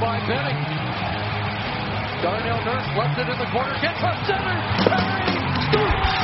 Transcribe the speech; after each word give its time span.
by 0.00 0.16
Benning. 0.24 0.56
Darnell 2.24 2.64
Nurse 2.64 2.88
left 2.96 3.20
it 3.20 3.28
in 3.28 3.36
the 3.36 3.48
corner, 3.52 3.76
gets 3.84 4.00
up 4.00 4.16
center. 4.24 4.56
Perry 4.88 5.28
scores! 5.68 6.16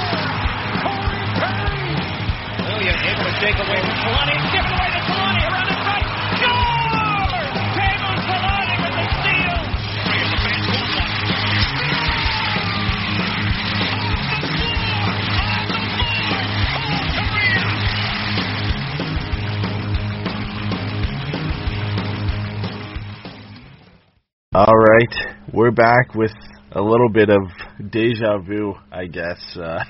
Corey 0.80 1.24
Perry! 1.36 1.92
Williams 2.72 3.02
able 3.04 3.24
to 3.28 3.34
shake 3.36 3.58
away 3.60 3.80
from 3.84 3.96
Kalani. 4.00 4.36
Gives 4.48 4.72
away 4.72 4.88
to 4.96 5.00
Kalani 5.04 5.44
around 5.44 5.68
in 5.68 5.85
All 24.56 24.74
right, 24.74 25.36
we're 25.52 25.70
back 25.70 26.14
with 26.14 26.32
a 26.72 26.80
little 26.80 27.10
bit 27.10 27.28
of 27.28 27.42
deja 27.90 28.38
vu, 28.38 28.72
I 28.90 29.04
guess. 29.04 29.54
Uh, 29.54 29.84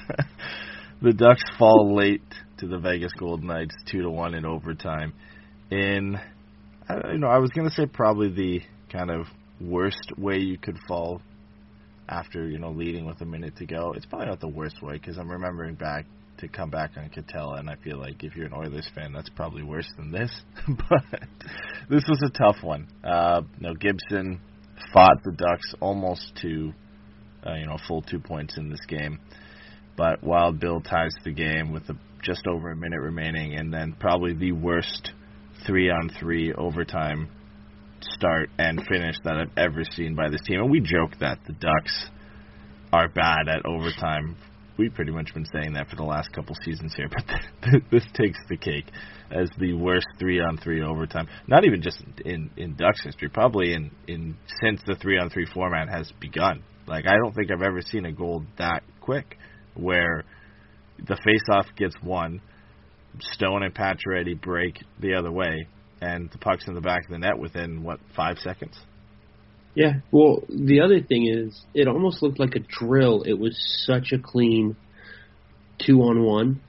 the 1.00 1.12
Ducks 1.12 1.44
fall 1.56 1.94
late 1.94 2.24
to 2.58 2.66
the 2.66 2.76
Vegas 2.76 3.12
Golden 3.16 3.46
Knights, 3.46 3.76
two 3.88 4.02
to 4.02 4.10
one 4.10 4.34
in 4.34 4.44
overtime. 4.44 5.12
In, 5.70 6.18
you 6.90 7.18
know, 7.18 7.28
I 7.28 7.38
was 7.38 7.50
gonna 7.50 7.70
say 7.70 7.86
probably 7.86 8.28
the 8.28 8.60
kind 8.90 9.12
of 9.12 9.28
worst 9.60 10.10
way 10.18 10.38
you 10.38 10.58
could 10.58 10.78
fall 10.88 11.22
after 12.08 12.48
you 12.48 12.58
know 12.58 12.72
leading 12.72 13.06
with 13.06 13.20
a 13.20 13.24
minute 13.24 13.58
to 13.58 13.66
go. 13.66 13.92
It's 13.92 14.06
probably 14.06 14.26
not 14.26 14.40
the 14.40 14.48
worst 14.48 14.82
way 14.82 14.94
because 14.94 15.16
I'm 15.16 15.30
remembering 15.30 15.76
back 15.76 16.06
to 16.38 16.48
come 16.48 16.70
back 16.70 16.90
on 16.96 17.08
Catella, 17.10 17.60
and 17.60 17.70
I 17.70 17.76
feel 17.76 17.98
like 17.98 18.24
if 18.24 18.34
you're 18.34 18.46
an 18.46 18.52
Oilers 18.52 18.90
fan, 18.96 19.12
that's 19.12 19.30
probably 19.30 19.62
worse 19.62 19.88
than 19.96 20.10
this. 20.10 20.42
but 20.66 21.20
this 21.88 22.02
was 22.08 22.20
a 22.24 22.30
tough 22.30 22.64
one. 22.64 22.88
Uh, 23.04 23.42
you 23.60 23.68
know, 23.68 23.74
Gibson 23.74 24.40
fought 24.92 25.22
the 25.24 25.32
Ducks 25.32 25.74
almost 25.80 26.32
to 26.42 26.72
uh, 27.46 27.54
you 27.54 27.66
know 27.66 27.78
full 27.86 28.02
two 28.02 28.18
points 28.18 28.56
in 28.58 28.70
this 28.70 28.84
game, 28.88 29.20
but 29.96 30.22
Wild 30.22 30.60
Bill 30.60 30.80
ties 30.80 31.14
the 31.24 31.32
game 31.32 31.72
with 31.72 31.88
a, 31.88 31.94
just 32.22 32.46
over 32.46 32.70
a 32.70 32.76
minute 32.76 33.00
remaining, 33.00 33.54
and 33.58 33.72
then 33.72 33.96
probably 33.98 34.34
the 34.34 34.52
worst 34.52 35.12
three 35.66 35.90
on 35.90 36.10
three 36.20 36.52
overtime 36.52 37.28
start 38.00 38.50
and 38.58 38.82
finish 38.86 39.16
that 39.24 39.34
I've 39.34 39.56
ever 39.56 39.82
seen 39.84 40.14
by 40.14 40.28
this 40.30 40.40
team. 40.46 40.60
And 40.60 40.70
we 40.70 40.80
joke 40.80 41.18
that 41.20 41.38
the 41.46 41.52
Ducks 41.54 42.08
are 42.92 43.08
bad 43.08 43.48
at 43.48 43.64
overtime. 43.66 44.36
We've 44.78 44.92
pretty 44.92 45.12
much 45.12 45.32
been 45.32 45.46
saying 45.46 45.72
that 45.74 45.88
for 45.88 45.96
the 45.96 46.04
last 46.04 46.32
couple 46.32 46.54
seasons 46.64 46.94
here, 46.94 47.08
but 47.62 47.80
this 47.90 48.04
takes 48.14 48.38
the 48.48 48.56
cake 48.56 48.86
as 49.30 49.48
the 49.58 49.72
worst 49.72 50.06
three 50.18 50.40
on 50.40 50.58
three 50.58 50.82
overtime. 50.82 51.28
Not 51.46 51.64
even 51.64 51.82
just 51.82 52.02
in 52.24 52.50
in 52.56 52.76
Ducks 52.76 53.02
history, 53.02 53.28
probably 53.28 53.72
in 53.72 53.90
in 54.06 54.36
since 54.62 54.80
the 54.86 54.96
three 54.96 55.18
on 55.18 55.30
three 55.30 55.46
format 55.52 55.88
has 55.88 56.12
begun. 56.20 56.62
Like 56.86 57.06
I 57.06 57.16
don't 57.16 57.34
think 57.34 57.50
I've 57.50 57.66
ever 57.66 57.80
seen 57.80 58.04
a 58.04 58.12
goal 58.12 58.44
that 58.58 58.82
quick 59.00 59.38
where 59.74 60.24
the 60.98 61.16
face-off 61.24 61.66
gets 61.76 61.94
won, 62.02 62.40
Stone 63.20 63.62
and 63.62 63.74
Pacioretty 63.74 64.40
break 64.40 64.82
the 65.00 65.14
other 65.14 65.30
way, 65.30 65.68
and 66.00 66.30
the 66.30 66.38
puck's 66.38 66.66
in 66.68 66.74
the 66.74 66.80
back 66.80 67.04
of 67.04 67.10
the 67.10 67.18
net 67.18 67.38
within 67.38 67.82
what 67.82 67.98
five 68.14 68.38
seconds. 68.38 68.78
Yeah. 69.76 70.00
Well, 70.10 70.42
the 70.48 70.80
other 70.80 71.00
thing 71.02 71.26
is, 71.26 71.60
it 71.74 71.86
almost 71.86 72.22
looked 72.22 72.40
like 72.40 72.56
a 72.56 72.60
drill. 72.60 73.22
It 73.22 73.34
was 73.34 73.56
such 73.86 74.10
a 74.12 74.18
clean 74.18 74.74
two 75.78 76.00
on 76.00 76.24
one 76.24 76.62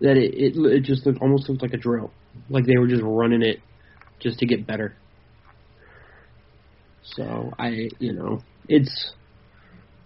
that 0.00 0.16
it 0.16 0.34
it, 0.34 0.56
it 0.56 0.82
just 0.82 1.06
looked, 1.06 1.22
almost 1.22 1.48
looked 1.48 1.62
like 1.62 1.72
a 1.72 1.78
drill, 1.78 2.10
like 2.50 2.66
they 2.66 2.76
were 2.76 2.88
just 2.88 3.02
running 3.04 3.42
it 3.42 3.60
just 4.20 4.40
to 4.40 4.46
get 4.46 4.66
better. 4.66 4.96
So 7.04 7.52
I, 7.56 7.88
you 8.00 8.12
know, 8.12 8.40
it's 8.68 9.12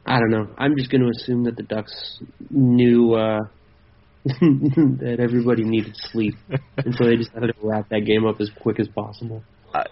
I 0.04 0.18
don't 0.18 0.30
know. 0.30 0.48
I'm 0.58 0.76
just 0.76 0.90
going 0.90 1.02
to 1.02 1.08
assume 1.08 1.44
that 1.44 1.56
the 1.56 1.62
Ducks 1.62 2.20
knew 2.50 3.14
uh, 3.14 3.40
that 4.24 5.16
everybody 5.18 5.64
needed 5.64 5.96
sleep, 5.96 6.34
and 6.76 6.94
so 6.94 7.06
they 7.06 7.16
just 7.16 7.30
had 7.32 7.40
to 7.40 7.54
wrap 7.62 7.88
that 7.88 8.00
game 8.00 8.26
up 8.26 8.38
as 8.38 8.50
quick 8.60 8.78
as 8.78 8.88
possible. 8.88 9.42
I, 9.74 9.84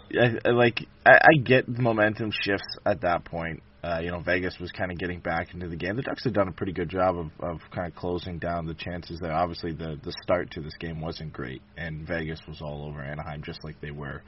I, 0.44 0.50
like 0.50 0.81
I, 1.06 1.12
I 1.12 1.39
get 1.43 1.66
the 1.66 1.83
momentum 1.83 2.31
shifts 2.33 2.77
at 2.84 3.03
that 3.03 3.25
point. 3.25 3.62
Uh, 3.83 4.00
you 4.03 4.11
know, 4.11 4.21
Vegas 4.21 4.59
was 4.61 4.72
kind 4.72 4.91
of 4.91 4.99
getting 4.99 5.21
back 5.21 5.55
into 5.55 5.69
the 5.69 5.77
game. 5.77 5.94
The 5.94 6.03
Ducks 6.03 6.25
have 6.25 6.33
done 6.33 6.49
a 6.49 6.53
pretty 6.53 6.72
good 6.72 6.89
job 6.89 7.16
of, 7.16 7.31
of 7.39 7.61
kind 7.72 7.87
of 7.87 7.94
closing 7.94 8.38
down 8.38 8.67
the 8.67 8.75
chances 8.75 9.21
there. 9.21 9.33
Obviously, 9.33 9.72
the 9.72 9.99
the 10.03 10.12
start 10.22 10.50
to 10.53 10.61
this 10.61 10.77
game 10.81 11.00
wasn't 11.00 11.33
great, 11.33 11.62
and 11.77 12.06
Vegas 12.06 12.41
was 12.49 12.61
all 12.61 12.87
over 12.88 13.00
Anaheim 13.00 13.43
just 13.44 13.62
like 13.62 13.81
they 13.81 13.93
were 13.93 14.22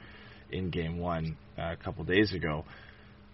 in 0.51 0.69
Game 0.69 0.99
One 0.99 1.35
uh, 1.57 1.73
a 1.73 1.75
couple 1.83 2.05
days 2.05 2.33
ago. 2.33 2.63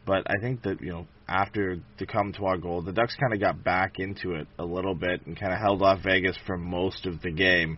But 0.08 0.24
I 0.28 0.42
think 0.42 0.64
that 0.64 0.82
you 0.82 0.92
know 0.92 1.08
after 1.28 1.80
the 2.00 2.08
Comtois 2.08 2.58
goal, 2.58 2.82
the 2.82 2.94
Ducks 2.94 3.16
kind 3.16 3.34
of 3.34 3.40
got 3.40 3.64
back 3.64 4.00
into 4.00 4.34
it 4.36 4.48
a 4.58 4.66
little 4.66 4.96
bit 4.96 5.26
and 5.28 5.40
kind 5.40 5.54
of 5.54 5.60
held 5.60 5.84
off 5.84 6.00
Vegas 6.04 6.38
for 6.48 6.58
most 6.58 7.06
of 7.06 7.22
the 7.22 7.32
game 7.32 7.78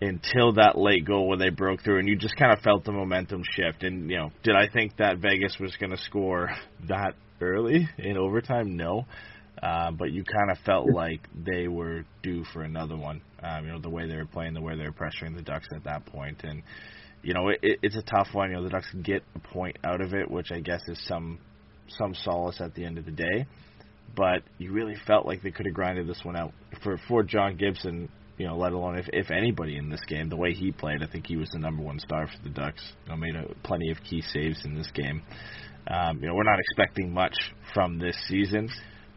until 0.00 0.54
that 0.54 0.76
late 0.76 1.04
goal 1.04 1.28
where 1.28 1.38
they 1.38 1.48
broke 1.48 1.82
through, 1.82 1.98
and 1.98 2.08
you 2.08 2.16
just 2.16 2.36
kind 2.36 2.52
of 2.52 2.60
felt 2.60 2.84
the 2.84 2.92
momentum 2.92 3.42
shift. 3.52 3.82
And 3.82 4.10
you 4.10 4.16
know, 4.16 4.30
did 4.42 4.54
I 4.54 4.68
think 4.68 4.96
that 4.98 5.18
Vegas 5.18 5.56
was 5.58 5.76
going 5.76 5.90
to 5.90 5.98
score 5.98 6.50
that 6.88 7.14
early 7.40 7.88
in 7.98 8.16
overtime? 8.16 8.76
No. 8.76 9.06
Uh, 9.62 9.90
but 9.90 10.12
you 10.12 10.22
kind 10.22 10.50
of 10.50 10.58
felt 10.66 10.86
like 10.92 11.26
they 11.34 11.66
were 11.66 12.04
due 12.22 12.44
for 12.52 12.60
another 12.60 12.96
one. 12.96 13.22
Um, 13.42 13.64
you 13.64 13.72
know, 13.72 13.80
the 13.80 13.88
way 13.88 14.06
they 14.06 14.16
were 14.16 14.26
playing, 14.26 14.52
the 14.52 14.60
way 14.60 14.76
they 14.76 14.84
were 14.84 14.92
pressuring 14.92 15.34
the 15.34 15.42
Ducks 15.42 15.68
at 15.74 15.84
that 15.84 16.04
point, 16.04 16.42
and 16.44 16.62
you 17.22 17.32
know, 17.32 17.48
it, 17.48 17.60
it's 17.62 17.96
a 17.96 18.02
tough 18.02 18.28
one. 18.32 18.50
You 18.50 18.56
know, 18.56 18.64
the 18.64 18.70
Ducks 18.70 18.92
get 19.02 19.22
a 19.34 19.38
point 19.38 19.78
out 19.82 20.02
of 20.02 20.12
it, 20.12 20.30
which 20.30 20.52
I 20.52 20.60
guess 20.60 20.82
is 20.88 21.00
some 21.06 21.38
some 21.88 22.14
solace 22.14 22.60
at 22.60 22.74
the 22.74 22.84
end 22.84 22.98
of 22.98 23.06
the 23.06 23.12
day. 23.12 23.46
But 24.14 24.42
you 24.58 24.72
really 24.72 24.96
felt 25.06 25.26
like 25.26 25.42
they 25.42 25.50
could 25.50 25.66
have 25.66 25.74
grinded 25.74 26.06
this 26.06 26.20
one 26.22 26.36
out 26.36 26.52
for 26.82 26.98
for 27.08 27.22
John 27.22 27.56
Gibson. 27.56 28.08
You 28.38 28.46
know, 28.46 28.56
let 28.56 28.72
alone 28.72 28.98
if 28.98 29.06
if 29.12 29.30
anybody 29.30 29.76
in 29.76 29.88
this 29.88 30.04
game, 30.06 30.28
the 30.28 30.36
way 30.36 30.52
he 30.52 30.70
played, 30.70 31.02
I 31.02 31.06
think 31.06 31.26
he 31.26 31.36
was 31.36 31.48
the 31.50 31.58
number 31.58 31.82
one 31.82 31.98
star 31.98 32.26
for 32.26 32.42
the 32.42 32.50
Ducks. 32.50 32.82
You 33.04 33.12
know, 33.12 33.16
made 33.16 33.34
a, 33.34 33.54
plenty 33.62 33.90
of 33.90 33.98
key 34.02 34.20
saves 34.20 34.64
in 34.64 34.74
this 34.74 34.90
game. 34.92 35.22
Um, 35.88 36.18
you 36.20 36.26
know, 36.26 36.34
we're 36.34 36.42
not 36.42 36.58
expecting 36.58 37.12
much 37.14 37.34
from 37.72 37.98
this 37.98 38.16
season, 38.28 38.68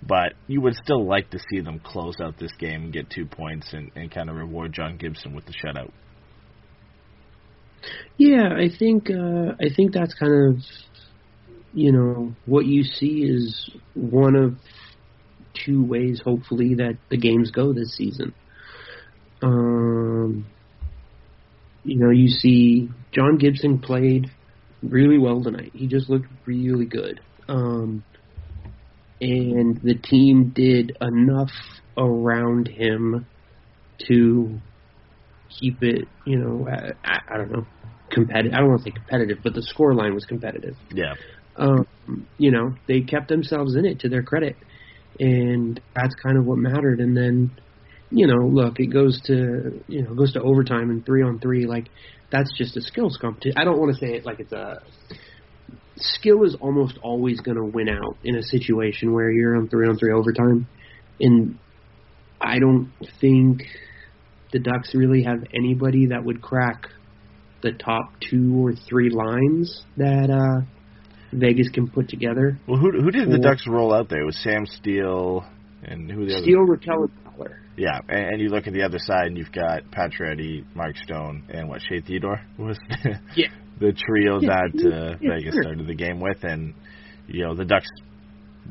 but 0.07 0.34
you 0.47 0.62
would 0.62 0.75
still 0.75 1.06
like 1.06 1.31
to 1.31 1.40
see 1.50 1.59
them 1.62 1.80
close 1.80 2.16
out 2.22 2.38
this 2.40 2.53
game 2.59 2.84
and 2.84 2.94
get 2.94 3.09
two 3.09 3.25
points 3.25 3.74
and, 3.74 3.91
and 3.96 4.12
kind 4.12 4.30
of 4.30 4.35
reward 4.35 4.72
John 4.74 4.97
Gibson 4.97 5.36
with 5.36 5.46
the 5.46 5.53
shutout. 5.53 5.91
Yeah, 8.18 8.50
I 8.56 8.69
think 8.78 9.09
uh, 9.09 9.53
I 9.59 9.74
think 9.75 9.94
that's 9.94 10.13
kind 10.13 10.34
of 10.34 10.63
you 11.74 11.91
know 11.91 12.36
what 12.46 12.66
you 12.66 12.84
see 12.84 13.24
is 13.24 13.69
one 13.94 14.36
of 14.36 14.56
two 15.66 15.84
ways, 15.84 16.22
hopefully, 16.24 16.75
that 16.75 16.97
the 17.09 17.18
games 17.18 17.51
go 17.51 17.74
this 17.74 17.96
season. 17.96 18.34
Um, 19.41 20.45
you 21.83 21.97
know, 21.97 22.09
you 22.09 22.27
see 22.27 22.89
John 23.11 23.38
Gibson 23.38 23.79
played 23.79 24.29
really 24.81 25.17
well 25.17 25.41
tonight. 25.41 25.72
He 25.73 25.88
just 25.88 26.09
looked 26.09 26.27
really 26.45 26.85
good. 26.85 27.22
Um, 27.47 28.03
and 29.22 29.81
the 29.81 29.95
team 29.95 30.51
did 30.55 30.97
enough 31.01 31.51
around 31.97 32.67
him 32.67 33.25
to 34.07 34.59
keep 35.50 35.83
it, 35.83 36.07
you 36.25 36.38
know, 36.38 36.67
I, 36.69 37.19
I 37.27 37.38
don't 37.38 37.51
know, 37.51 37.66
competitive. 38.09 38.53
I 38.53 38.59
don't 38.59 38.69
want 38.69 38.83
to 38.83 38.89
say 38.89 38.91
competitive, 38.91 39.39
but 39.44 39.53
the 39.53 39.61
score 39.61 39.94
line 39.94 40.13
was 40.13 40.25
competitive. 40.25 40.75
Yeah. 40.94 41.16
Um, 41.57 41.85
you 42.38 42.51
know, 42.51 42.75
they 42.88 43.01
kept 43.01 43.27
themselves 43.27 43.75
in 43.75 43.85
it 43.85 44.00
to 44.01 44.09
their 44.09 44.23
credit, 44.23 44.56
and 45.19 45.79
that's 45.94 46.16
kind 46.16 46.38
of 46.38 46.45
what 46.45 46.57
mattered. 46.57 47.01
And 47.01 47.17
then, 47.17 47.51
you 48.12 48.28
know, 48.28 48.47
look, 48.47 48.80
it 48.80 48.88
goes 48.88 49.19
to 49.25 49.83
you 49.88 50.04
know 50.04 50.13
goes 50.16 50.33
to 50.33 50.42
overtime 50.42 50.89
and 50.89 51.06
three 51.06 51.24
on 51.24 51.39
three. 51.39 51.66
Like 51.66 51.89
that's 52.31 52.51
just 52.57 52.78
a 52.78 52.81
skills 52.81 53.18
competition. 53.19 53.57
I 53.57 53.63
don't 53.63 53.80
want 53.80 53.94
to 53.94 54.00
say 54.00 54.13
it 54.13 54.25
like 54.25 54.39
it's 54.39 54.51
a 54.51 54.81
skill 55.98 56.44
is 56.44 56.56
almost 56.62 56.98
always 57.04 57.39
going 57.42 57.57
to 57.57 57.66
win 57.66 57.89
out 57.89 58.18
in 58.24 58.36
a 58.36 58.44
situation 58.44 59.13
where 59.13 59.30
you're 59.30 59.56
on 59.56 59.68
three 59.68 59.88
on 59.88 59.98
three 59.98 60.13
overtime, 60.13 60.68
and 61.19 61.57
I 62.42 62.60
don't 62.60 62.92
think 63.19 63.63
the 64.51 64.60
Ducks 64.60 64.95
really 64.95 65.24
have 65.24 65.44
anybody 65.54 66.07
that 66.07 66.24
would 66.24 66.42
crack 66.42 66.88
the 67.62 67.72
top 67.72 68.13
two 68.30 68.66
or 68.66 68.74
three 68.74 69.10
lines 69.10 69.83
that 69.98 70.30
uh, 70.31 70.66
Vegas 71.31 71.69
can 71.69 71.89
put 71.89 72.10
together. 72.10 72.57
Well, 72.68 72.80
who 72.80 72.92
who 72.92 73.12
did 73.12 73.30
the 73.30 73.38
Ducks 73.38 73.68
roll 73.68 73.94
out 73.94 74.10
there? 74.10 74.22
It 74.22 74.25
was 74.25 74.39
Sam 74.42 74.66
Steele 74.66 75.45
and 75.83 76.10
who 76.12 76.25
the 76.25 76.33
other? 76.33 76.44
Steele, 76.44 76.66
Rakell, 76.66 77.10
Yeah, 77.77 78.00
and, 78.09 78.25
and 78.33 78.41
you 78.41 78.50
look 78.50 78.68
at 78.68 78.74
the 78.74 78.83
other 78.83 79.00
side, 79.00 79.27
and 79.27 79.38
you've 79.38 79.51
got 79.51 79.83
Pacioretty, 79.91 80.65
Mark 80.75 80.95
Stone, 80.97 81.44
and 81.50 81.69
what 81.69 81.81
Shea 81.81 82.01
Theodore 82.01 82.41
was 82.57 82.77
Yeah. 83.36 83.47
the 83.80 83.94
trio 83.94 84.39
Yeah, 84.41 84.50
that 84.50 84.86
uh, 84.86 85.18
yeah, 85.21 85.36
Vegas 85.36 85.53
sure. 85.53 85.63
started 85.63 85.88
the 85.88 85.95
game 85.95 86.19
with, 86.19 86.44
and 86.44 86.74
you 87.27 87.45
know 87.45 87.56
the 87.56 87.65
Ducks, 87.65 87.88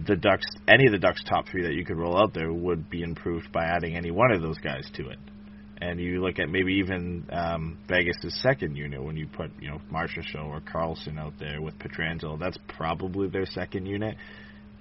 the 0.07 0.17
Ducks, 0.17 0.45
any 0.69 0.87
of 0.87 0.93
the 0.93 0.99
Ducks 0.99 1.23
top 1.29 1.49
three 1.49 1.63
that 1.63 1.75
you 1.75 1.85
could 1.85 1.97
roll 1.97 2.19
out 2.21 2.35
there 2.35 2.53
would 2.53 2.91
be 2.91 3.03
improved 3.03 3.51
by 3.53 3.65
adding 3.65 3.97
any 3.97 4.11
one 4.11 4.31
of 4.33 4.43
those 4.43 4.59
guys 4.59 4.89
to 4.95 5.09
it. 5.09 5.19
And 5.81 6.01
you 6.01 6.21
look 6.21 6.41
at 6.41 6.49
maybe 6.49 6.75
even 6.85 7.25
um, 7.31 7.79
Vegas' 7.89 8.41
second 8.43 8.75
unit 8.77 9.03
when 9.03 9.17
you 9.17 9.29
put 9.29 9.51
you 9.61 9.71
know 9.71 9.81
Marchessault 9.93 10.45
or 10.45 10.61
Karlsson 10.61 11.19
out 11.19 11.35
there 11.39 11.63
with 11.63 11.79
Pietrangelo. 11.79 12.39
That's 12.39 12.59
probably 12.77 13.29
their 13.29 13.47
second 13.47 13.87
unit, 13.87 14.17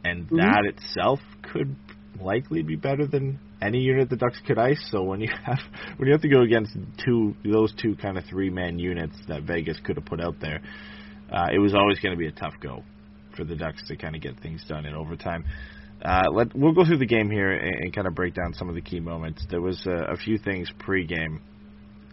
and 0.04 0.28
Mhm. 0.28 0.38
that 0.38 0.64
itself 0.66 1.20
could 1.44 1.76
likely 2.20 2.64
be 2.64 2.76
better 2.76 3.06
than 3.06 3.38
any 3.62 3.80
unit 3.80 4.10
the 4.10 4.16
Ducks 4.16 4.40
could 4.46 4.58
ice. 4.58 4.86
So 4.92 5.04
when 5.04 5.22
you 5.22 5.30
have 5.46 5.60
when 5.98 6.08
you 6.08 6.14
have 6.14 6.22
to 6.22 6.30
go 6.30 6.42
against 6.42 6.76
two 7.04 7.36
those 7.44 7.74
two 7.82 7.96
kind 7.96 8.18
of 8.18 8.26
three 8.26 8.50
man 8.50 8.80
units 8.80 9.16
that 9.28 9.44
Vegas 9.44 9.80
could 9.84 9.98
have 9.98 10.06
put 10.06 10.22
out 10.22 10.36
there, 10.40 10.62
uh, 11.32 11.48
it 11.54 11.60
was 11.60 11.74
always 11.74 12.00
going 12.00 12.14
to 12.14 12.20
be 12.20 12.28
a 12.28 12.32
tough 12.32 12.54
go 12.62 12.84
for 13.36 13.44
the 13.44 13.56
Ducks 13.56 13.84
to 13.88 13.96
kind 13.96 14.16
of 14.16 14.22
get 14.22 14.40
things 14.42 14.64
done 14.68 14.86
in 14.86 14.94
overtime. 14.94 15.46
Uh, 16.04 16.24
let 16.32 16.56
we'll 16.56 16.74
go 16.74 16.86
through 16.86 17.00
the 17.00 17.08
game 17.08 17.30
here 17.30 17.52
and, 17.52 17.76
and 17.84 17.96
kind 17.96 18.08
of 18.08 18.14
break 18.14 18.34
down 18.34 18.54
some 18.54 18.70
of 18.70 18.76
the 18.76 18.82
key 18.82 19.00
moments. 19.00 19.46
There 19.50 19.62
was 19.62 19.86
a, 19.88 20.14
a 20.14 20.18
few 20.18 20.38
things 20.38 20.72
pre-game 20.80 21.42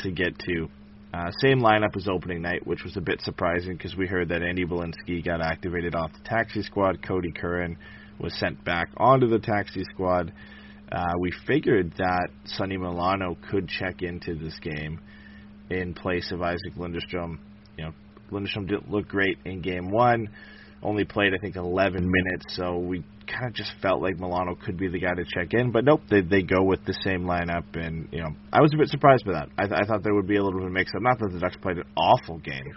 to 0.01 0.11
get 0.11 0.39
to. 0.39 0.69
Uh, 1.13 1.31
same 1.41 1.61
lineup 1.61 1.97
as 1.97 2.09
opening 2.09 2.43
night, 2.43 2.67
which 2.67 2.83
was 2.83 2.97
a 2.97 3.01
bit 3.01 3.21
surprising 3.21 3.77
because 3.77 3.95
we 3.95 4.07
heard 4.07 4.31
that 4.31 4.43
Andy 4.43 4.65
Welinski 4.65 5.25
got 5.25 5.41
activated 5.41 5.95
off 5.95 6.13
the 6.13 6.29
taxi 6.29 6.63
squad. 6.63 7.03
Kodie 7.03 7.35
Curran 7.35 7.77
was 8.19 8.35
sent 8.35 8.65
back 8.65 8.89
onto 8.97 9.29
the 9.29 9.39
taxi 9.39 9.85
squad. 9.93 10.33
Uh, 10.91 11.15
we 11.19 11.33
figured 11.47 11.93
that 11.99 12.29
Sonny 12.45 12.77
Milano 12.77 13.37
could 13.51 13.69
check 13.69 14.03
into 14.03 14.35
this 14.35 14.59
game 14.61 15.01
in 15.71 15.95
place 15.95 16.31
of 16.31 16.41
Isac 16.41 16.75
Lundeström. 16.77 17.39
You 17.77 17.87
know, 17.87 17.93
Lundeström 18.31 18.69
didn't 18.69 18.91
look 18.91 19.09
great 19.09 19.39
in 19.45 19.63
game 19.63 19.91
one, 19.91 20.29
only 20.83 21.05
played 21.05 21.33
I 21.35 21.39
think 21.39 21.57
11 21.57 22.11
minutes, 22.11 22.57
so 22.57 22.79
we 22.79 23.03
kind 23.27 23.47
of 23.47 23.55
just 23.55 23.73
felt 23.81 24.03
like 24.03 24.19
Milano 24.19 24.55
could 24.55 24.77
be 24.77 24.89
the 24.89 24.99
guy 24.99 25.15
to 25.15 25.25
check 25.25 25.55
in. 25.55 25.73
But 25.73 25.85
nope, 25.85 26.03
they 26.11 26.21
they 26.21 26.43
go 26.43 26.63
with 26.63 26.85
the 26.85 26.95
same 27.03 27.25
lineup, 27.25 27.65
and 27.75 28.09
you 28.13 28.21
know 28.21 28.31
I 28.53 28.61
was 28.61 28.73
a 28.75 28.77
bit 28.77 28.89
surprised 28.89 29.25
by 29.25 29.33
that. 29.33 29.49
I, 29.57 29.67
th- 29.67 29.81
I 29.83 29.87
thought 29.87 30.03
there 30.03 30.15
would 30.15 30.29
be 30.29 30.37
a 30.37 30.43
little 30.43 30.61
bit 30.61 30.67
of 30.67 30.71
a 30.71 30.75
mix-up. 30.75 31.03
Not 31.03 31.19
that 31.21 31.33
the 31.33 31.41
Ducks 31.41 31.57
played 31.61 31.79
an 31.79 31.85
awful 31.97 32.39
game 32.39 32.73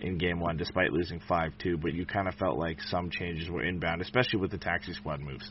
in 0.00 0.18
game 0.18 0.40
one, 0.40 0.56
despite 0.56 0.92
losing 0.92 1.20
five 1.28 1.52
two, 1.58 1.78
but 1.78 1.94
you 1.94 2.04
kind 2.04 2.28
of 2.28 2.34
felt 2.34 2.58
like 2.58 2.80
some 2.82 3.10
changes 3.10 3.48
were 3.48 3.62
inbound, 3.62 4.02
especially 4.02 4.40
with 4.40 4.50
the 4.50 4.58
taxi 4.58 4.92
squad 4.92 5.20
moves. 5.20 5.50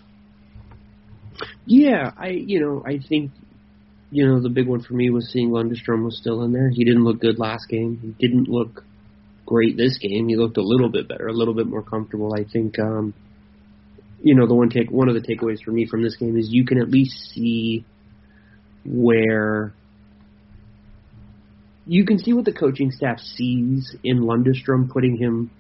Yeah, 1.65 2.11
I 2.17 2.29
you 2.29 2.59
know 2.59 2.83
I 2.85 2.99
think 3.07 3.31
you 4.11 4.27
know 4.27 4.41
the 4.41 4.49
big 4.49 4.67
one 4.67 4.81
for 4.81 4.93
me 4.93 5.09
was 5.09 5.31
seeing 5.31 5.49
Lundeström 5.49 6.03
was 6.03 6.17
still 6.17 6.43
in 6.43 6.51
there. 6.51 6.69
He 6.69 6.83
didn't 6.83 7.03
look 7.03 7.19
good 7.19 7.39
last 7.39 7.67
game. 7.69 7.99
He 8.01 8.27
didn't 8.27 8.47
look 8.47 8.83
great 9.45 9.77
this 9.77 9.97
game. 9.97 10.27
He 10.27 10.35
looked 10.35 10.57
a 10.57 10.63
little 10.63 10.89
bit 10.89 11.07
better, 11.07 11.27
a 11.27 11.33
little 11.33 11.53
bit 11.53 11.67
more 11.67 11.81
comfortable. 11.81 12.33
I 12.33 12.43
think 12.43 12.79
um, 12.79 13.13
you 14.21 14.35
know 14.35 14.47
the 14.47 14.53
one 14.53 14.69
take 14.69 14.91
one 14.91 15.09
of 15.09 15.15
the 15.15 15.21
takeaways 15.21 15.63
for 15.63 15.71
me 15.71 15.85
from 15.85 16.03
this 16.03 16.17
game 16.17 16.37
is 16.37 16.49
you 16.49 16.65
can 16.65 16.79
at 16.79 16.89
least 16.89 17.31
see 17.33 17.85
where 18.85 19.73
you 21.85 22.05
can 22.05 22.19
see 22.19 22.33
what 22.33 22.45
the 22.45 22.53
coaching 22.53 22.91
staff 22.91 23.19
sees 23.19 23.95
in 24.03 24.19
Lundeström 24.19 24.89
putting 24.89 25.17
him 25.17 25.51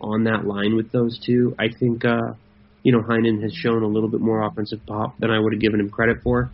on 0.00 0.24
that 0.24 0.44
line 0.44 0.76
with 0.76 0.90
those 0.90 1.18
two. 1.24 1.54
I 1.58 1.68
think 1.68 2.04
uh 2.04 2.34
you 2.82 2.92
know, 2.92 3.00
Heinen 3.00 3.42
has 3.42 3.52
shown 3.52 3.82
a 3.82 3.86
little 3.86 4.08
bit 4.08 4.20
more 4.20 4.42
offensive 4.42 4.80
pop 4.86 5.18
than 5.18 5.30
I 5.30 5.38
would 5.38 5.52
have 5.52 5.60
given 5.60 5.80
him 5.80 5.90
credit 5.90 6.18
for. 6.22 6.50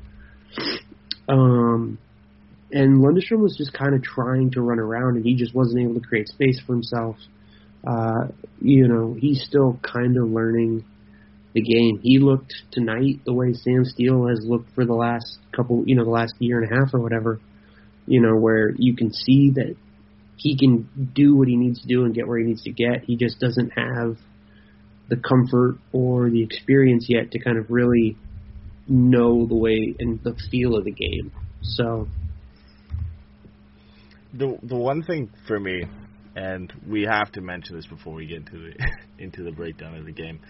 Um, 1.29 1.99
and 2.73 3.03
Lundeström 3.03 3.41
was 3.41 3.57
just 3.57 3.73
kind 3.73 3.95
of 3.95 4.03
trying 4.03 4.51
to 4.53 4.61
run 4.61 4.79
around, 4.79 5.17
and 5.17 5.25
he 5.25 5.35
just 5.35 5.55
wasn't 5.55 5.83
able 5.83 5.95
to 5.95 6.07
create 6.07 6.29
space 6.29 6.61
for 6.67 6.73
himself. 6.73 7.17
Uh, 7.87 8.29
you 8.61 8.89
know, 8.89 9.17
he's 9.19 9.45
still 9.45 9.79
kind 9.83 10.17
of 10.17 10.29
learning 10.29 10.85
the 11.55 11.63
game. 11.63 12.01
He 12.03 12.19
looked 12.19 12.55
tonight 12.73 13.21
the 13.25 13.33
way 13.33 13.53
Sam 13.53 13.85
Steele 13.85 14.27
has 14.27 14.45
looked 14.45 14.75
for 14.75 14.85
the 14.85 14.95
last 14.95 15.39
couple, 15.55 15.85
you 15.87 15.95
know, 15.95 16.05
the 16.05 16.11
last 16.11 16.35
year 16.39 16.61
and 16.61 16.71
a 16.71 16.75
half 16.75 16.93
or 16.93 17.01
whatever. 17.01 17.41
You 18.07 18.21
know, 18.21 18.37
where 18.37 18.71
you 18.77 18.95
can 18.95 19.13
see 19.13 19.51
that 19.55 19.77
he 20.37 20.57
can 20.57 20.89
do 21.15 21.35
what 21.35 21.49
he 21.49 21.57
needs 21.57 21.81
to 21.83 21.89
do 21.89 22.05
and 22.05 22.15
get 22.15 22.29
where 22.29 22.39
he 22.39 22.45
needs 22.45 22.63
to 22.65 22.73
get. 22.73 23.05
He 23.05 23.17
just 23.17 23.41
doesn't 23.41 23.71
have 23.71 24.17
the 25.09 25.17
comfort 25.17 25.79
or 25.93 26.31
the 26.31 26.43
experience 26.43 27.07
yet 27.09 27.31
to 27.33 27.39
kind 27.39 27.59
of 27.59 27.71
really 27.71 28.17
know 28.89 29.47
the 29.47 29.55
way 29.55 29.95
and 29.99 30.23
the 30.23 30.35
feel 30.51 30.77
of 30.77 30.85
the 30.85 30.93
game. 30.93 31.33
So 31.63 32.09
the 34.33 34.59
the 34.63 34.77
one 34.77 35.03
thing 35.03 35.31
for 35.47 35.59
me, 35.59 35.85
and 36.35 36.73
we 36.89 37.03
have 37.03 37.33
to 37.33 37.41
mention 37.41 37.77
this 37.77 37.87
before 37.87 38.15
we 38.15 38.27
get 38.27 38.39
into 38.39 38.59
the 38.59 38.75
into 39.23 39.43
the 39.43 39.53
breakdown 39.53 39.97
of 39.97 40.05
the 40.05 40.13
game, 40.13 40.41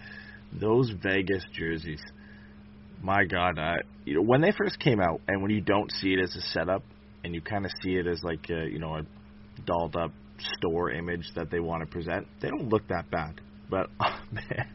those 0.52 0.90
Vegas 1.02 1.44
jerseys. 1.52 2.02
My 3.02 3.24
God, 3.24 3.58
I, 3.58 3.76
you 4.04 4.14
know 4.14 4.22
when 4.22 4.40
they 4.40 4.52
first 4.56 4.78
came 4.80 5.00
out, 5.00 5.20
and 5.28 5.42
when 5.42 5.50
you 5.50 5.60
don't 5.60 5.90
see 5.92 6.14
it 6.14 6.20
as 6.20 6.34
a 6.34 6.40
setup, 6.40 6.82
and 7.24 7.34
you 7.34 7.40
kind 7.40 7.64
of 7.64 7.70
see 7.82 7.94
it 7.94 8.06
as 8.06 8.20
like 8.22 8.48
a, 8.50 8.66
you 8.70 8.78
know 8.78 8.96
a 8.96 9.02
dolled 9.64 9.96
up 9.96 10.12
store 10.58 10.90
image 10.90 11.30
that 11.34 11.50
they 11.50 11.60
want 11.60 11.82
to 11.82 11.86
present, 11.86 12.26
they 12.40 12.48
don't 12.48 12.68
look 12.68 12.86
that 12.88 13.10
bad. 13.10 13.40
But 13.70 13.88
oh, 14.00 14.18
man, 14.32 14.68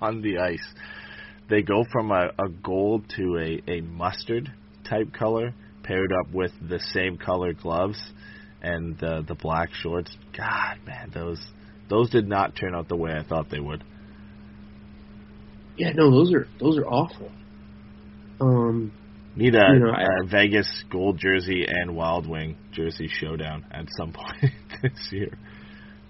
on 0.00 0.22
the 0.22 0.38
ice, 0.38 0.66
they 1.48 1.62
go 1.62 1.84
from 1.92 2.10
a, 2.10 2.30
a 2.38 2.48
gold 2.62 3.04
to 3.16 3.38
a, 3.38 3.70
a 3.70 3.80
mustard 3.80 4.52
type 4.88 5.12
color 5.12 5.54
paired 5.82 6.12
up 6.12 6.32
with 6.32 6.52
the 6.60 6.80
same 6.92 7.16
color 7.18 7.52
gloves 7.52 8.00
and 8.62 8.98
the 8.98 9.24
the 9.26 9.34
black 9.34 9.70
shorts. 9.72 10.16
God, 10.36 10.78
man, 10.86 11.10
those 11.14 11.40
those 11.88 12.10
did 12.10 12.26
not 12.28 12.56
turn 12.56 12.74
out 12.74 12.88
the 12.88 12.96
way 12.96 13.12
I 13.12 13.22
thought 13.22 13.50
they 13.50 13.60
would. 13.60 13.84
yeah, 15.76 15.92
no, 15.94 16.10
those 16.10 16.32
are 16.34 16.48
those 16.60 16.78
are 16.78 16.86
awful. 16.86 17.30
Um, 18.40 18.92
Need 19.36 19.54
a, 19.54 19.68
You 19.74 19.78
know, 19.80 19.90
I- 19.90 20.22
a 20.24 20.26
Vegas 20.26 20.84
gold 20.90 21.18
jersey 21.18 21.64
and 21.68 21.94
Wild 21.94 22.26
Wing 22.26 22.56
jersey 22.72 23.06
showdown 23.08 23.66
at 23.70 23.86
some 23.96 24.12
point 24.14 24.52
this 24.82 25.08
year. 25.12 25.36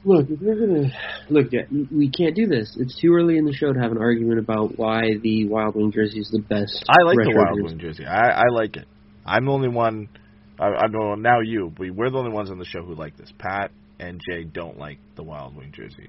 Look, 0.06 0.30
if 0.30 0.40
we're 0.40 0.54
gonna 0.54 0.90
look, 1.28 1.50
we 1.90 2.10
can't 2.10 2.34
do 2.34 2.46
this. 2.46 2.76
It's 2.78 2.98
too 3.00 3.12
early 3.12 3.36
in 3.36 3.44
the 3.44 3.52
show 3.52 3.72
to 3.72 3.78
have 3.78 3.92
an 3.92 3.98
argument 3.98 4.38
about 4.38 4.78
why 4.78 5.16
the 5.22 5.48
Wild 5.48 5.74
Wing 5.74 5.92
jersey 5.92 6.20
is 6.20 6.30
the 6.30 6.38
best. 6.38 6.84
I 6.88 7.02
like 7.04 7.16
the 7.16 7.34
Wild. 7.34 7.62
Wing 7.62 7.78
jersey. 7.78 8.06
I, 8.06 8.28
I 8.28 8.44
like 8.52 8.76
it. 8.76 8.86
I'm 9.24 9.46
the 9.46 9.52
only 9.52 9.68
one. 9.68 10.08
I, 10.58 10.66
I 10.66 10.86
know 10.86 11.14
now 11.16 11.40
you, 11.40 11.72
but 11.76 11.90
we're 11.90 12.10
the 12.10 12.18
only 12.18 12.32
ones 12.32 12.50
on 12.50 12.58
the 12.58 12.64
show 12.64 12.82
who 12.82 12.94
like 12.94 13.16
this. 13.16 13.30
Pat 13.38 13.72
and 13.98 14.20
Jay 14.30 14.44
don't 14.44 14.78
like 14.78 14.98
the 15.16 15.22
Wild 15.22 15.56
Wing 15.56 15.72
jersey. 15.74 16.08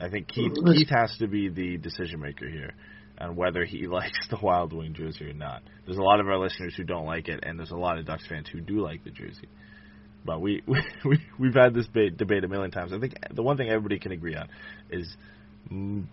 I 0.00 0.08
think 0.10 0.28
Keith 0.28 0.52
Keith 0.64 0.90
has 0.90 1.16
to 1.18 1.26
be 1.26 1.48
the 1.48 1.76
decision 1.78 2.20
maker 2.20 2.48
here 2.48 2.74
on 3.20 3.34
whether 3.34 3.64
he 3.64 3.86
likes 3.88 4.28
the 4.30 4.38
Wild 4.40 4.72
Wing 4.72 4.94
jersey 4.94 5.30
or 5.30 5.34
not. 5.34 5.62
There's 5.86 5.98
a 5.98 6.02
lot 6.02 6.20
of 6.20 6.28
our 6.28 6.38
listeners 6.38 6.74
who 6.76 6.84
don't 6.84 7.06
like 7.06 7.28
it, 7.28 7.40
and 7.42 7.58
there's 7.58 7.70
a 7.70 7.76
lot 7.76 7.98
of 7.98 8.06
Ducks 8.06 8.26
fans 8.28 8.48
who 8.52 8.60
do 8.60 8.80
like 8.80 9.02
the 9.04 9.10
jersey. 9.10 9.48
But 10.28 10.42
we, 10.42 10.62
we, 10.66 10.82
we 11.06 11.18
we've 11.40 11.54
had 11.54 11.72
this 11.72 11.86
debate, 11.86 12.44
a 12.44 12.48
million 12.48 12.70
times. 12.70 12.92
I 12.92 12.98
think 13.00 13.14
the 13.34 13.42
one 13.42 13.56
thing 13.56 13.70
everybody 13.70 13.98
can 13.98 14.12
agree 14.12 14.36
on 14.36 14.46
is 14.90 15.08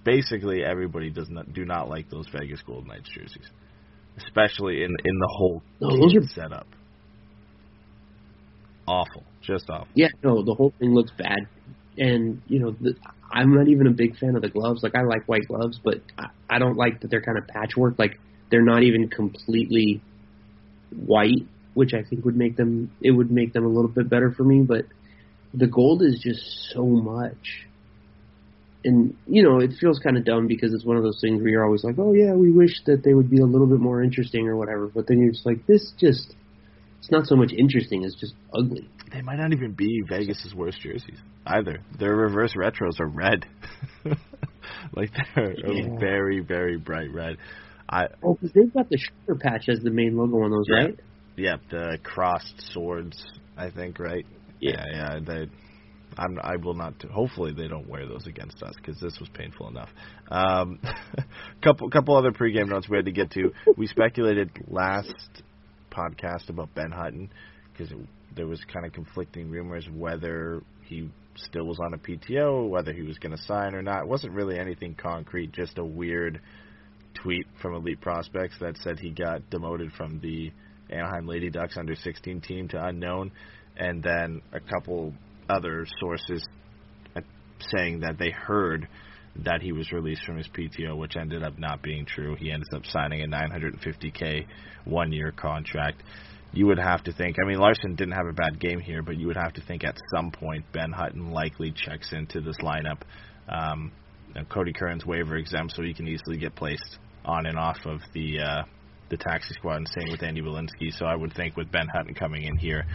basically 0.05 0.63
everybody 0.63 1.09
does 1.09 1.29
not 1.29 1.51
do 1.53 1.65
not 1.65 1.89
like 1.89 2.09
those 2.09 2.25
Vegas 2.31 2.61
Golden 2.65 2.87
Knights 2.87 3.09
jerseys, 3.13 3.49
especially 4.17 4.83
in 4.83 4.89
in 5.03 5.19
the 5.19 5.27
whole 5.29 5.61
No, 5.81 5.89
are- 5.89 6.27
setup. 6.27 6.65
Awful, 8.87 9.23
just 9.41 9.65
awful. 9.69 9.87
Yeah, 9.95 10.07
no, 10.23 10.43
the 10.45 10.53
whole 10.53 10.71
thing 10.79 10.93
looks 10.93 11.11
bad, 11.17 11.39
and 11.97 12.41
you 12.47 12.59
know, 12.59 12.71
the, 12.79 12.93
I'm 13.29 13.53
not 13.53 13.67
even 13.67 13.87
a 13.87 13.91
big 13.91 14.15
fan 14.17 14.37
of 14.37 14.43
the 14.43 14.49
gloves. 14.49 14.81
Like, 14.81 14.93
I 14.95 15.01
like 15.03 15.27
white 15.27 15.45
gloves, 15.49 15.77
but 15.83 15.95
I, 16.17 16.27
I 16.49 16.59
don't 16.59 16.77
like 16.77 17.01
that 17.01 17.09
they're 17.11 17.21
kind 17.23 17.37
of 17.37 17.47
patchwork. 17.47 17.99
Like, 17.99 18.17
they're 18.49 18.61
not 18.63 18.83
even 18.83 19.09
completely 19.09 20.01
white, 20.95 21.47
which 21.75 21.93
I 21.93 22.01
think 22.01 22.25
would 22.25 22.35
make 22.35 22.57
them 22.57 22.89
it 23.01 23.11
would 23.11 23.29
make 23.29 23.53
them 23.53 23.63
a 23.65 23.69
little 23.69 23.91
bit 23.91 24.09
better 24.09 24.31
for 24.31 24.43
me. 24.43 24.61
But 24.61 24.85
the 25.53 25.67
gold 25.67 26.01
is 26.01 26.19
just 26.23 26.41
so 26.73 26.83
much, 26.85 27.67
and 28.83 29.15
you 29.27 29.43
know, 29.43 29.59
it 29.59 29.71
feels 29.79 29.99
kind 29.99 30.17
of 30.17 30.25
dumb 30.25 30.47
because 30.47 30.73
it's 30.73 30.83
one 30.85 30.97
of 30.97 31.03
those 31.03 31.19
things 31.21 31.39
where 31.41 31.49
you're 31.49 31.63
always 31.65 31.83
like, 31.83 31.95
oh 31.99 32.13
yeah, 32.13 32.33
we 32.33 32.51
wish 32.51 32.81
that 32.87 33.03
they 33.03 33.13
would 33.13 33.29
be 33.29 33.39
a 33.39 33.45
little 33.45 33.67
bit 33.67 33.79
more 33.79 34.01
interesting 34.03 34.47
or 34.47 34.55
whatever. 34.57 34.87
But 34.87 35.05
then 35.07 35.19
you're 35.19 35.31
just 35.31 35.45
like, 35.45 35.65
this 35.67 35.93
just. 35.99 36.33
It's 36.99 37.11
not 37.11 37.27
so 37.27 37.35
much 37.35 37.51
interesting; 37.55 38.03
it's 38.03 38.15
just 38.19 38.33
ugly. 38.51 38.89
They 39.13 39.21
might 39.21 39.35
not 39.37 39.53
even 39.53 39.73
be 39.73 40.01
Vegas's 40.09 40.55
worst 40.55 40.81
jerseys 40.81 41.19
either. 41.45 41.77
Their 41.99 42.15
reverse 42.15 42.53
retros 42.57 42.99
are 42.99 43.05
red, 43.07 43.45
like 44.95 45.11
they're 45.35 45.53
Yeah. 45.55 45.99
very 45.99 46.39
very 46.39 46.77
bright 46.77 47.13
red. 47.13 47.37
I 47.87 48.07
Oh, 48.23 48.33
because 48.33 48.53
they've 48.53 48.73
got 48.73 48.89
the 48.89 48.97
shoulder 48.97 49.39
patch 49.39 49.69
as 49.69 49.81
the 49.81 49.91
main 49.91 50.17
logo 50.17 50.41
on 50.41 50.49
those, 50.49 50.65
Yeah. 50.67 50.75
right? 50.77 50.99
Yeah 51.37 51.55
the 51.69 51.97
crossed 52.03 52.71
swords. 52.73 53.23
I 53.57 53.69
think 53.69 53.99
right. 53.99 54.25
Yeah. 54.59 54.83
yeah. 54.91 55.13
yeah 55.13 55.19
they, 55.25 55.49
I'm, 56.17 56.39
I 56.41 56.55
will 56.57 56.73
not. 56.73 56.93
Hopefully, 57.11 57.53
they 57.55 57.67
don't 57.67 57.87
wear 57.87 58.07
those 58.07 58.27
against 58.27 58.61
us 58.63 58.73
because 58.77 58.99
this 58.99 59.17
was 59.19 59.29
painful 59.33 59.67
enough. 59.67 59.89
Um, 60.29 60.79
couple 61.63 61.89
couple 61.89 62.15
other 62.15 62.31
pregame 62.31 62.69
notes 62.69 62.87
we 62.89 62.97
had 62.97 63.05
to 63.05 63.11
get 63.11 63.31
to. 63.31 63.51
We 63.77 63.87
speculated 63.87 64.51
last 64.67 65.13
podcast 65.91 66.49
about 66.49 66.73
Ben 66.75 66.91
Hutton 66.91 67.31
because 67.71 67.93
there 68.35 68.47
was 68.47 68.61
kind 68.71 68.85
of 68.85 68.93
conflicting 68.93 69.49
rumors 69.49 69.87
whether 69.93 70.61
he 70.83 71.09
still 71.35 71.65
was 71.65 71.79
on 71.79 71.93
a 71.93 71.97
PTO, 71.97 72.69
whether 72.69 72.93
he 72.93 73.01
was 73.01 73.17
going 73.17 73.35
to 73.35 73.41
sign 73.43 73.75
or 73.75 73.81
not. 73.81 74.03
It 74.03 74.07
wasn't 74.07 74.33
really 74.33 74.57
anything 74.57 74.95
concrete, 74.95 75.51
just 75.51 75.77
a 75.77 75.85
weird 75.85 76.39
tweet 77.13 77.45
from 77.61 77.75
Elite 77.75 78.01
Prospects 78.01 78.55
that 78.59 78.77
said 78.77 78.99
he 78.99 79.09
got 79.09 79.49
demoted 79.49 79.91
from 79.93 80.19
the 80.21 80.51
Anaheim 80.95 81.27
Lady 81.27 81.49
Ducks 81.49 81.77
under 81.77 81.95
16 81.95 82.41
team 82.41 82.67
to 82.69 82.83
unknown, 82.83 83.31
and 83.77 84.01
then 84.01 84.41
a 84.53 84.59
couple 84.59 85.13
other 85.49 85.85
sources 85.99 86.45
uh, 87.15 87.21
saying 87.75 87.99
that 88.01 88.17
they 88.17 88.31
heard 88.31 88.87
that 89.43 89.61
he 89.61 89.71
was 89.71 89.91
released 89.91 90.23
from 90.23 90.37
his 90.37 90.47
PTO, 90.47 90.97
which 90.97 91.17
ended 91.17 91.43
up 91.43 91.59
not 91.59 91.81
being 91.81 92.05
true. 92.05 92.35
He 92.35 92.51
ended 92.51 92.69
up 92.73 92.85
signing 92.85 93.21
a 93.21 93.27
950k 93.27 94.45
one 94.85 95.11
year 95.11 95.31
contract. 95.31 96.01
You 96.53 96.67
would 96.67 96.79
have 96.79 97.03
to 97.03 97.11
think. 97.11 97.35
I 97.43 97.47
mean, 97.47 97.59
Larsson 97.59 97.95
didn't 97.95 98.13
have 98.13 98.27
a 98.27 98.33
bad 98.33 98.59
game 98.59 98.79
here, 98.79 99.01
but 99.01 99.17
you 99.17 99.27
would 99.27 99.35
have 99.35 99.53
to 99.53 99.61
think 99.61 99.83
at 99.83 99.97
some 100.15 100.31
point 100.31 100.63
Ben 100.71 100.91
Hutton 100.91 101.31
likely 101.31 101.73
checks 101.75 102.13
into 102.13 102.39
this 102.39 102.55
lineup. 102.63 103.01
Um, 103.49 103.91
Kodie 104.43 104.75
Curran's 104.75 105.05
waiver 105.05 105.35
exempt, 105.35 105.73
so 105.75 105.83
he 105.83 105.93
can 105.93 106.07
easily 106.07 106.37
get 106.37 106.55
placed 106.55 106.97
on 107.25 107.45
and 107.45 107.57
off 107.57 107.77
of 107.85 107.99
the 108.13 108.39
uh, 108.39 108.63
the 109.09 109.17
taxi 109.17 109.53
squad, 109.53 109.77
and 109.77 109.87
same 109.87 110.11
with 110.11 110.23
Andy 110.23 110.41
Welinski. 110.41 110.91
So 110.97 111.05
I 111.05 111.15
would 111.15 111.33
think 111.33 111.55
with 111.55 111.71
Ben 111.71 111.87
Hutton 111.87 112.13
coming 112.13 112.43
in 112.43 112.57
here, 112.57 112.85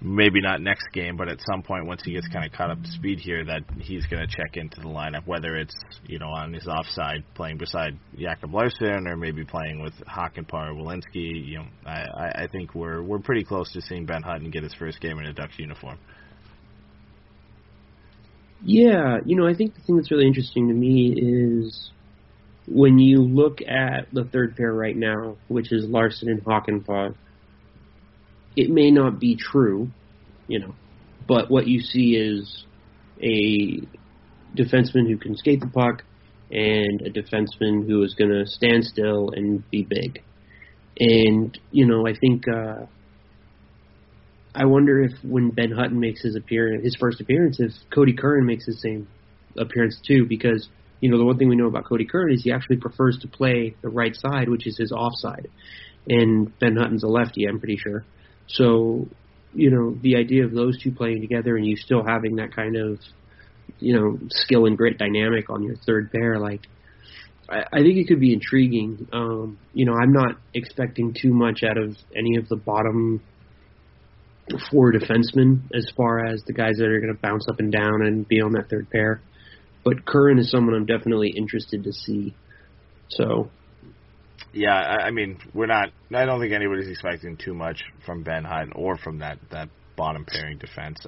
maybe 0.00 0.40
not 0.40 0.60
next 0.60 0.88
game, 0.92 1.16
but 1.16 1.28
at 1.28 1.38
some 1.46 1.62
point 1.62 1.86
once 1.86 2.02
he 2.04 2.12
gets 2.12 2.26
kind 2.28 2.44
of 2.44 2.52
caught 2.52 2.70
up 2.70 2.82
to 2.82 2.90
speed 2.90 3.20
here, 3.20 3.44
that 3.44 3.62
he's 3.78 4.04
going 4.06 4.26
to 4.26 4.36
check 4.36 4.56
into 4.56 4.80
the 4.80 4.88
lineup, 4.88 5.26
whether 5.26 5.56
it's 5.56 5.74
you 6.06 6.18
know 6.18 6.28
on 6.28 6.52
his 6.52 6.66
offside 6.66 7.24
playing 7.34 7.58
beside 7.58 7.98
Jakob 8.18 8.52
Larsson 8.52 9.06
or 9.06 9.16
maybe 9.16 9.44
playing 9.44 9.80
with 9.80 9.94
Hakanpää 10.06 10.70
or 10.70 10.74
Welinski. 10.74 11.46
You 11.46 11.58
know, 11.58 11.66
I, 11.86 12.44
I 12.44 12.48
think 12.50 12.74
we're 12.74 13.02
we're 13.02 13.20
pretty 13.20 13.44
close 13.44 13.72
to 13.72 13.80
seeing 13.80 14.06
Ben 14.06 14.22
Hutton 14.22 14.50
get 14.50 14.62
his 14.62 14.74
first 14.74 15.00
game 15.00 15.18
in 15.18 15.26
a 15.26 15.32
Ducks 15.32 15.58
uniform. 15.58 15.98
Yeah, 18.64 19.18
you 19.26 19.36
know, 19.36 19.46
I 19.46 19.54
think 19.54 19.74
the 19.74 19.80
thing 19.80 19.96
that's 19.96 20.10
really 20.10 20.26
interesting 20.26 20.68
to 20.68 20.74
me 20.74 21.14
is 21.16 21.90
when 22.66 22.98
you 22.98 23.22
look 23.22 23.60
at 23.62 24.08
the 24.12 24.24
third 24.24 24.56
pair 24.56 24.72
right 24.72 24.96
now, 24.96 25.36
which 25.48 25.72
is 25.72 25.84
Larsson 25.86 26.28
and 26.28 26.44
Hakanpää, 26.44 27.14
it 28.56 28.70
may 28.70 28.90
not 28.90 29.18
be 29.18 29.36
true, 29.36 29.88
you 30.46 30.60
know, 30.60 30.74
but 31.26 31.50
what 31.50 31.66
you 31.66 31.80
see 31.80 32.14
is 32.14 32.64
a 33.20 33.80
defenseman 34.56 35.08
who 35.08 35.16
can 35.16 35.36
skate 35.36 35.60
the 35.60 35.66
puck 35.66 36.02
and 36.50 37.00
a 37.02 37.10
defenseman 37.10 37.86
who 37.86 38.02
is 38.02 38.14
going 38.14 38.30
to 38.30 38.46
stand 38.46 38.84
still 38.84 39.30
and 39.30 39.68
be 39.70 39.82
big. 39.82 40.22
And, 40.98 41.58
you 41.70 41.86
know, 41.86 42.06
I 42.06 42.14
think, 42.14 42.44
uh, 42.46 42.86
I 44.54 44.66
wonder 44.66 45.02
if 45.02 45.12
when 45.24 45.50
Ben 45.50 45.70
Hutton 45.70 45.98
makes 45.98 46.22
his 46.22 46.36
appearance, 46.36 46.84
his 46.84 46.96
first 46.96 47.20
appearance, 47.22 47.58
if 47.58 47.72
Kodie 47.90 48.18
Curran 48.18 48.44
makes 48.44 48.66
the 48.66 48.74
same 48.74 49.08
appearance 49.56 49.98
too, 50.06 50.26
because 50.26 50.68
you 51.02 51.10
know, 51.10 51.18
the 51.18 51.24
one 51.24 51.36
thing 51.36 51.48
we 51.48 51.56
know 51.56 51.66
about 51.66 51.84
Kodie 51.84 52.08
Curran 52.08 52.32
is 52.32 52.44
he 52.44 52.52
actually 52.52 52.76
prefers 52.76 53.18
to 53.22 53.28
play 53.28 53.74
the 53.82 53.88
right 53.88 54.14
side, 54.14 54.48
which 54.48 54.68
is 54.68 54.78
his 54.78 54.92
offside. 54.92 55.48
And 56.08 56.56
Ben 56.60 56.76
Hutton's 56.76 57.02
a 57.02 57.08
lefty, 57.08 57.44
I'm 57.44 57.58
pretty 57.58 57.76
sure. 57.76 58.04
So, 58.46 59.08
you 59.52 59.70
know, 59.70 59.98
the 60.00 60.14
idea 60.16 60.44
of 60.44 60.52
those 60.52 60.80
two 60.80 60.92
playing 60.92 61.20
together 61.20 61.56
and 61.56 61.66
you 61.66 61.74
still 61.76 62.04
having 62.06 62.36
that 62.36 62.54
kind 62.54 62.76
of, 62.76 63.00
you 63.80 63.98
know, 63.98 64.16
skill 64.30 64.66
and 64.66 64.78
grit 64.78 64.96
dynamic 64.96 65.50
on 65.50 65.64
your 65.64 65.74
third 65.74 66.12
pair, 66.12 66.38
like, 66.38 66.60
I, 67.50 67.64
I 67.72 67.78
think 67.80 67.96
it 67.96 68.06
could 68.06 68.20
be 68.20 68.32
intriguing. 68.32 69.08
Um, 69.12 69.58
you 69.74 69.84
know, 69.84 69.94
I'm 69.94 70.12
not 70.12 70.36
expecting 70.54 71.16
too 71.20 71.34
much 71.34 71.64
out 71.64 71.78
of 71.78 71.96
any 72.16 72.36
of 72.36 72.48
the 72.48 72.56
bottom 72.56 73.20
four 74.70 74.92
defensemen 74.92 75.62
as 75.74 75.90
far 75.96 76.24
as 76.26 76.44
the 76.46 76.52
guys 76.52 76.74
that 76.78 76.86
are 76.86 77.00
going 77.00 77.12
to 77.12 77.20
bounce 77.20 77.46
up 77.48 77.58
and 77.58 77.72
down 77.72 78.02
and 78.06 78.26
be 78.28 78.40
on 78.40 78.52
that 78.52 78.70
third 78.70 78.88
pair. 78.88 79.20
But 79.84 80.04
Curran 80.06 80.38
is 80.38 80.50
someone 80.50 80.74
I'm 80.74 80.86
definitely 80.86 81.30
interested 81.36 81.84
to 81.84 81.92
see. 81.92 82.34
So. 83.08 83.50
Yeah, 84.54 84.74
I, 84.74 85.06
I 85.06 85.10
mean, 85.12 85.38
we're 85.54 85.66
not. 85.66 85.90
I 86.14 86.26
don't 86.26 86.40
think 86.40 86.52
anybody's 86.52 86.88
expecting 86.88 87.38
too 87.38 87.54
much 87.54 87.82
from 88.04 88.22
Ben 88.22 88.44
Hutton 88.44 88.72
or 88.74 88.98
from 88.98 89.20
that 89.20 89.38
that 89.50 89.68
bottom 89.96 90.26
pairing 90.26 90.58
defense. 90.58 90.98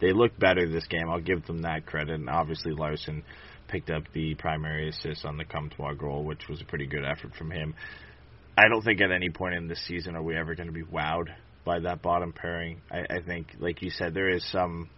They 0.00 0.12
look 0.12 0.38
better 0.38 0.68
this 0.68 0.86
game. 0.86 1.08
I'll 1.10 1.20
give 1.20 1.46
them 1.46 1.62
that 1.62 1.86
credit. 1.86 2.14
And 2.14 2.28
obviously, 2.28 2.72
Larsson 2.72 3.24
picked 3.68 3.90
up 3.90 4.04
the 4.12 4.34
primary 4.34 4.88
assist 4.88 5.24
on 5.24 5.36
the 5.36 5.44
Comtois 5.44 5.94
goal, 5.94 6.24
which 6.24 6.48
was 6.48 6.60
a 6.60 6.64
pretty 6.64 6.86
good 6.86 7.04
effort 7.04 7.34
from 7.36 7.50
him. 7.50 7.74
I 8.56 8.68
don't 8.68 8.82
think 8.82 9.00
at 9.00 9.10
any 9.10 9.30
point 9.30 9.54
in 9.54 9.66
this 9.66 9.82
season 9.86 10.14
are 10.14 10.22
we 10.22 10.36
ever 10.36 10.54
going 10.54 10.66
to 10.66 10.72
be 10.72 10.82
wowed 10.82 11.28
by 11.64 11.80
that 11.80 12.02
bottom 12.02 12.32
pairing. 12.32 12.82
I, 12.90 13.16
I 13.16 13.22
think, 13.26 13.56
like 13.58 13.82
you 13.82 13.90
said, 13.90 14.14
there 14.14 14.28
is 14.28 14.44
some 14.50 14.90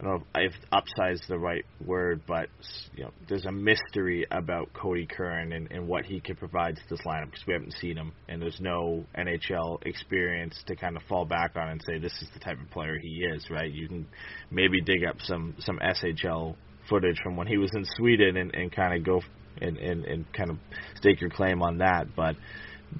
I 0.00 0.02
don't 0.02 0.14
know 0.14 0.24
if 0.36 0.54
upside 0.72 1.12
is 1.12 1.22
the 1.28 1.38
right 1.38 1.64
word, 1.84 2.22
but 2.26 2.48
you 2.96 3.04
know, 3.04 3.10
there's 3.28 3.44
a 3.44 3.52
mystery 3.52 4.26
about 4.30 4.72
Kodie 4.72 5.08
Curran 5.08 5.52
and, 5.52 5.70
and 5.70 5.86
what 5.86 6.06
he 6.06 6.20
can 6.20 6.36
provide 6.36 6.76
to 6.76 6.82
this 6.88 7.00
lineup 7.04 7.26
because 7.26 7.46
we 7.46 7.52
haven't 7.52 7.74
seen 7.74 7.98
him, 7.98 8.12
and 8.26 8.40
there's 8.40 8.60
no 8.60 9.04
NHL 9.18 9.84
experience 9.84 10.58
to 10.68 10.76
kind 10.76 10.96
of 10.96 11.02
fall 11.02 11.26
back 11.26 11.54
on 11.56 11.68
and 11.68 11.82
say 11.86 11.98
this 11.98 12.14
is 12.22 12.28
the 12.32 12.40
type 12.40 12.58
of 12.58 12.70
player 12.70 12.98
he 12.98 13.26
is. 13.30 13.50
Right? 13.50 13.70
You 13.70 13.88
can 13.88 14.06
maybe 14.50 14.80
dig 14.80 15.04
up 15.04 15.16
some 15.20 15.54
some 15.58 15.78
SHL 15.78 16.56
footage 16.88 17.18
from 17.22 17.36
when 17.36 17.46
he 17.46 17.58
was 17.58 17.70
in 17.74 17.84
Sweden 17.96 18.38
and, 18.38 18.54
and 18.54 18.72
kind 18.72 18.96
of 18.96 19.04
go 19.04 19.20
and, 19.60 19.76
and 19.76 20.04
and 20.06 20.32
kind 20.32 20.48
of 20.48 20.56
stake 20.96 21.20
your 21.20 21.30
claim 21.30 21.60
on 21.60 21.78
that, 21.78 22.06
but 22.16 22.36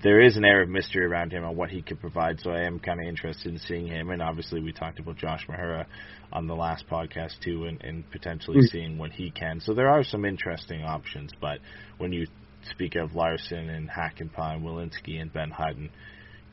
there 0.02 0.20
is 0.20 0.36
an 0.36 0.44
air 0.44 0.62
of 0.62 0.68
mystery 0.68 1.04
around 1.04 1.32
him 1.32 1.44
on 1.44 1.56
what 1.56 1.70
he 1.70 1.82
could 1.82 2.00
provide. 2.00 2.40
So 2.40 2.50
I 2.50 2.62
am 2.62 2.78
kind 2.78 3.00
of 3.00 3.06
interested 3.06 3.52
in 3.52 3.58
seeing 3.58 3.86
him. 3.86 4.10
And 4.10 4.22
obviously, 4.22 4.60
we 4.60 4.72
talked 4.72 4.98
about 4.98 5.16
Josh 5.16 5.46
Mahura 5.48 5.86
on 6.32 6.46
the 6.46 6.54
last 6.54 6.84
podcast 6.88 7.40
too, 7.42 7.64
and, 7.64 7.82
and 7.82 8.08
potentially 8.10 8.58
mm-hmm. 8.58 8.76
seeing 8.76 8.98
what 8.98 9.10
he 9.12 9.30
can. 9.30 9.60
So 9.60 9.74
there 9.74 9.88
are 9.88 10.04
some 10.04 10.24
interesting 10.24 10.82
options. 10.82 11.32
But 11.40 11.58
when 11.98 12.12
you 12.12 12.26
speak 12.70 12.94
of 12.94 13.14
Larsson 13.14 13.68
and 13.68 13.90
Hakanpää 13.90 14.54
and 14.54 14.64
Welinski 14.64 15.20
and 15.20 15.32
Ben 15.32 15.50
Hutton, 15.50 15.90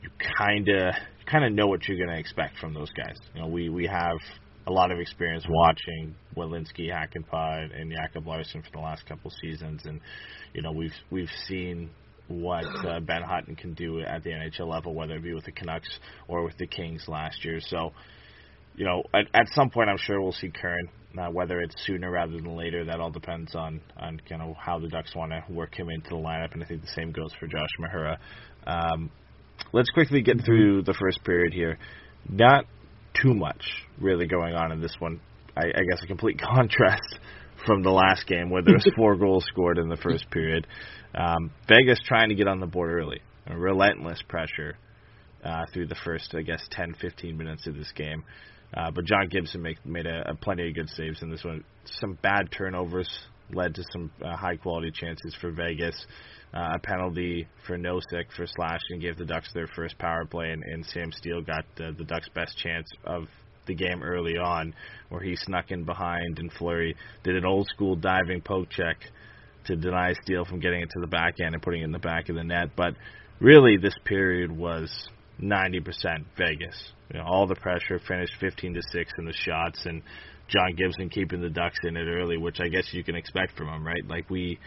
you 0.02 0.10
kind 0.36 0.68
of 0.68 0.94
kind 1.26 1.44
of 1.44 1.52
know 1.52 1.66
what 1.66 1.86
you're 1.86 1.98
going 1.98 2.14
to 2.14 2.18
expect 2.18 2.58
from 2.58 2.74
those 2.74 2.90
guys. 2.90 3.16
You 3.34 3.42
know, 3.42 3.48
we 3.48 3.68
we 3.68 3.86
have 3.86 4.18
a 4.66 4.72
lot 4.72 4.90
of 4.90 4.98
experience 4.98 5.44
watching 5.48 6.14
Welinski, 6.36 6.90
Hakanpää, 6.90 7.80
and 7.80 7.92
Jakob 7.92 8.26
Larsson 8.26 8.62
for 8.62 8.70
the 8.72 8.80
last 8.80 9.06
couple 9.06 9.30
seasons, 9.42 9.82
and 9.84 10.00
you 10.54 10.62
know 10.62 10.72
we've 10.72 10.94
we've 11.10 11.30
seen 11.46 11.90
what 12.28 12.64
uh, 12.86 13.00
Ben 13.00 13.22
Hutton 13.22 13.56
can 13.56 13.74
do 13.74 14.00
at 14.00 14.22
the 14.22 14.30
NHL 14.30 14.68
level, 14.68 14.94
whether 14.94 15.16
it 15.16 15.22
be 15.22 15.34
with 15.34 15.44
the 15.44 15.52
Canucks 15.52 15.88
or 16.28 16.44
with 16.44 16.56
the 16.58 16.66
Kings 16.66 17.04
last 17.08 17.44
year. 17.44 17.60
So, 17.60 17.92
you 18.76 18.84
know, 18.84 19.02
at, 19.14 19.26
at 19.34 19.46
some 19.54 19.70
point, 19.70 19.88
I'm 19.88 19.98
sure 19.98 20.20
we'll 20.20 20.32
see 20.32 20.50
Curran. 20.50 20.88
Uh, 21.18 21.30
whether 21.30 21.60
it's 21.60 21.74
sooner 21.86 22.10
rather 22.10 22.32
than 22.32 22.54
later, 22.54 22.84
that 22.84 23.00
all 23.00 23.10
depends 23.10 23.54
on 23.54 23.80
on 23.96 24.20
kind 24.28 24.42
of 24.42 24.54
how 24.56 24.78
the 24.78 24.88
Ducks 24.88 25.16
want 25.16 25.32
to 25.32 25.42
work 25.52 25.74
him 25.74 25.88
into 25.88 26.10
the 26.10 26.16
lineup, 26.16 26.52
and 26.52 26.62
I 26.62 26.66
think 26.66 26.82
the 26.82 26.92
same 26.94 27.12
goes 27.12 27.32
for 27.40 27.46
Josh 27.46 27.70
Mahura. 27.80 28.18
Um, 28.66 29.10
let's 29.72 29.88
quickly 29.90 30.20
get 30.20 30.44
through 30.44 30.82
the 30.82 30.92
first 30.92 31.24
period 31.24 31.54
here. 31.54 31.78
Not 32.28 32.66
too 33.22 33.34
much 33.34 33.62
really 33.98 34.26
going 34.26 34.54
on 34.54 34.70
in 34.70 34.80
this 34.80 34.94
one. 34.98 35.20
I, 35.56 35.66
I 35.66 35.82
guess 35.90 36.02
a 36.02 36.06
complete 36.06 36.38
contrast 36.54 37.18
from 37.66 37.82
the 37.82 37.90
last 37.90 38.26
game 38.26 38.50
where 38.50 38.62
there 38.62 38.74
was 38.74 38.88
four 38.96 39.16
goals 39.16 39.44
scored 39.48 39.78
in 39.78 39.88
the 39.88 39.96
first 39.96 40.30
period. 40.30 40.66
Um, 41.14 41.50
Vegas 41.68 41.98
trying 42.04 42.28
to 42.28 42.34
get 42.34 42.48
on 42.48 42.60
the 42.60 42.66
board 42.66 42.90
early, 42.90 43.20
a 43.46 43.56
relentless 43.56 44.22
pressure 44.28 44.76
uh, 45.44 45.64
through 45.72 45.86
the 45.86 45.96
first, 46.04 46.34
I 46.34 46.42
guess, 46.42 46.62
10, 46.70 46.94
15 47.00 47.36
minutes 47.36 47.66
of 47.66 47.74
this 47.74 47.92
game. 47.92 48.24
Uh, 48.74 48.90
but 48.90 49.04
John 49.04 49.28
Gibson 49.28 49.62
make, 49.62 49.84
made 49.86 50.06
a, 50.06 50.30
a 50.30 50.34
plenty 50.34 50.68
of 50.68 50.74
good 50.74 50.90
saves 50.90 51.22
in 51.22 51.30
this 51.30 51.44
one. 51.44 51.64
Some 52.00 52.18
bad 52.22 52.50
turnovers 52.50 53.08
led 53.50 53.74
to 53.74 53.82
some 53.92 54.10
uh, 54.22 54.36
high 54.36 54.56
quality 54.56 54.90
chances 54.90 55.34
for 55.40 55.50
Vegas. 55.50 56.06
Uh, 56.52 56.74
a 56.74 56.78
penalty 56.78 57.46
for 57.66 57.78
Nosek 57.78 58.30
for 58.36 58.46
slashing 58.46 59.00
gave 59.00 59.16
the 59.16 59.24
Ducks 59.24 59.52
their 59.54 59.66
first 59.68 59.98
power 59.98 60.24
play, 60.26 60.50
and, 60.50 60.62
and 60.64 60.84
Sam 60.84 61.12
Steele 61.12 61.42
got 61.42 61.64
uh, 61.80 61.92
the 61.96 62.04
Ducks' 62.04 62.28
best 62.34 62.58
chance 62.58 62.88
of 63.04 63.24
the 63.66 63.74
game 63.74 64.02
early 64.02 64.36
on, 64.36 64.74
where 65.10 65.22
he 65.22 65.36
snuck 65.36 65.70
in 65.70 65.84
behind 65.84 66.38
and 66.38 66.52
Fleury 66.52 66.96
did 67.22 67.36
an 67.36 67.44
old 67.44 67.68
school 67.68 67.96
diving 67.96 68.40
poke 68.40 68.70
check 68.70 68.96
to 69.68 69.76
deny 69.76 70.12
Steele 70.22 70.44
from 70.44 70.60
getting 70.60 70.80
it 70.80 70.90
to 70.90 71.00
the 71.00 71.06
back 71.06 71.34
end 71.40 71.54
and 71.54 71.62
putting 71.62 71.82
it 71.82 71.84
in 71.84 71.92
the 71.92 71.98
back 71.98 72.28
of 72.28 72.34
the 72.34 72.44
net. 72.44 72.70
But 72.76 72.94
really, 73.40 73.76
this 73.76 73.94
period 74.04 74.50
was 74.50 74.90
90% 75.40 75.84
Vegas. 76.36 76.92
You 77.12 77.20
know, 77.20 77.24
all 77.24 77.46
the 77.46 77.54
pressure 77.54 78.00
finished 78.06 78.32
15 78.40 78.74
to 78.74 78.82
six 78.92 79.12
in 79.18 79.24
the 79.24 79.32
shots, 79.32 79.86
and 79.86 80.02
John 80.48 80.74
Gibson 80.76 81.08
keeping 81.08 81.40
the 81.40 81.50
Ducks 81.50 81.78
in 81.84 81.96
it 81.96 82.06
early, 82.06 82.36
which 82.36 82.60
I 82.60 82.68
guess 82.68 82.88
you 82.92 83.04
can 83.04 83.14
expect 83.14 83.56
from 83.56 83.68
him, 83.68 83.86
right? 83.86 84.06
Like 84.06 84.28
we 84.28 84.58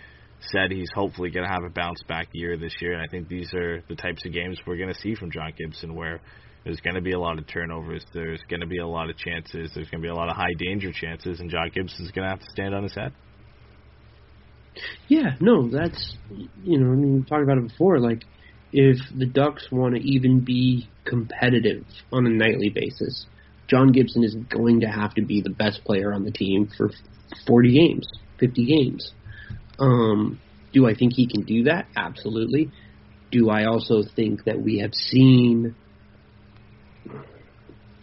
said, 0.51 0.71
he's 0.71 0.89
hopefully 0.95 1.29
going 1.29 1.45
to 1.45 1.51
have 1.51 1.63
a 1.63 1.69
bounce 1.69 2.01
back 2.07 2.29
year 2.33 2.57
this 2.57 2.73
year, 2.81 2.93
and 2.93 3.01
I 3.01 3.07
think 3.07 3.27
these 3.27 3.53
are 3.53 3.83
the 3.87 3.95
types 3.95 4.25
of 4.25 4.33
games 4.33 4.59
we're 4.65 4.77
going 4.77 4.93
to 4.93 4.99
see 4.99 5.15
from 5.15 5.31
John 5.31 5.53
Gibson, 5.57 5.95
where 5.95 6.19
there's 6.63 6.79
going 6.81 6.95
to 6.95 7.01
be 7.01 7.11
a 7.11 7.19
lot 7.19 7.37
of 7.37 7.47
turnovers. 7.47 8.05
There's 8.13 8.41
going 8.49 8.61
to 8.61 8.67
be 8.67 8.79
a 8.79 8.87
lot 8.87 9.09
of 9.09 9.17
chances. 9.17 9.71
There's 9.73 9.89
going 9.89 10.01
to 10.01 10.05
be 10.07 10.09
a 10.09 10.15
lot 10.15 10.29
of 10.29 10.35
high 10.35 10.53
danger 10.57 10.91
chances, 10.91 11.39
and 11.39 11.49
John 11.49 11.69
Gibson's 11.73 12.11
going 12.11 12.23
to 12.23 12.29
have 12.29 12.39
to 12.39 12.51
stand 12.51 12.73
on 12.75 12.83
his 12.83 12.93
head. 12.93 13.13
Yeah, 15.07 15.35
no, 15.39 15.69
that's 15.69 16.15
you 16.63 16.79
know, 16.79 16.91
I 16.91 16.95
mean, 16.95 17.15
we 17.15 17.23
talked 17.23 17.43
about 17.43 17.57
it 17.57 17.67
before. 17.67 17.99
Like, 17.99 18.23
if 18.71 18.97
the 19.15 19.25
Ducks 19.25 19.67
want 19.71 19.95
to 19.95 20.01
even 20.01 20.39
be 20.39 20.89
competitive 21.05 21.85
on 22.11 22.25
a 22.25 22.29
nightly 22.29 22.69
basis, 22.69 23.25
John 23.67 23.91
Gibson 23.91 24.23
is 24.23 24.35
going 24.35 24.81
to 24.81 24.87
have 24.87 25.13
to 25.15 25.21
be 25.21 25.41
the 25.41 25.49
best 25.49 25.83
player 25.83 26.13
on 26.13 26.23
the 26.23 26.31
team 26.31 26.69
for 26.77 26.91
40 27.47 27.73
games, 27.73 28.07
50 28.39 28.65
games. 28.65 29.11
Um, 29.79 30.39
do 30.73 30.87
I 30.87 30.95
think 30.95 31.13
he 31.13 31.27
can 31.27 31.43
do 31.43 31.63
that? 31.63 31.87
Absolutely. 31.95 32.71
do 33.31 33.49
I 33.49 33.65
also 33.65 34.03
think 34.15 34.43
that 34.45 34.61
we 34.61 34.79
have 34.79 34.93
seen, 34.93 35.75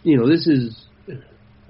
you 0.03 0.17
know, 0.17 0.27
this 0.27 0.47
is, 0.47 0.85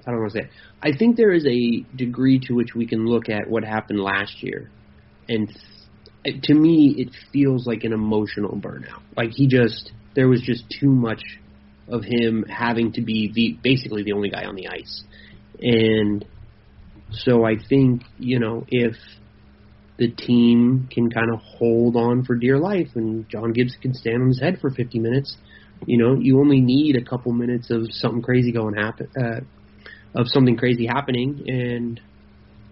I 0.06 0.10
don't 0.10 0.20
want 0.20 0.32
to 0.32 0.38
say, 0.38 0.44
it. 0.44 0.50
I 0.82 0.96
think 0.96 1.16
there 1.16 1.32
is 1.32 1.46
a 1.46 1.84
degree 1.94 2.40
to 2.46 2.54
which 2.54 2.74
we 2.74 2.86
can 2.86 3.06
look 3.06 3.28
at 3.28 3.48
what 3.48 3.64
happened 3.64 4.00
last 4.00 4.42
year, 4.42 4.70
and 5.30 5.50
to 6.42 6.54
me, 6.54 6.94
it 6.98 7.08
feels 7.32 7.66
like 7.66 7.84
an 7.84 7.92
emotional 7.92 8.56
burnout. 8.56 9.00
Like 9.16 9.30
he 9.30 9.46
just, 9.46 9.92
there 10.14 10.28
was 10.28 10.42
just 10.42 10.64
too 10.80 10.90
much 10.90 11.22
of 11.88 12.02
him 12.04 12.44
having 12.48 12.92
to 12.92 13.00
be 13.00 13.32
the 13.32 13.58
basically 13.62 14.02
the 14.02 14.12
only 14.12 14.30
guy 14.30 14.44
on 14.44 14.54
the 14.54 14.68
ice, 14.68 15.02
and 15.60 16.24
so 17.12 17.44
I 17.44 17.54
think 17.68 18.02
you 18.18 18.38
know 18.38 18.64
if 18.68 18.94
the 19.98 20.08
team 20.08 20.88
can 20.90 21.10
kind 21.10 21.30
of 21.32 21.40
hold 21.40 21.96
on 21.96 22.24
for 22.24 22.34
dear 22.34 22.58
life, 22.58 22.88
and 22.94 23.28
John 23.28 23.52
Gibbs 23.52 23.76
can 23.80 23.92
stand 23.94 24.22
on 24.22 24.28
his 24.28 24.40
head 24.40 24.58
for 24.60 24.70
50 24.70 24.98
minutes. 24.98 25.36
You 25.86 25.98
know, 25.98 26.16
you 26.18 26.40
only 26.40 26.60
need 26.60 26.96
a 26.96 27.04
couple 27.04 27.32
minutes 27.32 27.70
of 27.70 27.86
something 27.90 28.22
crazy 28.22 28.52
going 28.52 28.74
happen, 28.76 29.08
uh, 29.18 29.40
of 30.14 30.28
something 30.28 30.56
crazy 30.56 30.86
happening, 30.86 31.44
and 31.46 32.00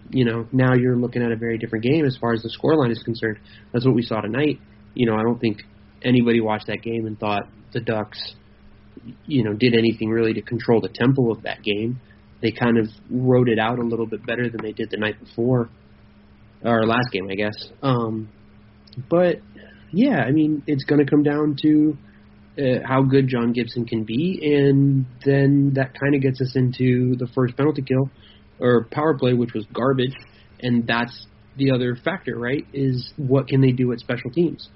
you 0.09 0.25
know 0.25 0.47
now 0.51 0.73
you're 0.73 0.95
looking 0.95 1.21
at 1.21 1.31
a 1.31 1.35
very 1.35 1.57
different 1.57 1.83
game 1.83 2.05
as 2.05 2.17
far 2.19 2.33
as 2.33 2.41
the 2.41 2.49
scoreline 2.49 2.91
is 2.91 3.01
concerned. 3.03 3.39
That's 3.73 3.85
what 3.85 3.95
we 3.95 4.01
saw 4.01 4.21
tonight. 4.21 4.59
You 4.93 5.05
know, 5.05 5.15
I 5.15 5.23
don't 5.23 5.39
think 5.39 5.61
anybody 6.03 6.41
watched 6.41 6.67
that 6.67 6.81
game 6.81 7.05
and 7.05 7.19
thought 7.19 7.43
the 7.73 7.79
Ducks, 7.79 8.19
you 9.25 9.43
know, 9.43 9.53
did 9.53 9.73
anything 9.73 10.09
really 10.09 10.33
to 10.33 10.41
control 10.41 10.81
the 10.81 10.89
tempo 10.89 11.31
of 11.31 11.43
that 11.43 11.63
game. 11.63 12.01
They 12.41 12.51
kind 12.51 12.77
of 12.77 12.87
wrote 13.09 13.49
it 13.49 13.59
out 13.59 13.79
a 13.79 13.83
little 13.83 14.07
bit 14.07 14.25
better 14.25 14.49
than 14.49 14.61
they 14.63 14.71
did 14.71 14.89
the 14.89 14.97
night 14.97 15.19
before 15.19 15.69
or 16.63 16.85
last 16.85 17.11
game, 17.11 17.27
I 17.29 17.35
guess. 17.35 17.69
Um, 17.81 18.29
but 19.09 19.37
yeah, 19.91 20.19
I 20.19 20.31
mean, 20.31 20.63
it's 20.67 20.83
going 20.83 21.03
to 21.03 21.09
come 21.09 21.23
down 21.23 21.55
to 21.61 21.97
uh, 22.57 22.79
how 22.85 23.03
good 23.03 23.27
John 23.27 23.53
Gibson 23.53 23.85
can 23.85 24.03
be, 24.03 24.39
and 24.41 25.05
then 25.25 25.73
that 25.75 25.99
kind 25.99 26.15
of 26.15 26.21
gets 26.21 26.41
us 26.41 26.55
into 26.55 27.15
the 27.17 27.27
first 27.33 27.55
penalty 27.55 27.81
kill 27.81 28.09
or 28.59 28.87
power 28.91 29.17
play, 29.17 29.33
which 29.33 29.53
was 29.53 29.65
garbage, 29.73 30.15
and 30.61 30.85
that's 30.87 31.27
the 31.57 31.71
other 31.71 31.95
factor, 31.95 32.37
right? 32.37 32.65
Is 32.73 33.13
what 33.17 33.47
can 33.47 33.61
they 33.61 33.71
do 33.71 33.91
at 33.91 33.99
special 33.99 34.31
teams? 34.31 34.69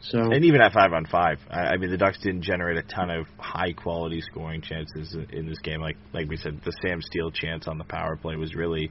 So 0.00 0.18
and 0.18 0.44
even 0.44 0.60
at 0.60 0.72
five 0.72 0.92
on 0.92 1.06
five, 1.06 1.38
I, 1.48 1.60
I 1.60 1.76
mean 1.76 1.90
the 1.90 1.96
Ducks 1.96 2.18
didn't 2.22 2.42
generate 2.42 2.76
a 2.76 2.82
ton 2.82 3.10
of 3.10 3.26
high 3.38 3.72
quality 3.72 4.20
scoring 4.20 4.60
chances 4.60 5.16
in 5.30 5.46
this 5.46 5.58
game. 5.60 5.80
Like 5.80 5.96
like 6.12 6.28
we 6.28 6.36
said, 6.36 6.60
the 6.64 6.72
Sam 6.82 7.00
Steele 7.00 7.30
chance 7.30 7.68
on 7.68 7.78
the 7.78 7.84
power 7.84 8.16
play 8.16 8.36
was 8.36 8.54
really 8.54 8.90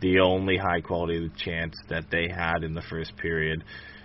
the 0.00 0.20
only 0.20 0.56
high 0.56 0.80
quality 0.80 1.30
chance 1.36 1.76
that 1.88 2.06
they 2.10 2.28
had 2.28 2.64
in 2.64 2.74
the 2.74 2.82
first 2.82 3.16
period. 3.16 3.62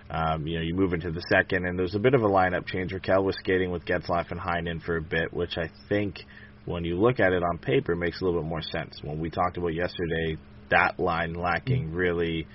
Um, 0.08 0.46
you 0.46 0.56
know, 0.56 0.62
you 0.62 0.74
move 0.74 0.92
into 0.92 1.12
the 1.12 1.22
second, 1.28 1.66
and 1.66 1.78
there's 1.78 1.94
a 1.94 2.00
bit 2.00 2.14
of 2.14 2.22
a 2.22 2.28
lineup 2.28 2.66
change. 2.66 2.92
Rakell 2.92 3.22
was 3.22 3.36
skating 3.38 3.70
with 3.70 3.84
Getzlaf 3.84 4.30
and 4.32 4.40
Heinen 4.40 4.82
for 4.82 4.96
a 4.96 5.02
bit, 5.02 5.32
which 5.32 5.56
I 5.56 5.68
think, 5.88 6.16
when 6.64 6.84
you 6.84 6.98
look 6.98 7.20
at 7.20 7.32
it 7.32 7.42
on 7.42 7.58
paper, 7.58 7.92
it 7.92 7.96
makes 7.96 8.20
a 8.20 8.24
little 8.24 8.40
bit 8.40 8.48
more 8.48 8.62
sense. 8.62 9.00
When 9.02 9.20
we 9.20 9.30
talked 9.30 9.56
about 9.56 9.74
yesterday, 9.74 10.36
that 10.70 10.98
line 10.98 11.34
lacking 11.34 11.92
really 11.92 12.46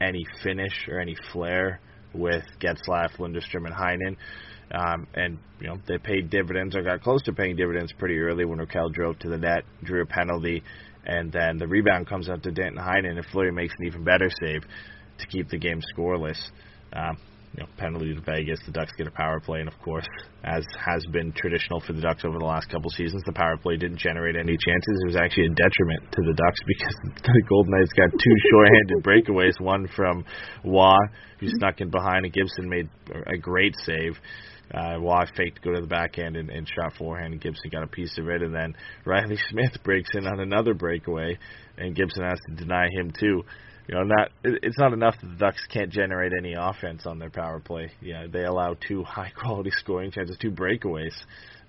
any 0.00 0.24
finish 0.42 0.88
or 0.88 0.98
any 0.98 1.16
flair 1.32 1.80
with 2.14 2.44
Getzlaf, 2.60 3.16
Lundeström, 3.18 3.66
and 3.66 3.74
Heinen. 3.74 4.16
Um, 4.72 5.06
and 5.14 5.38
you 5.60 5.66
know 5.66 5.78
they 5.88 5.98
paid 5.98 6.30
dividends 6.30 6.76
or 6.76 6.82
got 6.82 7.02
close 7.02 7.22
to 7.22 7.32
paying 7.32 7.56
dividends 7.56 7.92
pretty 7.98 8.18
early 8.18 8.44
when 8.44 8.58
Rakell 8.58 8.92
drove 8.92 9.18
to 9.20 9.28
the 9.28 9.38
net, 9.38 9.64
drew 9.82 10.02
a 10.02 10.06
penalty, 10.06 10.62
and 11.04 11.32
then 11.32 11.58
the 11.58 11.66
rebound 11.66 12.08
comes 12.08 12.28
out 12.28 12.44
to 12.44 12.52
Danton 12.52 12.80
Heinen, 12.80 13.16
and 13.16 13.26
Fleury 13.26 13.50
makes 13.50 13.74
an 13.78 13.86
even 13.86 14.04
better 14.04 14.30
save 14.42 14.62
to 15.18 15.26
keep 15.26 15.48
the 15.48 15.58
game 15.58 15.80
scoreless. 15.96 16.38
Um, 16.92 17.18
you 17.56 17.62
know, 17.62 17.68
penalty 17.76 18.14
to 18.14 18.20
Vegas, 18.20 18.60
the 18.64 18.72
Ducks 18.72 18.92
get 18.96 19.06
a 19.06 19.10
power 19.10 19.40
play, 19.40 19.58
and 19.58 19.68
of 19.68 19.78
course, 19.80 20.06
as 20.44 20.64
has 20.78 21.04
been 21.12 21.32
traditional 21.32 21.80
for 21.80 21.92
the 21.92 22.00
Ducks 22.00 22.24
over 22.24 22.38
the 22.38 22.44
last 22.44 22.70
couple 22.70 22.90
seasons, 22.90 23.22
the 23.26 23.32
power 23.32 23.56
play 23.56 23.76
didn't 23.76 23.98
generate 23.98 24.36
any 24.36 24.56
chances. 24.56 24.94
It 25.02 25.06
was 25.06 25.16
actually 25.16 25.46
a 25.46 25.54
detriment 25.54 26.12
to 26.12 26.22
the 26.22 26.34
Ducks 26.34 26.60
because 26.66 26.94
the 27.22 27.42
Golden 27.48 27.72
Knights 27.74 27.92
got 27.92 28.10
two 28.12 28.36
shorthanded 28.50 29.02
breakaways, 29.02 29.60
one 29.60 29.88
from 29.96 30.24
Roy, 30.64 30.94
who 31.40 31.48
snuck 31.58 31.80
in 31.80 31.90
behind, 31.90 32.24
and 32.24 32.32
Gibson 32.32 32.68
made 32.68 32.88
a 33.26 33.36
great 33.36 33.74
save. 33.84 34.14
Uh, 34.72 35.00
Roy 35.00 35.24
faked 35.36 35.56
to 35.56 35.62
go 35.62 35.74
to 35.74 35.80
the 35.80 35.88
backhand 35.88 36.36
and, 36.36 36.48
and 36.50 36.68
shot 36.68 36.96
forehand, 36.96 37.32
and 37.32 37.42
Gibson 37.42 37.70
got 37.72 37.82
a 37.82 37.88
piece 37.88 38.16
of 38.18 38.28
it. 38.28 38.42
And 38.42 38.54
then 38.54 38.74
Riley 39.04 39.38
Smith 39.50 39.72
breaks 39.82 40.10
in 40.14 40.28
on 40.28 40.38
another 40.38 40.74
breakaway, 40.74 41.36
and 41.76 41.96
Gibson 41.96 42.22
has 42.22 42.38
to 42.48 42.54
deny 42.54 42.86
him 42.92 43.10
too. 43.18 43.42
You 43.90 43.96
know, 43.96 44.04
not 44.04 44.30
it's 44.44 44.78
not 44.78 44.92
enough 44.92 45.16
that 45.20 45.26
the 45.26 45.34
Ducks 45.34 45.66
can't 45.68 45.90
generate 45.90 46.32
any 46.32 46.54
offense 46.56 47.06
on 47.06 47.18
their 47.18 47.28
power 47.28 47.58
play. 47.58 47.90
Yeah, 48.00 48.28
they 48.32 48.44
allow 48.44 48.76
two 48.86 49.02
high 49.04 49.32
quality 49.36 49.70
scoring 49.72 50.12
chances, 50.12 50.38
two 50.40 50.52
breakaways. 50.52 51.14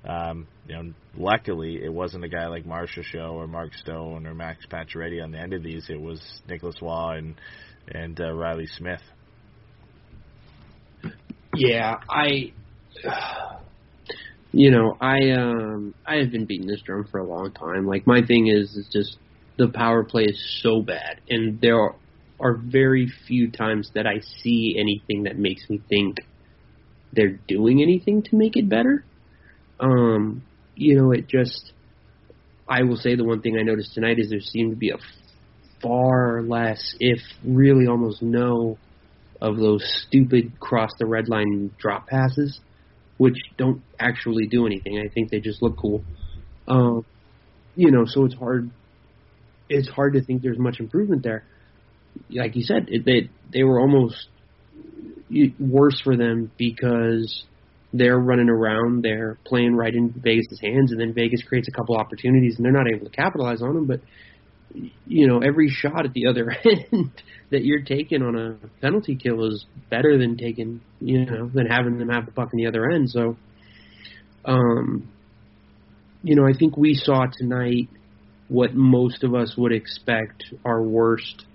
Um, 0.05 0.45
you 0.67 0.75
know, 0.75 0.93
luckily 1.17 1.83
it 1.83 1.91
wasn't 1.91 2.23
a 2.23 2.29
guy 2.29 2.45
like 2.45 2.63
Marchessault 2.63 3.31
or 3.31 3.47
Mark 3.47 3.73
Stone 3.73 4.27
or 4.27 4.35
Max 4.35 4.67
Pacioretty 4.71 5.23
on 5.23 5.31
the 5.31 5.39
end 5.39 5.53
of 5.53 5.63
these. 5.63 5.89
It 5.89 5.99
was 5.99 6.21
Nicolas 6.47 6.79
Roy 6.79 7.17
and 7.17 7.41
and 7.91 8.21
uh, 8.21 8.31
Riley 8.31 8.67
Smith. 8.67 9.01
Yeah, 11.55 12.01
I 12.07 12.53
you 14.51 14.69
know, 14.69 14.95
I 15.01 15.31
um 15.31 15.95
I 16.05 16.17
have 16.17 16.29
been 16.29 16.45
beating 16.45 16.67
this 16.67 16.83
drum 16.83 17.07
for 17.09 17.19
a 17.19 17.25
long 17.25 17.51
time. 17.51 17.87
Like 17.87 18.05
my 18.05 18.21
thing 18.23 18.45
is 18.45 18.75
is 18.75 18.87
just 18.93 19.17
the 19.57 19.69
power 19.69 20.03
play 20.03 20.23
is 20.23 20.59
so 20.61 20.81
bad 20.81 21.19
and 21.29 21.59
there 21.61 21.79
are, 21.79 21.95
are 22.41 22.53
very 22.53 23.11
few 23.27 23.51
times 23.51 23.91
that 23.93 24.07
I 24.07 24.19
see 24.41 24.75
anything 24.77 25.23
that 25.23 25.37
makes 25.37 25.69
me 25.69 25.81
think 25.89 26.17
they're 27.13 27.39
doing 27.47 27.81
anything 27.81 28.23
to 28.23 28.35
make 28.35 28.57
it 28.57 28.67
better. 28.67 29.03
Um, 29.79 30.43
you 30.75 30.95
know, 30.95 31.11
it 31.11 31.27
just 31.27 31.73
I 32.67 32.83
will 32.83 32.97
say 32.97 33.15
the 33.15 33.23
one 33.23 33.41
thing 33.41 33.57
I 33.57 33.63
noticed 33.63 33.93
tonight 33.93 34.17
is 34.19 34.29
there 34.29 34.39
seemed 34.39 34.71
to 34.71 34.77
be 34.77 34.89
a 34.89 34.97
far 35.81 36.41
less, 36.41 36.95
if 36.99 37.19
really 37.43 37.87
almost 37.87 38.21
no, 38.21 38.77
of 39.41 39.57
those 39.57 39.83
stupid 40.07 40.59
cross 40.59 40.91
the 40.99 41.05
red 41.05 41.27
line 41.27 41.71
drop 41.79 42.07
passes 42.07 42.59
which 43.21 43.37
don't 43.55 43.83
actually 43.99 44.47
do 44.47 44.65
anything. 44.65 44.97
I 44.97 45.07
think 45.07 45.29
they 45.29 45.39
just 45.39 45.61
look 45.61 45.77
cool. 45.77 46.03
Um, 46.67 47.05
you 47.75 47.91
know, 47.91 48.05
so 48.07 48.25
it's 48.25 48.33
hard. 48.33 48.71
It's 49.69 49.87
hard 49.87 50.13
to 50.13 50.23
think 50.23 50.41
there's 50.41 50.57
much 50.57 50.79
improvement 50.79 51.21
there. 51.21 51.43
Like 52.29 52.55
you 52.55 52.63
said, 52.63 52.87
it, 52.89 53.05
they 53.05 53.29
they 53.51 53.63
were 53.63 53.79
almost 53.79 54.27
worse 55.59 55.99
for 56.03 56.15
them 56.17 56.51
because 56.57 57.43
they're 57.93 58.19
running 58.19 58.49
around, 58.49 59.03
they're 59.03 59.37
playing 59.45 59.75
right 59.75 59.93
in 59.93 60.13
Vegas' 60.15 60.59
hands, 60.61 60.91
and 60.91 60.99
then 60.99 61.13
Vegas 61.13 61.43
creates 61.43 61.67
a 61.67 61.71
couple 61.71 61.95
opportunities, 61.97 62.55
and 62.55 62.65
they're 62.65 62.71
not 62.71 62.87
able 62.87 63.05
to 63.05 63.11
capitalize 63.11 63.61
on 63.61 63.73
them. 63.73 63.85
But 63.85 64.01
you 65.05 65.27
know, 65.27 65.39
every 65.39 65.69
shot 65.69 66.05
at 66.05 66.13
the 66.13 66.27
other 66.27 66.49
end 66.65 67.11
that 67.49 67.63
you're 67.63 67.81
taking 67.81 68.21
on 68.21 68.35
a 68.35 68.67
penalty 68.81 69.15
kill 69.15 69.45
is 69.45 69.65
better 69.89 70.17
than 70.17 70.37
taking, 70.37 70.81
you 70.99 71.25
know, 71.25 71.49
than 71.53 71.65
having 71.67 71.97
them 71.97 72.09
have 72.09 72.25
the 72.25 72.31
puck 72.31 72.49
in 72.53 72.57
the 72.57 72.67
other 72.67 72.89
end. 72.89 73.09
So, 73.09 73.35
um, 74.45 75.09
you 76.23 76.35
know, 76.35 76.45
I 76.45 76.53
think 76.57 76.77
we 76.77 76.93
saw 76.93 77.25
tonight 77.25 77.89
what 78.47 78.73
most 78.73 79.23
of 79.23 79.33
us 79.33 79.55
would 79.57 79.71
expect 79.71 80.45
our 80.65 80.81
worst 80.81 81.45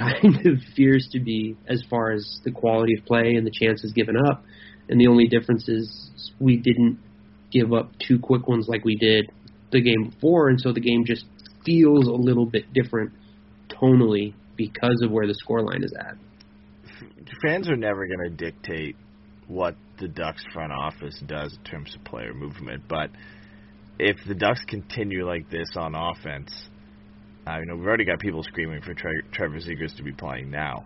kind 0.00 0.46
of 0.46 0.58
fears 0.74 1.08
to 1.12 1.20
be 1.20 1.56
as 1.68 1.82
far 1.90 2.12
as 2.12 2.40
the 2.44 2.50
quality 2.50 2.94
of 2.98 3.04
play 3.04 3.34
and 3.34 3.46
the 3.46 3.50
chances 3.50 3.92
given 3.92 4.16
up. 4.16 4.42
And 4.88 5.00
the 5.00 5.06
only 5.06 5.28
difference 5.28 5.68
is 5.68 6.10
we 6.40 6.56
didn't 6.56 6.98
give 7.52 7.72
up 7.72 7.90
two 8.06 8.18
quick 8.18 8.48
ones 8.48 8.66
like 8.68 8.84
we 8.84 8.96
did 8.96 9.30
the 9.72 9.80
game 9.80 10.10
before, 10.10 10.48
and 10.48 10.60
so 10.60 10.72
the 10.72 10.80
game 10.80 11.04
just 11.04 11.24
feels 11.64 12.06
a 12.06 12.12
little 12.12 12.46
bit 12.46 12.72
different 12.72 13.12
tonally 13.68 14.34
because 14.56 15.00
of 15.04 15.10
where 15.10 15.26
the 15.26 15.34
score 15.34 15.62
line 15.62 15.84
is 15.84 15.92
at. 15.98 16.16
Fans 17.42 17.68
are 17.68 17.76
never 17.76 18.06
going 18.06 18.30
to 18.30 18.30
dictate 18.30 18.96
what 19.46 19.76
the 20.00 20.08
Ducks 20.08 20.44
front 20.52 20.72
office 20.72 21.22
does 21.26 21.56
in 21.56 21.64
terms 21.64 21.94
of 21.94 22.04
player 22.04 22.34
movement, 22.34 22.82
but 22.88 23.10
if 23.98 24.16
the 24.26 24.34
Ducks 24.34 24.60
continue 24.66 25.26
like 25.26 25.50
this 25.50 25.68
on 25.76 25.94
offense, 25.94 26.52
uh, 27.46 27.58
you 27.58 27.66
know 27.66 27.76
we've 27.76 27.86
already 27.86 28.04
got 28.04 28.18
people 28.20 28.42
screaming 28.42 28.82
for 28.82 28.94
Tre- 28.94 29.22
Trevor 29.32 29.58
Zegras 29.58 29.96
to 29.96 30.02
be 30.02 30.12
playing 30.12 30.50
now, 30.50 30.84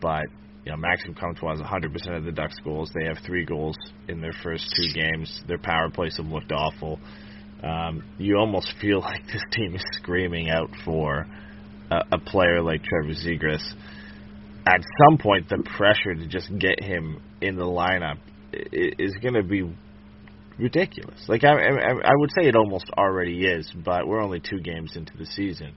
but 0.00 0.26
you 0.64 0.72
know 0.72 0.76
Maxime 0.76 1.14
Comtois 1.14 1.56
has 1.56 1.60
100% 1.60 2.16
of 2.16 2.24
the 2.24 2.32
Ducks 2.32 2.56
goals. 2.64 2.90
They 2.94 3.06
have 3.06 3.18
three 3.26 3.44
goals 3.44 3.76
in 4.08 4.20
their 4.20 4.34
first 4.42 4.72
two 4.76 4.92
games. 4.92 5.42
Their 5.48 5.58
power 5.58 5.90
plays 5.90 6.16
have 6.16 6.26
looked 6.26 6.52
awful 6.52 6.98
um, 7.62 8.02
you 8.18 8.36
almost 8.36 8.74
feel 8.80 9.00
like 9.00 9.26
this 9.26 9.42
team 9.52 9.74
is 9.74 9.84
screaming 9.92 10.50
out 10.50 10.70
for 10.84 11.26
a, 11.90 12.02
a 12.12 12.18
player 12.18 12.62
like 12.62 12.82
Trevor 12.82 13.14
Zegras. 13.14 13.62
At 14.66 14.80
some 15.04 15.18
point, 15.18 15.48
the 15.48 15.62
pressure 15.76 16.14
to 16.14 16.26
just 16.26 16.48
get 16.58 16.82
him 16.82 17.20
in 17.40 17.56
the 17.56 17.64
lineup 17.64 18.18
is 18.52 19.12
going 19.20 19.34
to 19.34 19.42
be 19.42 19.62
ridiculous. 20.58 21.20
Like 21.28 21.44
I, 21.44 21.52
I, 21.52 21.90
I 22.04 22.12
would 22.14 22.30
say 22.30 22.48
it 22.48 22.56
almost 22.56 22.90
already 22.96 23.46
is, 23.46 23.72
but 23.84 24.06
we're 24.06 24.22
only 24.22 24.40
two 24.40 24.60
games 24.60 24.96
into 24.96 25.16
the 25.16 25.26
season. 25.26 25.74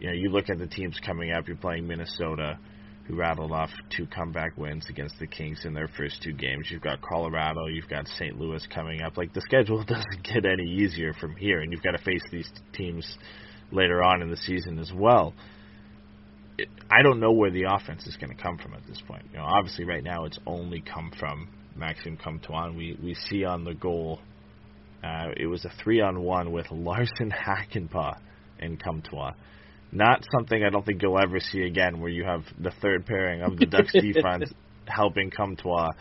You 0.00 0.08
know, 0.08 0.14
you 0.14 0.30
look 0.30 0.50
at 0.50 0.58
the 0.58 0.66
teams 0.66 0.98
coming 1.04 1.32
up. 1.32 1.46
You're 1.48 1.56
playing 1.56 1.86
Minnesota, 1.86 2.58
who 3.06 3.16
rattled 3.16 3.52
off 3.52 3.70
two 3.96 4.06
comeback 4.06 4.56
wins 4.56 4.86
against 4.88 5.18
the 5.18 5.26
Kings 5.26 5.62
in 5.64 5.74
their 5.74 5.88
first 5.96 6.22
two 6.22 6.32
games. 6.32 6.68
You've 6.70 6.82
got 6.82 7.00
Colorado, 7.02 7.66
you've 7.66 7.88
got 7.88 8.08
St. 8.08 8.38
Louis 8.38 8.66
coming 8.74 9.02
up. 9.02 9.16
Like 9.16 9.32
the 9.32 9.42
schedule 9.42 9.84
doesn't 9.86 10.22
get 10.22 10.44
any 10.44 10.64
easier 10.64 11.12
from 11.14 11.36
here, 11.36 11.60
and 11.60 11.72
you've 11.72 11.82
got 11.82 11.92
to 11.92 12.02
face 12.02 12.22
these 12.30 12.50
teams 12.72 13.18
later 13.70 14.02
on 14.02 14.22
in 14.22 14.30
the 14.30 14.36
season 14.36 14.78
as 14.78 14.92
well. 14.94 15.34
I 16.90 17.02
don't 17.02 17.18
know 17.18 17.32
where 17.32 17.50
the 17.50 17.64
offense 17.68 18.06
is 18.06 18.16
going 18.16 18.34
to 18.34 18.40
come 18.40 18.58
from 18.58 18.74
at 18.74 18.86
this 18.86 19.00
point. 19.06 19.24
You 19.32 19.38
know, 19.38 19.44
obviously 19.44 19.84
right 19.84 20.04
now 20.04 20.24
it's 20.24 20.38
only 20.46 20.80
come 20.80 21.10
from 21.18 21.48
Maxime 21.76 22.16
Comtois. 22.16 22.70
We 22.70 22.98
we 23.02 23.14
see 23.14 23.44
on 23.44 23.64
the 23.64 23.74
goal, 23.74 24.20
uh, 25.02 25.30
it 25.36 25.46
was 25.46 25.64
a 25.64 25.70
three 25.82 26.00
on 26.08 26.22
one 26.22 26.52
with 26.52 26.70
Larsson 26.70 27.30
Hakanpää 27.30 28.18
and 28.60 28.82
Comtois 28.82 29.32
not 29.94 30.24
something 30.36 30.62
I 30.62 30.70
don't 30.70 30.84
think 30.84 31.00
you'll 31.00 31.18
ever 31.18 31.38
see 31.38 31.62
again, 31.62 32.00
where 32.00 32.10
you 32.10 32.24
have 32.24 32.42
the 32.58 32.72
third 32.82 33.06
pairing 33.06 33.42
of 33.42 33.56
the 33.56 33.66
Ducks 33.66 33.92
defense 34.00 34.52
helping 34.86 35.30
Comtois 35.30 35.92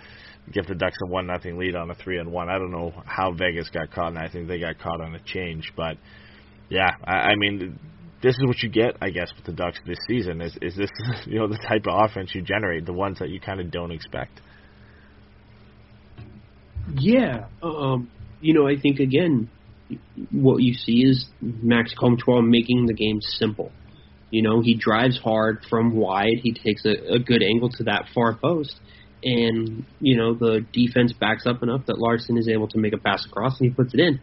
give 0.51 0.65
the 0.67 0.75
Ducks 0.75 0.97
a 1.05 1.09
one 1.09 1.27
nothing 1.27 1.57
lead 1.57 1.75
on 1.75 1.89
a 1.91 1.95
three 1.95 2.17
and 2.17 2.31
one. 2.31 2.49
I 2.49 2.57
don't 2.57 2.71
know 2.71 2.91
how 3.05 3.31
Vegas 3.31 3.69
got 3.69 3.91
caught, 3.91 4.09
and 4.09 4.17
I 4.17 4.27
think 4.27 4.47
they 4.47 4.59
got 4.59 4.79
caught 4.79 4.99
on 4.99 5.15
a 5.15 5.19
change. 5.19 5.71
But 5.77 5.97
yeah, 6.69 6.91
I, 7.03 7.13
I 7.13 7.35
mean, 7.35 7.79
this 8.21 8.35
is 8.35 8.43
what 8.45 8.61
you 8.63 8.69
get, 8.69 8.97
I 9.01 9.11
guess, 9.11 9.31
with 9.35 9.45
the 9.45 9.53
Ducks 9.53 9.79
this 9.85 9.99
season. 10.07 10.41
Is 10.41 10.57
is 10.61 10.75
this 10.75 10.89
you 11.25 11.39
know 11.39 11.47
the 11.47 11.59
type 11.67 11.85
of 11.87 12.03
offense 12.03 12.33
you 12.33 12.41
generate, 12.41 12.85
the 12.85 12.93
ones 12.93 13.19
that 13.19 13.29
you 13.29 13.39
kind 13.39 13.59
of 13.61 13.71
don't 13.71 13.91
expect? 13.91 14.41
Yeah, 16.91 17.45
um, 17.61 18.09
you 18.41 18.53
know, 18.53 18.67
I 18.67 18.79
think 18.79 18.99
again, 18.99 19.49
what 20.31 20.61
you 20.61 20.73
see 20.73 21.03
is 21.03 21.25
Max 21.41 21.93
Comtois 21.97 22.41
making 22.41 22.85
the 22.87 22.93
game 22.93 23.21
simple. 23.21 23.71
You 24.29 24.41
know, 24.41 24.61
he 24.61 24.75
drives 24.75 25.17
hard 25.17 25.59
from 25.69 25.95
wide. 25.95 26.39
He 26.41 26.53
takes 26.53 26.85
a, 26.85 27.13
a 27.13 27.19
good 27.19 27.43
angle 27.43 27.69
to 27.77 27.83
that 27.83 28.05
far 28.13 28.35
post, 28.35 28.75
and 29.23 29.85
you 29.99 30.17
know 30.17 30.33
the 30.33 30.65
defense 30.73 31.13
backs 31.13 31.45
up 31.45 31.63
enough 31.63 31.85
that 31.85 31.99
Larsson 31.99 32.37
is 32.37 32.47
able 32.47 32.67
to 32.69 32.79
make 32.79 32.93
a 32.93 32.97
pass 32.97 33.25
across 33.25 33.59
and 33.59 33.69
he 33.69 33.75
puts 33.75 33.93
it 33.93 33.99
in. 33.99 34.19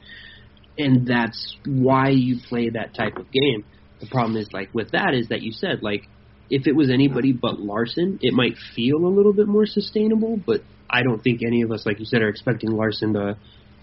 And 0.78 1.06
that's 1.06 1.56
why 1.66 2.08
you 2.10 2.38
play 2.48 2.70
that 2.70 2.94
type 2.94 3.16
of 3.16 3.30
game. 3.30 3.64
The 4.00 4.06
problem 4.06 4.36
is 4.36 4.48
like 4.52 4.70
with 4.74 4.92
that 4.92 5.14
is 5.14 5.28
that 5.28 5.42
you 5.42 5.52
said 5.52 5.82
like 5.82 6.08
if 6.50 6.66
it 6.66 6.74
was 6.74 6.90
anybody 6.90 7.32
but 7.32 7.60
Larsson, 7.60 8.18
it 8.22 8.34
might 8.34 8.56
feel 8.74 8.96
a 8.96 9.08
little 9.08 9.32
bit 9.32 9.46
more 9.46 9.66
sustainable, 9.66 10.36
but 10.44 10.62
I 10.90 11.02
don't 11.02 11.22
think 11.22 11.42
any 11.46 11.62
of 11.62 11.70
us, 11.70 11.86
like 11.86 11.98
you 12.00 12.04
said, 12.04 12.22
are 12.22 12.28
expecting 12.28 12.70
Larsson 12.70 13.14
to, 13.14 13.36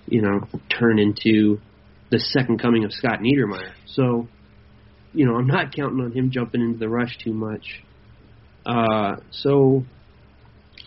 you 0.08 0.22
know, 0.22 0.48
turn 0.70 1.00
into 1.00 1.60
the 2.12 2.20
second 2.20 2.60
coming 2.60 2.84
of 2.84 2.92
Scott 2.94 3.20
Niedermayer. 3.20 3.72
So 3.86 4.28
you 5.14 5.26
know, 5.26 5.36
I'm 5.36 5.48
not 5.48 5.76
counting 5.76 6.00
on 6.00 6.12
him 6.12 6.30
jumping 6.32 6.62
into 6.62 6.78
the 6.78 6.88
rush 6.88 7.18
too 7.24 7.34
much. 7.34 7.82
Uh, 8.66 9.16
so 9.32 9.84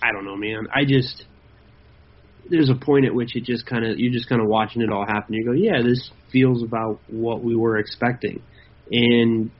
I 0.02 0.12
don't 0.12 0.24
know, 0.24 0.36
man. 0.36 0.68
I 0.72 0.84
just 0.84 1.24
there's 2.48 2.70
a 2.70 2.74
point 2.74 3.06
at 3.06 3.14
which 3.14 3.36
it 3.36 3.44
just 3.44 3.66
kind 3.66 3.84
of 3.84 3.98
you're 3.98 4.12
just 4.12 4.28
kind 4.28 4.40
of 4.40 4.46
watching 4.46 4.82
it 4.82 4.90
all 4.90 5.04
happen. 5.04 5.34
You 5.34 5.44
go, 5.44 5.52
yeah, 5.52 5.82
this 5.82 6.10
feels 6.30 6.62
about 6.62 7.00
what 7.08 7.42
we 7.42 7.56
were 7.56 7.78
expecting, 7.78 8.42
and 8.90 9.50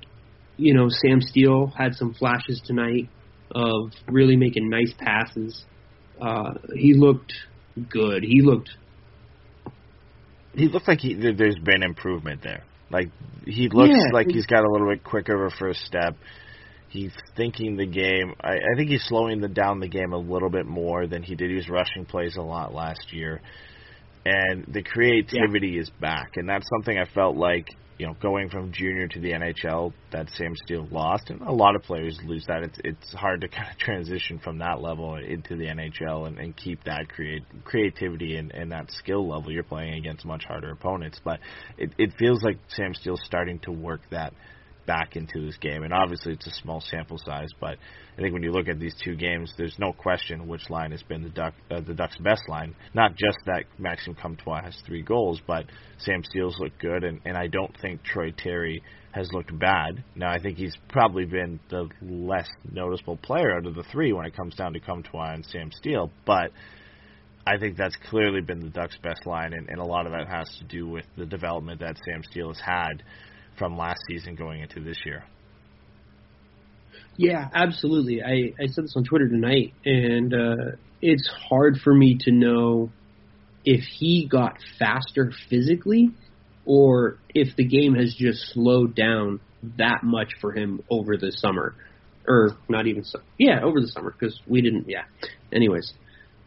you 0.57 0.75
know, 0.75 0.89
Sam 0.89 1.21
Steele 1.21 1.73
had 1.77 1.95
some 1.95 2.15
flashes 2.15 2.61
tonight 2.65 3.09
of 3.53 3.91
really 4.07 4.37
making 4.37 4.69
nice 4.69 4.93
passes. 4.99 5.65
Uh, 6.21 6.55
he 6.75 6.95
looked 6.95 7.33
good. 7.89 8.23
He 8.23 8.43
looked. 8.43 8.71
He 10.55 10.69
looked 10.69 10.89
like 10.89 10.99
he, 11.01 11.15
there's 11.15 11.59
been 11.63 11.83
improvement 11.83 12.43
there. 12.43 12.65
Like 12.91 13.09
he 13.47 13.69
looks 13.69 13.91
Yeah, 13.91 14.13
like 14.13 14.27
he- 14.27 14.35
he's 14.35 14.47
got 14.47 14.65
a 14.65 14.71
little 14.71 14.89
bit 14.89 15.05
quicker 15.05 15.47
of 15.47 15.53
a 15.53 15.57
first 15.57 15.81
step. 15.85 16.17
He's 16.89 17.13
thinking 17.37 17.77
the 17.77 17.87
game. 17.87 18.35
I, 18.41 18.55
I 18.55 18.77
think 18.77 18.91
he's 18.91 19.05
slowing 19.05 19.41
the 19.41 19.49
down 19.49 19.79
the 19.79 19.87
game 19.89 20.13
a 20.13 20.19
little 20.19 20.51
bit 20.51 20.67
more 20.67 21.07
than 21.07 21.23
he 21.23 21.37
did. 21.37 21.49
He 21.51 21.55
was 21.57 21.69
rushing 21.69 22.05
plays 22.05 22.37
a 22.37 22.43
lot 22.43 22.75
last 22.75 23.13
year, 23.13 23.41
and 24.25 24.65
the 24.67 24.83
creativity 24.83 25.79
is 25.79 25.89
back. 26.01 26.33
And 26.37 26.49
that's 26.49 26.67
something 26.69 26.99
I 26.99 27.05
felt 27.15 27.37
like 27.37 27.69
you 28.01 28.07
know 28.07 28.15
going 28.15 28.49
from 28.49 28.73
junior 28.73 29.07
to 29.09 29.21
the 29.21 29.33
NHL 29.33 29.93
that 30.11 30.31
Sam 30.31 30.55
Steele 30.65 30.89
lost, 30.91 31.29
and 31.29 31.43
a 31.43 31.53
lot 31.53 31.77
of 31.77 31.83
players 31.83 32.19
lose 32.25 32.47
that. 32.49 32.63
It's 32.63 32.79
it's 32.83 33.13
hard 33.13 33.43
to 33.43 33.49
kind 33.57 33.69
of 33.71 33.77
transition 33.77 34.39
from 34.39 34.59
that 34.59 34.81
level 34.81 35.17
into 35.17 35.55
the 35.55 35.67
NHL 35.67 36.27
and, 36.27 36.39
and 36.39 36.57
keep 36.57 36.83
that 36.85 37.11
create 37.11 37.43
creativity 37.65 38.37
and, 38.37 38.53
and 38.53 38.73
that 38.73 38.91
skill 38.91 39.29
level. 39.29 39.53
You're 39.53 39.65
playing 39.65 39.95
against 39.95 40.25
much 40.25 40.45
harder 40.45 40.71
opponents, 40.71 41.21
but 41.23 41.41
it, 41.77 41.91
it 41.99 42.15
feels 42.19 42.43
like 42.43 42.57
Sam 42.69 42.95
Steele's 42.95 43.21
starting 43.27 43.59
to 43.61 43.71
work 43.71 44.01
that 44.11 44.33
back 44.91 45.15
into 45.15 45.47
this 45.47 45.57
game. 45.59 45.85
And 45.85 45.93
obviously, 45.93 46.33
it's 46.33 46.49
a 46.49 46.63
small 46.63 46.81
sample 46.81 47.17
size, 47.25 47.51
but 47.61 47.79
I 48.19 48.21
think 48.21 48.33
when 48.33 48.43
you 48.43 48.51
look 48.51 48.67
at 48.67 48.81
these 48.81 48.97
two 49.05 49.15
games, 49.15 49.55
there's 49.57 49.77
no 49.79 49.93
question 49.93 50.49
which 50.49 50.69
line 50.69 50.91
has 50.91 51.05
been 51.05 51.23
the 51.23 51.29
Duck 51.29 51.55
uh, 51.71 51.81
the 51.81 51.95
Ducks' 51.95 52.19
best 52.19 52.43
line. 52.49 52.75
Not 52.93 53.13
just 53.13 53.39
that 53.47 53.67
Maxime 53.79 54.17
Comtois 54.17 54.63
has 54.65 54.77
three 54.85 55.03
goals, 55.03 55.41
but 55.47 55.67
Sam 55.99 56.25
Steele's 56.25 56.59
looked 56.59 56.81
good, 56.81 57.05
and, 57.05 57.21
and 57.25 57.37
I 57.37 57.47
don't 57.47 57.73
think 57.81 58.03
Troy 58.03 58.35
Terry 58.37 58.83
has 59.13 59.31
looked 59.33 59.57
bad. 59.57 60.03
Now, 60.17 60.33
I 60.33 60.41
think 60.43 60.59
he's 60.59 60.77
probably 60.89 61.25
been 61.25 61.61
the 61.69 61.89
less 62.03 62.49
noticeable 62.73 63.17
player 63.19 63.57
out 63.57 63.67
of 63.67 63.77
the 63.77 63.85
three 63.93 64.13
when 64.13 64.27
it 64.27 64.35
comes 64.35 64.57
down 64.57 64.73
to 64.73 64.81
Comtois 64.81 65.35
and 65.35 65.47
Sam 65.47 65.71
Steele, 65.71 66.11
but. 66.27 66.51
I 67.47 67.57
think 67.57 67.79
that's 67.79 67.97
clearly 68.11 68.43
been 68.43 68.61
the 68.61 68.69
Ducks' 68.69 68.99
best 69.03 69.27
line, 69.27 69.55
and, 69.55 69.71
and 69.71 69.81
a 69.81 69.85
lot 69.85 70.05
of 70.05 70.13
that 70.13 70.29
has 70.29 70.47
to 70.59 70.65
do 70.65 70.87
with 70.87 71.07
the 71.17 71.25
development 71.25 71.81
that 71.81 71.97
Sam 72.05 72.23
Steele 72.31 72.49
has 72.49 72.61
had 72.61 73.03
from 73.61 73.77
last 73.77 74.01
season 74.09 74.35
going 74.35 74.63
into 74.63 74.81
this 74.81 74.97
year. 75.05 75.23
Yeah, 77.19 77.47
absolutely. 77.55 78.23
I, 78.23 78.55
I 78.59 78.67
said 78.69 78.85
this 78.85 78.95
on 78.97 79.05
Twitter 79.05 79.29
tonight, 79.29 79.75
and 79.85 80.33
uh, 80.33 80.77
it's 81.03 81.29
hard 81.29 81.77
for 81.85 81.95
me 81.95 82.17
to 82.23 82.33
know 82.33 82.91
if 83.63 83.83
he 83.85 84.27
got 84.27 84.57
faster 84.79 85.31
physically 85.51 86.09
or 86.65 87.19
if 87.35 87.55
the 87.57 87.65
game 87.65 87.95
has 87.95 88.15
just 88.19 88.53
slowed 88.55 88.95
down 88.95 89.41
that 89.77 90.03
much 90.03 90.31
for 90.41 90.53
him 90.53 90.81
over 90.89 91.19
the 91.19 91.31
summer. 91.31 91.75
Or 92.27 92.57
not 92.71 92.87
even 92.87 93.05
so. 93.05 93.21
Yeah, 93.39 93.61
over 93.63 93.81
the 93.81 93.89
summer 93.89 94.15
because 94.19 94.41
we 94.47 94.63
didn't. 94.63 94.89
Yeah. 94.89 95.05
Anyways, 95.53 95.93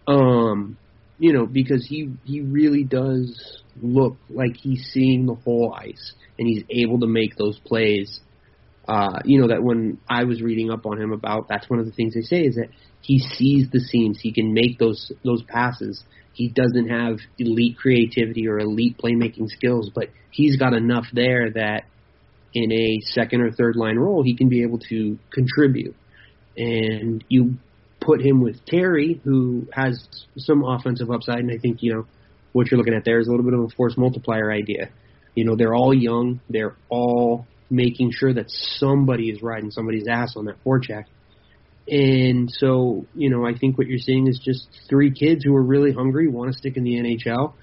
um, 0.08 0.78
you 1.20 1.34
know, 1.34 1.46
because 1.46 1.86
he 1.88 2.14
he 2.24 2.42
really 2.42 2.84
does 2.84 3.62
look 3.82 4.18
like 4.30 4.56
he's 4.58 4.90
seeing 4.92 5.26
the 5.26 5.36
whole 5.36 5.74
ice 5.78 6.14
and 6.38 6.48
he's 6.48 6.64
able 6.70 7.00
to 7.00 7.08
make 7.08 7.36
those 7.36 7.60
plays 7.60 8.20
uh, 8.88 9.20
you 9.24 9.40
know, 9.40 9.48
that 9.48 9.64
when 9.64 9.98
I 10.10 10.26
was 10.26 10.42
reading 10.42 10.70
up 10.70 10.86
on 10.86 11.02
him 11.02 11.14
about, 11.14 11.48
that's 11.48 11.70
one 11.70 11.80
of 11.80 11.86
the 11.86 11.92
things 11.92 12.14
they 12.14 12.22
say 12.22 12.42
is 12.42 12.56
that 12.56 12.68
he 13.02 13.20
sees 13.20 13.70
the 13.72 13.80
seams. 13.80 14.20
He 14.22 14.34
can 14.34 14.54
make 14.54 14.78
those 14.78 15.12
those 15.24 15.42
passes. 15.44 16.04
He 16.34 16.50
doesn't 16.50 16.90
have 16.90 17.20
elite 17.38 17.78
creativity 17.78 18.48
or 18.48 18.60
elite 18.60 18.98
playmaking 18.98 19.50
skills, 19.50 19.90
but 19.94 20.10
he's 20.32 20.58
got 20.58 20.74
enough 20.74 21.06
there 21.14 21.52
that 21.52 21.84
in 22.54 22.72
a 22.72 23.00
second 23.04 23.42
or 23.42 23.52
third 23.52 23.76
line 23.76 23.98
role, 23.98 24.22
he 24.24 24.36
can 24.36 24.50
be 24.50 24.64
able 24.64 24.80
to 24.90 25.18
contribute. 25.32 25.96
And 26.58 27.24
you 27.30 27.56
put 28.04 28.22
him 28.22 28.42
with 28.42 28.66
Terry, 28.66 29.22
who 29.24 29.68
has 29.72 30.08
some 30.38 30.64
offensive 30.64 31.10
upside, 31.10 31.40
and 31.40 31.52
I 31.52 31.58
think 31.58 31.82
you 31.82 31.94
know 31.94 32.06
what 32.52 32.70
you're 32.70 32.78
looking 32.78 32.94
at 32.94 33.06
there 33.06 33.20
is 33.20 33.28
a 33.28 33.32
little 33.32 33.46
bit 33.46 33.54
of 33.54 33.62
a 33.62 33.70
force 33.70 33.98
multiplier 33.98 34.52
idea. 34.52 34.90
You 35.36 35.46
know, 35.46 35.56
they're 35.56 35.74
all 35.74 35.94
young. 35.94 36.42
They're 36.50 36.76
all 36.90 37.48
making 37.70 38.12
sure 38.12 38.34
that 38.34 38.46
somebody 38.50 39.30
is 39.30 39.42
riding 39.42 39.72
somebody's 39.72 40.08
ass 40.08 40.36
on 40.38 40.46
that 40.46 40.64
forecheck. 40.64 41.06
And 41.88 42.50
so, 42.52 43.08
you 43.16 43.30
know, 43.30 43.46
I 43.46 43.58
think 43.58 43.78
what 43.78 43.88
you're 43.88 43.98
seeing 43.98 44.28
is 44.28 44.40
just 44.40 44.68
three 44.88 45.12
kids 45.12 45.44
who 45.44 45.56
are 45.56 45.64
really 45.64 45.92
hungry, 45.92 46.28
want 46.28 46.52
to 46.52 46.58
stick 46.58 46.78
in 46.78 46.84
the 46.84 46.96
NHL, 46.96 47.54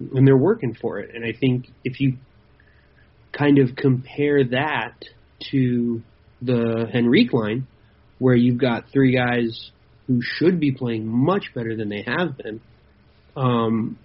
and 0.00 0.26
they're 0.26 0.36
working 0.36 0.74
for 0.74 0.98
it. 0.98 1.14
And 1.14 1.24
I 1.24 1.32
think 1.38 1.68
if 1.84 2.00
you 2.00 2.18
kind 3.32 3.58
of 3.58 3.76
compare 3.76 4.44
that 4.44 5.04
to 5.52 6.02
the 6.42 6.90
Henrique 6.92 7.32
line, 7.32 7.66
where 8.18 8.34
you've 8.34 8.58
got 8.58 8.90
three 8.92 9.14
guys 9.14 9.70
who 10.10 10.20
should 10.22 10.58
be 10.58 10.72
playing 10.72 11.06
much 11.06 11.54
better 11.54 11.76
than 11.76 11.88
they 11.88 12.02
have 12.02 12.36
been, 12.36 12.60
um, 13.36 13.96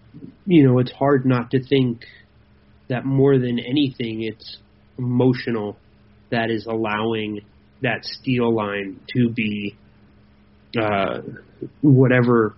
you 0.46 0.64
know, 0.64 0.78
it's 0.78 0.92
hard 0.92 1.26
not 1.26 1.50
to 1.50 1.64
think 1.64 2.04
that 2.90 3.04
more 3.04 3.40
than 3.40 3.58
anything, 3.58 4.22
it's 4.22 4.58
emotional 5.00 5.76
that 6.30 6.52
is 6.52 6.68
allowing 6.68 7.42
that 7.82 8.06
steel 8.06 8.54
line 8.54 9.00
to 9.16 9.30
be 9.30 9.76
uh, 10.80 11.22
whatever 11.82 12.56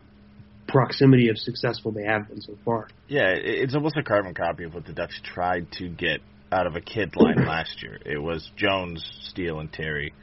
proximity 0.67 1.29
of 1.29 1.37
successful 1.37 1.93
they 1.93 2.03
have 2.03 2.27
been 2.27 2.41
so 2.41 2.57
far. 2.65 2.89
Yeah, 3.07 3.29
it's 3.29 3.75
almost 3.75 3.95
a 3.95 4.03
carbon 4.03 4.33
copy 4.33 4.65
of 4.65 4.73
what 4.73 4.85
the 4.85 4.91
Ducks 4.91 5.21
tried 5.23 5.71
to 5.73 5.87
get 5.87 6.19
out 6.51 6.67
of 6.67 6.75
a 6.75 6.81
kid 6.81 7.15
line 7.15 7.45
last 7.47 7.81
year. 7.81 7.97
It 8.05 8.21
was 8.21 8.51
Jones, 8.57 9.09
Steele, 9.29 9.61
and 9.61 9.71
Terry 9.71 10.13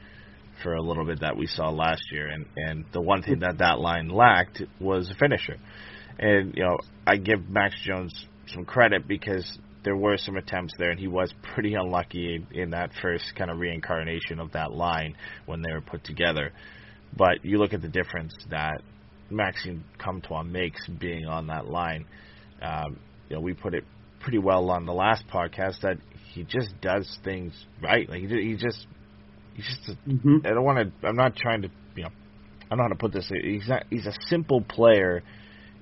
for 0.62 0.74
a 0.74 0.82
little 0.82 1.04
bit 1.04 1.20
that 1.20 1.36
we 1.36 1.46
saw 1.46 1.70
last 1.70 2.02
year, 2.12 2.28
and 2.28 2.46
and 2.56 2.84
the 2.92 3.00
one 3.00 3.22
thing 3.22 3.40
that 3.40 3.58
that 3.58 3.78
line 3.80 4.08
lacked 4.08 4.62
was 4.80 5.10
a 5.10 5.14
finisher. 5.14 5.56
And 6.18 6.54
you 6.56 6.62
know, 6.62 6.78
I 7.06 7.16
give 7.16 7.48
Max 7.48 7.74
Jones 7.84 8.26
some 8.46 8.64
credit 8.64 9.08
because 9.08 9.58
there 9.84 9.96
were 9.96 10.16
some 10.16 10.36
attempts 10.36 10.74
there, 10.78 10.90
and 10.90 10.98
he 10.98 11.08
was 11.08 11.32
pretty 11.54 11.74
unlucky 11.74 12.36
in, 12.36 12.58
in 12.58 12.70
that 12.70 12.90
first 13.02 13.34
kind 13.36 13.50
of 13.50 13.58
reincarnation 13.58 14.40
of 14.40 14.52
that 14.52 14.72
line 14.72 15.16
when 15.46 15.62
they 15.62 15.72
were 15.72 15.80
put 15.80 16.04
together. 16.04 16.52
But 17.16 17.44
you 17.44 17.58
look 17.58 17.72
at 17.72 17.82
the 17.82 17.88
difference 17.88 18.34
that 18.50 18.82
Maxime 19.30 19.84
Comtois 19.98 20.42
makes 20.42 20.86
being 20.88 21.26
on 21.26 21.48
that 21.48 21.66
line. 21.66 22.06
Um, 22.62 22.98
you 23.28 23.36
know, 23.36 23.42
we 23.42 23.52
put 23.52 23.74
it 23.74 23.84
pretty 24.20 24.38
well 24.38 24.70
on 24.70 24.86
the 24.86 24.92
last 24.92 25.24
podcast 25.32 25.82
that 25.82 25.98
he 26.32 26.44
just 26.44 26.80
does 26.80 27.18
things 27.22 27.52
right. 27.82 28.08
Like 28.08 28.20
he, 28.20 28.26
he 28.26 28.56
just, 28.56 28.86
he's 29.54 29.66
just. 29.66 29.88
A, 29.88 30.08
Mm-hmm. 30.08 30.38
I 30.44 30.50
don't 30.50 30.64
want 30.64 30.78
to. 31.00 31.06
I'm 31.06 31.16
not 31.16 31.36
trying 31.36 31.62
to. 31.62 31.68
You 31.96 32.04
know, 32.04 32.10
I 32.62 32.68
don't 32.70 32.78
know 32.78 32.84
how 32.84 32.88
to 32.88 32.94
put 32.96 33.12
this. 33.12 33.30
He's 33.42 33.68
not. 33.68 33.84
He's 33.90 34.06
a 34.06 34.14
simple 34.28 34.60
player 34.60 35.22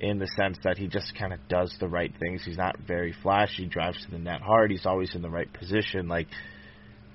in 0.00 0.18
the 0.18 0.28
sense 0.36 0.58
that 0.64 0.78
he 0.78 0.88
just 0.88 1.14
kind 1.18 1.32
of 1.32 1.38
does 1.48 1.74
the 1.80 1.88
right 1.88 2.12
things. 2.18 2.42
He's 2.44 2.56
not 2.58 2.76
very 2.86 3.14
flashy. 3.22 3.66
Drives 3.66 4.04
to 4.04 4.10
the 4.10 4.18
net 4.18 4.40
hard. 4.40 4.70
He's 4.70 4.86
always 4.86 5.14
in 5.14 5.22
the 5.22 5.30
right 5.30 5.52
position. 5.52 6.08
Like 6.08 6.28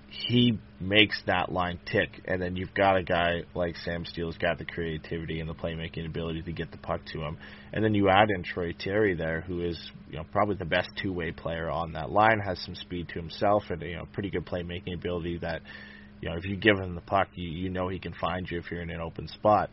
he 0.09 0.57
makes 0.79 1.21
that 1.25 1.51
line 1.51 1.79
tick, 1.91 2.21
and 2.25 2.41
then 2.41 2.55
you've 2.55 2.73
got 2.73 2.97
a 2.97 3.03
guy 3.03 3.41
like 3.53 3.75
Sam 3.77 4.05
Steele's 4.05 4.37
got 4.37 4.57
the 4.57 4.65
creativity 4.65 5.39
and 5.39 5.49
the 5.49 5.53
playmaking 5.53 6.05
ability 6.05 6.43
to 6.43 6.51
get 6.53 6.71
the 6.71 6.77
puck 6.77 7.01
to 7.13 7.19
him, 7.19 7.37
and 7.73 7.83
then 7.83 7.93
you 7.93 8.09
add 8.09 8.29
in 8.29 8.43
Troy 8.43 8.73
Terry 8.77 9.15
there, 9.15 9.41
who 9.41 9.61
is 9.61 9.91
you 10.09 10.17
know 10.17 10.23
probably 10.31 10.55
the 10.55 10.65
best 10.65 10.89
two 11.01 11.11
way 11.11 11.31
player 11.31 11.69
on 11.69 11.93
that 11.93 12.09
line, 12.11 12.39
has 12.39 12.59
some 12.63 12.75
speed 12.75 13.09
to 13.09 13.15
himself, 13.15 13.63
and 13.69 13.81
you 13.81 13.97
know 13.97 14.07
pretty 14.13 14.29
good 14.29 14.45
playmaking 14.45 14.93
ability 14.93 15.39
that 15.39 15.61
you 16.21 16.29
know 16.29 16.35
if 16.37 16.45
you 16.45 16.55
give 16.55 16.77
him 16.77 16.95
the 16.95 17.01
puck, 17.01 17.27
you 17.35 17.49
you 17.49 17.69
know 17.69 17.87
he 17.87 17.99
can 17.99 18.13
find 18.13 18.49
you 18.49 18.59
if 18.59 18.71
you're 18.71 18.81
in 18.81 18.89
an 18.89 19.01
open 19.01 19.27
spot. 19.27 19.69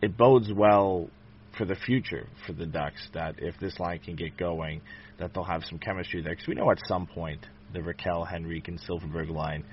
It 0.00 0.16
bodes 0.16 0.52
well 0.52 1.08
for 1.56 1.64
the 1.64 1.74
future 1.74 2.26
for 2.46 2.52
the 2.52 2.66
Ducks 2.66 3.08
that 3.14 3.36
if 3.38 3.54
this 3.60 3.78
line 3.78 3.98
can 3.98 4.16
get 4.16 4.36
going, 4.36 4.80
that 5.18 5.32
they'll 5.34 5.44
have 5.44 5.62
some 5.64 5.78
chemistry 5.78 6.22
there. 6.22 6.32
Because 6.32 6.48
we 6.48 6.54
know 6.54 6.70
at 6.70 6.78
some 6.86 7.06
point 7.06 7.46
the 7.72 7.80
Rakell, 7.80 8.26
Henrique, 8.32 8.68
and 8.68 8.80
Silfverberg 8.80 9.30
line 9.30 9.64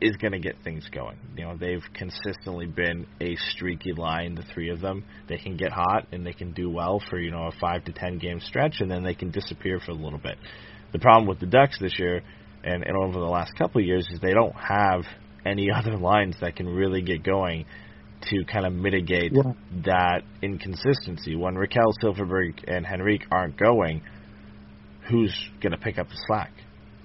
is 0.00 0.16
going 0.16 0.32
to 0.32 0.38
get 0.38 0.56
things 0.62 0.86
going. 0.92 1.16
You 1.36 1.44
know, 1.44 1.56
they've 1.56 1.82
consistently 1.94 2.66
been 2.66 3.06
a 3.20 3.34
streaky 3.36 3.92
line, 3.92 4.34
the 4.34 4.44
three 4.52 4.68
of 4.70 4.80
them. 4.80 5.04
They 5.28 5.38
can 5.38 5.56
get 5.56 5.72
hot 5.72 6.06
and 6.12 6.26
they 6.26 6.34
can 6.34 6.52
do 6.52 6.68
well 6.68 7.02
for, 7.08 7.18
you 7.18 7.30
know, 7.30 7.46
a 7.46 7.52
five 7.58 7.84
to 7.84 7.92
ten 7.92 8.18
game 8.18 8.40
stretch 8.40 8.80
and 8.80 8.90
then 8.90 9.02
they 9.02 9.14
can 9.14 9.30
disappear 9.30 9.80
for 9.80 9.92
a 9.92 9.94
little 9.94 10.18
bit. 10.18 10.36
The 10.92 10.98
problem 10.98 11.26
with 11.26 11.40
the 11.40 11.46
Ducks 11.46 11.78
this 11.80 11.98
year 11.98 12.22
and, 12.64 12.84
and 12.84 12.96
over 12.96 13.18
the 13.18 13.26
last 13.26 13.52
couple 13.56 13.80
of 13.80 13.86
years 13.86 14.06
is 14.12 14.20
they 14.20 14.34
don't 14.34 14.54
have 14.54 15.04
any 15.44 15.68
other 15.74 15.96
lines 15.96 16.36
that 16.40 16.56
can 16.56 16.68
really 16.68 17.02
get 17.02 17.22
going 17.22 17.64
to 18.30 18.44
kind 18.44 18.66
of 18.66 18.72
mitigate 18.72 19.32
Yeah. 19.34 19.52
that 19.86 20.22
inconsistency. 20.42 21.36
When 21.36 21.54
Rakell, 21.54 21.92
Silfverberg, 22.02 22.64
and 22.68 22.84
Henrique 22.86 23.24
aren't 23.30 23.56
going, 23.56 24.02
who's 25.08 25.34
going 25.62 25.72
to 25.72 25.78
pick 25.78 25.98
up 25.98 26.08
the 26.08 26.18
slack? 26.26 26.52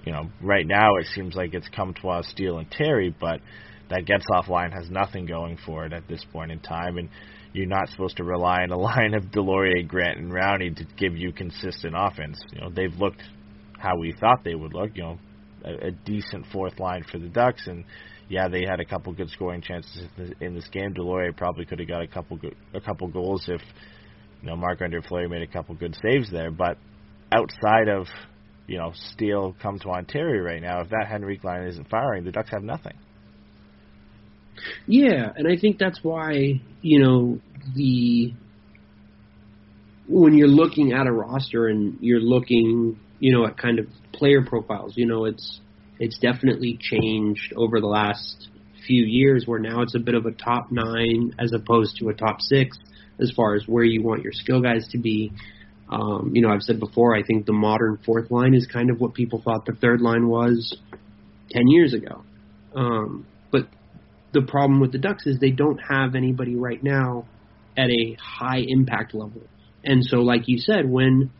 You 0.04 0.12
know, 0.12 0.30
right 0.42 0.66
now 0.66 0.96
it 1.00 1.06
seems 1.14 1.34
like 1.34 1.54
it's 1.54 1.68
Comtois, 1.74 2.22
Steele, 2.30 2.58
and 2.58 2.70
Terry, 2.70 3.14
but 3.18 3.40
that 3.90 4.04
gets 4.04 4.24
off 4.34 4.48
line 4.48 4.72
has 4.72 4.90
nothing 4.90 5.26
going 5.26 5.58
for 5.64 5.86
it 5.86 5.92
at 5.92 6.06
this 6.08 6.24
point 6.32 6.52
in 6.52 6.60
time, 6.60 6.98
and 6.98 7.08
you're 7.52 7.66
not 7.66 7.88
supposed 7.88 8.18
to 8.18 8.24
rely 8.24 8.62
on 8.62 8.70
a 8.70 8.78
line 8.78 9.14
of 9.14 9.24
Deslauriers, 9.24 9.88
Grant, 9.88 10.18
and 10.18 10.30
Rowney 10.30 10.76
to 10.76 10.84
give 10.96 11.16
you 11.16 11.32
consistent 11.32 11.94
offense. 11.96 12.38
You 12.52 12.60
know, 12.60 12.70
they've 12.70 12.94
looked 12.94 13.22
how 13.78 13.96
we 13.98 14.12
thought 14.20 14.44
they 14.44 14.54
would 14.54 14.74
look. 14.74 14.90
You 14.94 15.02
know, 15.02 15.18
a, 15.66 15.88
a 15.88 15.90
decent 15.90 16.46
fourth 16.52 16.78
line 16.78 17.04
for 17.10 17.18
the 17.18 17.28
Ducks, 17.28 17.66
and 17.66 17.84
yeah, 18.28 18.48
they 18.48 18.64
had 18.68 18.80
a 18.80 18.84
couple 18.84 19.12
good 19.12 19.30
scoring 19.30 19.62
chances 19.62 20.08
in 20.40 20.54
this, 20.54 20.68
game. 20.68 20.94
Deslauriers 20.94 21.36
probably 21.36 21.64
could 21.64 21.78
have 21.78 21.88
got 21.88 22.02
a 22.02 22.06
couple 22.06 22.38
a 22.74 22.80
couple 22.80 23.08
goals 23.08 23.44
if 23.48 23.60
you 24.42 24.48
know 24.48 24.56
Marc-Andre 24.56 25.00
Fleury 25.06 25.28
made 25.28 25.42
a 25.42 25.46
couple 25.46 25.74
good 25.74 25.96
saves 26.02 26.30
there. 26.30 26.50
But 26.50 26.78
outside 27.32 27.88
of 27.88 28.06
you 28.66 28.78
know 28.78 28.92
Steele 28.94 29.54
Comtois 29.60 29.98
and 29.98 30.08
Terry 30.08 30.40
right 30.40 30.62
now, 30.62 30.80
if 30.80 30.90
that 30.90 31.08
Henrique 31.12 31.44
line 31.44 31.64
isn't 31.64 31.88
firing, 31.88 32.24
the 32.24 32.32
Ducks 32.32 32.50
have 32.50 32.62
nothing. 32.62 32.94
Yeah, 34.86 35.32
and 35.36 35.46
I 35.46 35.56
think 35.60 35.78
that's 35.78 36.00
why 36.02 36.60
you 36.82 36.98
know 36.98 37.38
the 37.74 38.32
when 40.08 40.34
you're 40.34 40.48
looking 40.48 40.92
at 40.92 41.06
a 41.06 41.12
roster 41.12 41.66
and 41.66 41.98
you're 42.00 42.20
looking, 42.20 42.98
you 43.18 43.32
know, 43.32 43.46
at 43.46 43.56
kind 43.56 43.78
of 43.78 43.86
player 44.12 44.44
profiles, 44.44 44.96
you 44.96 45.06
know, 45.06 45.24
it's 45.24 45.60
it's 45.98 46.18
definitely 46.18 46.78
changed 46.80 47.52
over 47.56 47.80
the 47.80 47.86
last 47.86 48.48
few 48.86 49.04
years 49.04 49.44
where 49.46 49.58
now 49.58 49.80
it's 49.82 49.94
a 49.94 49.98
bit 49.98 50.14
of 50.14 50.26
a 50.26 50.32
top 50.32 50.70
nine 50.70 51.32
as 51.38 51.52
opposed 51.52 51.96
to 51.98 52.08
a 52.08 52.14
top 52.14 52.40
six 52.40 52.76
as 53.20 53.32
far 53.34 53.54
as 53.54 53.66
where 53.66 53.84
you 53.84 54.02
want 54.02 54.22
your 54.22 54.32
skill 54.32 54.60
guys 54.60 54.86
to 54.88 54.98
be. 54.98 55.32
Um, 55.90 56.32
you 56.34 56.42
know, 56.42 56.50
I've 56.50 56.62
said 56.62 56.80
before, 56.80 57.16
I 57.16 57.22
think 57.22 57.46
the 57.46 57.52
modern 57.52 57.98
fourth 58.04 58.30
line 58.30 58.54
is 58.54 58.66
kind 58.66 58.90
of 58.90 59.00
what 59.00 59.14
people 59.14 59.40
thought 59.42 59.66
the 59.66 59.72
third 59.72 60.00
line 60.00 60.28
was 60.28 60.76
ten 61.50 61.68
years 61.68 61.94
ago. 61.94 62.24
Um, 62.74 63.26
but 63.50 63.68
the 64.32 64.42
problem 64.42 64.80
with 64.80 64.92
the 64.92 64.98
Ducks 64.98 65.26
is 65.26 65.38
they 65.38 65.50
don't 65.50 65.78
have 65.78 66.14
anybody 66.14 66.56
right 66.56 66.82
now 66.82 67.26
at 67.76 67.88
a 67.88 68.16
high 68.20 68.62
impact 68.66 69.14
level. 69.14 69.42
And 69.84 70.04
so, 70.04 70.18
like 70.18 70.48
you 70.48 70.58
said, 70.58 70.90
when 70.90 71.30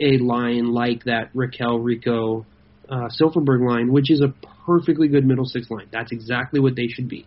a 0.00 0.18
line 0.18 0.72
like 0.72 1.04
that 1.04 1.32
Rakell 1.34 1.82
Rico 1.82 2.46
uh, 2.88 3.08
Silfverberg 3.20 3.66
line, 3.66 3.92
which 3.92 4.10
is 4.10 4.20
a 4.20 4.34
perfectly 4.66 5.08
good 5.08 5.24
middle 5.24 5.44
six 5.44 5.70
line, 5.70 5.88
that's 5.92 6.12
exactly 6.12 6.60
what 6.60 6.74
they 6.76 6.88
should 6.88 7.08
be. 7.08 7.26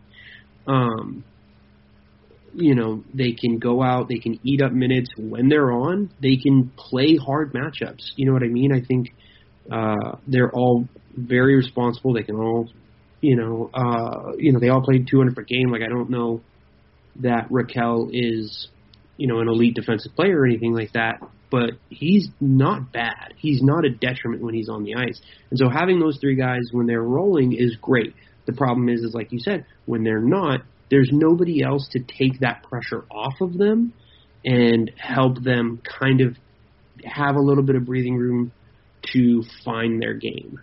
Um, 0.67 1.23
you 2.53 2.75
know, 2.75 3.03
they 3.13 3.31
can 3.31 3.57
go 3.57 3.81
out, 3.81 4.09
they 4.09 4.19
can 4.19 4.39
eat 4.43 4.61
up 4.61 4.71
minutes 4.71 5.09
when 5.17 5.49
they're 5.49 5.71
on, 5.71 6.11
they 6.21 6.35
can 6.37 6.71
play 6.77 7.15
hard 7.15 7.53
matchups. 7.53 8.11
You 8.15 8.27
know 8.27 8.33
what 8.33 8.43
I 8.43 8.47
mean? 8.47 8.71
I 8.71 8.81
think 8.85 9.13
uh, 9.71 10.17
they're 10.27 10.51
all 10.51 10.87
very 11.15 11.55
responsible. 11.55 12.13
They 12.13 12.23
can 12.23 12.35
all 12.35 12.69
you 13.23 13.37
know, 13.37 13.69
uh, 13.73 14.33
you 14.37 14.51
know, 14.51 14.59
they 14.59 14.67
all 14.67 14.81
played 14.81 15.07
200 15.09 15.33
per 15.33 15.43
game. 15.43 15.71
Like, 15.71 15.81
I 15.81 15.87
don't 15.87 16.09
know 16.09 16.41
that 17.21 17.47
Rakell 17.49 18.09
is, 18.11 18.67
you 19.15 19.27
know, 19.27 19.39
an 19.39 19.47
elite 19.47 19.75
defensive 19.75 20.13
player 20.13 20.41
or 20.41 20.45
anything 20.45 20.73
like 20.73 20.91
that, 20.91 21.21
but 21.53 21.73
he's 21.89 22.29
not 22.41 22.91
bad. 22.91 23.35
He's 23.37 23.61
not 23.61 23.85
a 23.85 23.91
detriment 23.91 24.41
when 24.41 24.55
he's 24.55 24.69
on 24.69 24.83
the 24.83 24.95
ice. 24.95 25.21
And 25.51 25.59
so 25.59 25.69
having 25.69 25.99
those 25.99 26.17
three 26.19 26.35
guys 26.35 26.61
when 26.71 26.87
they're 26.87 26.99
rolling 26.99 27.53
is 27.53 27.77
great. 27.79 28.15
The 28.47 28.53
problem 28.53 28.89
is, 28.89 29.01
is 29.01 29.13
like 29.13 29.31
you 29.31 29.37
said, 29.37 29.67
when 29.85 30.03
they're 30.03 30.19
not, 30.19 30.61
there's 30.89 31.11
nobody 31.11 31.63
else 31.63 31.87
to 31.91 31.99
take 31.99 32.39
that 32.39 32.63
pressure 32.63 33.05
off 33.11 33.35
of 33.39 33.55
them 33.55 33.93
and 34.43 34.89
help 34.97 35.43
them 35.43 35.79
kind 36.01 36.21
of 36.21 36.37
have 37.05 37.35
a 37.35 37.39
little 37.39 37.63
bit 37.63 37.75
of 37.75 37.85
breathing 37.85 38.15
room 38.15 38.51
to 39.13 39.43
find 39.63 40.01
their 40.01 40.15
game. 40.15 40.59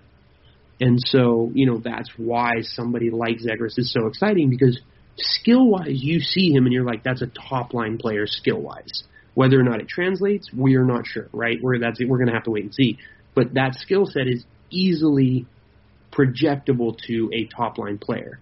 And 0.80 0.98
so, 1.06 1.52
you 1.54 1.66
know, 1.66 1.78
that's 1.78 2.10
why 2.16 2.62
somebody 2.62 3.10
like 3.10 3.36
Zegras 3.36 3.78
is 3.78 3.92
so 3.96 4.08
exciting 4.08 4.50
because 4.50 4.80
skill 5.16 5.68
wise, 5.68 6.02
you 6.02 6.18
see 6.18 6.50
him 6.50 6.64
and 6.64 6.72
you're 6.72 6.84
like, 6.84 7.04
that's 7.04 7.22
a 7.22 7.30
top 7.48 7.74
line 7.74 7.96
player 7.96 8.26
skill 8.26 8.60
wise. 8.60 9.04
Whether 9.34 9.58
or 9.58 9.62
not 9.62 9.80
it 9.80 9.88
translates, 9.88 10.50
we 10.52 10.76
are 10.76 10.84
not 10.84 11.06
sure, 11.06 11.28
right? 11.32 11.58
We're 11.62 11.78
that's 11.78 12.00
we're 12.04 12.18
gonna 12.18 12.34
have 12.34 12.44
to 12.44 12.50
wait 12.50 12.64
and 12.64 12.74
see. 12.74 12.98
But 13.34 13.54
that 13.54 13.74
skill 13.76 14.06
set 14.06 14.26
is 14.26 14.44
easily 14.70 15.46
projectable 16.12 16.96
to 17.06 17.30
a 17.32 17.44
top 17.46 17.78
line 17.78 17.98
player. 17.98 18.40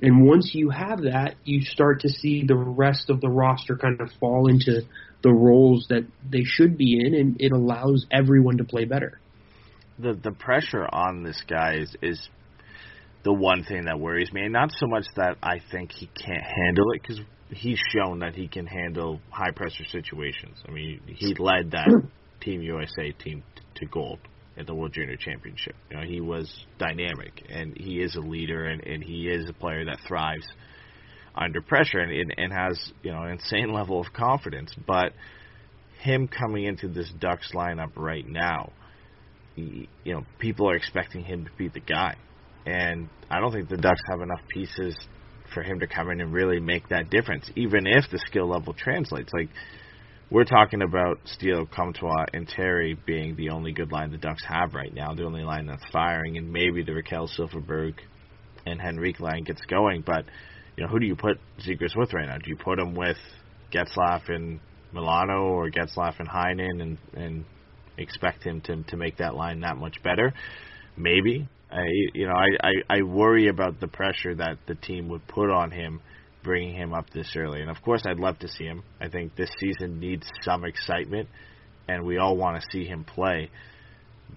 And 0.00 0.26
once 0.26 0.52
you 0.54 0.70
have 0.70 1.02
that, 1.02 1.34
you 1.44 1.62
start 1.62 2.00
to 2.00 2.08
see 2.08 2.44
the 2.46 2.56
rest 2.56 3.10
of 3.10 3.20
the 3.20 3.28
roster 3.28 3.76
kind 3.76 4.00
of 4.00 4.10
fall 4.20 4.48
into 4.48 4.82
the 5.22 5.32
roles 5.32 5.86
that 5.88 6.06
they 6.28 6.44
should 6.44 6.76
be 6.76 7.00
in, 7.04 7.14
and 7.14 7.40
it 7.40 7.52
allows 7.52 8.06
everyone 8.10 8.58
to 8.58 8.64
play 8.64 8.84
better. 8.84 9.18
The 9.98 10.14
the 10.14 10.30
pressure 10.30 10.86
on 10.92 11.24
this 11.24 11.42
guy 11.48 11.78
is, 11.78 11.96
is 12.00 12.28
the 13.24 13.32
one 13.32 13.64
thing 13.64 13.86
that 13.86 13.98
worries 13.98 14.32
me, 14.32 14.42
and 14.42 14.52
not 14.52 14.70
so 14.72 14.86
much 14.86 15.06
that 15.16 15.36
I 15.42 15.60
think 15.72 15.90
he 15.90 16.06
can't 16.06 16.44
handle 16.44 16.92
it 16.92 17.02
because 17.02 17.20
he's 17.50 17.78
shown 17.92 18.20
that 18.20 18.34
he 18.34 18.48
can 18.48 18.66
handle 18.66 19.20
high 19.30 19.50
pressure 19.50 19.84
situations. 19.90 20.58
I 20.66 20.72
mean, 20.72 21.00
he 21.06 21.34
led 21.38 21.72
that 21.72 21.88
Team 22.40 22.62
USA 22.62 23.12
team 23.12 23.42
t- 23.56 23.62
to 23.76 23.86
gold 23.86 24.18
at 24.56 24.66
the 24.66 24.74
World 24.74 24.92
Junior 24.92 25.16
Championship. 25.16 25.74
You 25.90 25.96
know, 25.96 26.02
he 26.04 26.20
was 26.20 26.64
dynamic, 26.78 27.44
and 27.48 27.76
he 27.76 28.00
is 28.00 28.16
a 28.16 28.20
leader, 28.20 28.66
and, 28.66 28.84
and 28.84 29.02
he 29.02 29.28
is 29.28 29.48
a 29.48 29.52
player 29.52 29.84
that 29.86 29.98
thrives 30.06 30.46
under 31.34 31.60
pressure 31.60 31.98
and, 31.98 32.12
and, 32.12 32.34
and 32.36 32.52
has 32.52 32.92
you 33.02 33.12
know 33.12 33.22
an 33.22 33.32
insane 33.32 33.72
level 33.74 34.00
of 34.00 34.12
confidence. 34.12 34.74
But 34.86 35.12
him 36.00 36.28
coming 36.28 36.64
into 36.64 36.88
this 36.88 37.10
Ducks 37.18 37.52
lineup 37.54 37.92
right 37.96 38.26
now, 38.28 38.72
he, 39.56 39.88
you 40.04 40.14
know, 40.14 40.24
people 40.38 40.70
are 40.70 40.76
expecting 40.76 41.24
him 41.24 41.44
to 41.44 41.50
be 41.56 41.68
the 41.68 41.80
guy, 41.80 42.16
and 42.66 43.08
I 43.30 43.40
don't 43.40 43.52
think 43.52 43.68
the 43.68 43.76
Ducks 43.76 44.02
have 44.10 44.20
enough 44.20 44.40
pieces 44.48 44.96
for 45.52 45.62
him 45.62 45.80
to 45.80 45.86
come 45.86 46.10
in 46.10 46.20
and 46.20 46.32
really 46.32 46.60
make 46.60 46.88
that 46.88 47.10
difference, 47.10 47.50
even 47.56 47.86
if 47.86 48.04
the 48.10 48.18
skill 48.18 48.48
level 48.48 48.74
translates. 48.74 49.32
Like 49.32 49.48
we're 50.30 50.44
talking 50.44 50.82
about 50.82 51.18
Steele, 51.24 51.66
Comtois, 51.66 52.26
and 52.34 52.46
Terry 52.46 52.96
being 53.06 53.36
the 53.36 53.50
only 53.50 53.72
good 53.72 53.92
line 53.92 54.10
the 54.10 54.18
Ducks 54.18 54.44
have 54.46 54.74
right 54.74 54.92
now, 54.92 55.14
the 55.14 55.24
only 55.24 55.42
line 55.42 55.66
that's 55.66 55.84
firing, 55.90 56.36
and 56.36 56.52
maybe 56.52 56.82
the 56.82 56.92
Rakell 56.92 57.28
Silfverberg 57.38 57.94
and 58.66 58.80
Henrique 58.80 59.20
line 59.20 59.44
gets 59.44 59.62
going. 59.66 60.02
But 60.04 60.24
you 60.76 60.84
know, 60.84 60.90
who 60.90 61.00
do 61.00 61.06
you 61.06 61.16
put 61.16 61.38
Zegras 61.66 61.96
with 61.96 62.12
right 62.12 62.26
now? 62.26 62.36
Do 62.36 62.50
you 62.50 62.56
put 62.56 62.78
him 62.78 62.94
with 62.94 63.16
Getzlaf 63.72 64.28
and 64.28 64.60
Milano, 64.92 65.48
or 65.48 65.70
Getzlaf 65.70 66.20
and 66.20 66.28
Heinen, 66.28 66.82
and 66.82 66.98
and 67.14 67.44
expect 67.96 68.44
him 68.44 68.60
to 68.62 68.82
to 68.84 68.96
make 68.96 69.16
that 69.18 69.34
line 69.34 69.60
that 69.60 69.76
much 69.76 70.02
better? 70.02 70.32
Maybe. 70.96 71.48
I 71.70 71.84
you 72.14 72.26
know 72.26 72.34
I, 72.34 72.68
I 72.68 72.98
I 72.98 73.02
worry 73.02 73.48
about 73.48 73.80
the 73.80 73.88
pressure 73.88 74.34
that 74.34 74.58
the 74.66 74.74
team 74.74 75.08
would 75.08 75.26
put 75.26 75.50
on 75.50 75.70
him 75.70 76.00
bringing 76.42 76.74
him 76.74 76.94
up 76.94 77.10
this 77.10 77.34
early. 77.36 77.60
And 77.60 77.70
of 77.70 77.82
course, 77.82 78.02
I'd 78.06 78.18
love 78.18 78.38
to 78.38 78.48
see 78.48 78.64
him. 78.64 78.82
I 79.00 79.08
think 79.08 79.36
this 79.36 79.50
season 79.60 80.00
needs 80.00 80.26
some 80.42 80.64
excitement, 80.64 81.28
and 81.86 82.04
we 82.04 82.18
all 82.18 82.36
want 82.36 82.60
to 82.60 82.66
see 82.72 82.86
him 82.86 83.04
play. 83.04 83.50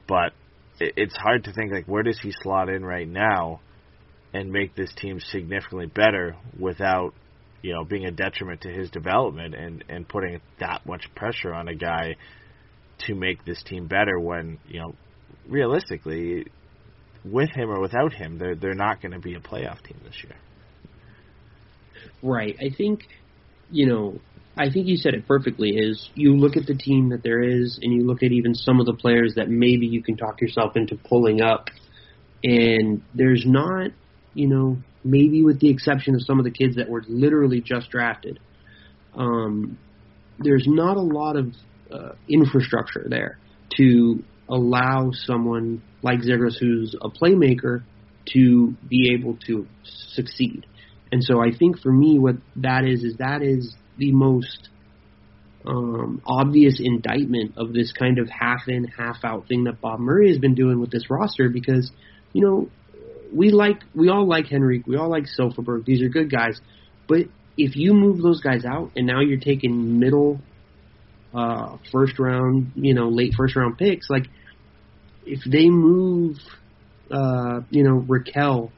But 0.07 0.33
it's 0.79 1.15
hard 1.15 1.43
to 1.45 1.53
think 1.53 1.71
like 1.71 1.85
where 1.85 2.03
does 2.03 2.19
he 2.21 2.33
slot 2.41 2.69
in 2.69 2.83
right 2.83 3.07
now 3.07 3.61
and 4.33 4.51
make 4.51 4.75
this 4.75 4.91
team 4.95 5.19
significantly 5.19 5.85
better 5.85 6.35
without 6.59 7.13
you 7.61 7.73
know 7.73 7.83
being 7.83 8.05
a 8.05 8.11
detriment 8.11 8.61
to 8.61 8.69
his 8.69 8.89
development 8.89 9.53
and 9.53 9.83
and 9.89 10.07
putting 10.07 10.41
that 10.59 10.85
much 10.85 11.05
pressure 11.15 11.53
on 11.53 11.67
a 11.67 11.75
guy 11.75 12.15
to 13.05 13.13
make 13.13 13.45
this 13.45 13.61
team 13.63 13.87
better 13.87 14.19
when 14.19 14.57
you 14.67 14.79
know 14.79 14.95
realistically 15.47 16.45
with 17.23 17.49
him 17.51 17.69
or 17.69 17.79
without 17.79 18.13
him 18.13 18.37
they're 18.37 18.55
they're 18.55 18.73
not 18.73 19.01
going 19.01 19.11
to 19.11 19.19
be 19.19 19.35
a 19.35 19.39
playoff 19.39 19.81
team 19.83 19.99
this 20.03 20.23
year 20.23 20.35
right 22.21 22.55
i 22.59 22.69
think 22.75 23.03
you 23.69 23.85
know 23.85 24.19
I 24.57 24.69
think 24.69 24.87
you 24.87 24.97
said 24.97 25.13
it 25.13 25.27
perfectly. 25.27 25.69
Is 25.69 26.09
you 26.13 26.35
look 26.35 26.57
at 26.57 26.65
the 26.65 26.75
team 26.75 27.09
that 27.09 27.23
there 27.23 27.41
is, 27.41 27.79
and 27.81 27.93
you 27.93 28.05
look 28.05 28.21
at 28.21 28.31
even 28.31 28.53
some 28.53 28.79
of 28.79 28.85
the 28.85 28.93
players 28.93 29.35
that 29.35 29.49
maybe 29.49 29.87
you 29.87 30.03
can 30.03 30.17
talk 30.17 30.41
yourself 30.41 30.75
into 30.75 30.97
pulling 30.97 31.41
up, 31.41 31.69
and 32.43 33.01
there's 33.13 33.43
not, 33.45 33.91
you 34.33 34.47
know, 34.47 34.77
maybe 35.03 35.41
with 35.43 35.59
the 35.59 35.69
exception 35.69 36.15
of 36.15 36.21
some 36.23 36.37
of 36.37 36.45
the 36.45 36.51
kids 36.51 36.75
that 36.75 36.89
were 36.89 37.03
literally 37.07 37.61
just 37.61 37.89
drafted, 37.89 38.39
um, 39.15 39.77
there's 40.39 40.65
not 40.67 40.97
a 40.97 41.01
lot 41.01 41.37
of 41.37 41.53
uh, 41.91 42.13
infrastructure 42.27 43.05
there 43.07 43.37
to 43.77 44.23
allow 44.51 45.11
someone 45.13 45.81
like 46.03 46.19
Zegras, 46.19 46.57
who's 46.59 46.95
a 47.01 47.09
playmaker, 47.09 47.83
to 48.33 48.75
be 48.87 49.15
able 49.17 49.37
to 49.47 49.65
succeed. 50.13 50.65
And 51.11 51.23
so 51.23 51.41
I 51.41 51.51
think 51.57 51.79
for 51.79 51.91
me, 51.91 52.19
what 52.19 52.35
that 52.57 52.85
is 52.85 53.03
is 53.03 53.17
that 53.17 53.41
is 53.41 53.75
the 53.97 54.11
most 54.11 54.69
um, 55.65 56.21
obvious 56.25 56.79
indictment 56.79 57.57
of 57.57 57.73
this 57.73 57.91
kind 57.91 58.19
of 58.19 58.29
half 58.29 58.67
in, 58.67 58.85
half 58.85 59.17
out 59.23 59.47
thing 59.47 59.65
that 59.65 59.81
Bob 59.81 59.99
Murray 59.99 60.29
has 60.29 60.37
been 60.37 60.55
doing 60.55 60.79
with 60.79 60.91
this 60.91 61.09
roster 61.09 61.49
because, 61.49 61.91
you 62.33 62.41
know, 62.45 62.69
we 63.33 63.51
like 63.51 63.83
we 63.95 64.09
all 64.09 64.27
like 64.27 64.51
Henrique, 64.51 64.87
we 64.87 64.97
all 64.97 65.09
like 65.09 65.25
Silfverberg. 65.39 65.85
These 65.85 66.01
are 66.01 66.09
good 66.09 66.29
guys, 66.31 66.59
but 67.07 67.27
if 67.57 67.75
you 67.75 67.93
move 67.93 68.21
those 68.21 68.41
guys 68.41 68.65
out 68.65 68.91
and 68.95 69.05
now 69.05 69.21
you're 69.21 69.39
taking 69.39 69.99
middle, 69.99 70.39
uh, 71.33 71.77
first 71.91 72.19
round, 72.19 72.71
you 72.75 72.93
know, 72.93 73.09
late 73.09 73.33
first 73.37 73.55
round 73.55 73.77
picks, 73.77 74.09
like 74.09 74.27
if 75.25 75.43
they 75.45 75.69
move, 75.69 76.37
uh, 77.09 77.61
you 77.69 77.83
know, 77.83 78.05
Rakell 78.07 78.71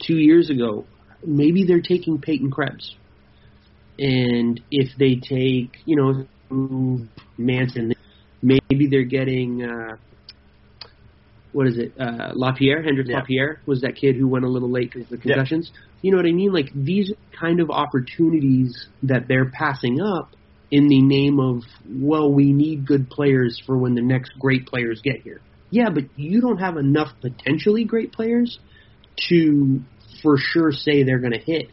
two 0.00 0.16
years 0.16 0.50
ago, 0.50 0.84
maybe 1.24 1.64
they're 1.64 1.80
taking 1.80 2.20
Peyton 2.20 2.50
Krebs 2.50 2.94
and 3.98 4.60
if 4.70 4.96
they 4.96 5.16
take, 5.16 5.78
you 5.84 5.96
know, 5.96 7.08
Manson, 7.36 7.94
maybe 8.42 8.86
they're 8.88 9.02
getting 9.02 9.64
uh, 9.64 9.96
what 11.52 11.66
is 11.66 11.78
it? 11.78 11.92
Uh, 11.98 12.32
Lapierre, 12.34 12.82
Hendrix 12.82 13.10
yeah. 13.10 13.18
Lapierre 13.18 13.60
was 13.66 13.80
that 13.80 13.96
kid 13.96 14.16
who 14.16 14.28
went 14.28 14.44
a 14.44 14.48
little 14.48 14.70
late 14.70 14.92
because 14.92 15.10
of 15.10 15.10
the 15.10 15.16
concussions. 15.18 15.70
Yeah. 15.72 15.80
You 16.02 16.10
know 16.12 16.18
what 16.18 16.26
I 16.26 16.32
mean? 16.32 16.52
Like 16.52 16.70
these 16.74 17.12
kind 17.38 17.60
of 17.60 17.70
opportunities 17.70 18.86
that 19.02 19.26
they're 19.26 19.50
passing 19.50 20.00
up 20.00 20.30
in 20.70 20.88
the 20.88 21.00
name 21.00 21.40
of, 21.40 21.62
well, 21.88 22.32
we 22.32 22.52
need 22.52 22.86
good 22.86 23.08
players 23.10 23.60
for 23.64 23.76
when 23.76 23.94
the 23.94 24.02
next 24.02 24.32
great 24.38 24.66
players 24.66 25.00
get 25.02 25.22
here. 25.22 25.40
Yeah, 25.70 25.90
but 25.90 26.04
you 26.16 26.40
don't 26.40 26.58
have 26.58 26.76
enough 26.76 27.08
potentially 27.20 27.84
great 27.84 28.12
players 28.12 28.58
to 29.28 29.80
for 30.22 30.36
sure 30.38 30.72
say 30.72 31.02
they're 31.02 31.20
going 31.20 31.32
to 31.32 31.38
hit. 31.38 31.68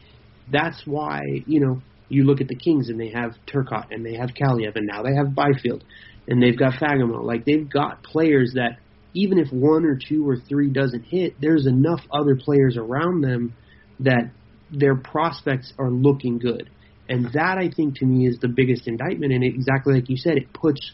That's 0.51 0.81
why, 0.85 1.21
you 1.45 1.59
know, 1.59 1.81
you 2.07 2.23
look 2.23 2.41
at 2.41 2.47
the 2.47 2.55
Kings 2.55 2.89
and 2.89 2.99
they 2.99 3.09
have 3.09 3.31
Turcotte 3.47 3.91
and 3.91 4.05
they 4.05 4.15
have 4.15 4.29
Kaliyev 4.29 4.75
and 4.75 4.87
now 4.87 5.01
they 5.03 5.15
have 5.15 5.33
Byfield 5.33 5.83
and 6.27 6.41
they've 6.41 6.57
got 6.57 6.73
Fagemo. 6.73 7.23
Like 7.23 7.45
they've 7.45 7.69
got 7.69 8.03
players 8.03 8.53
that 8.55 8.77
even 9.13 9.39
if 9.39 9.51
one 9.51 9.85
or 9.85 9.97
two 9.97 10.27
or 10.27 10.37
three 10.37 10.69
doesn't 10.69 11.03
hit, 11.03 11.35
there's 11.39 11.65
enough 11.65 12.01
other 12.11 12.35
players 12.35 12.77
around 12.77 13.21
them 13.21 13.55
that 14.01 14.31
their 14.71 14.95
prospects 14.95 15.73
are 15.79 15.89
looking 15.89 16.37
good. 16.37 16.69
And 17.07 17.31
that 17.33 17.57
I 17.57 17.69
think 17.69 17.97
to 17.99 18.05
me 18.05 18.27
is 18.27 18.39
the 18.39 18.47
biggest 18.47 18.87
indictment 18.87 19.31
and 19.31 19.43
exactly 19.43 19.95
like 19.95 20.09
you 20.09 20.17
said, 20.17 20.37
it 20.37 20.51
puts 20.53 20.91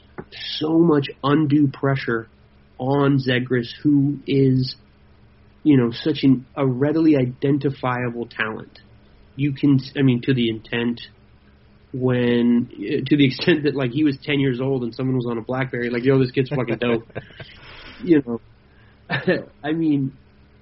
so 0.57 0.77
much 0.77 1.07
undue 1.23 1.67
pressure 1.67 2.27
on 2.77 3.19
Zegras 3.19 3.69
who 3.83 4.19
is 4.27 4.75
you 5.63 5.77
know, 5.77 5.91
such 5.91 6.23
an, 6.23 6.45
a 6.55 6.65
readily 6.65 7.15
identifiable 7.15 8.25
talent 8.25 8.79
you 9.41 9.53
can, 9.53 9.79
I 9.97 10.03
mean, 10.03 10.21
to 10.23 10.33
the 10.33 10.49
intent 10.49 11.01
when, 11.93 12.69
uh, 12.73 13.01
to 13.05 13.17
the 13.17 13.25
extent 13.25 13.63
that 13.63 13.75
like 13.75 13.91
he 13.91 14.03
was 14.03 14.15
10 14.23 14.39
years 14.39 14.61
old 14.61 14.83
and 14.83 14.93
someone 14.93 15.15
was 15.15 15.25
on 15.25 15.39
a 15.39 15.41
Blackberry, 15.41 15.89
like, 15.89 16.03
yo, 16.03 16.19
this 16.19 16.31
kid's 16.31 16.49
fucking 16.49 16.77
dope. 16.79 17.07
you 18.03 18.21
know, 18.25 18.39
I 19.63 19.71
mean, 19.71 20.15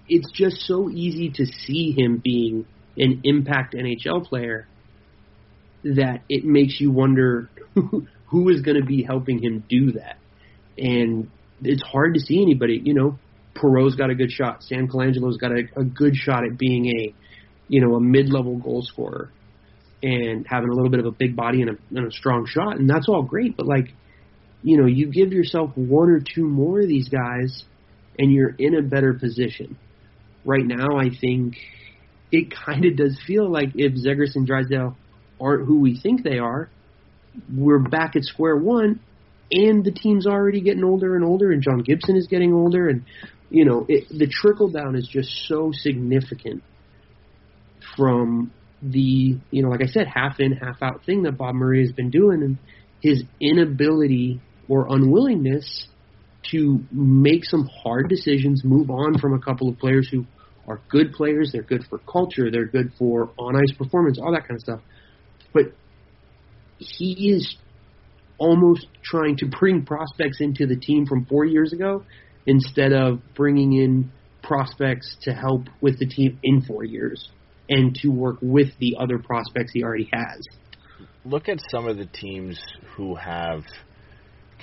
it's 0.07 0.31
just 0.31 0.61
so 0.61 0.89
easy 0.89 1.29
to 1.35 1.45
see 1.45 1.91
him 1.91 2.21
being 2.23 2.65
an 2.97 3.21
impact 3.25 3.75
NHL 3.75 4.25
player 4.25 4.67
that 5.83 6.21
it 6.29 6.45
makes 6.45 6.79
you 6.79 6.91
wonder 6.91 7.49
who, 7.73 8.07
who 8.27 8.49
is 8.49 8.61
going 8.61 8.79
to 8.79 8.85
be 8.85 9.03
helping 9.03 9.41
him 9.41 9.63
do 9.67 9.93
that. 9.93 10.17
And 10.77 11.29
it's 11.61 11.81
hard 11.81 12.13
to 12.13 12.19
see 12.19 12.41
anybody, 12.41 12.81
you 12.83 12.93
know, 12.93 13.17
Perreault's 13.55 13.95
got 13.95 14.09
a 14.09 14.15
good 14.15 14.31
shot. 14.31 14.63
Sam 14.63 14.87
Colangelo's 14.87 15.37
got 15.37 15.51
a, 15.51 15.63
a 15.75 15.83
good 15.83 16.15
shot 16.15 16.45
at 16.45 16.57
being 16.57 16.85
a 16.87 17.13
you 17.69 17.79
know, 17.79 17.95
a 17.95 18.01
mid-level 18.01 18.57
goal 18.57 18.81
scorer 18.81 19.31
and 20.01 20.45
having 20.49 20.69
a 20.69 20.73
little 20.73 20.89
bit 20.89 20.99
of 20.99 21.05
a 21.05 21.11
big 21.11 21.35
body 21.35 21.61
and 21.61 21.71
a, 21.71 21.97
and 21.97 22.07
a 22.07 22.11
strong 22.11 22.45
shot, 22.47 22.77
and 22.77 22.89
that's 22.89 23.07
all 23.07 23.21
great. 23.21 23.55
But 23.55 23.67
like, 23.67 23.93
you 24.63 24.77
know, 24.77 24.87
you 24.87 25.07
give 25.07 25.31
yourself 25.31 25.71
one 25.75 26.09
or 26.09 26.19
two 26.19 26.45
more 26.45 26.81
of 26.81 26.87
these 26.87 27.07
guys, 27.07 27.63
and 28.17 28.33
you're 28.33 28.55
in 28.57 28.75
a 28.75 28.81
better 28.81 29.13
position. 29.13 29.77
Right 30.43 30.65
now, 30.65 30.97
I 30.97 31.09
think 31.09 31.55
it 32.31 32.51
kind 32.65 32.85
of 32.85 32.97
does 32.97 33.17
feel 33.25 33.49
like 33.49 33.69
if 33.75 33.93
Zegras 33.93 34.35
and 34.35 34.47
Drysdale 34.47 34.97
aren't 35.39 35.65
who 35.65 35.79
we 35.79 35.99
think 35.99 36.23
they 36.23 36.39
are, 36.39 36.69
we're 37.53 37.79
back 37.79 38.15
at 38.15 38.23
square 38.23 38.55
one, 38.55 38.99
and 39.51 39.83
the 39.83 39.91
team's 39.91 40.27
already 40.27 40.61
getting 40.61 40.83
older 40.83 41.15
and 41.15 41.25
older, 41.25 41.51
and 41.51 41.61
John 41.61 41.79
Gibson 41.79 42.15
is 42.15 42.27
getting 42.27 42.53
older, 42.53 42.87
and 42.87 43.05
you 43.49 43.65
know, 43.65 43.85
it, 43.87 44.07
the 44.09 44.27
trickle 44.27 44.69
down 44.69 44.95
is 44.95 45.07
just 45.07 45.29
so 45.47 45.71
significant 45.73 46.63
from 47.97 48.51
the, 48.81 49.37
you 49.51 49.63
know, 49.63 49.69
like 49.69 49.81
I 49.81 49.87
said, 49.87 50.07
half 50.07 50.39
in, 50.39 50.53
half 50.53 50.81
out 50.81 51.05
thing 51.05 51.23
that 51.23 51.37
Bob 51.37 51.55
Murray 51.55 51.81
has 51.81 51.91
been 51.91 52.11
doing 52.11 52.43
and 52.43 52.57
his 53.01 53.23
inability 53.39 54.39
or 54.67 54.87
unwillingness 54.87 55.87
to 56.51 56.79
make 56.91 57.43
some 57.43 57.67
hard 57.83 58.07
decisions, 58.07 58.63
move 58.63 58.89
on 58.89 59.17
from 59.19 59.33
a 59.33 59.39
couple 59.39 59.67
of 59.67 59.77
players 59.77 60.07
who 60.09 60.25
are 60.67 60.79
good 60.89 61.13
players, 61.13 61.51
they're 61.51 61.63
good 61.63 61.83
for 61.89 61.97
culture, 61.99 62.51
they're 62.51 62.67
good 62.67 62.91
for 62.97 63.31
on 63.37 63.55
ice 63.55 63.75
performance, 63.77 64.19
all 64.19 64.31
that 64.31 64.47
kind 64.47 64.55
of 64.55 64.61
stuff. 64.61 64.79
But 65.53 65.73
he 66.77 67.31
is 67.31 67.55
almost 68.37 68.87
trying 69.03 69.37
to 69.37 69.45
bring 69.45 69.85
prospects 69.85 70.39
into 70.39 70.65
the 70.65 70.77
team 70.77 71.05
from 71.05 71.25
four 71.25 71.45
years 71.45 71.73
ago 71.73 72.03
instead 72.45 72.93
of 72.93 73.19
bringing 73.35 73.73
in 73.73 74.11
prospects 74.41 75.17
to 75.21 75.33
help 75.33 75.63
with 75.81 75.99
the 75.99 76.05
team 76.05 76.39
in 76.43 76.61
four 76.61 76.83
years 76.83 77.29
and 77.69 77.93
to 77.95 78.09
work 78.09 78.37
with 78.41 78.69
the 78.79 78.95
other 78.99 79.19
prospects 79.19 79.71
he 79.73 79.83
already 79.83 80.09
has. 80.11 80.41
Look 81.25 81.49
at 81.49 81.59
some 81.69 81.87
of 81.87 81.97
the 81.97 82.05
teams 82.05 82.59
who 82.95 83.15
have 83.15 83.63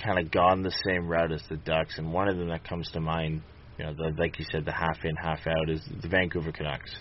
kind 0.03 0.19
of 0.19 0.31
gone 0.31 0.63
the 0.63 0.73
same 0.85 1.07
route 1.07 1.31
as 1.31 1.41
the 1.49 1.57
Ducks, 1.57 1.97
and 1.97 2.11
one 2.11 2.27
of 2.27 2.37
them 2.37 2.49
that 2.49 2.67
comes 2.67 2.89
to 2.91 2.99
mind, 2.99 3.41
you 3.77 3.85
know, 3.85 3.93
the, 3.93 4.13
like 4.17 4.37
you 4.39 4.45
said, 4.51 4.65
the 4.65 4.71
half 4.71 4.97
in, 5.03 5.15
half 5.15 5.47
out, 5.47 5.69
is 5.69 5.81
the 6.01 6.07
Vancouver 6.07 6.51
Canucks, 6.51 6.93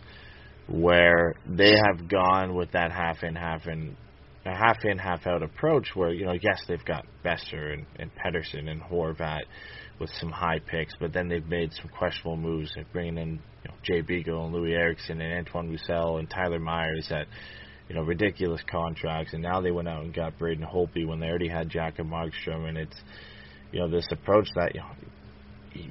where 0.68 1.34
they 1.48 1.74
have 1.86 2.08
gone 2.08 2.54
with 2.54 2.72
that 2.72 2.90
half 2.90 3.22
in, 3.22 3.34
half 3.34 3.66
in, 3.66 3.96
half 4.44 4.84
in, 4.84 4.98
half 4.98 5.26
out 5.26 5.42
approach. 5.42 5.90
Where 5.94 6.12
you 6.12 6.26
know, 6.26 6.34
yes, 6.40 6.62
they've 6.68 6.84
got 6.84 7.04
Boeser 7.24 7.72
and, 7.72 7.86
and 7.98 8.10
Pettersson 8.14 8.68
and 8.68 8.82
Horvat 8.82 9.42
with 9.98 10.10
some 10.20 10.30
high 10.30 10.58
picks, 10.58 10.94
but 11.00 11.12
then 11.12 11.28
they've 11.28 11.46
made 11.46 11.72
some 11.72 11.88
questionable 11.88 12.36
moves, 12.36 12.72
like 12.76 12.92
bringing 12.92 13.16
in 13.16 13.30
you 13.30 13.70
know, 13.70 13.74
Jay 13.82 14.02
Beagle 14.02 14.46
and 14.46 14.54
Loui 14.54 14.72
Eriksson 14.72 15.20
and 15.20 15.46
Antoine 15.46 15.70
Roussel 15.70 16.18
and 16.18 16.28
Tyler 16.28 16.58
Myers 16.58 17.08
at 17.10 17.26
you 17.88 17.94
know 17.94 18.02
ridiculous 18.02 18.60
contracts, 18.70 19.32
and 19.32 19.42
now 19.42 19.60
they 19.60 19.70
went 19.70 19.88
out 19.88 20.02
and 20.02 20.14
got 20.14 20.38
Braden 20.38 20.64
Holtby 20.64 21.06
when 21.06 21.20
they 21.20 21.26
already 21.26 21.48
had 21.48 21.68
Jacob 21.68 22.08
Markstrom, 22.08 22.68
and 22.68 22.76
it's 22.76 22.96
you 23.72 23.80
know 23.80 23.88
this 23.88 24.06
approach 24.10 24.48
that 24.56 24.74
you 24.74 24.80
know 24.80 24.90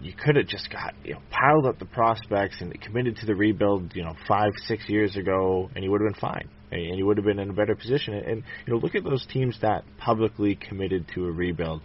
you 0.01 0.13
could 0.13 0.35
have 0.35 0.47
just 0.47 0.69
got 0.71 0.93
you 1.03 1.13
know 1.13 1.21
piled 1.29 1.65
up 1.65 1.79
the 1.79 1.85
prospects 1.85 2.57
and 2.61 2.79
committed 2.81 3.17
to 3.17 3.25
the 3.25 3.35
rebuild 3.35 3.95
you 3.95 4.03
know 4.03 4.13
five 4.27 4.51
six 4.67 4.87
years 4.87 5.15
ago, 5.15 5.69
and 5.75 5.83
you 5.83 5.91
would 5.91 6.01
have 6.01 6.13
been 6.13 6.21
fine, 6.21 6.49
and 6.71 6.97
you 6.97 7.05
would 7.05 7.17
have 7.17 7.25
been 7.25 7.39
in 7.39 7.49
a 7.49 7.53
better 7.53 7.75
position. 7.75 8.13
And 8.13 8.43
you 8.65 8.73
know 8.73 8.79
look 8.79 8.95
at 8.95 9.03
those 9.03 9.25
teams 9.27 9.57
that 9.61 9.83
publicly 9.97 10.55
committed 10.55 11.07
to 11.15 11.25
a 11.25 11.31
rebuild 11.31 11.81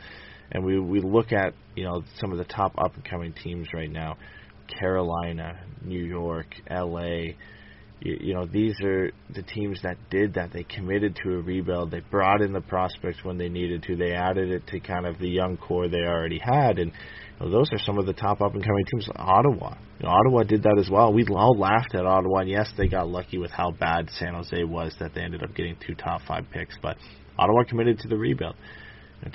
and 0.52 0.64
we 0.64 0.78
we 0.78 1.00
look 1.00 1.32
at 1.32 1.54
you 1.74 1.84
know 1.84 2.02
some 2.18 2.32
of 2.32 2.38
the 2.38 2.44
top 2.44 2.74
up 2.78 2.94
and 2.94 3.04
coming 3.04 3.32
teams 3.32 3.68
right 3.72 3.90
now, 3.90 4.16
Carolina, 4.78 5.60
New 5.84 6.04
York, 6.04 6.46
L.A. 6.68 7.36
you, 8.00 8.18
you 8.20 8.34
know, 8.34 8.46
these 8.46 8.74
are 8.82 9.12
the 9.34 9.42
teams 9.42 9.80
that 9.82 9.96
did 10.10 10.34
that. 10.34 10.52
They 10.52 10.64
committed 10.64 11.16
to 11.22 11.34
a 11.34 11.40
rebuild. 11.40 11.90
They 11.90 12.00
brought 12.00 12.42
in 12.42 12.52
the 12.52 12.60
prospects 12.60 13.18
when 13.22 13.38
they 13.38 13.48
needed 13.48 13.84
to. 13.84 13.96
They 13.96 14.12
added 14.12 14.50
it 14.50 14.66
to 14.68 14.80
kind 14.80 15.06
of 15.06 15.18
the 15.18 15.28
young 15.28 15.56
core 15.56 15.88
they 15.88 15.98
already 15.98 16.40
had, 16.42 16.78
and 16.78 16.92
you 17.40 17.50
those 17.50 17.68
are 17.72 17.78
some 17.78 17.98
of 17.98 18.06
the 18.06 18.12
top 18.12 18.40
up 18.40 18.54
and 18.54 18.62
coming 18.62 18.84
teams. 18.90 19.08
Ottawa, 19.16 19.76
you 19.98 20.06
know, 20.06 20.12
Ottawa 20.12 20.42
did 20.42 20.62
that 20.64 20.76
as 20.78 20.90
well. 20.90 21.12
We 21.12 21.24
all 21.30 21.56
laughed 21.58 21.94
at 21.94 22.04
Ottawa, 22.04 22.40
and 22.40 22.50
yes, 22.50 22.70
they 22.76 22.88
got 22.88 23.08
lucky 23.08 23.38
with 23.38 23.50
how 23.50 23.70
bad 23.70 24.10
San 24.10 24.34
Jose 24.34 24.64
was 24.64 24.94
that 25.00 25.14
they 25.14 25.22
ended 25.22 25.42
up 25.42 25.54
getting 25.54 25.76
two 25.86 25.94
top 25.94 26.20
five 26.28 26.44
picks, 26.52 26.76
but 26.82 26.96
Ottawa 27.38 27.64
committed 27.64 27.98
to 28.00 28.08
the 28.08 28.16
rebuild. 28.16 28.56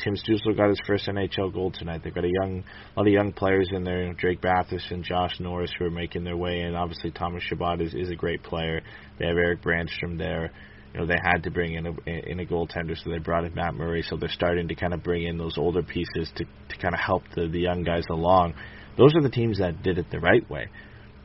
Tim 0.04 0.16
Stützle 0.16 0.58
got 0.58 0.70
his 0.70 0.80
first 0.88 1.08
NHL 1.08 1.54
goal 1.54 1.72
tonight. 1.72 2.02
They've 2.04 2.14
got 2.14 2.24
a 2.24 2.32
young, 2.42 2.64
a 2.96 3.00
lot 3.00 3.08
of 3.08 3.14
young 3.14 3.32
players 3.32 3.70
in 3.72 3.84
there. 3.84 4.02
You 4.02 4.08
know, 4.10 4.16
Drake 4.18 4.42
Batherson, 4.42 5.04
Josh 5.04 5.40
Norris, 5.40 5.72
who 5.78 5.86
are 5.86 5.92
making 5.92 6.24
their 6.24 6.38
way 6.38 6.62
in. 6.62 6.74
Obviously, 6.74 7.12
Thomas 7.12 7.44
Chabot 7.44 7.82
is, 7.82 7.94
is 7.94 8.10
a 8.10 8.16
great 8.16 8.42
player. 8.42 8.82
They 9.20 9.28
have 9.28 9.38
Erik 9.38 9.62
Brannstrom 9.62 10.18
there. 10.18 10.52
You 10.96 11.02
know, 11.02 11.08
they 11.08 11.20
had 11.22 11.44
to 11.44 11.52
bring 11.52 11.74
in 11.74 11.88
a 11.88 12.10
in 12.10 12.40
a 12.40 12.46
goaltender, 12.46 12.96
so 12.96 13.10
they 13.10 13.18
brought 13.18 13.44
in 13.44 13.54
Matt 13.54 13.74
Murray. 13.74 14.02
So 14.02 14.16
they're 14.16 14.30
starting 14.30 14.70
to 14.70 14.76
kind 14.76 14.94
of 14.94 15.04
bring 15.04 15.24
in 15.24 15.38
those 15.38 15.58
older 15.58 15.84
pieces 15.84 16.32
to 16.38 16.46
to 16.46 16.78
kind 16.82 16.94
of 16.94 17.02
help 17.02 17.24
the 17.36 17.50
the 17.50 17.60
young 17.60 17.84
guys 17.84 18.06
along. 18.10 18.54
Those 18.98 19.14
are 19.14 19.22
the 19.22 19.30
teams 19.30 19.60
that 19.60 19.84
did 19.84 19.98
it 19.98 20.06
the 20.10 20.22
right 20.22 20.50
way. 20.50 20.70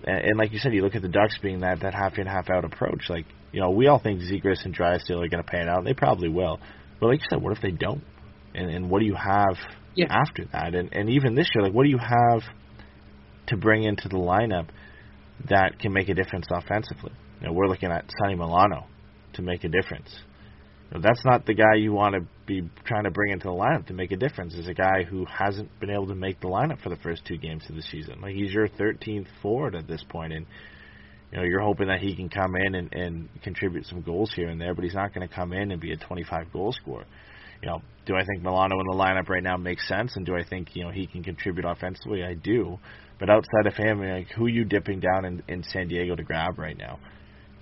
And, 0.03 0.19
and 0.19 0.39
like 0.39 0.53
you 0.53 0.59
said, 0.59 0.75
you 0.75 0.83
look 0.83 0.97
at 0.97 1.03
the 1.03 1.09
Ducks 1.09 1.39
being 1.41 1.61
that 1.61 1.83
that 1.83 1.95
half 1.95 2.19
in 2.19 2.27
half 2.27 2.51
out 2.51 2.65
approach. 2.65 3.05
Like 3.09 3.27
you 3.53 3.61
know, 3.61 3.71
we 3.71 3.87
all 3.87 4.01
think 4.01 4.23
Zegras 4.23 4.65
and 4.65 4.75
Drysdale 4.75 5.23
are 5.23 5.29
going 5.29 5.45
to 5.45 5.49
pan 5.49 5.69
out. 5.69 5.85
They 5.85 5.95
probably 5.95 6.29
will. 6.29 6.59
But 6.99 7.07
like 7.07 7.21
you 7.21 7.27
said, 7.31 7.41
what 7.41 7.57
if 7.57 7.63
they 7.63 7.71
don't? 7.71 8.03
and, 8.55 8.71
and 8.71 8.91
what 8.91 9.01
do 9.01 9.07
you 9.07 9.15
have 9.15 9.57
yeah. 9.95 10.07
after 10.11 10.45
that? 10.53 10.75
And 10.75 10.93
and 10.93 11.11
even 11.11 11.35
this 11.35 11.49
year, 11.55 11.65
like 11.65 11.73
what 11.73 11.85
do 11.85 11.91
you 11.91 11.99
have 11.99 12.43
to 13.47 13.57
bring 13.57 13.85
into 13.85 14.09
the 14.09 14.17
lineup 14.17 14.69
that 15.49 15.79
can 15.79 15.93
make 15.93 16.09
a 16.09 16.15
difference 16.15 16.47
offensively? 16.51 17.13
You 17.41 17.49
know, 17.49 17.53
we're 17.53 17.69
looking 17.69 17.91
at 17.91 18.11
Sonny 18.21 18.35
Milano 18.35 18.87
to 19.35 19.43
make 19.43 19.65
a 19.65 19.69
difference. 19.69 20.15
Know, 20.93 21.01
that's 21.01 21.25
not 21.25 21.47
the 21.47 21.55
guy 21.55 21.77
you 21.77 21.93
want 21.93 22.17
to 22.17 22.27
be 22.47 22.69
trying 22.85 23.05
to 23.05 23.11
bring 23.11 23.33
into 23.33 23.47
the 23.47 23.53
lineup 23.53 23.87
to 23.87 23.95
make 23.95 24.11
a 24.11 24.17
difference. 24.17 24.55
Is 24.55 24.67
a 24.67 24.75
guy 24.75 25.05
who 25.09 25.25
hasn't 25.25 25.79
been 25.79 25.91
able 25.91 26.09
to 26.09 26.17
make 26.17 26.41
the 26.41 26.49
lineup 26.49 26.83
for 26.83 26.89
the 26.89 26.97
first 26.97 27.25
two 27.25 27.37
games 27.37 27.63
of 27.69 27.77
the 27.77 27.83
season. 27.83 28.21
Like 28.21 28.35
he's 28.35 28.53
your 28.53 28.69
13th 28.69 29.29
forward 29.41 29.77
at 29.77 29.87
this 29.87 30.05
point, 30.09 30.33
and 30.33 30.47
you 31.31 31.39
know 31.39 31.45
you're 31.45 31.63
hoping 31.63 31.89
that 31.89 32.01
he 32.01 32.17
can 32.17 32.29
come 32.29 32.57
in 32.57 32.75
and, 32.75 32.93
and 32.93 33.29
contribute 33.43 33.87
some 33.87 34.03
goals 34.03 34.33
here 34.35 34.49
and 34.49 34.61
there, 34.61 34.75
but 34.75 34.83
he's 34.83 34.95
not 34.95 35.15
going 35.15 35.27
to 35.27 35.33
come 35.33 35.53
in 35.53 35.71
and 35.71 35.81
be 35.81 35.93
a 35.93 35.97
25 35.97 36.53
goal 36.53 36.73
scorer 36.73 37.07
you 37.63 37.69
know, 37.69 37.83
do 38.07 38.15
I 38.17 38.25
think 38.25 38.43
Milano 38.43 38.81
in 38.81 38.87
the 38.87 38.97
lineup 38.97 39.29
right 39.29 39.43
now 39.43 39.57
makes 39.57 39.87
sense, 39.87 40.17
and 40.17 40.25
do 40.25 40.35
I 40.35 40.45
think 40.45 40.75
you 40.75 40.85
know 40.85 40.91
he 40.91 41.07
can 41.07 41.23
contribute 41.23 41.65
offensively? 41.65 42.25
I 42.25 42.35
do, 42.35 42.79
but 43.19 43.29
outside 43.29 43.67
of 43.67 43.75
him, 43.75 44.03
like 44.03 44.29
who 44.31 44.47
are 44.47 44.51
you 44.51 44.65
dipping 44.65 45.01
down 45.01 45.25
in, 45.25 45.43
in 45.49 45.63
San 45.65 45.89
Diego 45.89 46.17
to 46.17 46.23
grab 46.23 46.59
right 46.59 46.77
now? 46.77 46.99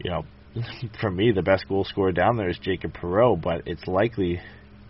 You 0.03 0.11
know, 0.11 0.23
for 1.01 1.11
me, 1.11 1.33
the 1.33 1.43
best 1.43 1.69
goal 1.69 1.85
scorer 1.85 2.13
down 2.13 2.37
there 2.37 2.49
is 2.49 2.59
Jacob 2.59 2.95
Perreault, 2.95 3.43
but 3.43 3.63
it's 3.67 3.87
likely, 3.87 4.41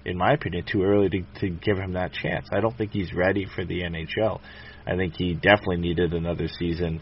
in 0.05 0.17
my 0.17 0.33
opinion, 0.33 0.65
too 0.71 0.83
early 0.83 1.09
to, 1.09 1.41
to 1.41 1.51
give 1.51 1.77
him 1.77 1.95
that 1.95 2.13
chance. 2.13 2.47
I 2.53 2.61
don't 2.61 2.77
think 2.77 2.93
he's 2.93 3.13
ready 3.13 3.47
for 3.55 3.65
the 3.65 3.81
NHL. 3.83 4.41
I 4.87 4.97
think 4.97 5.15
he 5.17 5.35
definitely 5.35 5.79
needed 5.79 6.15
another 6.15 6.49
season 6.59 7.01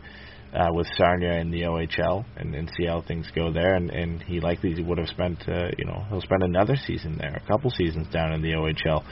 uh, 0.52 0.72
with 0.72 0.86
Sarnia 0.96 1.34
in 1.34 1.50
the 1.50 1.62
OHL 1.62 2.24
and, 2.36 2.54
and 2.54 2.70
see 2.76 2.86
how 2.86 3.02
things 3.02 3.30
go 3.34 3.52
there. 3.52 3.74
And, 3.74 3.90
and 3.90 4.22
he 4.22 4.40
likely 4.40 4.80
would 4.82 4.98
have 4.98 5.08
spent, 5.08 5.48
uh, 5.48 5.68
you 5.76 5.84
know, 5.84 6.04
he'll 6.08 6.22
spend 6.22 6.42
another 6.42 6.76
season 6.76 7.16
there, 7.18 7.40
a 7.42 7.46
couple 7.46 7.70
seasons 7.70 8.08
down 8.08 8.32
in 8.32 8.42
the 8.42 8.52
OHL. 8.52 9.04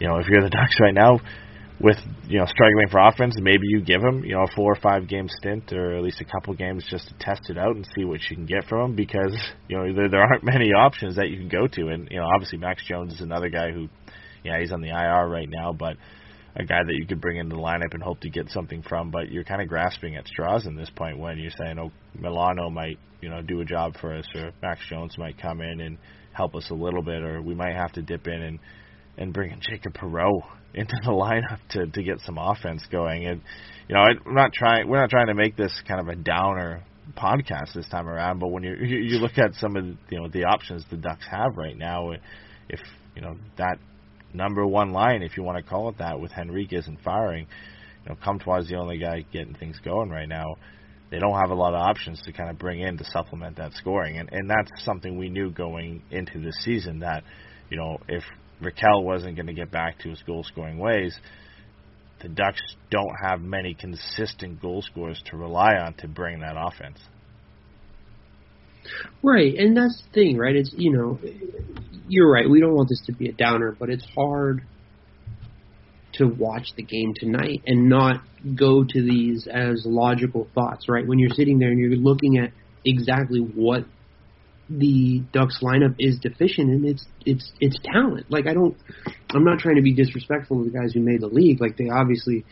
You 0.00 0.08
know, 0.08 0.16
if 0.18 0.26
you're 0.28 0.42
the 0.42 0.50
Ducks 0.50 0.76
right 0.80 0.94
now, 0.94 1.20
with 1.80 1.96
you 2.28 2.38
know 2.38 2.46
struggling 2.46 2.88
for 2.90 3.00
offense, 3.00 3.36
maybe 3.40 3.62
you 3.64 3.80
give 3.80 4.02
him 4.02 4.22
you 4.24 4.34
know 4.34 4.42
a 4.42 4.54
four 4.54 4.72
or 4.72 4.80
five 4.80 5.08
game 5.08 5.28
stint 5.28 5.72
or 5.72 5.96
at 5.96 6.02
least 6.02 6.20
a 6.20 6.24
couple 6.24 6.54
games 6.54 6.84
just 6.90 7.08
to 7.08 7.14
test 7.18 7.48
it 7.48 7.56
out 7.56 7.74
and 7.74 7.86
see 7.96 8.04
what 8.04 8.20
you 8.28 8.36
can 8.36 8.46
get 8.46 8.66
from 8.68 8.90
him 8.90 8.96
because 8.96 9.36
you 9.68 9.76
know 9.76 9.92
there 9.94 10.08
there 10.08 10.20
aren't 10.20 10.44
many 10.54 10.72
options 10.72 11.16
that 11.16 11.30
you 11.30 11.38
can 11.38 11.48
go 11.48 11.66
to 11.66 11.88
and 11.88 12.08
you 12.10 12.18
know 12.18 12.26
obviously 12.34 12.58
Max 12.58 12.84
Jones 12.86 13.14
is 13.14 13.20
another 13.20 13.48
guy 13.48 13.72
who 13.72 13.88
yeah 14.44 14.60
he's 14.60 14.72
on 14.72 14.82
the 14.82 14.90
IR 14.90 15.28
right 15.28 15.48
now 15.48 15.72
but 15.72 15.96
a 16.56 16.64
guy 16.64 16.80
that 16.84 16.94
you 16.94 17.06
could 17.06 17.20
bring 17.20 17.36
into 17.36 17.54
the 17.54 17.62
lineup 17.62 17.94
and 17.94 18.02
hope 18.02 18.20
to 18.20 18.30
get 18.30 18.48
something 18.48 18.82
from. 18.82 19.10
But 19.10 19.30
you're 19.30 19.44
kind 19.44 19.62
of 19.62 19.68
grasping 19.68 20.16
at 20.16 20.26
straws 20.26 20.66
in 20.66 20.76
this 20.76 20.90
point 20.90 21.18
when 21.18 21.38
you're 21.38 21.52
saying, 21.56 21.78
"Oh, 21.78 21.92
Milano 22.18 22.70
might, 22.70 22.98
you 23.20 23.28
know, 23.28 23.40
do 23.40 23.60
a 23.60 23.64
job 23.64 23.96
for 24.00 24.14
us, 24.14 24.26
or 24.34 24.50
Max 24.60 24.80
Jones 24.88 25.16
might 25.16 25.38
come 25.38 25.60
in 25.60 25.80
and 25.80 25.98
help 26.32 26.54
us 26.54 26.68
a 26.70 26.74
little 26.74 27.02
bit, 27.02 27.22
or 27.22 27.40
we 27.40 27.54
might 27.54 27.74
have 27.74 27.92
to 27.92 28.02
dip 28.02 28.26
in 28.26 28.42
and 28.42 28.58
and 29.16 29.32
bring 29.32 29.50
in 29.52 29.60
Jacob 29.60 29.94
Perreault 29.94 30.42
into 30.74 30.94
the 31.04 31.10
lineup 31.10 31.58
to 31.70 31.86
to 31.86 32.02
get 32.02 32.20
some 32.20 32.38
offense 32.38 32.84
going." 32.90 33.26
And 33.26 33.42
you 33.88 33.94
know, 33.94 34.02
I'm 34.02 34.34
not 34.34 34.52
trying. 34.52 34.88
We're 34.88 35.00
not 35.00 35.10
trying 35.10 35.28
to 35.28 35.34
make 35.34 35.56
this 35.56 35.82
kind 35.86 36.00
of 36.00 36.08
a 36.08 36.16
downer 36.16 36.82
podcast 37.16 37.74
this 37.74 37.88
time 37.88 38.08
around, 38.08 38.38
but 38.38 38.48
when 38.48 38.62
you 38.62 38.74
you 38.74 39.18
look 39.18 39.38
at 39.38 39.54
some 39.54 39.76
of 39.76 39.84
the, 39.84 39.96
you 40.10 40.20
know 40.20 40.28
the 40.28 40.44
options 40.44 40.84
the 40.90 40.96
Ducks 40.96 41.26
have 41.30 41.56
right 41.56 41.76
now, 41.76 42.12
if 42.68 42.80
you 43.14 43.22
know 43.22 43.36
that 43.58 43.78
number 44.32 44.66
one 44.66 44.92
line, 44.92 45.22
if 45.22 45.36
you 45.36 45.42
want 45.42 45.62
to 45.62 45.68
call 45.68 45.88
it 45.88 45.98
that, 45.98 46.20
with 46.20 46.32
Henrique 46.32 46.72
isn't 46.72 47.00
firing. 47.02 47.46
You 48.04 48.10
know, 48.10 48.18
Comtois 48.22 48.60
is 48.60 48.68
the 48.68 48.76
only 48.76 48.98
guy 48.98 49.24
getting 49.32 49.54
things 49.54 49.78
going 49.84 50.10
right 50.10 50.28
now. 50.28 50.56
They 51.10 51.18
don't 51.18 51.38
have 51.38 51.50
a 51.50 51.54
lot 51.54 51.74
of 51.74 51.80
options 51.80 52.22
to 52.22 52.32
kind 52.32 52.48
of 52.48 52.58
bring 52.58 52.80
in 52.80 52.96
to 52.98 53.04
supplement 53.04 53.56
that 53.56 53.72
scoring, 53.74 54.18
and 54.18 54.28
and 54.32 54.48
that's 54.48 54.84
something 54.84 55.18
we 55.18 55.28
knew 55.28 55.50
going 55.50 56.02
into 56.10 56.38
the 56.40 56.52
season 56.60 57.00
that, 57.00 57.24
you 57.70 57.76
know, 57.76 57.98
if 58.08 58.22
Rakell 58.62 59.02
wasn't 59.02 59.36
going 59.36 59.46
to 59.46 59.54
get 59.54 59.70
back 59.70 59.98
to 60.00 60.10
his 60.10 60.22
goal 60.22 60.44
scoring 60.44 60.78
ways, 60.78 61.18
the 62.22 62.28
Ducks 62.28 62.60
don't 62.90 63.14
have 63.22 63.40
many 63.40 63.74
consistent 63.74 64.60
goal 64.60 64.82
scorers 64.82 65.22
to 65.26 65.36
rely 65.36 65.74
on 65.76 65.94
to 65.94 66.08
bring 66.08 66.40
that 66.40 66.56
offense. 66.56 66.98
Right, 69.22 69.54
and 69.54 69.76
that's 69.76 70.02
the 70.02 70.12
thing, 70.12 70.36
right? 70.36 70.56
It's 70.56 70.74
you 70.76 70.92
know, 70.92 71.18
you're 72.08 72.30
right. 72.30 72.48
We 72.48 72.60
don't 72.60 72.74
want 72.74 72.88
this 72.88 73.02
to 73.06 73.12
be 73.12 73.28
a 73.28 73.32
downer, 73.32 73.76
but 73.78 73.90
it's 73.90 74.06
hard 74.14 74.62
to 76.14 76.26
watch 76.26 76.68
the 76.76 76.82
game 76.82 77.14
tonight 77.14 77.62
and 77.66 77.88
not 77.88 78.22
go 78.56 78.84
to 78.84 79.02
these 79.02 79.46
as 79.46 79.84
logical 79.86 80.48
thoughts, 80.54 80.88
right? 80.88 81.06
When 81.06 81.18
you're 81.18 81.30
sitting 81.30 81.58
there 81.58 81.70
and 81.70 81.78
you're 81.78 81.96
looking 81.96 82.38
at 82.38 82.52
exactly 82.84 83.40
what 83.40 83.84
the 84.70 85.22
Ducks 85.32 85.58
lineup 85.62 85.96
is 85.98 86.18
deficient 86.20 86.70
in, 86.70 86.84
it's 86.84 87.04
it's 87.26 87.52
it's 87.60 87.76
talent. 87.82 88.30
Like 88.30 88.46
I 88.46 88.54
don't, 88.54 88.76
I'm 89.30 89.44
not 89.44 89.58
trying 89.58 89.76
to 89.76 89.82
be 89.82 89.92
disrespectful 89.92 90.62
to 90.62 90.70
the 90.70 90.78
guys 90.78 90.92
who 90.92 91.00
made 91.00 91.20
the 91.20 91.26
league. 91.26 91.60
Like 91.60 91.76
they 91.76 91.88
obviously, 91.90 92.44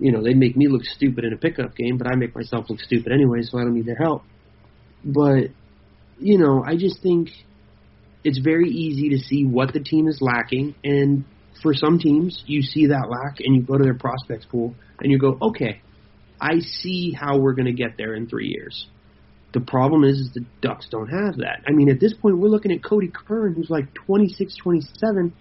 you 0.00 0.10
know, 0.10 0.22
they 0.22 0.32
make 0.32 0.56
me 0.56 0.68
look 0.68 0.84
stupid 0.84 1.24
in 1.24 1.34
a 1.34 1.36
pickup 1.36 1.76
game, 1.76 1.98
but 1.98 2.06
I 2.06 2.16
make 2.16 2.34
myself 2.34 2.70
look 2.70 2.80
stupid 2.80 3.12
anyway, 3.12 3.42
so 3.42 3.58
I 3.58 3.62
don't 3.62 3.74
need 3.74 3.86
their 3.86 3.96
help. 3.96 4.24
But 5.04 5.50
you 6.18 6.38
know, 6.38 6.64
I 6.66 6.76
just 6.76 7.02
think 7.02 7.28
it's 8.24 8.38
very 8.38 8.70
easy 8.70 9.10
to 9.10 9.18
see 9.18 9.44
what 9.44 9.74
the 9.74 9.80
team 9.80 10.08
is 10.08 10.22
lacking, 10.22 10.74
and 10.82 11.24
for 11.62 11.74
some 11.74 11.98
teams, 11.98 12.42
you 12.46 12.62
see 12.62 12.86
that 12.86 13.08
lack 13.10 13.40
and 13.40 13.54
you 13.54 13.62
go 13.62 13.76
to 13.76 13.84
their 13.84 13.94
prospects 13.94 14.46
pool 14.46 14.74
and 15.00 15.12
you 15.12 15.18
go, 15.18 15.36
okay, 15.40 15.82
I 16.40 16.60
see 16.60 17.12
how 17.12 17.38
we're 17.38 17.54
going 17.54 17.66
to 17.66 17.72
get 17.72 17.96
there 17.96 18.14
in 18.14 18.28
three 18.28 18.48
years. 18.48 18.86
The 19.54 19.60
problem 19.60 20.02
is, 20.02 20.18
is 20.18 20.30
the 20.34 20.44
Ducks 20.60 20.88
don't 20.90 21.08
have 21.08 21.36
that. 21.36 21.62
I 21.66 21.70
mean, 21.70 21.88
at 21.88 22.00
this 22.00 22.12
point, 22.12 22.38
we're 22.38 22.48
looking 22.48 22.72
at 22.72 22.82
Kodie 22.82 23.12
Curran, 23.14 23.54
who's 23.54 23.70
like 23.70 23.94
26, 23.94 24.56
27, 24.56 25.32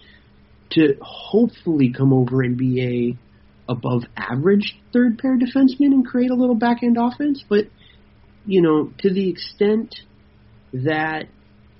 to 0.71 0.95
hopefully 1.01 1.91
come 1.91 2.13
over 2.13 2.43
and 2.43 2.55
be 2.55 3.17
a 3.17 3.71
above 3.71 4.03
average 4.15 4.77
third 4.91 5.17
pair 5.17 5.37
defenseman 5.37 5.93
and 5.93 6.05
create 6.05 6.29
a 6.29 6.35
little 6.35 6.55
back 6.55 6.83
end 6.83 6.97
offense. 6.99 7.43
But 7.49 7.65
you 8.45 8.61
know, 8.61 8.91
to 8.99 9.11
the 9.11 9.29
extent 9.29 9.95
that 10.73 11.25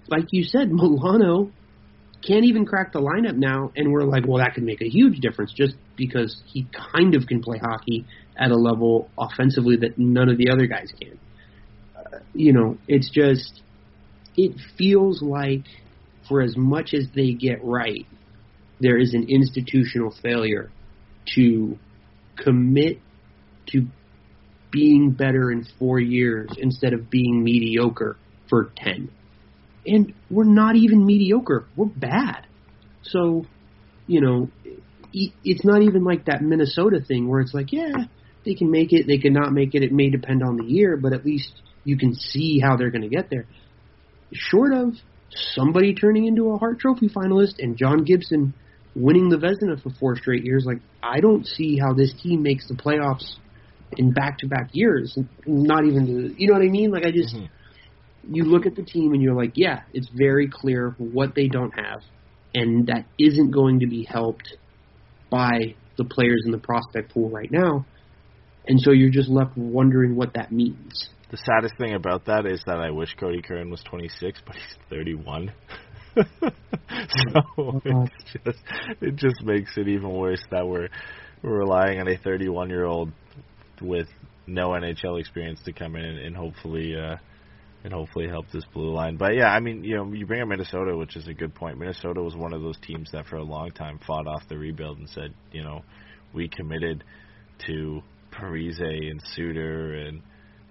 like 0.08 0.26
you 0.32 0.44
said, 0.44 0.72
Milano 0.72 1.52
can't 2.26 2.46
even 2.46 2.66
crack 2.66 2.94
the 2.94 3.00
lineup 3.00 3.36
now, 3.36 3.72
and 3.76 3.92
we're 3.92 4.06
like, 4.06 4.26
well, 4.26 4.38
that 4.38 4.56
could 4.56 4.64
make 4.64 4.82
a 4.82 4.90
huge 4.90 5.20
difference 5.20 5.54
just 5.54 5.76
because 5.98 6.42
he 6.46 6.66
kind 6.94 7.16
of 7.16 7.28
can 7.28 7.44
play 7.44 7.60
hockey 7.60 8.06
at 8.38 8.50
a 8.50 8.56
level 8.56 9.10
offensively 9.18 9.76
that 9.78 10.00
none 10.00 10.30
of 10.30 10.38
the 10.38 10.50
other 10.50 10.66
guys 10.66 10.92
can. 11.00 11.20
You 12.34 12.54
know, 12.54 12.78
it's 12.88 13.10
just, 13.10 13.62
it 14.36 14.56
feels 14.78 15.22
like 15.22 15.66
for 16.28 16.41
as 16.41 16.56
much 16.58 16.93
as 16.93 17.08
they 17.16 17.34
get 17.34 17.64
right, 17.64 18.06
there 18.80 18.97
is 18.97 19.14
an 19.14 19.28
institutional 19.30 20.14
failure 20.22 20.72
to 21.36 21.78
commit 22.36 22.99
to 23.68 23.88
being 24.72 25.12
better 25.12 25.51
in 25.51 25.66
four 25.78 25.99
years 25.99 26.49
instead 26.58 26.93
of 26.93 27.10
being 27.10 27.43
mediocre 27.43 28.18
for 28.49 28.72
10 28.76 29.10
and 29.86 30.14
we're 30.30 30.43
not 30.43 30.76
even 30.76 31.06
mediocre. 31.06 31.66
We're 31.76 31.86
bad. 31.86 32.47
So, 33.04 33.45
you 34.08 34.22
know, 34.22 34.49
it's 35.14 35.66
not 35.66 35.82
even 35.82 36.04
like 36.04 36.26
that 36.26 36.41
Minnesota 36.41 36.99
thing 37.06 37.28
where 37.28 37.41
it's 37.41 37.54
like, 37.54 37.72
yeah, 37.72 38.06
they 38.45 38.56
can 38.56 38.72
make 38.72 38.91
it, 38.91 39.08
they 39.08 39.18
can 39.18 39.34
not 39.34 39.51
make 39.51 39.76
it. 39.76 39.84
It 39.84 39.91
may 39.91 40.10
depend 40.10 40.43
on 40.43 40.58
the 40.58 40.66
year, 40.66 40.97
but 40.97 41.14
at 41.14 41.26
least 41.26 41.54
you 41.84 41.98
can 41.98 42.14
see 42.16 42.60
how 42.60 42.78
they're 42.78 42.92
going 42.92 43.02
to 43.02 43.10
get 43.10 43.30
there. 43.30 43.46
Short 44.32 44.74
of 44.74 44.94
somebody 45.30 45.94
turning 45.94 46.26
into 46.26 46.52
a 46.52 46.58
Hart 46.58 46.80
Trophy 46.80 47.10
finalist 47.10 47.56
and 47.60 47.78
John 47.78 48.04
Gibson 48.04 48.54
winning 48.96 49.30
the 49.30 49.38
Vezina 49.38 49.82
for 49.82 49.90
four 50.00 50.16
straight 50.16 50.44
years, 50.44 50.66
like 50.66 50.80
I 51.02 51.20
don't 51.20 51.46
see 51.46 51.78
how 51.78 51.94
this 51.94 52.14
team 52.22 52.44
makes 52.44 52.68
the 52.68 52.76
playoffs 52.76 53.36
in 53.98 54.12
back 54.12 54.40
to 54.40 54.48
back 54.48 54.70
years. 54.74 55.18
Not 55.46 55.86
even, 55.86 56.36
you 56.38 56.48
know 56.48 56.54
what 56.54 56.64
I 56.64 56.70
mean? 56.70 56.92
Like 56.92 57.06
I 57.06 57.12
just, 57.12 57.36
mm-hmm. 57.36 58.34
you 58.36 58.44
look 58.44 58.66
at 58.66 58.76
the 58.76 58.84
team 58.84 59.14
and 59.14 59.22
you're 59.22 59.36
like, 59.36 59.54
yeah, 59.56 59.82
it's 59.94 60.10
very 60.16 60.50
clear 60.52 60.96
what 60.98 61.36
they 61.36 61.48
don't 61.48 61.72
have, 61.72 62.02
and 62.54 62.88
that 62.88 63.06
isn't 63.18 63.52
going 63.52 63.80
to 63.80 63.88
be 63.88 64.04
helped 64.04 64.58
by 65.30 65.76
the 65.98 66.06
players 66.06 66.44
in 66.46 66.52
the 66.52 66.58
prospect 66.60 67.12
pool 67.14 67.30
right 67.30 67.52
now. 67.52 67.86
And 68.66 68.80
so 68.80 68.92
you're 68.92 69.12
just 69.12 69.30
left 69.30 69.58
wondering 69.58 70.16
what 70.16 70.36
that 70.36 70.52
means. 70.52 71.10
The 71.34 71.38
saddest 71.38 71.76
thing 71.80 71.96
about 71.96 72.26
that 72.26 72.46
is 72.46 72.62
that 72.68 72.80
I 72.80 72.92
wish 72.92 73.16
Kodie 73.20 73.44
Curran 73.44 73.72
was 73.72 73.82
26, 73.90 74.42
but 74.46 74.56
he's 74.56 74.78
31. 74.92 75.52
so 76.16 77.82
it's 77.84 78.24
just 78.32 78.60
it 79.02 79.16
just 79.16 79.42
makes 79.44 79.76
it 79.76 79.88
even 79.88 80.12
worse 80.12 80.44
that 80.52 80.68
we're 80.68 80.90
we're 81.42 81.58
relying 81.58 82.00
on 82.00 82.08
a 82.08 82.18
31 82.20 82.70
year 82.70 82.86
old 82.86 83.12
with 83.82 84.06
no 84.46 84.70
NHL 84.70 85.20
experience 85.20 85.60
to 85.66 85.74
come 85.74 85.96
in 85.96 86.06
and, 86.06 86.20
and 86.20 86.36
hopefully 86.36 86.96
uh, 86.96 87.16
and 87.84 87.92
hopefully 87.92 88.28
help 88.28 88.46
this 88.54 88.66
blue 88.72 88.94
line. 88.94 89.18
But 89.18 89.34
yeah, 89.34 89.48
I 89.48 89.60
mean, 89.60 89.84
you 89.84 89.96
know, 89.96 90.14
you 90.14 90.28
bring 90.28 90.44
up 90.44 90.50
Minnesota, 90.50 90.96
which 90.96 91.16
is 91.16 91.28
a 91.28 91.34
good 91.34 91.56
point. 91.56 91.80
Minnesota 91.80 92.22
was 92.22 92.36
one 92.36 92.54
of 92.54 92.62
those 92.62 92.78
teams 92.86 93.10
that 93.12 93.26
for 93.26 93.38
a 93.38 93.44
long 93.44 93.72
time 93.72 94.00
fought 94.06 94.28
off 94.28 94.44
the 94.50 94.58
rebuild 94.60 95.00
and 95.00 95.10
said, 95.10 95.34
you 95.52 95.64
know, 95.64 95.82
we 96.32 96.48
committed 96.48 97.04
to 97.66 98.04
Parise 98.32 98.80
and 98.80 99.20
Suter 99.34 99.96
and 99.96 100.22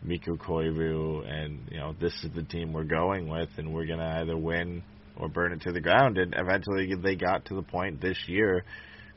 Mikko 0.04 0.36
Koivu, 0.36 1.28
and 1.28 1.60
you 1.70 1.78
know, 1.78 1.94
this 2.00 2.12
is 2.24 2.30
the 2.34 2.42
team 2.42 2.72
we're 2.72 2.84
going 2.84 3.28
with, 3.28 3.50
and 3.56 3.72
we're 3.72 3.86
gonna 3.86 4.20
either 4.20 4.36
win 4.36 4.82
or 5.16 5.28
burn 5.28 5.52
it 5.52 5.62
to 5.62 5.72
the 5.72 5.80
ground. 5.80 6.18
And 6.18 6.34
eventually, 6.36 6.94
they 6.94 7.16
got 7.16 7.44
to 7.46 7.54
the 7.54 7.62
point 7.62 8.00
this 8.00 8.18
year 8.26 8.64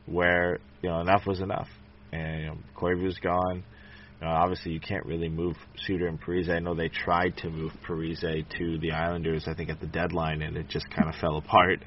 where 0.06 0.60
you 0.82 0.90
know 0.90 1.00
enough 1.00 1.26
was 1.26 1.42
enough, 1.42 1.68
and 2.12 2.40
you 2.42 2.46
know, 2.48 2.58
Koivu's 2.76 3.18
gone. 3.20 3.64
Obviously, 4.22 4.72
you 4.72 4.80
can't 4.80 5.06
really 5.06 5.30
move 5.30 5.56
Suter 5.86 6.08
and 6.08 6.20
Parise. 6.20 6.50
I 6.50 6.58
know 6.58 6.74
they 6.74 6.90
tried 6.90 7.38
to 7.38 7.50
move 7.50 7.72
Parise 7.88 8.22
to 8.58 8.78
the 8.80 8.92
Islanders, 8.92 9.46
I 9.48 9.54
think, 9.54 9.70
at 9.70 9.80
the 9.80 9.86
deadline, 9.86 10.42
and 10.42 10.58
it 10.58 10.68
just 10.68 10.90
kind 10.90 11.10
of 11.10 11.16
fell 11.22 11.38
apart, 11.38 11.84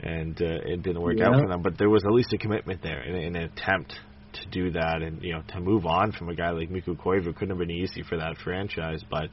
and 0.00 0.40
uh, 0.40 0.58
it 0.64 0.82
didn't 0.82 1.00
work 1.00 1.18
yeah. 1.18 1.28
out 1.28 1.40
for 1.40 1.48
them. 1.48 1.62
But 1.62 1.78
there 1.78 1.88
was 1.88 2.02
at 2.04 2.12
least 2.12 2.32
a 2.32 2.38
commitment 2.38 2.82
there, 2.82 3.02
in 3.02 3.36
an 3.36 3.36
attempt 3.36 3.94
to 4.42 4.48
do 4.50 4.70
that, 4.72 5.02
and 5.02 5.22
you 5.22 5.32
know, 5.32 5.42
to 5.48 5.60
move 5.60 5.86
on 5.86 6.12
from 6.12 6.28
a 6.28 6.34
guy 6.34 6.50
like 6.50 6.70
Mikko 6.70 6.94
Koivu 6.94 7.34
couldn't 7.34 7.50
have 7.50 7.58
been 7.58 7.70
easy 7.70 8.02
for 8.02 8.16
that 8.16 8.36
franchise. 8.42 9.02
But 9.10 9.28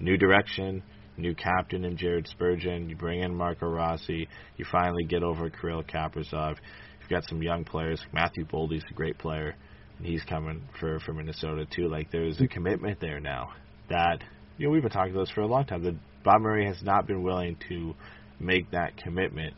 new 0.00 0.16
direction, 0.16 0.82
new 1.16 1.34
captain 1.34 1.84
in 1.84 1.96
Jared 1.96 2.26
Spurgeon. 2.28 2.88
You 2.88 2.96
bring 2.96 3.22
in 3.22 3.34
Marco 3.34 3.66
Rossi. 3.66 4.28
You 4.56 4.64
finally 4.70 5.04
get 5.04 5.22
over 5.22 5.50
Kirill 5.50 5.82
Kaprizov. 5.82 6.56
You've 7.00 7.10
got 7.10 7.28
some 7.28 7.42
young 7.42 7.64
players. 7.64 8.00
Matthew 8.12 8.44
Boldy's 8.44 8.84
a 8.90 8.94
great 8.94 9.18
player 9.18 9.54
and 10.02 10.06
he's 10.06 10.22
coming 10.24 10.62
for 10.80 10.98
for 11.00 11.12
Minnesota 11.12 11.66
too. 11.66 11.88
Like 11.88 12.10
there's 12.10 12.40
a 12.40 12.48
commitment 12.48 13.00
there 13.00 13.20
now 13.20 13.50
that 13.88 14.22
you 14.58 14.66
know 14.66 14.72
we've 14.72 14.82
been 14.82 14.90
talking 14.90 15.12
about 15.12 15.26
this 15.26 15.34
for 15.34 15.42
a 15.42 15.46
long 15.46 15.64
time. 15.64 15.82
That 15.84 15.96
Bob 16.24 16.42
Murray 16.42 16.66
has 16.66 16.82
not 16.82 17.06
been 17.06 17.22
willing 17.22 17.56
to 17.68 17.94
make 18.40 18.70
that 18.72 18.96
commitment 18.96 19.54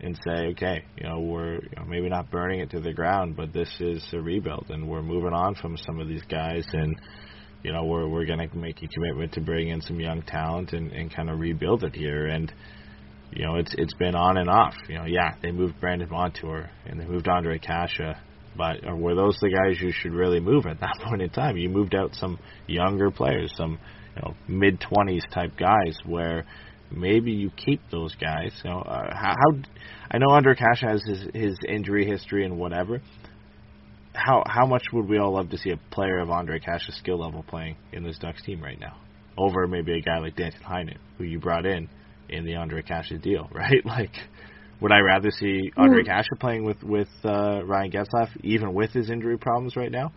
and 0.00 0.18
say, 0.24 0.46
okay, 0.48 0.84
you 0.96 1.08
know, 1.08 1.20
we're 1.20 1.54
you 1.54 1.70
know, 1.76 1.84
maybe 1.86 2.08
not 2.08 2.30
burning 2.30 2.60
it 2.60 2.70
to 2.70 2.80
the 2.80 2.92
ground, 2.92 3.36
but 3.36 3.52
this 3.52 3.70
is 3.80 4.06
a 4.12 4.20
rebuild, 4.20 4.66
and 4.70 4.88
we're 4.88 5.02
moving 5.02 5.32
on 5.32 5.54
from 5.56 5.76
some 5.76 6.00
of 6.00 6.08
these 6.08 6.22
guys, 6.28 6.64
and 6.72 6.96
you 7.62 7.72
know, 7.72 7.84
we're 7.84 8.08
we're 8.08 8.26
going 8.26 8.38
to 8.38 8.56
make 8.56 8.82
a 8.82 8.88
commitment 8.88 9.32
to 9.32 9.40
bring 9.40 9.68
in 9.68 9.80
some 9.80 9.98
young 9.98 10.22
talent 10.22 10.72
and, 10.72 10.92
and 10.92 11.14
kind 11.14 11.28
of 11.28 11.40
rebuild 11.40 11.82
it 11.82 11.94
here, 11.94 12.26
and 12.26 12.52
you 13.32 13.44
know, 13.44 13.56
it's 13.56 13.74
it's 13.76 13.94
been 13.94 14.14
on 14.14 14.36
and 14.36 14.48
off. 14.48 14.74
You 14.88 14.96
know, 14.96 15.04
yeah, 15.04 15.34
they 15.42 15.50
moved 15.50 15.80
Brandon 15.80 16.08
Montour 16.10 16.70
and 16.86 17.00
they 17.00 17.04
moved 17.04 17.26
Ondrej 17.26 17.62
Kase, 17.62 18.16
but 18.56 18.88
uh, 18.88 18.94
were 18.94 19.14
those 19.14 19.36
the 19.40 19.50
guys 19.50 19.80
you 19.80 19.92
should 19.92 20.12
really 20.12 20.40
move 20.40 20.66
at 20.66 20.80
that 20.80 20.98
point 21.04 21.22
in 21.22 21.30
time? 21.30 21.56
You 21.56 21.68
moved 21.68 21.94
out 21.94 22.14
some 22.14 22.38
younger 22.66 23.10
players, 23.10 23.52
some 23.56 23.78
you 24.16 24.22
know 24.22 24.34
mid 24.46 24.80
twenties 24.80 25.24
type 25.32 25.52
guys, 25.58 25.98
where 26.06 26.46
maybe 26.90 27.32
you 27.32 27.50
keep 27.50 27.80
those 27.90 28.14
guys. 28.16 28.52
Know, 28.64 28.80
uh, 28.80 29.14
how, 29.14 29.34
how 29.36 29.62
I 30.10 30.18
know 30.18 30.28
Ondrej 30.28 30.58
Kase 30.58 30.80
has 30.80 31.02
his 31.04 31.26
his 31.34 31.58
injury 31.68 32.06
history 32.06 32.44
and 32.44 32.58
whatever. 32.58 33.00
How 34.14 34.42
how 34.46 34.66
much 34.66 34.84
would 34.92 35.08
we 35.08 35.18
all 35.18 35.34
love 35.34 35.50
to 35.50 35.58
see 35.58 35.70
a 35.70 35.76
player 35.90 36.18
of 36.18 36.28
Ondrej 36.28 36.64
Kase's 36.64 36.96
skill 36.96 37.18
level 37.18 37.44
playing 37.46 37.76
in 37.92 38.04
this 38.04 38.18
Ducks 38.18 38.42
team 38.42 38.62
right 38.62 38.78
now, 38.78 38.96
over 39.36 39.66
maybe 39.66 39.98
a 39.98 40.00
guy 40.00 40.18
like 40.18 40.36
Danton 40.36 40.62
Heinen, 40.62 40.98
who 41.18 41.24
you 41.24 41.38
brought 41.38 41.66
in 41.66 41.88
in 42.28 42.44
the 42.44 42.52
Ondrej 42.52 42.86
Kase 42.86 43.12
deal, 43.22 43.48
right? 43.52 43.84
Like 43.84 44.14
would 44.80 44.92
I 44.92 45.00
rather 45.00 45.30
see 45.30 45.72
Ondrej 45.76 46.06
Kase 46.06 46.28
playing 46.38 46.64
with 46.64 46.82
with 46.82 47.08
uh, 47.24 47.64
Ryan 47.64 47.90
Getzlaf, 47.90 48.28
even 48.42 48.74
with 48.74 48.92
his 48.92 49.10
injury 49.10 49.38
problems 49.38 49.76
right 49.76 49.90
now? 49.90 50.12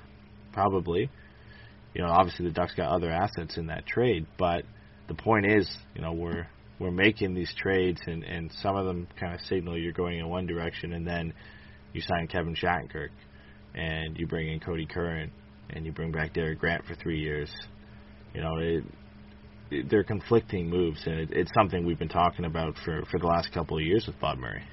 Probably. 0.53 1.09
You 1.93 2.03
know, 2.03 2.09
obviously 2.09 2.45
the 2.45 2.53
Ducks 2.53 2.73
got 2.75 2.89
other 2.89 3.09
assets 3.09 3.57
in 3.57 3.67
that 3.67 3.85
trade, 3.85 4.25
but 4.37 4.63
the 5.07 5.13
point 5.13 5.45
is, 5.45 5.69
you 5.95 6.01
know, 6.01 6.13
we're 6.13 6.47
we're 6.81 6.91
making 6.91 7.35
these 7.35 7.53
trades, 7.61 8.01
and 8.07 8.23
and 8.23 8.51
some 8.61 8.75
of 8.75 8.85
them 8.85 9.07
kind 9.19 9.33
of 9.35 9.41
signal 9.41 9.77
you're 9.77 9.93
going 9.93 10.17
in 10.17 10.27
one 10.27 10.47
direction, 10.47 10.93
and 10.93 11.05
then 11.05 11.31
you 11.93 12.01
sign 12.01 12.27
Kevin 12.27 12.55
Shattenkirk, 12.55 13.09
and 13.75 14.17
you 14.17 14.25
bring 14.25 14.51
in 14.51 14.59
Kodie 14.59 14.89
Curran, 14.89 15.31
and 15.69 15.85
you 15.85 15.91
bring 15.91 16.11
back 16.11 16.33
Derek 16.33 16.59
Grant 16.59 16.83
for 16.85 16.95
three 16.95 17.19
years. 17.19 17.51
You 18.33 18.41
know, 18.41 18.57
it, 18.57 19.89
they're 19.89 20.03
conflicting 20.03 20.69
moves, 20.69 20.99
and 21.05 21.19
it, 21.19 21.29
it's 21.31 21.51
something 21.53 21.85
we've 21.85 21.99
been 21.99 22.09
talking 22.09 22.45
about 22.45 22.75
for 22.83 23.03
for 23.11 23.19
the 23.19 23.27
last 23.27 23.53
couple 23.53 23.77
of 23.77 23.83
years 23.83 24.05
with 24.07 24.19
Bob 24.19 24.39
Murray. 24.39 24.63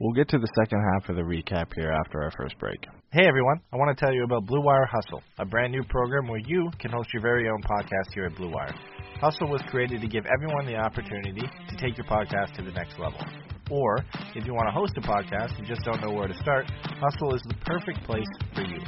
We'll 0.00 0.14
get 0.14 0.28
to 0.30 0.38
the 0.38 0.48
second 0.62 0.82
half 0.92 1.08
of 1.10 1.16
the 1.16 1.22
recap 1.22 1.72
here 1.74 1.90
after 1.90 2.22
our 2.22 2.30
first 2.38 2.58
break. 2.58 2.86
Hey 3.12 3.26
everyone, 3.26 3.60
I 3.72 3.76
want 3.76 3.96
to 3.96 4.04
tell 4.04 4.12
you 4.14 4.24
about 4.24 4.46
Blue 4.46 4.60
Wire 4.60 4.86
Hustle, 4.86 5.22
a 5.38 5.44
brand 5.44 5.72
new 5.72 5.84
program 5.84 6.28
where 6.28 6.40
you 6.46 6.70
can 6.78 6.90
host 6.90 7.08
your 7.12 7.22
very 7.22 7.48
own 7.48 7.62
podcast 7.62 8.12
here 8.14 8.24
at 8.24 8.36
Blue 8.36 8.50
Wire. 8.50 8.74
Hustle 9.20 9.48
was 9.48 9.62
created 9.70 10.02
to 10.02 10.08
give 10.08 10.24
everyone 10.26 10.66
the 10.66 10.76
opportunity 10.76 11.40
to 11.40 11.76
take 11.76 11.96
your 11.96 12.06
podcast 12.06 12.52
to 12.56 12.62
the 12.62 12.72
next 12.72 12.98
level. 12.98 13.18
Or, 13.70 14.04
if 14.34 14.46
you 14.46 14.54
want 14.54 14.68
to 14.68 14.72
host 14.72 14.92
a 14.96 15.00
podcast 15.00 15.58
and 15.58 15.66
just 15.66 15.82
don't 15.84 16.00
know 16.02 16.12
where 16.12 16.28
to 16.28 16.34
start, 16.34 16.66
Hustle 17.00 17.34
is 17.34 17.42
the 17.48 17.54
perfect 17.64 18.04
place 18.04 18.28
for 18.54 18.60
you. 18.60 18.78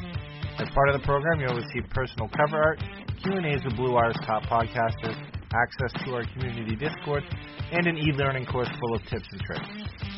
As 0.59 0.69
part 0.71 0.91
of 0.91 1.01
the 1.01 1.05
program, 1.07 1.41
you'll 1.41 1.57
receive 1.57 1.89
personal 1.91 2.29
cover 2.29 2.63
art, 2.63 2.79
Q&As 3.25 3.65
with 3.65 3.77
Blue 3.77 3.93
Wire's 3.93 4.19
top 4.27 4.45
podcasters, 4.45 5.17
access 5.55 6.05
to 6.05 6.15
our 6.15 6.25
community 6.37 6.77
Discord, 6.77 7.25
and 7.73 7.87
an 7.87 7.97
e-learning 7.97 8.47
course 8.47 8.69
full 8.69 8.95
of 8.95 9.03
tips 9.07 9.29
and 9.33 9.41
tricks. 9.41 9.69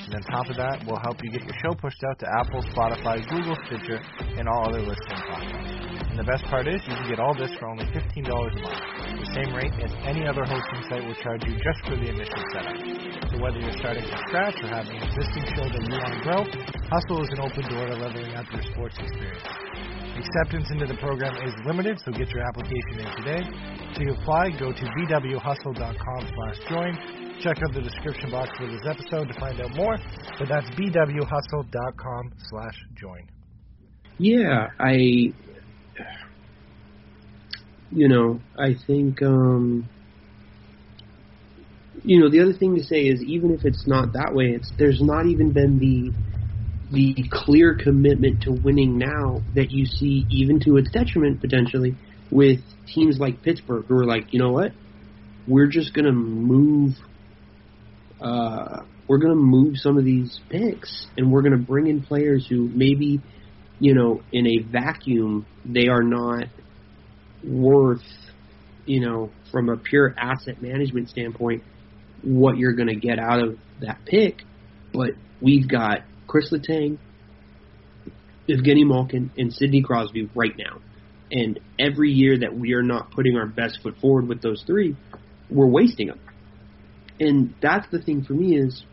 And 0.06 0.14
on 0.14 0.22
top 0.22 0.50
of 0.50 0.56
that, 0.56 0.82
we'll 0.86 1.00
help 1.00 1.22
you 1.22 1.30
get 1.30 1.44
your 1.44 1.54
show 1.62 1.74
pushed 1.74 2.02
out 2.10 2.18
to 2.18 2.26
Apple, 2.26 2.62
Spotify, 2.74 3.22
Google, 3.30 3.56
Stitcher, 3.66 4.02
and 4.36 4.48
all 4.48 4.68
other 4.68 4.80
listening 4.80 5.22
platforms. 5.28 5.69
The 6.20 6.28
best 6.28 6.44
part 6.52 6.68
is, 6.68 6.84
you 6.84 6.92
can 6.92 7.08
get 7.08 7.16
all 7.16 7.32
this 7.32 7.48
for 7.56 7.72
only 7.72 7.88
$15 7.96 7.96
a 7.96 8.60
month, 8.60 8.84
the 9.24 9.30
same 9.32 9.56
rate 9.56 9.72
as 9.80 9.88
any 10.04 10.28
other 10.28 10.44
hosting 10.44 10.84
site 10.92 11.00
will 11.00 11.16
charge 11.24 11.40
you 11.48 11.56
just 11.56 11.80
for 11.88 11.96
the 11.96 12.12
initial 12.12 12.44
setup. 12.52 12.76
So 13.32 13.40
whether 13.40 13.56
you're 13.56 13.80
starting 13.80 14.04
from 14.04 14.20
scratch 14.28 14.52
or 14.60 14.68
have 14.68 14.84
an 14.84 15.00
existing 15.00 15.48
show 15.56 15.64
that 15.64 15.80
you 15.80 15.96
want 15.96 16.12
to 16.12 16.20
grow, 16.20 16.40
Hustle 16.92 17.24
is 17.24 17.32
an 17.32 17.40
open 17.40 17.64
door 17.72 17.88
to 17.88 17.96
leveling 17.96 18.36
up 18.36 18.44
your 18.52 18.60
sports 18.68 19.00
experience. 19.00 19.48
Acceptance 20.20 20.68
into 20.68 20.92
the 20.92 21.00
program 21.00 21.40
is 21.40 21.56
limited, 21.64 21.96
so 22.04 22.12
get 22.12 22.28
your 22.36 22.44
application 22.44 23.00
in 23.00 23.08
today. 23.24 23.40
To 23.40 24.12
apply, 24.12 24.60
go 24.60 24.76
to 24.76 24.84
bwhustle.com 25.00 26.20
slash 26.36 26.58
join. 26.68 26.92
Check 27.40 27.64
out 27.64 27.72
the 27.72 27.80
description 27.80 28.28
box 28.28 28.52
for 28.60 28.68
this 28.68 28.84
episode 28.84 29.32
to 29.32 29.36
find 29.40 29.56
out 29.56 29.72
more, 29.72 29.96
but 30.36 30.52
that's 30.52 30.68
bwhustle.com 30.76 32.24
slash 32.52 32.76
join. 33.00 33.24
Yeah, 34.20 34.68
I, 34.78 35.32
you 37.90 38.08
know, 38.08 38.40
I 38.58 38.74
think, 38.86 39.22
um, 39.22 39.88
you 42.02 42.20
know, 42.20 42.30
the 42.30 42.40
other 42.40 42.52
thing 42.52 42.76
to 42.76 42.82
say 42.82 43.02
is 43.02 43.22
even 43.22 43.50
if 43.50 43.64
it's 43.64 43.86
not 43.86 44.12
that 44.14 44.32
way, 44.34 44.46
it's 44.46 44.72
there's 44.78 45.00
not 45.02 45.26
even 45.26 45.52
been 45.52 45.78
the 45.78 46.12
the 46.92 47.28
clear 47.30 47.76
commitment 47.76 48.42
to 48.42 48.52
winning 48.52 48.98
now 48.98 49.42
that 49.54 49.70
you 49.70 49.86
see, 49.86 50.26
even 50.30 50.60
to 50.60 50.76
its 50.76 50.90
detriment 50.90 51.40
potentially, 51.40 51.96
with 52.30 52.60
teams 52.86 53.18
like 53.18 53.42
Pittsburgh, 53.42 53.84
who 53.88 53.96
are 53.96 54.06
like, 54.06 54.32
you 54.32 54.38
know 54.40 54.50
what, 54.52 54.72
we're 55.46 55.68
just 55.68 55.94
gonna 55.94 56.12
move. 56.12 56.94
Uh, 58.20 58.82
we're 59.08 59.18
gonna 59.18 59.34
move 59.34 59.74
some 59.76 59.98
of 59.98 60.04
these 60.04 60.40
picks, 60.50 61.06
and 61.16 61.30
we're 61.32 61.42
gonna 61.42 61.56
bring 61.58 61.86
in 61.88 62.02
players 62.02 62.46
who 62.48 62.70
maybe, 62.74 63.20
you 63.80 63.94
know, 63.94 64.22
in 64.30 64.46
a 64.46 64.58
vacuum, 64.58 65.46
they 65.64 65.88
are 65.88 66.02
not 66.02 66.44
worth, 67.42 68.04
you 68.84 69.00
know, 69.00 69.30
from 69.50 69.68
a 69.70 69.76
pure 69.76 70.14
asset 70.16 70.62
management 70.62 71.08
standpoint, 71.08 71.64
what 72.22 72.58
you're 72.58 72.74
gonna 72.74 72.94
get 72.94 73.18
out 73.18 73.42
of 73.42 73.58
that 73.80 73.98
pick. 74.04 74.42
But 74.92 75.12
we've 75.40 75.66
got 75.66 76.02
Chris 76.26 76.52
Letang, 76.52 76.98
Evgeny 78.48 78.86
Malkin, 78.86 79.30
and 79.36 79.52
Sidney 79.52 79.82
Crosby 79.82 80.30
right 80.34 80.56
now. 80.56 80.80
And 81.32 81.58
every 81.78 82.10
year 82.10 82.38
that 82.38 82.54
we 82.54 82.74
are 82.74 82.82
not 82.82 83.12
putting 83.12 83.36
our 83.36 83.46
best 83.46 83.80
foot 83.82 83.96
forward 84.00 84.28
with 84.28 84.42
those 84.42 84.62
three, 84.66 84.96
we're 85.48 85.66
wasting 85.66 86.08
them. 86.08 86.20
And 87.18 87.54
that's 87.62 87.86
the 87.90 88.00
thing 88.00 88.24
for 88.24 88.34
me 88.34 88.56
is 88.56 88.84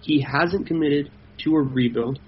he 0.00 0.22
hasn't 0.22 0.66
committed 0.66 1.10
to 1.44 1.56
a 1.56 1.62
rebuild, 1.62 2.18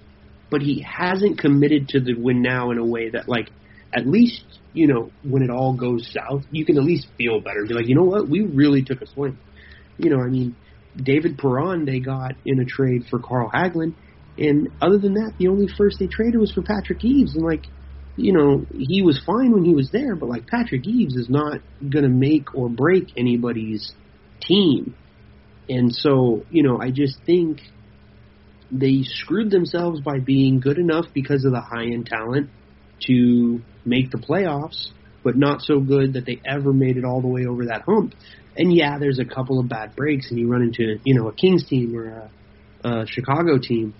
but 0.53 0.61
he 0.61 0.85
hasn't 0.87 1.39
committed 1.39 1.87
to 1.87 1.99
the 1.99 2.13
win 2.13 2.43
now 2.43 2.69
in 2.69 2.77
a 2.77 2.85
way 2.85 3.09
that 3.09 3.27
like 3.27 3.49
at 3.91 4.05
least 4.05 4.43
you 4.71 4.85
know 4.85 5.09
when 5.23 5.41
it 5.41 5.49
all 5.49 5.73
goes 5.73 6.07
south, 6.13 6.43
you 6.51 6.63
can 6.63 6.77
at 6.77 6.83
least 6.83 7.07
feel 7.17 7.41
better. 7.41 7.65
Be 7.67 7.73
like, 7.73 7.87
you 7.87 7.95
know 7.95 8.03
what, 8.03 8.29
we 8.29 8.41
really 8.41 8.83
took 8.83 9.01
a 9.01 9.07
swing. 9.07 9.39
You 9.97 10.11
know, 10.11 10.21
I 10.21 10.27
mean, 10.27 10.55
David 10.95 11.39
Perron 11.39 11.85
they 11.85 11.99
got 11.99 12.33
in 12.45 12.59
a 12.59 12.65
trade 12.65 13.05
for 13.09 13.17
Carl 13.17 13.49
Hagelin, 13.51 13.95
and 14.37 14.69
other 14.79 14.99
than 14.99 15.15
that, 15.15 15.33
the 15.39 15.47
only 15.47 15.67
first 15.75 15.97
they 15.97 16.05
traded 16.05 16.39
was 16.39 16.51
for 16.51 16.61
Patrick 16.61 17.03
Eaves, 17.03 17.33
and 17.33 17.43
like, 17.43 17.65
you 18.15 18.31
know, 18.31 18.67
he 18.77 19.01
was 19.01 19.19
fine 19.25 19.53
when 19.53 19.65
he 19.65 19.73
was 19.73 19.89
there, 19.91 20.15
but 20.15 20.29
like 20.29 20.45
Patrick 20.45 20.85
Eaves 20.85 21.15
is 21.15 21.31
not 21.31 21.61
going 21.81 22.03
to 22.03 22.09
make 22.09 22.53
or 22.53 22.69
break 22.69 23.05
anybody's 23.17 23.91
team. 24.39 24.95
And 25.67 25.91
so, 25.91 26.45
you 26.51 26.61
know, 26.61 26.79
I 26.79 26.91
just 26.91 27.17
think 27.25 27.61
they 28.73 29.03
screwed 29.03 29.51
themselves 29.51 30.01
by 30.01 30.19
being 30.19 30.59
good 30.59 30.79
enough 30.79 31.05
because 31.13 31.45
of 31.45 31.51
the 31.51 31.61
high 31.61 31.83
end 31.83 32.07
talent 32.07 32.49
to 33.05 33.61
make 33.85 34.09
the 34.09 34.17
playoffs, 34.17 34.87
but 35.23 35.37
not 35.37 35.61
so 35.61 35.79
good 35.79 36.13
that 36.13 36.25
they 36.25 36.41
ever 36.45 36.73
made 36.73 36.97
it 36.97 37.05
all 37.05 37.21
the 37.21 37.27
way 37.27 37.45
over 37.45 37.65
that 37.65 37.83
hump. 37.83 38.15
And 38.57 38.73
yeah, 38.73 38.97
there's 38.97 39.19
a 39.19 39.25
couple 39.25 39.59
of 39.59 39.69
bad 39.69 39.95
breaks, 39.95 40.31
and 40.31 40.39
you 40.39 40.47
run 40.47 40.63
into 40.63 40.99
you 41.05 41.13
know 41.13 41.27
a 41.27 41.33
Kings 41.33 41.67
team 41.67 41.95
or 41.95 42.31
a, 42.83 42.89
a 42.89 43.05
Chicago 43.07 43.59
team, 43.59 43.93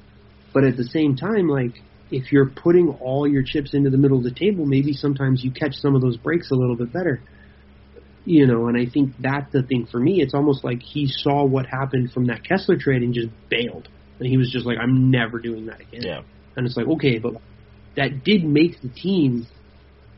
but 0.54 0.64
at 0.64 0.76
the 0.76 0.86
same 0.86 1.16
time, 1.16 1.48
like 1.48 1.76
if 2.10 2.32
you're 2.32 2.50
putting 2.50 2.90
all 3.00 3.28
your 3.28 3.44
chips 3.44 3.74
into 3.74 3.90
the 3.90 3.98
middle 3.98 4.18
of 4.18 4.24
the 4.24 4.34
table, 4.34 4.66
maybe 4.66 4.94
sometimes 4.94 5.44
you 5.44 5.52
catch 5.52 5.76
some 5.76 5.96
of 5.96 6.02
those 6.02 6.18
breaks 6.18 6.50
a 6.52 6.56
little 6.56 6.76
bit 6.76 6.92
better. 6.92 7.22
You 8.26 8.48
know, 8.48 8.68
and 8.68 8.78
I 8.78 8.90
think 8.90 9.16
that's 9.20 9.52
the 9.52 9.64
thing 9.64 9.86
for 9.92 10.00
me. 10.00 10.22
It's 10.22 10.34
almost 10.34 10.64
like 10.64 10.82
he 10.82 11.08
saw 11.08 11.44
what 11.44 11.66
happened 11.66 12.12
from 12.12 12.28
that 12.28 12.42
Kesler 12.44 12.80
trade 12.80 13.02
and 13.02 13.14
just 13.14 13.28
bailed. 13.50 13.90
And 14.20 14.28
he 14.28 14.38
was 14.38 14.52
just 14.52 14.66
like, 14.66 14.78
I'm 14.82 15.12
never 15.12 15.40
doing 15.40 15.66
that 15.68 15.82
again. 15.82 16.04
Yeah. 16.04 16.22
And 16.56 16.66
it's 16.66 16.78
like, 16.78 16.88
okay, 16.88 17.20
but 17.20 17.34
that 17.96 18.24
did 18.24 18.44
make 18.44 18.82
the 18.82 18.90
team 18.90 19.48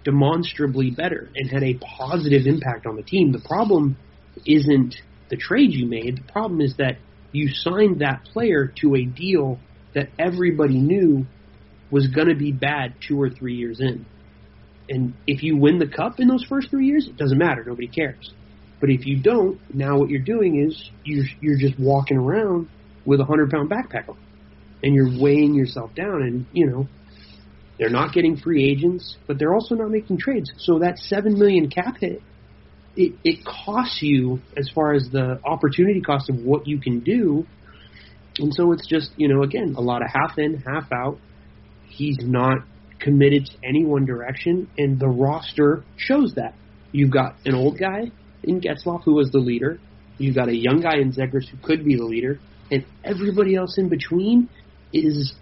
demonstrably 0.04 0.92
better 0.92 1.30
and 1.36 1.50
had 1.50 1.64
a 1.64 1.74
positive 1.98 2.46
impact 2.46 2.86
on 2.86 2.96
the 2.96 3.04
team. 3.04 3.32
The 3.32 3.40
problem 3.40 3.98
isn't 4.46 4.96
the 5.30 5.38
trade 5.38 5.72
you 5.72 5.88
made. 5.88 6.18
The 6.18 6.32
problem 6.32 6.62
is 6.62 6.76
that 6.78 6.98
you 7.32 7.50
signed 7.50 8.02
that 8.02 8.26
player 8.32 8.72
to 8.82 8.96
a 8.96 9.06
deal 9.06 9.60
that 9.94 10.10
everybody 10.20 10.78
knew 10.78 11.26
was 11.90 12.08
going 12.08 12.28
to 12.28 12.36
be 12.36 12.52
bad 12.52 12.94
two 13.08 13.20
or 13.20 13.30
three 13.30 13.56
years 13.56 13.80
in. 13.80 14.06
And 14.88 15.14
if 15.26 15.42
you 15.42 15.58
win 15.58 15.80
the 15.80 15.88
cup 15.88 16.20
in 16.20 16.28
those 16.28 16.46
first 16.48 16.70
three 16.70 16.86
years, 16.86 17.08
it 17.08 17.18
doesn't 17.18 17.38
matter. 17.38 17.64
Nobody 17.66 17.88
cares. 17.88 18.32
But 18.80 18.90
if 18.90 19.06
you 19.06 19.22
don't, 19.22 19.60
now 19.74 19.98
what 19.98 20.10
you're 20.10 20.20
doing 20.20 20.64
is 20.64 20.92
you're 21.04 21.26
you're 21.42 21.58
just 21.58 21.80
walking 21.80 22.18
around 22.18 22.70
with 23.06 23.20
a 23.20 23.26
hundred 23.26 23.52
pound 23.52 23.70
backpack 23.70 24.10
on, 24.10 24.18
and 24.84 24.94
you're 24.96 25.22
weighing 25.22 25.54
yourself 25.54 25.94
down. 25.96 26.22
And 26.22 26.46
you 26.52 26.68
know 26.68 26.88
they're 27.78 27.90
not 27.90 28.14
getting 28.14 28.38
free 28.38 28.70
agents, 28.70 29.18
but 29.28 29.38
they're 29.38 29.54
also 29.54 29.76
not 29.76 29.90
making 29.90 30.18
trades. 30.18 30.52
So 30.58 30.80
that 30.80 30.98
seven 30.98 31.38
million 31.38 31.70
cap 31.70 31.98
hit, 32.00 32.22
it 32.96 33.14
it 33.24 33.46
costs 33.46 34.02
you 34.02 34.40
as 34.58 34.70
far 34.74 34.94
as 34.94 35.10
the 35.12 35.40
opportunity 35.44 36.02
cost 36.02 36.30
of 36.30 36.38
what 36.38 36.68
you 36.68 36.80
can 36.80 37.02
do. 37.02 37.46
And 38.40 38.54
so 38.54 38.72
it's 38.74 38.88
just 38.88 39.12
you 39.18 39.28
know 39.28 39.44
again 39.44 39.76
a 39.78 39.82
lot 39.82 40.02
of 40.02 40.10
half 40.12 40.38
in, 40.38 40.62
half 40.66 40.92
out. 40.92 41.20
He's 41.88 42.18
not 42.22 42.60
committed 43.00 43.46
to 43.46 43.54
any 43.64 43.86
one 43.86 44.06
direction, 44.06 44.70
and 44.78 45.00
the 45.00 45.08
roster 45.08 45.84
shows 45.98 46.34
that. 46.36 46.56
You've 46.92 47.12
got 47.12 47.36
an 47.44 47.56
old 47.56 47.78
guy 47.78 48.12
in 48.42 48.62
Getzlaf 48.62 49.04
who 49.04 49.16
was 49.16 49.30
the 49.30 49.40
leader. 49.40 49.80
You've 50.18 50.36
got 50.36 50.48
a 50.48 50.56
young 50.56 50.80
guy 50.80 50.98
in 50.98 51.12
Zegras 51.12 51.50
who 51.50 51.58
could 51.62 51.84
be 51.84 51.98
the 51.98 52.06
leader, 52.06 52.40
and 52.72 52.86
everybody 53.04 53.56
else 53.56 53.78
in 53.78 53.90
between 53.90 54.50
is 54.92 55.34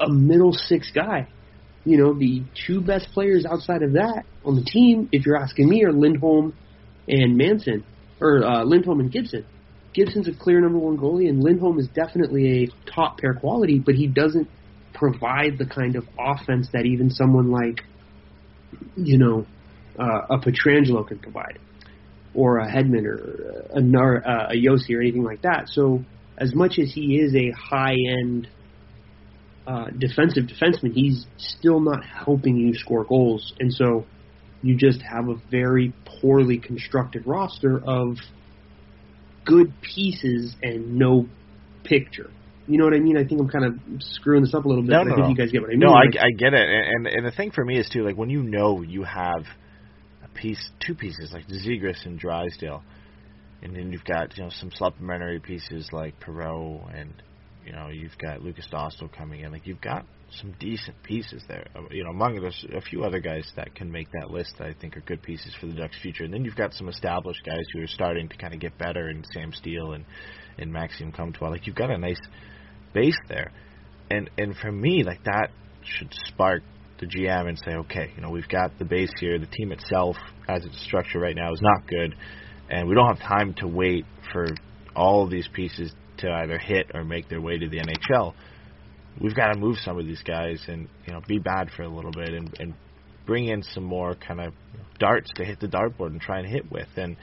a 0.00 0.08
middle 0.08 0.52
six 0.52 0.90
guy. 0.94 1.28
You 1.84 1.96
know, 1.96 2.12
the 2.12 2.42
two 2.66 2.80
best 2.80 3.08
players 3.12 3.46
outside 3.46 3.82
of 3.82 3.92
that 3.94 4.24
on 4.44 4.56
the 4.56 4.64
team, 4.64 5.08
if 5.12 5.24
you're 5.24 5.36
asking 5.36 5.68
me, 5.68 5.84
are 5.84 5.92
Lindholm 5.92 6.54
and 7.06 7.36
Manson, 7.36 7.84
or 8.20 8.44
uh, 8.44 8.64
Lindholm 8.64 9.00
and 9.00 9.10
Gibson. 9.10 9.46
Gibson's 9.94 10.28
a 10.28 10.32
clear 10.32 10.60
number 10.60 10.78
one 10.78 10.98
goalie, 10.98 11.28
and 11.28 11.42
Lindholm 11.42 11.78
is 11.78 11.88
definitely 11.88 12.64
a 12.64 12.90
top 12.90 13.18
pair 13.18 13.34
quality, 13.34 13.78
but 13.78 13.94
he 13.94 14.06
doesn't 14.06 14.48
provide 14.92 15.58
the 15.58 15.66
kind 15.66 15.96
of 15.96 16.06
offense 16.18 16.68
that 16.72 16.84
even 16.84 17.10
someone 17.10 17.50
like, 17.50 17.82
you 18.96 19.16
know, 19.16 19.46
uh, 19.98 20.26
a 20.30 20.38
Pietrangelo 20.38 21.06
can 21.06 21.18
provide, 21.18 21.58
or 22.34 22.58
a 22.58 22.70
Hedman 22.70 23.06
or 23.06 23.64
a, 23.72 23.80
Nar- 23.80 24.22
uh, 24.26 24.48
a 24.50 24.54
Josi 24.54 24.94
or 24.94 25.00
anything 25.00 25.24
like 25.24 25.42
that. 25.42 25.68
So 25.68 26.04
as 26.38 26.54
much 26.54 26.78
as 26.78 26.92
he 26.92 27.16
is 27.16 27.34
a 27.34 27.50
high 27.50 27.96
end 28.20 28.48
uh, 29.66 29.86
defensive 29.98 30.44
defenseman, 30.44 30.92
he's 30.94 31.26
still 31.36 31.80
not 31.80 32.04
helping 32.04 32.56
you 32.56 32.74
score 32.74 33.04
goals, 33.04 33.52
and 33.60 33.72
so 33.72 34.06
you 34.62 34.76
just 34.76 35.02
have 35.02 35.28
a 35.28 35.34
very 35.50 35.92
poorly 36.20 36.58
constructed 36.58 37.26
roster 37.26 37.78
of 37.84 38.16
good 39.44 39.72
pieces 39.82 40.54
and 40.62 40.96
no 40.96 41.26
picture. 41.84 42.30
You 42.66 42.78
know 42.78 42.84
what 42.84 42.94
I 42.94 42.98
mean? 42.98 43.16
I 43.16 43.24
think 43.24 43.40
I'm 43.40 43.48
kind 43.48 43.64
of 43.64 43.74
screwing 44.00 44.42
this 44.42 44.54
up 44.54 44.64
a 44.64 44.68
little 44.68 44.82
bit. 44.82 44.90
No, 44.90 45.02
no, 45.02 45.12
I 45.12 45.14
think 45.16 45.18
no. 45.18 45.28
you 45.28 45.36
guys 45.36 45.52
get 45.52 45.62
what 45.62 45.68
I 45.68 45.72
mean. 45.72 45.80
No, 45.80 45.92
I, 45.92 46.04
Like, 46.04 46.16
I 46.20 46.30
get 46.30 46.54
it, 46.54 46.68
and, 46.68 47.06
and 47.06 47.16
and 47.18 47.26
the 47.26 47.30
thing 47.30 47.50
for 47.50 47.64
me 47.64 47.78
is 47.78 47.88
too 47.88 48.02
like 48.04 48.16
when 48.16 48.30
you 48.30 48.42
know 48.42 48.82
you 48.82 49.04
have 49.04 49.44
a 50.24 50.28
piece, 50.34 50.70
two 50.84 50.94
pieces 50.94 51.30
like 51.32 51.46
Zegras 51.48 52.04
and 52.04 52.18
Drysdale, 52.18 52.82
and 53.62 53.74
then 53.74 53.92
you've 53.92 54.04
got 54.04 54.36
you 54.36 54.44
know 54.44 54.50
some 54.50 54.70
supplementary 54.74 55.40
pieces 55.40 55.88
like 55.92 56.18
Perreault, 56.20 56.94
and 56.94 57.12
you 57.64 57.72
know 57.72 57.88
you've 57.88 58.16
got 58.18 58.42
Lukas 58.42 58.68
Dostal 58.72 59.12
coming 59.12 59.40
in. 59.40 59.52
Like 59.52 59.66
you've 59.66 59.80
got 59.80 60.04
some 60.30 60.54
decent 60.60 61.02
pieces 61.02 61.42
there. 61.48 61.66
Uh, 61.74 61.82
You 61.90 62.04
know, 62.04 62.10
among 62.10 62.40
there's 62.40 62.64
a 62.74 62.80
few 62.80 63.04
other 63.04 63.18
guys 63.20 63.50
that 63.56 63.74
can 63.74 63.90
make 63.90 64.08
that 64.12 64.30
list 64.30 64.54
that 64.58 64.66
I 64.66 64.74
think 64.74 64.96
are 64.96 65.00
good 65.00 65.22
pieces 65.22 65.54
for 65.58 65.66
the 65.66 65.74
Ducks' 65.74 65.96
future. 66.02 66.24
And 66.24 66.32
then 66.32 66.44
you've 66.44 66.56
got 66.56 66.74
some 66.74 66.88
established 66.88 67.44
guys 67.44 67.64
who 67.72 67.82
are 67.82 67.86
starting 67.86 68.28
to 68.28 68.36
kind 68.36 68.54
of 68.54 68.60
get 68.60 68.76
better, 68.78 69.08
and 69.08 69.26
Sam 69.32 69.52
Steele 69.52 69.92
and 69.92 70.04
and 70.58 70.72
Maxime 70.72 71.12
Comtois. 71.12 71.48
Like 71.48 71.66
you've 71.66 71.76
got 71.76 71.90
a 71.90 71.98
nice 71.98 72.20
base 72.92 73.18
there. 73.28 73.52
And 74.10 74.30
and 74.38 74.56
for 74.56 74.72
me, 74.72 75.02
like 75.02 75.24
that 75.24 75.48
should 75.82 76.12
spark 76.26 76.62
the 77.00 77.06
GM 77.06 77.48
and 77.48 77.58
say, 77.58 77.72
okay, 77.72 78.12
you 78.16 78.22
know, 78.22 78.30
we've 78.30 78.48
got 78.48 78.78
the 78.78 78.84
base 78.84 79.12
here. 79.20 79.38
The 79.38 79.46
team 79.46 79.72
itself, 79.72 80.16
as 80.48 80.64
it's 80.64 80.82
structured 80.84 81.22
right 81.22 81.36
now, 81.36 81.52
is 81.52 81.60
not 81.62 81.86
good, 81.86 82.14
and 82.70 82.88
we 82.88 82.94
don't 82.94 83.08
have 83.08 83.26
time 83.26 83.54
to 83.54 83.66
wait 83.66 84.04
for 84.32 84.48
all 84.94 85.24
of 85.24 85.30
these 85.30 85.48
pieces 85.52 85.92
to 86.18 86.30
either 86.30 86.58
hit 86.58 86.90
or 86.94 87.04
make 87.04 87.28
their 87.28 87.40
way 87.40 87.58
to 87.58 87.68
the 87.68 87.78
NHL. 87.78 88.34
We've 89.20 89.34
got 89.34 89.52
to 89.52 89.58
move 89.58 89.76
some 89.78 89.98
of 89.98 90.06
these 90.06 90.22
guys 90.22 90.62
and 90.68 90.88
you 91.06 91.12
know 91.12 91.20
be 91.26 91.38
bad 91.38 91.70
for 91.76 91.82
a 91.82 91.88
little 91.88 92.12
bit 92.12 92.30
and 92.30 92.54
and 92.60 92.74
bring 93.26 93.48
in 93.48 93.62
some 93.62 93.84
more 93.84 94.14
kind 94.14 94.40
of 94.40 94.54
darts 94.98 95.30
to 95.36 95.44
hit 95.44 95.60
the 95.60 95.68
dartboard 95.68 96.08
and 96.08 96.20
try 96.20 96.38
and 96.38 96.48
hit 96.48 96.70
with. 96.70 96.88
And 96.96 97.16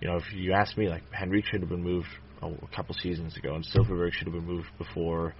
you 0.00 0.08
know, 0.08 0.16
if 0.16 0.24
you 0.32 0.52
ask 0.52 0.76
me, 0.76 0.88
like 0.88 1.02
Henrique 1.20 1.46
should 1.46 1.60
have 1.60 1.70
been 1.70 1.82
moved 1.82 2.08
a, 2.42 2.46
a 2.46 2.76
couple 2.76 2.94
seasons 2.94 3.36
ago, 3.36 3.54
and 3.54 3.64
Silfverberg 3.64 4.12
should 4.12 4.26
have 4.26 4.34
been 4.34 4.46
moved 4.46 4.68
before 4.78 5.34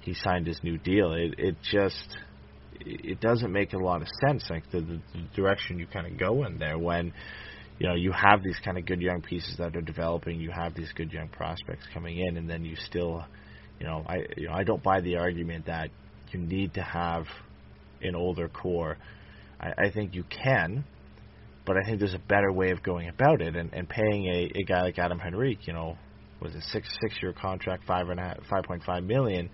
he 0.00 0.14
signed 0.14 0.46
his 0.46 0.60
new 0.62 0.78
deal. 0.78 1.12
It 1.12 1.34
it 1.38 1.56
just 1.62 2.16
it 2.80 3.20
doesn't 3.20 3.52
make 3.52 3.72
a 3.72 3.78
lot 3.78 4.02
of 4.02 4.08
sense, 4.26 4.46
like 4.50 4.70
the, 4.70 4.80
the, 4.80 5.00
the 5.12 5.22
direction 5.34 5.78
you 5.78 5.86
kind 5.86 6.06
of 6.06 6.18
go 6.18 6.44
in 6.44 6.58
there 6.58 6.78
when 6.78 7.12
you 7.78 7.88
know 7.88 7.94
you 7.94 8.12
have 8.12 8.42
these 8.42 8.58
kind 8.64 8.78
of 8.78 8.86
good 8.86 9.00
young 9.00 9.22
pieces 9.22 9.56
that 9.58 9.76
are 9.76 9.80
developing, 9.80 10.40
you 10.40 10.50
have 10.50 10.74
these 10.74 10.90
good 10.94 11.12
young 11.12 11.28
prospects 11.28 11.86
coming 11.94 12.18
in, 12.18 12.36
and 12.36 12.48
then 12.48 12.64
you 12.64 12.76
still, 12.76 13.24
you 13.78 13.86
know, 13.86 14.04
I 14.06 14.16
you 14.36 14.48
know 14.48 14.54
I 14.54 14.64
don't 14.64 14.82
buy 14.82 15.00
the 15.00 15.16
argument 15.16 15.66
that 15.66 15.90
you 16.32 16.40
need 16.40 16.74
to 16.74 16.82
have 16.82 17.24
an 18.02 18.14
older 18.14 18.48
core. 18.48 18.98
I, 19.60 19.86
I 19.86 19.90
think 19.90 20.14
you 20.14 20.24
can, 20.24 20.84
but 21.66 21.76
I 21.76 21.84
think 21.84 22.00
there's 22.00 22.14
a 22.14 22.22
better 22.28 22.52
way 22.52 22.70
of 22.70 22.82
going 22.82 23.08
about 23.08 23.42
it, 23.42 23.56
and, 23.56 23.72
and 23.72 23.88
paying 23.88 24.26
a, 24.26 24.60
a 24.60 24.62
guy 24.64 24.82
like 24.82 24.98
Adam 24.98 25.20
Henrique, 25.20 25.66
you 25.66 25.72
know, 25.72 25.96
was 26.40 26.54
a 26.54 26.60
six 26.60 26.88
six 27.00 27.16
year 27.22 27.32
contract, 27.32 27.84
five 27.86 28.08
and 28.08 28.20
five 28.48 28.64
point 28.64 28.82
five 28.84 29.04
million, 29.04 29.50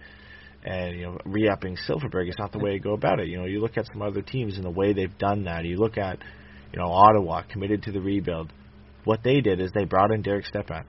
and 0.65 0.97
you 0.97 1.03
know, 1.03 1.19
re-upping 1.25 1.77
Silfverberg 1.89 2.29
is 2.29 2.37
not 2.39 2.53
the 2.53 2.59
way 2.59 2.73
to 2.73 2.79
go 2.79 2.95
about 2.95 3.21
it. 3.21 3.29
You 3.29 3.39
know, 3.39 3.45
you 3.47 3.61
look 3.61 3.77
at 3.77 3.87
some 3.93 4.03
other 4.03 4.23
teams 4.23 4.57
and 4.57 4.65
the 4.65 4.71
way 4.71 4.93
they've 4.93 5.17
done 5.19 5.45
that. 5.45 5.65
You 5.65 5.77
look 5.77 5.99
at, 5.99 6.19
you 6.73 6.79
know, 6.79 6.91
Ottawa 6.91 7.43
committed 7.51 7.83
to 7.85 7.93
the 7.93 8.01
rebuild. 8.01 8.53
What 9.05 9.21
they 9.23 9.41
did 9.41 9.61
is 9.61 9.71
they 9.73 9.85
brought 9.85 10.11
in 10.11 10.23
Derek 10.23 10.47
Stepan. 10.47 10.85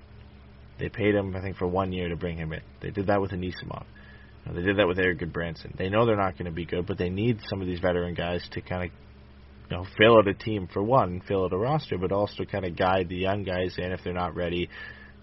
They 0.80 0.90
paid 0.90 1.16
him, 1.16 1.36
I 1.36 1.42
think, 1.42 1.58
for 1.58 1.68
one 1.68 1.92
year 1.92 2.10
to 2.10 2.16
bring 2.16 2.38
him 2.38 2.54
in. 2.54 2.62
They 2.82 2.90
did 2.90 3.08
that 3.08 3.22
with 3.22 3.32
Anisimov. 3.32 3.86
They 4.54 4.62
did 4.62 4.78
that 4.78 4.88
with 4.88 5.00
Erik 5.00 5.20
Gudbranson. 5.20 5.76
They 5.76 5.90
know 5.90 6.06
they're 6.06 6.16
not 6.16 6.34
going 6.34 6.46
to 6.46 6.52
be 6.52 6.66
good, 6.66 6.86
but 6.86 6.98
they 7.00 7.10
need 7.10 7.40
some 7.50 7.62
of 7.62 7.68
these 7.68 7.80
veteran 7.80 8.14
guys 8.14 8.48
to 8.52 8.62
kind 8.62 8.84
of, 8.84 8.92
you 9.72 9.78
know, 9.78 9.86
fill 9.98 10.18
out 10.18 10.28
a 10.28 10.36
team 10.36 10.68
for 10.72 10.84
one, 10.84 11.22
fill 11.28 11.46
out 11.46 11.54
a 11.54 11.58
roster, 11.58 11.98
but 11.98 12.12
also 12.12 12.46
kind 12.46 12.64
of 12.64 12.78
guide 12.78 13.10
the 13.10 13.16
young 13.16 13.44
guys 13.44 13.76
in 13.80 13.92
if 13.92 14.02
they're 14.04 14.14
not 14.14 14.36
ready 14.36 14.70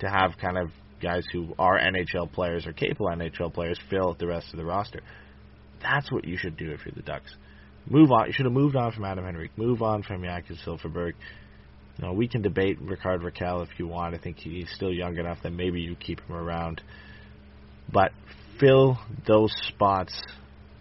to 0.00 0.08
have 0.08 0.32
kind 0.40 0.58
of 0.58 0.70
guys 1.00 1.24
who 1.32 1.54
are 1.58 1.78
NHL 1.78 2.32
players 2.32 2.66
or 2.66 2.72
capable 2.72 3.06
NHL 3.08 3.54
players 3.54 3.78
fill 3.88 4.08
out 4.08 4.18
the 4.18 4.26
rest 4.26 4.48
of 4.52 4.58
the 4.58 4.64
roster. 4.64 5.00
That's 5.80 6.10
what 6.10 6.24
you 6.24 6.36
should 6.36 6.56
do 6.56 6.72
if 6.72 6.80
you're 6.84 6.94
the 6.94 7.02
Ducks. 7.02 7.34
Move 7.88 8.10
on. 8.10 8.26
You 8.26 8.32
should 8.32 8.46
have 8.46 8.52
moved 8.52 8.76
on 8.76 8.92
from 8.92 9.04
Adam 9.04 9.24
Henrique. 9.24 9.56
Move 9.56 9.82
on 9.82 10.02
from 10.02 10.22
Jakob 10.22 10.56
Silfverberg. 10.64 11.14
You 11.98 12.06
know, 12.06 12.12
we 12.12 12.28
can 12.28 12.42
debate 12.42 12.80
Rickard 12.80 13.22
Rakell 13.22 13.62
if 13.62 13.68
you 13.78 13.86
want. 13.86 14.14
I 14.14 14.18
think 14.18 14.38
he's 14.38 14.70
still 14.74 14.92
young 14.92 15.16
enough 15.18 15.38
that 15.42 15.50
maybe 15.50 15.80
you 15.80 15.94
keep 15.96 16.20
him 16.20 16.34
around. 16.34 16.80
But 17.92 18.12
fill 18.58 18.98
those 19.26 19.52
spots 19.68 20.18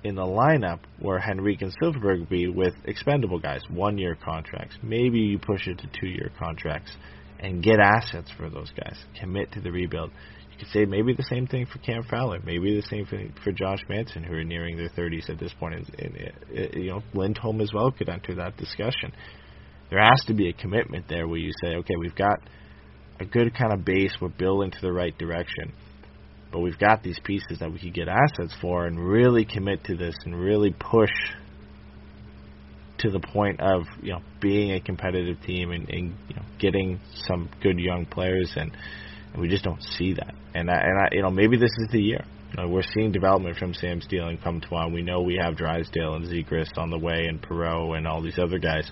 in 0.03 0.15
the 0.15 0.21
lineup 0.21 0.79
where 0.99 1.19
Henrique 1.19 1.61
and 1.61 1.73
Silfverberg 1.81 2.29
be 2.29 2.47
with 2.47 2.73
expendable 2.85 3.39
guys, 3.39 3.61
one 3.69 3.97
year 3.97 4.17
contracts. 4.23 4.77
Maybe 4.81 5.19
you 5.19 5.37
push 5.37 5.67
it 5.67 5.79
to 5.79 5.89
two 5.99 6.07
year 6.07 6.31
contracts 6.39 6.91
and 7.39 7.63
get 7.63 7.79
assets 7.79 8.31
for 8.37 8.49
those 8.49 8.71
guys. 8.71 8.97
Commit 9.19 9.51
to 9.53 9.61
the 9.61 9.71
rebuild. 9.71 10.11
Could 10.61 10.69
say 10.69 10.85
maybe 10.85 11.13
the 11.13 11.23
same 11.23 11.47
thing 11.47 11.65
for 11.65 11.79
Cam 11.79 12.03
Fowler, 12.03 12.39
maybe 12.45 12.75
the 12.79 12.87
same 12.87 13.05
thing 13.07 13.33
for 13.43 13.51
Josh 13.51 13.83
Manson, 13.89 14.23
who 14.23 14.35
are 14.35 14.43
nearing 14.43 14.77
their 14.77 14.89
30s 14.89 15.27
at 15.29 15.39
this 15.39 15.51
point. 15.59 15.73
And, 15.73 16.15
uh, 16.15 16.77
you 16.77 16.91
know, 16.91 17.01
Lindholm 17.15 17.61
as 17.61 17.71
well 17.73 17.91
could 17.91 18.09
enter 18.09 18.35
that 18.35 18.57
discussion. 18.57 19.11
There 19.89 19.99
has 19.99 20.23
to 20.27 20.35
be 20.35 20.49
a 20.49 20.53
commitment 20.53 21.05
there 21.09 21.27
where 21.27 21.39
you 21.39 21.51
say, 21.63 21.75
okay, 21.77 21.95
we've 21.99 22.15
got 22.15 22.39
a 23.19 23.25
good 23.25 23.55
kind 23.55 23.73
of 23.73 23.83
base, 23.83 24.13
we're 24.21 24.29
building 24.29 24.71
to 24.71 24.81
the 24.81 24.91
right 24.91 25.17
direction 25.17 25.73
but 26.51 26.59
we've 26.59 26.77
got 26.77 27.01
these 27.01 27.19
pieces 27.23 27.59
that 27.59 27.71
we 27.71 27.79
could 27.79 27.93
get 27.93 28.07
assets 28.07 28.53
for 28.61 28.85
and 28.85 28.99
really 28.99 29.45
commit 29.45 29.83
to 29.85 29.95
this 29.95 30.15
and 30.25 30.35
really 30.35 30.75
push 30.77 31.09
to 32.99 33.09
the 33.09 33.19
point 33.19 33.59
of 33.61 33.83
you 34.01 34.11
know 34.11 34.21
being 34.39 34.73
a 34.73 34.81
competitive 34.81 35.41
team 35.45 35.71
and, 35.71 35.89
and 35.89 36.13
you 36.27 36.35
know 36.35 36.43
getting 36.59 36.99
some 37.27 37.49
good 37.63 37.79
young 37.79 38.05
players 38.05 38.51
and, 38.55 38.71
and 38.71 38.81
we 39.37 39.47
just 39.47 39.63
don't 39.63 39.81
see 39.81 40.13
that 40.13 40.33
and 40.53 40.69
I, 40.69 40.75
and 40.75 40.99
I 40.99 41.07
you 41.11 41.21
know 41.21 41.31
maybe 41.31 41.57
this 41.57 41.71
is 41.79 41.87
the 41.91 42.01
year 42.01 42.25
you 42.51 42.61
know, 42.61 42.69
we're 42.69 42.83
seeing 42.93 43.13
development 43.13 43.57
from 43.57 43.73
Sam 43.73 44.01
Steele 44.01 44.27
and 44.27 44.41
Comtois. 44.41 44.89
We 44.89 45.03
know 45.03 45.21
we 45.21 45.39
have 45.41 45.55
Drysdale 45.55 46.15
and 46.15 46.25
Zegras 46.25 46.67
on 46.77 46.89
the 46.89 46.97
way 46.97 47.27
and 47.27 47.41
Perreault 47.41 47.97
and 47.97 48.05
all 48.05 48.21
these 48.21 48.37
other 48.37 48.59
guys. 48.59 48.91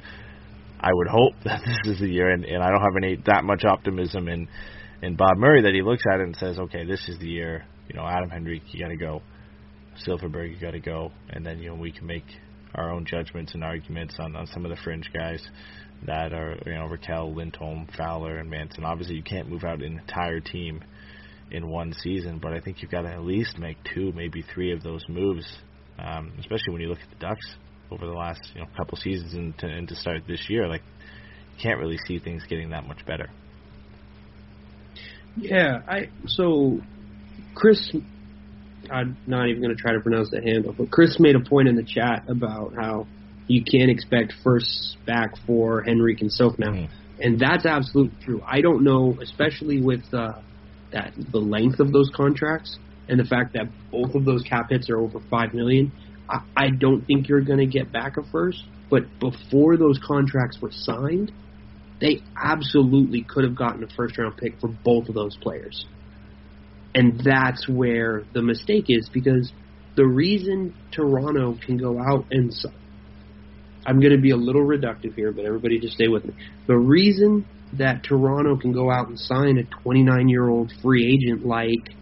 I 0.79 0.91
would 0.93 1.07
hope 1.07 1.33
that 1.43 1.61
this 1.65 1.93
is 1.93 1.99
the 1.99 2.07
year, 2.07 2.29
and, 2.29 2.45
and 2.45 2.63
I 2.63 2.69
don't 2.69 2.79
have 2.79 2.95
any 3.03 3.17
that 3.25 3.43
much 3.43 3.65
optimism 3.65 4.29
in 4.29 4.47
and 5.01 5.17
Bob 5.17 5.37
Murray 5.37 5.61
that 5.63 5.73
he 5.73 5.81
looks 5.81 6.03
at 6.11 6.19
it 6.19 6.23
and 6.23 6.35
says, 6.35 6.59
okay, 6.59 6.85
this 6.85 7.07
is 7.07 7.17
the 7.19 7.27
year. 7.27 7.65
You 7.87 7.95
know, 7.95 8.05
Adam 8.05 8.31
Henrique, 8.31 8.73
you 8.73 8.81
got 8.81 8.89
to 8.89 8.97
go. 8.97 9.21
Silfverberg, 10.05 10.53
you 10.53 10.59
got 10.59 10.71
to 10.71 10.79
go, 10.79 11.11
and 11.29 11.45
then 11.45 11.59
you 11.59 11.69
know 11.69 11.75
we 11.75 11.91
can 11.91 12.05
make 12.05 12.25
our 12.75 12.91
own 12.91 13.05
judgments 13.05 13.53
and 13.53 13.63
arguments 13.63 14.15
on, 14.19 14.35
on 14.35 14.47
some 14.47 14.65
of 14.65 14.69
the 14.69 14.77
fringe 14.83 15.09
guys 15.13 15.45
that 16.05 16.33
are 16.33 16.57
you 16.65 16.73
know 16.73 16.87
Rakell, 16.87 17.35
Lindholm, 17.35 17.87
Fowler, 17.97 18.37
and 18.37 18.49
Manson. 18.49 18.83
Obviously, 18.85 19.15
you 19.15 19.23
can't 19.23 19.49
move 19.49 19.63
out 19.63 19.81
an 19.81 19.99
entire 19.99 20.39
team 20.39 20.83
in 21.51 21.67
one 21.67 21.93
season, 21.93 22.39
but 22.39 22.53
I 22.53 22.59
think 22.59 22.81
you've 22.81 22.91
got 22.91 23.01
to 23.01 23.09
at 23.09 23.23
least 23.23 23.57
make 23.57 23.77
two, 23.93 24.11
maybe 24.13 24.43
three 24.53 24.71
of 24.71 24.83
those 24.83 25.03
moves, 25.09 25.45
um, 25.97 26.33
especially 26.39 26.73
when 26.73 26.81
you 26.81 26.89
look 26.89 26.99
at 26.99 27.09
the 27.09 27.25
Ducks 27.25 27.55
over 27.91 28.05
the 28.05 28.13
last 28.13 28.51
you 28.53 28.61
know 28.61 28.67
couple 28.77 28.97
seasons 28.97 29.33
and 29.33 29.57
to, 29.57 29.67
and 29.67 29.87
to 29.87 29.95
start 29.95 30.23
this 30.27 30.45
year. 30.49 30.67
Like, 30.67 30.83
you 31.57 31.63
can't 31.63 31.79
really 31.79 31.97
see 32.07 32.19
things 32.19 32.43
getting 32.47 32.69
that 32.69 32.87
much 32.87 33.05
better. 33.05 33.29
Yeah, 35.35 35.81
I 35.87 36.09
so 36.27 36.79
Chris. 37.55 37.93
I'm 38.89 39.17
not 39.27 39.49
even 39.49 39.61
going 39.61 39.75
to 39.75 39.81
try 39.81 39.93
to 39.93 39.99
pronounce 39.99 40.29
the 40.29 40.41
handle, 40.41 40.73
but 40.73 40.89
Chris 40.89 41.19
made 41.19 41.35
a 41.35 41.39
point 41.41 41.67
in 41.67 41.75
the 41.75 41.83
chat 41.83 42.23
about 42.27 42.73
how 42.75 43.07
you 43.47 43.63
can't 43.63 43.89
expect 43.89 44.33
first 44.43 44.97
back 45.05 45.35
for 45.45 45.87
Henrique 45.87 46.21
and 46.21 46.31
Silk 46.31 46.59
now, 46.59 46.71
mm. 46.71 46.89
and 47.19 47.39
that's 47.39 47.65
absolutely 47.65 48.17
true. 48.23 48.41
I 48.45 48.61
don't 48.61 48.83
know, 48.83 49.17
especially 49.21 49.81
with 49.81 50.03
uh, 50.13 50.39
that 50.91 51.13
the 51.31 51.39
length 51.39 51.79
of 51.79 51.91
those 51.91 52.09
contracts 52.15 52.77
and 53.07 53.19
the 53.19 53.25
fact 53.25 53.53
that 53.53 53.67
both 53.91 54.15
of 54.15 54.25
those 54.25 54.43
cap 54.43 54.69
hits 54.69 54.89
are 54.89 54.99
over 54.99 55.19
five 55.29 55.53
million. 55.53 55.91
I, 56.29 56.41
I 56.55 56.69
don't 56.69 57.05
think 57.05 57.27
you're 57.27 57.41
going 57.41 57.59
to 57.59 57.65
get 57.65 57.91
back 57.91 58.17
a 58.17 58.23
first, 58.31 58.63
but 58.89 59.03
before 59.19 59.77
those 59.77 59.99
contracts 60.05 60.59
were 60.61 60.71
signed, 60.71 61.31
they 61.99 62.21
absolutely 62.37 63.23
could 63.23 63.43
have 63.43 63.55
gotten 63.55 63.83
a 63.83 63.87
first 63.95 64.17
round 64.17 64.37
pick 64.37 64.59
for 64.59 64.67
both 64.67 65.09
of 65.09 65.15
those 65.15 65.35
players. 65.37 65.85
And 66.95 67.21
that's 67.23 67.67
where 67.67 68.23
the 68.33 68.41
mistake 68.41 68.85
is 68.87 69.09
because 69.13 69.51
the 69.95 70.05
reason 70.05 70.73
Toronto 70.91 71.57
can 71.65 71.77
go 71.77 71.99
out 71.99 72.25
and 72.31 72.51
I'm 73.85 73.99
going 73.99 74.15
to 74.15 74.21
be 74.21 74.31
a 74.31 74.35
little 74.37 74.65
reductive 74.65 75.15
here, 75.15 75.31
but 75.31 75.45
everybody 75.45 75.79
just 75.79 75.95
stay 75.95 76.07
with 76.07 76.25
me. 76.25 76.33
The 76.67 76.77
reason 76.77 77.45
that 77.73 78.03
Toronto 78.03 78.57
can 78.57 78.71
go 78.71 78.91
out 78.91 79.07
and 79.07 79.19
sign 79.19 79.57
a 79.57 79.63
29 79.83 80.27
year 80.27 80.49
old 80.49 80.71
free 80.81 81.05
agent 81.13 81.45
like 81.45 81.95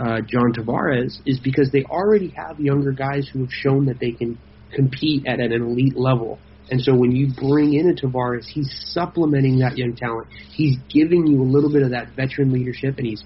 uh, 0.00 0.20
John 0.26 0.52
Tavares 0.52 1.20
is 1.26 1.40
because 1.40 1.70
they 1.72 1.84
already 1.84 2.28
have 2.36 2.60
younger 2.60 2.92
guys 2.92 3.28
who 3.32 3.40
have 3.40 3.52
shown 3.52 3.86
that 3.86 3.98
they 3.98 4.12
can 4.12 4.38
compete 4.72 5.26
at 5.26 5.40
an 5.40 5.52
elite 5.52 5.96
level 5.96 6.38
and 6.72 6.80
so 6.80 6.94
when 6.94 7.12
you 7.12 7.28
bring 7.34 7.74
in 7.74 7.90
a 7.90 7.92
Tavares, 7.92 8.46
he's 8.46 8.70
supplementing 8.92 9.58
that 9.58 9.76
young 9.76 9.94
talent. 9.94 10.28
He's 10.52 10.78
giving 10.88 11.26
you 11.26 11.42
a 11.42 11.44
little 11.44 11.70
bit 11.70 11.82
of 11.82 11.90
that 11.90 12.16
veteran 12.16 12.50
leadership, 12.50 12.96
and 12.96 13.06
he's 13.06 13.22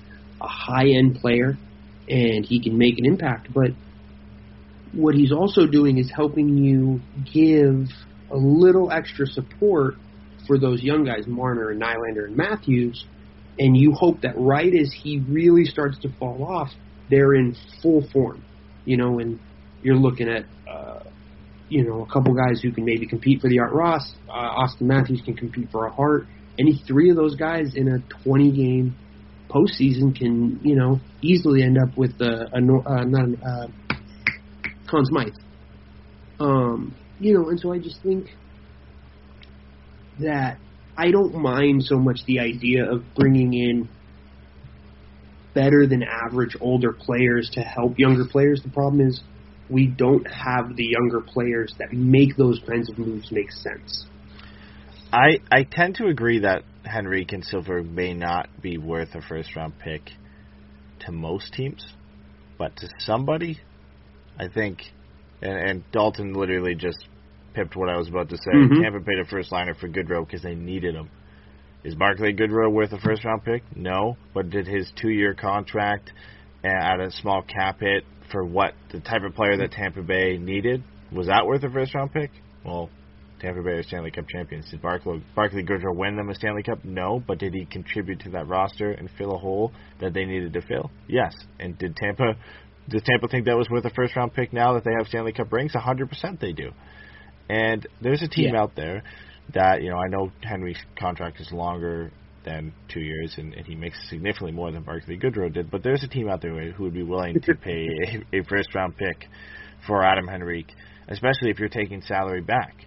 a 0.47 0.49
high 0.49 0.89
end 0.89 1.17
player, 1.17 1.59
and 2.09 2.45
he 2.45 2.63
can 2.63 2.79
make 2.79 2.99
an 2.99 3.05
impact. 3.05 3.53
But 3.53 3.73
what 4.93 5.15
he's 5.15 5.33
also 5.33 5.67
doing 5.67 5.99
is 5.99 6.11
helping 6.15 6.57
you 6.57 7.01
give 7.33 7.89
a 8.31 8.37
little 8.37 8.91
extra 8.91 9.27
support 9.27 9.95
for 10.47 10.59
those 10.59 10.83
young 10.83 11.05
guys, 11.05 11.27
Marner 11.27 11.71
and 11.71 11.83
Nylander 11.83 12.27
and 12.27 12.37
Matthews, 12.37 13.05
and 13.59 13.77
you 13.77 13.93
hope 13.93 14.21
that 14.23 14.35
right 14.37 14.73
as 14.75 14.93
he 14.93 15.19
really 15.29 15.65
starts 15.65 15.99
to 16.01 16.09
fall 16.19 16.45
off, 16.45 16.71
they're 17.11 17.35
in 17.35 17.57
full 17.83 18.07
form. 18.13 18.45
You 18.85 18.97
know, 18.97 19.19
and 19.19 19.41
you're 19.83 19.97
looking 19.97 20.29
at 20.29 20.45
uh, 20.69 21.01
you 21.69 21.85
know, 21.85 22.03
a 22.03 22.07
couple 22.07 22.35
guys 22.35 22.61
who 22.63 22.71
can 22.73 22.85
maybe 22.85 23.07
compete 23.07 23.41
for 23.41 23.49
the 23.49 23.59
Art 23.59 23.73
Ross. 23.73 24.13
Uh, 24.29 24.63
Auston 24.63 24.83
Matthews 24.83 25.21
can 25.25 25.37
compete 25.37 25.69
for 25.71 25.87
a 25.87 25.93
Hart. 25.93 26.27
Any 26.59 26.81
three 26.87 27.11
of 27.11 27.17
those 27.17 27.35
guys 27.37 27.75
in 27.75 27.89
a 27.89 27.99
20 28.25 28.53
game 28.53 28.97
postseason 29.49 30.17
can, 30.17 30.61
you 30.63 30.77
know, 30.77 31.01
easily 31.23 31.63
end 31.63 31.79
up 31.79 31.97
with 31.97 32.21
a, 32.21 32.49
a 32.53 32.59
uh, 32.59 33.05
not 33.05 33.29
a 33.29 33.47
uh, 33.47 33.67
Conn 34.89 35.05
Smythe. 35.05 35.35
Um, 36.39 36.95
you 37.19 37.35
know, 37.35 37.49
and 37.49 37.59
so 37.59 37.73
I 37.73 37.79
just 37.79 38.03
think 38.03 38.29
that 40.21 40.59
I 40.97 41.11
don't 41.11 41.35
mind 41.35 41.85
so 41.85 41.99
much 41.99 42.21
the 42.27 42.41
idea 42.41 42.91
of 42.91 43.03
bringing 43.15 43.55
in 43.55 43.89
better 45.55 45.87
than 45.87 46.03
average 46.03 46.57
older 46.61 46.93
players 46.93 47.51
to 47.55 47.61
help 47.61 47.99
younger 47.99 48.25
players. 48.27 48.61
The 48.63 48.71
problem 48.71 49.07
is 49.07 49.21
we 49.71 49.87
don't 49.87 50.27
have 50.27 50.77
the 50.77 50.85
younger 50.85 51.21
players 51.21 51.75
that 51.79 51.93
make 51.93 52.37
those 52.37 52.61
kinds 52.69 52.91
of 52.91 52.99
moves 52.99 53.33
make 53.33 53.51
sense. 53.51 54.07
I 55.13 55.39
I 55.51 55.65
tend 55.65 55.97
to 55.97 56.07
agree 56.07 56.41
that 56.41 56.65
Henrique 56.87 57.33
and 57.33 57.45
Silver 57.45 57.83
may 57.83 58.15
not 58.15 58.49
be 58.63 58.79
worth 58.79 59.15
a 59.15 59.23
first 59.23 59.55
round 59.57 59.79
pick 59.79 60.03
to 61.01 61.13
most 61.13 61.53
teams, 61.53 61.85
but 62.59 62.77
to 62.77 62.89
somebody, 63.01 63.61
I 64.39 64.49
think, 64.49 64.83
and, 65.43 65.53
and 65.53 65.85
Dalton 65.93 66.35
literally 66.35 66.75
just 66.75 67.07
pipped 67.55 67.77
what 67.77 67.89
I 67.89 67.97
was 67.97 68.09
about 68.09 68.29
to 68.31 68.37
say. 68.37 68.51
Mm-hmm. 68.55 68.83
Tampa 68.83 69.01
paid 69.01 69.19
a 69.19 69.27
first 69.27 69.53
liner 69.53 69.75
for 69.75 69.89
Goodrow 69.89 70.27
because 70.27 70.43
they 70.43 70.55
needed 70.55 70.95
him. 70.95 71.11
Is 71.85 71.95
Barclay 71.95 72.33
Goodrow 72.33 72.71
worth 72.71 72.93
a 72.93 72.99
first 72.99 73.25
round 73.25 73.45
pick? 73.45 73.63
No, 73.75 74.17
but 74.35 74.51
did 74.51 74.67
his 74.67 74.91
two 75.01 75.11
year 75.11 75.35
contract 75.35 76.11
at 76.65 77.01
a 77.01 77.11
small 77.11 77.43
cap 77.43 77.81
hit 77.81 78.05
for 78.31 78.45
what 78.45 78.75
the 78.93 79.01
type 79.01 79.23
of 79.23 79.35
player 79.35 79.57
that 79.59 79.73
Tampa 79.73 80.03
Bay 80.03 80.37
needed. 80.37 80.83
Was 81.13 81.29
that 81.29 81.47
worth 81.47 81.63
a 81.63 81.71
first 81.71 81.95
round 81.95 82.13
pick? 82.13 82.31
Well, 82.65 82.91
Tampa 83.41 83.63
Bay 83.63 83.73
are 83.73 83.83
Stanley 83.83 84.11
Cup 84.11 84.27
champions. 84.29 84.71
Did 84.71 84.81
Barclay, 84.81 85.23
Barclay 85.35 85.63
Goodrow 85.63 85.95
win 85.95 86.17
them 86.17 86.31
a 86.31 86.35
Stanley 86.35 86.63
Cup? 86.63 86.85
No, 86.85 87.23
but 87.27 87.39
did 87.39 87.53
he 87.53 87.67
contribute 87.67 88.21
to 88.21 88.31
that 88.31 88.49
roster 88.49 88.93
and 88.93 89.11
fill 89.19 89.35
a 89.35 89.39
hole 89.39 89.73
that 90.01 90.15
they 90.15 90.25
needed 90.25 90.55
to 90.55 90.63
fill? 90.63 90.91
Yes. 91.07 91.35
And 91.61 91.77
did 91.77 91.97
Tampa 91.97 92.37
does 92.89 93.03
Tampa 93.03 93.29
think 93.29 93.47
that 93.47 93.57
was 93.57 93.69
worth 93.69 93.85
a 93.85 93.91
first 93.91 94.15
round 94.17 94.33
pick 94.33 94.53
now 94.53 94.75
that 94.75 94.85
they 94.85 94.93
have 94.97 95.09
Stanley 95.09 95.33
Cup 95.33 95.53
rings? 95.53 95.75
A 95.75 95.81
hundred 95.81 96.09
percent 96.09 96.41
they 96.41 96.53
do. 96.53 96.71
And 97.49 97.87
there's 98.01 98.23
a 98.23 98.29
team 98.29 98.55
yeah. 98.55 98.61
out 98.61 98.77
there 98.77 99.03
that, 99.55 99.83
you 99.83 99.91
know, 99.91 99.97
I 99.97 100.09
know 100.09 100.33
Henry's 100.43 100.79
contract 100.99 101.41
is 101.41 101.51
longer 101.53 102.11
than 102.45 102.73
two 102.89 103.01
years, 103.01 103.35
and, 103.39 103.55
and 103.55 103.67
he 103.67 103.75
makes 103.75 103.97
significantly 104.09 104.53
more 104.53 104.71
than 104.71 104.83
Barclay 104.83 105.19
Goodrow 105.19 105.53
did. 105.53 105.71
But 105.71 105.83
there's 105.83 106.03
a 106.03 106.09
team 106.09 106.29
out 106.29 106.43
there 106.43 106.73
who 106.73 106.85
would 106.85 106.95
be 106.95 107.03
willing 107.03 107.41
to 107.41 107.55
pay 107.55 107.87
a, 108.33 108.39
a 108.39 108.45
first 108.45 108.75
round 108.75 108.97
pick 108.97 109.29
for 109.87 110.05
Adam 110.05 110.29
Henrique, 110.29 110.73
especially 111.09 111.51
if 111.51 111.59
you're 111.59 111.69
taking 111.69 112.03
salary 112.03 112.41
back 112.41 112.87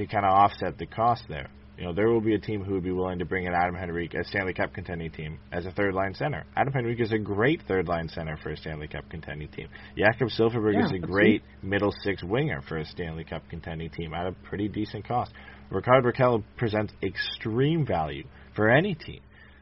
to 0.00 0.06
kind 0.06 0.24
of 0.24 0.32
offset 0.32 0.78
the 0.78 0.86
cost 0.86 1.24
there. 1.28 1.48
You 1.80 1.86
know, 1.86 1.94
there 1.94 2.08
will 2.08 2.20
be 2.20 2.34
a 2.34 2.38
team 2.38 2.62
who 2.62 2.74
would 2.74 2.84
be 2.84 2.90
willing 2.90 3.18
to 3.20 3.24
bring 3.24 3.46
in 3.46 3.54
Adam 3.54 3.74
Henrique, 3.74 4.12
a 4.12 4.22
Stanley 4.24 4.52
Cup 4.52 4.74
contending 4.74 5.10
team, 5.10 5.38
as 5.50 5.64
a 5.64 5.70
third 5.70 5.94
line 5.94 6.12
center. 6.12 6.44
Adam 6.54 6.74
Henrique 6.76 7.00
is 7.00 7.12
a 7.12 7.18
great 7.18 7.62
third 7.66 7.88
line 7.88 8.06
center 8.10 8.36
for 8.42 8.50
a 8.50 8.56
Stanley 8.58 8.86
Cup 8.86 9.08
contending 9.08 9.48
team. 9.48 9.66
Jakob 9.96 10.28
Silfverberg 10.28 10.74
yeah, 10.74 10.84
is 10.84 10.92
a 10.92 10.98
great 10.98 11.42
middle 11.62 11.94
six 12.02 12.22
winger 12.22 12.60
for 12.68 12.76
a 12.76 12.84
Stanley 12.84 13.24
Cup 13.24 13.42
contending 13.48 13.88
team 13.88 14.12
at 14.12 14.26
a 14.26 14.32
pretty 14.44 14.68
decent 14.68 15.08
cost. 15.08 15.32
Rickard 15.70 16.04
Rakell 16.04 16.44
presents 16.58 16.92
extreme 17.02 17.86
value 17.86 18.24
for 18.54 18.68
any 18.68 18.94
team 18.94 19.20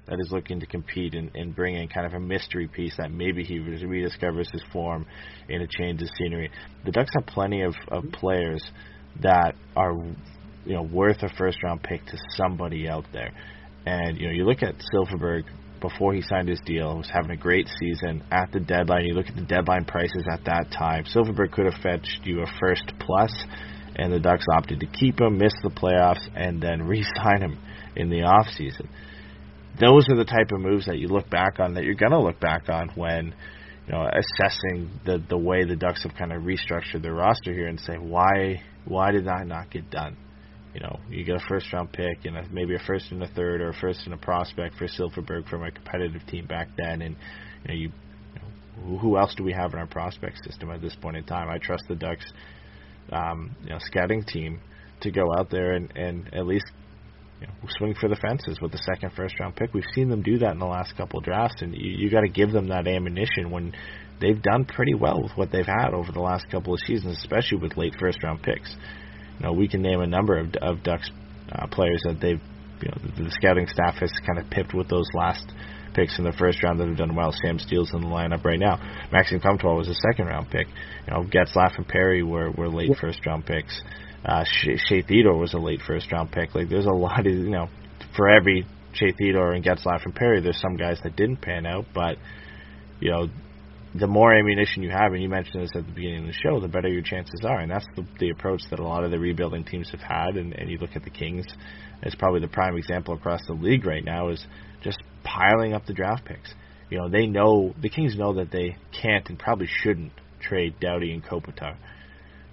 that 0.09 0.19
is 0.19 0.33
looking 0.33 0.59
to 0.59 0.67
compete 0.67 1.15
and, 1.15 1.31
and 1.37 1.55
bring 1.55 1.77
in 1.77 1.87
kind 1.87 2.07
of 2.07 2.15
a 2.15 2.21
mystery 2.21 2.67
piece 2.67 2.97
that 2.97 3.13
maybe 3.13 3.45
he 3.45 3.59
rediscovers 3.59 4.51
his 4.51 4.63
form 4.73 5.07
in 5.49 5.63
a 5.63 5.67
change 5.69 6.03
of 6.03 6.09
scenery. 6.19 6.51
The 6.85 6.91
Ducks 6.91 7.11
have 7.17 7.27
plenty 7.27 7.63
of, 7.63 7.75
of 7.89 8.05
players 8.11 8.65
that 9.21 9.55
are 9.77 9.93
you 10.65 10.75
know 10.75 10.83
worth 10.83 11.23
a 11.23 11.29
first 11.37 11.63
round 11.63 11.83
pick 11.83 12.05
to 12.07 12.19
somebody 12.37 12.89
out 12.89 13.07
there. 13.13 13.33
And 13.87 14.19
you 14.19 14.27
know 14.27 14.33
you 14.33 14.45
look 14.45 14.63
at 14.63 14.75
Silfverberg 14.93 15.45
before 15.81 16.13
he 16.13 16.23
signed 16.23 16.49
his 16.49 16.61
deal, 16.65 16.97
was 16.97 17.11
having 17.13 17.31
a 17.31 17.37
great 17.37 17.69
season. 17.81 18.25
At 18.31 18.53
the 18.53 18.61
deadline, 18.61 19.05
you 19.05 19.15
look 19.15 19.29
at 19.29 19.37
the 19.37 19.43
deadline 19.43 19.85
prices 19.85 20.25
at 20.31 20.45
that 20.45 20.71
time. 20.77 21.05
Silfverberg 21.05 21.53
could 21.53 21.67
have 21.67 21.81
fetched 21.83 22.21
you 22.25 22.43
a 22.43 22.47
first 22.61 22.93
plus, 22.99 23.33
and 23.97 24.13
the 24.13 24.19
Ducks 24.19 24.45
opted 24.53 24.81
to 24.81 24.87
keep 24.87 25.21
him, 25.21 25.39
miss 25.39 25.53
the 25.63 25.71
playoffs, 25.71 26.27
and 26.35 26.61
then 26.61 26.83
re-sign 26.87 27.43
him 27.43 27.59
in 27.97 28.11
the 28.11 28.23
off 28.23 28.49
season. 28.57 28.89
Those 29.81 30.09
are 30.09 30.17
the 30.17 30.25
type 30.25 30.51
of 30.53 30.61
moves 30.61 30.87
that 30.87 30.99
you 30.99 31.09
look 31.09 31.31
back 31.31 31.61
on 31.61 31.75
that 31.75 31.85
you're 31.85 31.95
gonna 31.95 32.21
look 32.21 32.41
back 32.41 32.69
on 32.69 32.91
when 32.97 33.35
you 33.89 33.95
know 33.95 34.07
assessing 34.07 34.91
the 35.07 35.23
the 35.29 35.39
way 35.39 35.65
the 35.65 35.77
Ducks 35.77 36.03
have 36.03 36.15
kind 36.15 36.33
of 36.33 36.43
restructured 36.43 37.03
their 37.03 37.15
roster 37.15 37.53
here 37.53 37.69
and 37.69 37.81
say 37.81 37.95
why 37.95 38.63
why 38.85 39.11
did 39.11 39.27
that 39.27 39.47
not 39.47 39.71
get 39.71 39.91
done? 39.91 40.17
You 40.75 40.81
know, 40.81 41.01
you 41.11 41.25
get 41.25 41.37
a 41.37 41.45
first 41.49 41.73
round 41.73 41.93
pick 41.93 42.25
and 42.25 42.37
a, 42.37 42.45
maybe 42.53 42.75
a 42.75 42.79
first 42.87 43.11
and 43.11 43.23
a 43.23 43.29
third 43.29 43.61
or 43.61 43.71
a 43.71 43.75
first 43.75 44.03
and 44.05 44.15
a 44.15 44.19
prospect 44.19 44.77
for 44.77 44.87
Silfverberg 44.87 45.49
from 45.49 45.65
a 45.65 45.71
competitive 45.71 46.25
team 46.27 46.47
back 46.47 46.69
then, 46.77 47.03
and 47.03 47.17
you 47.65 47.69
know 47.69 47.75
you. 47.75 47.93
you 48.35 48.41
know, 48.41 48.99
who 48.99 49.19
else 49.19 49.35
do 49.35 49.43
we 49.43 49.53
have 49.53 49.73
in 49.73 49.79
our 49.79 49.87
prospect 49.87 50.39
system 50.45 50.71
at 50.71 50.81
this 50.81 50.95
point 50.95 51.17
in 51.17 51.25
time? 51.25 51.49
I 51.49 51.59
trust 51.59 51.85
the 51.89 51.97
Ducks, 51.97 52.25
um, 53.11 53.57
you 53.65 53.71
know, 53.71 53.79
scouting 53.81 54.23
team 54.23 54.61
to 55.01 55.11
go 55.11 55.33
out 55.37 55.51
there 55.51 55.73
and, 55.73 55.93
and 55.97 56.33
at 56.35 56.47
least 56.47 56.67
you 57.41 57.47
know, 57.47 57.53
swing 57.79 57.95
for 58.01 58.09
the 58.09 58.17
fences 58.17 58.61
with 58.61 58.73
the 58.73 58.79
second 58.79 59.13
first 59.15 59.39
round 59.39 59.57
pick. 59.57 59.73
We've 59.73 59.85
seen 59.95 60.09
them 60.09 60.23
do 60.23 60.39
that 60.39 60.53
in 60.53 60.59
the 60.59 60.67
last 60.67 60.97
couple 60.97 61.19
of 61.19 61.25
drafts, 61.25 61.63
and 61.63 61.75
you, 61.75 61.91
you 61.91 62.11
got 62.11 62.23
to 62.23 62.29
give 62.29 62.53
them 62.53 62.69
that 62.69 62.87
ammunition 62.87 63.51
when 63.51 63.75
they've 64.21 64.41
done 64.41 64.65
pretty 64.65 64.95
well 64.95 65.23
with 65.23 65.33
what 65.37 65.51
they've 65.53 65.67
had 65.67 65.95
over 65.95 66.11
the 66.13 66.21
last 66.21 66.51
couple 66.51 66.75
of 66.75 66.81
seasons, 66.81 67.19
especially 67.19 67.59
with 67.59 67.77
late 67.77 67.95
first 67.99 68.23
round 68.23 68.43
picks. 68.43 68.75
You 69.39 69.47
know, 69.47 69.53
we 69.53 69.69
can 69.69 69.83
name 69.83 70.01
a 70.01 70.07
number 70.07 70.39
of, 70.39 70.55
of 70.61 70.83
Ducks 70.83 71.11
uh, 71.53 71.67
players 71.69 72.03
that 72.05 72.21
they've, 72.21 72.41
you 72.83 72.89
know, 72.89 72.99
the, 73.17 73.25
the 73.25 73.31
scouting 73.31 73.67
staff 73.67 73.95
has 73.97 74.13
kind 74.27 74.39
of 74.39 74.51
pipped 74.51 74.75
with 74.75 74.89
those 74.89 75.07
last 75.15 75.45
picks 75.95 76.19
in 76.19 76.25
the 76.25 76.33
first 76.33 76.63
round 76.63 76.79
that 76.81 76.89
have 76.89 76.97
done 76.97 77.15
well. 77.15 77.33
Sam 77.43 77.59
Steele's 77.59 77.93
in 77.95 78.01
the 78.03 78.07
lineup 78.07 78.45
right 78.45 78.59
now. 78.59 78.79
Maxime 79.11 79.41
Comtois 79.41 79.75
was 79.75 79.89
a 79.89 79.95
second 79.95 80.27
round 80.27 80.51
pick. 80.51 80.67
You 81.07 81.13
know, 81.13 81.25
Getzlaf 81.25 81.77
and 81.77 81.87
Perry 81.87 82.23
were, 82.23 82.51
were 82.51 82.69
late 82.69 82.97
first 83.01 83.25
round 83.27 83.47
picks. 83.47 83.81
Uh, 84.29 84.45
Shea, 84.45 85.03
Theodore 85.03 85.39
was 85.39 85.55
a 85.55 85.59
late 85.59 85.81
first 85.87 86.13
round 86.13 86.31
pick. 86.31 86.55
Like, 86.55 86.69
there's 86.69 86.87
a 86.87 86.91
lot 86.91 87.21
of, 87.21 87.33
you 87.33 87.51
know, 87.51 87.69
for 88.15 88.29
every 88.29 88.67
Shea 88.93 89.13
Theodore 89.13 89.53
and 89.53 89.65
Getzlaf 89.65 90.05
and 90.05 90.15
Perry, 90.15 90.43
there's 90.43 90.61
some 90.61 90.77
guys 90.77 90.99
that 91.03 91.17
didn't 91.17 91.41
pan 91.41 91.65
out, 91.65 91.87
but, 91.95 92.17
you 93.01 93.11
know, 93.11 93.29
the 93.95 94.07
more 94.07 94.35
ammunition 94.35 94.83
you 94.83 94.91
have, 94.91 95.13
and 95.15 95.23
you 95.23 95.31
mentioned 95.31 95.63
this 95.63 95.71
at 95.75 95.87
the 95.87 95.93
beginning 95.93 96.21
of 96.21 96.27
the 96.27 96.33
show, 96.33 96.61
the 96.61 96.69
better 96.69 96.89
your 96.89 97.03
chances 97.03 97.41
are. 97.43 97.61
And 97.61 97.71
that's 97.71 97.87
the, 97.97 98.07
the 98.21 98.31
approach 98.31 98.61
that 98.71 98.79
a 98.79 98.85
lot 98.85 99.03
of 99.03 99.11
the 99.11 99.19
rebuilding 99.19 99.65
teams 99.65 99.91
have 99.93 100.01
had. 100.01 100.37
And, 100.37 100.53
and 100.53 100.71
you 100.71 100.77
look 100.77 100.95
at 100.95 101.05
the 101.05 101.11
Kings, 101.11 101.47
it's 102.03 102.15
probably 102.15 102.41
the 102.41 102.49
prime 102.49 102.77
example 102.77 103.15
across 103.15 103.41
the 103.47 103.55
league 103.55 103.87
right 103.87 104.05
now 104.05 104.29
is 104.29 104.45
just 104.83 104.99
piling 105.25 105.73
up 105.73 105.87
the 105.87 105.95
draft 105.95 106.27
picks. 106.27 106.53
You 106.91 106.99
know, 106.99 107.09
they 107.09 107.27
know, 107.27 107.75
the 107.81 107.89
Kings 107.89 108.15
know 108.17 108.35
that 108.35 108.51
they 108.51 108.77
can't 108.93 109.27
and 109.31 109.39
probably 109.39 109.69
shouldn't 109.83 110.13
trade 110.41 110.79
Doughty 110.81 111.13
and 111.13 111.25
Kopitar. 111.25 111.77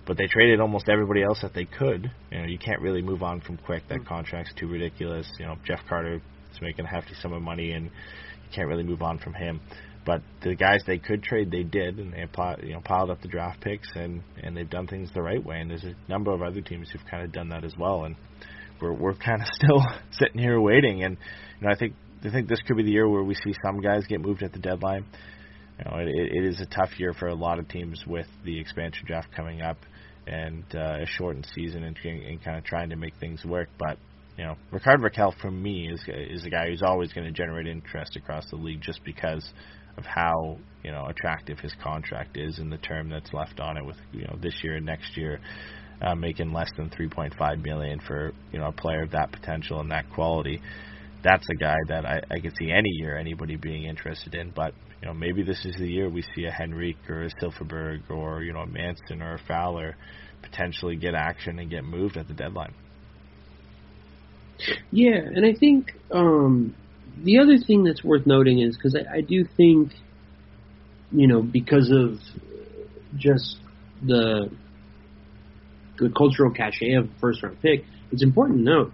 But 0.06 0.18
they 0.18 0.28
traded 0.28 0.60
almost 0.60 0.88
everybody 0.88 1.24
else 1.24 1.40
that 1.42 1.54
they 1.54 1.66
could. 1.66 2.12
You 2.32 2.38
know, 2.40 2.46
you 2.46 2.60
can't 2.60 2.82
really 2.82 3.02
move 3.02 3.24
on 3.24 3.42
from 3.42 3.58
Quick. 3.58 3.88
That 3.90 4.00
hmm. 4.00 4.08
contract's 4.08 4.54
too 4.56 4.68
ridiculous. 4.68 5.28
You 5.40 5.48
know, 5.48 5.56
Jeff 5.66 5.82
Carter 5.90 6.16
is 6.16 6.62
making 6.62 6.86
a 6.86 6.90
hefty 6.90 7.14
sum 7.22 7.34
of 7.34 7.42
money, 7.42 7.72
and 7.72 7.86
you 7.86 8.50
can't 8.54 8.68
really 8.68 8.84
move 8.84 9.02
on 9.02 9.18
from 9.18 9.34
him. 9.34 9.62
But 10.06 10.22
the 10.44 10.54
guys 10.54 10.82
they 10.86 11.00
could 11.00 11.24
trade, 11.24 11.50
they 11.50 11.64
did, 11.64 11.98
and 11.98 12.14
they 12.14 12.28
you 12.68 12.74
know 12.74 12.82
piled 12.82 13.10
up 13.10 13.22
the 13.22 13.28
draft 13.28 13.62
picks, 13.62 13.90
and 13.96 14.22
and 14.44 14.56
they've 14.56 14.70
done 14.70 14.86
things 14.86 15.10
the 15.14 15.22
right 15.22 15.44
way. 15.44 15.60
And 15.60 15.72
there's 15.72 15.84
a 15.84 15.96
number 16.08 16.32
of 16.32 16.44
other 16.44 16.62
teams 16.62 16.90
who've 16.92 17.06
kind 17.10 17.24
of 17.24 17.32
done 17.32 17.50
that 17.50 17.64
as 17.64 17.74
well. 17.78 18.06
And 18.06 18.16
we're 18.80 18.94
we're 18.94 19.16
kind 19.16 19.42
of 19.42 19.48
still 19.54 19.84
sitting 20.12 20.40
here 20.40 20.62
waiting. 20.62 21.04
And 21.04 21.18
you 21.60 21.68
know, 21.68 21.74
I 21.74 21.78
think 21.78 21.96
I 22.24 22.30
think 22.30 22.48
this 22.48 22.62
could 22.68 22.78
be 22.78 22.84
the 22.84 22.92
year 22.92 23.10
where 23.10 23.24
we 23.24 23.34
see 23.34 23.54
some 23.66 23.82
guys 23.82 24.06
get 24.08 24.22
moved 24.22 24.44
at 24.44 24.54
the 24.54 24.60
deadline. 24.60 25.06
You 25.80 25.92
know, 25.92 25.98
it, 25.98 26.08
it 26.08 26.46
is 26.46 26.62
a 26.62 26.66
tough 26.68 27.00
year 27.00 27.14
for 27.14 27.28
a 27.28 27.36
lot 27.36 27.58
of 27.60 27.68
teams 27.68 28.04
with 28.08 28.28
the 28.46 28.60
expansion 28.60 29.06
draft 29.08 29.30
coming 29.36 29.62
up 29.62 29.78
and 30.28 30.64
uh, 30.74 31.02
a 31.02 31.06
shortened 31.06 31.48
season 31.54 31.84
and, 31.84 31.98
and 32.04 32.44
kind 32.44 32.58
of 32.58 32.64
trying 32.64 32.90
to 32.90 32.96
make 32.96 33.14
things 33.20 33.44
work. 33.46 33.70
But 33.78 33.98
you 34.38 34.44
know, 34.44 34.56
Rickard 34.72 35.00
Rakell 35.00 35.34
for 35.42 35.52
me 35.52 35.90
is 35.90 36.02
is 36.08 36.46
a 36.46 36.50
guy 36.50 36.68
who's 36.70 36.82
always 36.82 37.14
going 37.14 37.26
to 37.26 37.34
generate 37.34 37.68
interest 37.68 38.16
across 38.16 38.50
the 38.50 38.58
league 38.58 38.82
just 38.82 39.04
because 39.04 39.48
of 39.98 40.06
how 40.06 40.58
you 40.84 40.92
know 40.92 41.06
attractive 41.08 41.60
his 41.60 41.74
contract 41.82 42.38
is 42.38 42.60
and 42.60 42.72
the 42.72 42.78
term 42.78 43.10
that's 43.10 43.34
left 43.34 43.60
on 43.60 43.78
it 43.78 43.86
with 43.86 43.98
you 44.12 44.24
know 44.24 44.38
this 44.42 44.56
year 44.64 44.76
and 44.76 44.86
next 44.86 45.16
year. 45.18 45.40
Uh, 46.02 46.14
making 46.14 46.52
less 46.52 46.70
than 46.76 46.90
3.5 46.90 47.64
million 47.64 48.02
for 48.06 48.34
you 48.52 48.60
know 48.60 48.68
a 48.68 48.72
player 48.74 49.04
of 49.04 49.12
that 49.12 49.32
potential 49.32 49.80
and 49.80 49.90
that 49.90 50.04
quality, 50.14 50.62
that's 51.24 51.46
a 51.50 51.56
guy 51.56 51.78
that 51.88 52.06
I, 52.06 52.22
I 52.30 52.40
could 52.40 52.52
see 52.60 52.70
any 52.70 52.90
year 53.00 53.18
anybody 53.18 53.56
being 53.56 53.86
interested 53.86 54.36
in. 54.36 54.52
But 54.54 54.74
you 55.02 55.08
know 55.08 55.14
maybe 55.14 55.44
this 55.44 55.66
is 55.66 55.76
the 55.78 55.88
year 55.88 56.10
we 56.10 56.24
see 56.36 56.46
a 56.46 56.52
Henrique 56.52 57.10
or 57.10 57.24
a 57.24 57.30
Silfverberg 57.42 58.10
or 58.10 58.44
you 58.44 58.54
know 58.54 58.62
a 58.62 58.68
Manson 58.68 59.22
or 59.22 59.36
a 59.36 59.40
Fowler 59.48 59.96
potentially 60.42 60.96
get 60.96 61.16
action 61.16 61.60
and 61.60 61.70
get 61.70 61.84
moved 61.84 62.18
at 62.18 62.28
the 62.28 62.34
deadline. 62.34 62.74
Yeah, 64.92 65.18
and 65.18 65.46
I 65.46 65.54
think 65.54 65.94
um, 66.12 66.76
the 67.24 67.40
other 67.40 67.58
thing 67.58 67.84
that's 67.84 68.04
worth 68.04 68.26
noting 68.26 68.60
is 68.60 68.76
because 68.78 68.96
I, 68.96 69.18
I 69.18 69.22
do 69.22 69.46
think, 69.58 69.92
you 71.12 71.28
know, 71.28 71.42
because 71.42 71.92
of 71.92 72.20
just 73.18 73.58
the 74.06 74.50
the 75.98 76.10
cultural 76.10 76.52
cachet 76.52 76.94
of 76.94 77.10
first 77.22 77.42
round 77.42 77.62
pick, 77.62 77.86
it's 78.12 78.24
important 78.24 78.60
to 78.60 78.64
note 78.64 78.94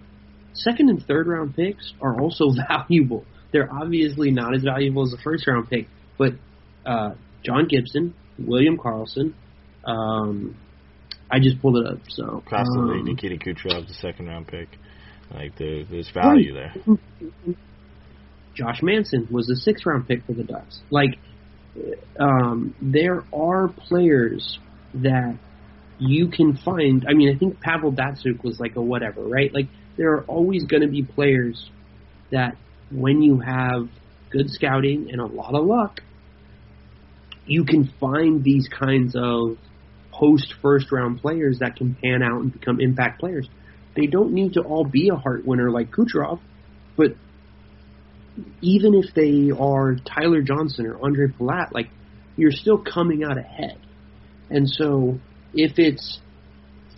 second 0.54 0.88
and 0.88 1.04
third 1.04 1.26
round 1.26 1.54
picks 1.54 1.92
are 2.00 2.20
also 2.20 2.46
valuable. 2.68 3.24
They're 3.52 3.72
obviously 3.72 4.30
not 4.30 4.54
as 4.54 4.62
valuable 4.62 5.02
as 5.04 5.12
a 5.12 5.22
first 5.22 5.46
round 5.46 5.68
pick, 5.68 5.88
but 6.18 6.32
uh, 6.86 7.14
John 7.44 7.68
Gibson, 7.68 8.14
William 8.38 8.78
Karlsson. 8.78 9.34
um, 9.84 10.56
I 11.30 11.38
just 11.38 11.60
pulled 11.62 11.78
it 11.78 11.86
up. 11.86 11.98
So 12.08 12.42
the 12.50 12.56
um, 12.56 13.04
Nikita 13.04 13.36
Kucherov, 13.36 13.88
the 13.88 13.94
second 13.94 14.26
round 14.26 14.48
pick. 14.48 14.68
Like 15.32 15.56
there, 15.56 15.84
there's 15.84 16.10
value 16.10 16.52
there. 16.52 16.74
Josh 18.54 18.82
Manson 18.82 19.28
was 19.30 19.46
the 19.46 19.56
sixth 19.56 19.86
round 19.86 20.06
pick 20.06 20.24
for 20.26 20.34
the 20.34 20.44
Ducks. 20.44 20.80
Like, 20.90 21.18
um, 22.20 22.74
there 22.82 23.24
are 23.32 23.68
players 23.68 24.58
that 24.94 25.38
you 25.98 26.28
can 26.28 26.58
find. 26.58 27.06
I 27.08 27.14
mean, 27.14 27.34
I 27.34 27.38
think 27.38 27.60
Pavel 27.60 27.92
Datsyuk 27.92 28.44
was 28.44 28.60
like 28.60 28.76
a 28.76 28.82
whatever, 28.82 29.22
right? 29.22 29.52
Like, 29.54 29.68
there 29.96 30.12
are 30.12 30.24
always 30.24 30.64
going 30.64 30.82
to 30.82 30.88
be 30.88 31.02
players 31.02 31.70
that 32.30 32.56
when 32.92 33.22
you 33.22 33.40
have 33.40 33.88
good 34.30 34.50
scouting 34.50 35.08
and 35.10 35.20
a 35.20 35.26
lot 35.26 35.54
of 35.54 35.64
luck, 35.64 36.00
you 37.46 37.64
can 37.64 37.92
find 38.00 38.44
these 38.44 38.68
kinds 38.68 39.14
of 39.16 39.58
post 40.12 40.54
first 40.62 40.92
round 40.92 41.20
players 41.20 41.58
that 41.60 41.76
can 41.76 41.94
pan 41.94 42.22
out 42.22 42.40
and 42.40 42.52
become 42.52 42.80
impact 42.80 43.20
players. 43.20 43.48
They 43.96 44.06
don't 44.06 44.32
need 44.32 44.54
to 44.54 44.60
all 44.60 44.84
be 44.84 45.08
a 45.08 45.16
Hart 45.16 45.44
winner 45.44 45.70
like 45.70 45.90
Kucherov, 45.90 46.40
but 46.96 47.16
even 48.60 48.94
if 48.94 49.14
they 49.14 49.50
are 49.50 49.96
Tyler 49.96 50.42
Johnson 50.42 50.86
or 50.86 50.94
Ondrej 50.94 51.36
Palat, 51.36 51.72
like 51.72 51.90
you're 52.36 52.52
still 52.52 52.78
coming 52.78 53.24
out 53.24 53.38
ahead. 53.38 53.78
And 54.48 54.68
so 54.68 55.18
if 55.52 55.78
it's 55.78 56.20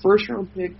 first 0.03 0.29
round 0.29 0.55
pick, 0.55 0.73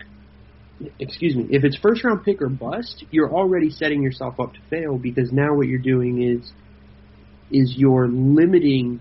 excuse 0.99 1.35
me, 1.37 1.47
if 1.51 1.65
it's 1.65 1.77
first 1.77 2.05
round 2.05 2.25
pick 2.25 2.43
or 2.43 2.49
bust, 2.49 3.05
you're 3.11 3.33
already 3.33 3.71
setting 3.71 4.03
yourself 4.03 4.41
up 4.41 4.55
to 4.55 4.61
fail 4.71 4.99
because 4.99 5.33
now 5.33 5.55
what 5.55 5.67
you're 5.67 5.79
doing 5.79 6.23
is 6.23 6.53
is 7.51 7.75
you're 7.77 8.09
limiting 8.09 9.01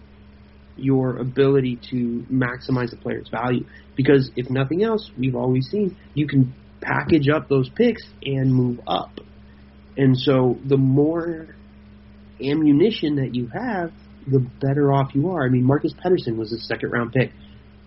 your 0.75 1.17
ability 1.17 1.79
to 1.89 2.25
maximize 2.31 2.89
the 2.89 2.97
player's 2.97 3.29
value. 3.29 3.65
Because 3.95 4.31
if 4.35 4.49
nothing 4.49 4.83
else, 4.83 5.09
we've 5.17 5.35
always 5.35 5.67
seen 5.69 5.97
you 6.13 6.27
can 6.27 6.53
package 6.81 7.29
up 7.29 7.47
those 7.47 7.69
picks 7.69 8.03
and 8.23 8.53
move 8.53 8.79
up. 8.87 9.19
And 9.95 10.17
so 10.17 10.57
the 10.65 10.77
more 10.77 11.55
ammunition 12.41 13.15
that 13.15 13.35
you 13.35 13.47
have, 13.53 13.91
the 14.25 14.39
better 14.39 14.91
off 14.91 15.13
you 15.13 15.29
are. 15.31 15.45
I 15.45 15.49
mean, 15.49 15.63
Marcus 15.63 15.93
Pettersson 15.93 16.37
was 16.37 16.51
a 16.51 16.59
second 16.59 16.91
round 16.91 17.13
pick. 17.13 17.31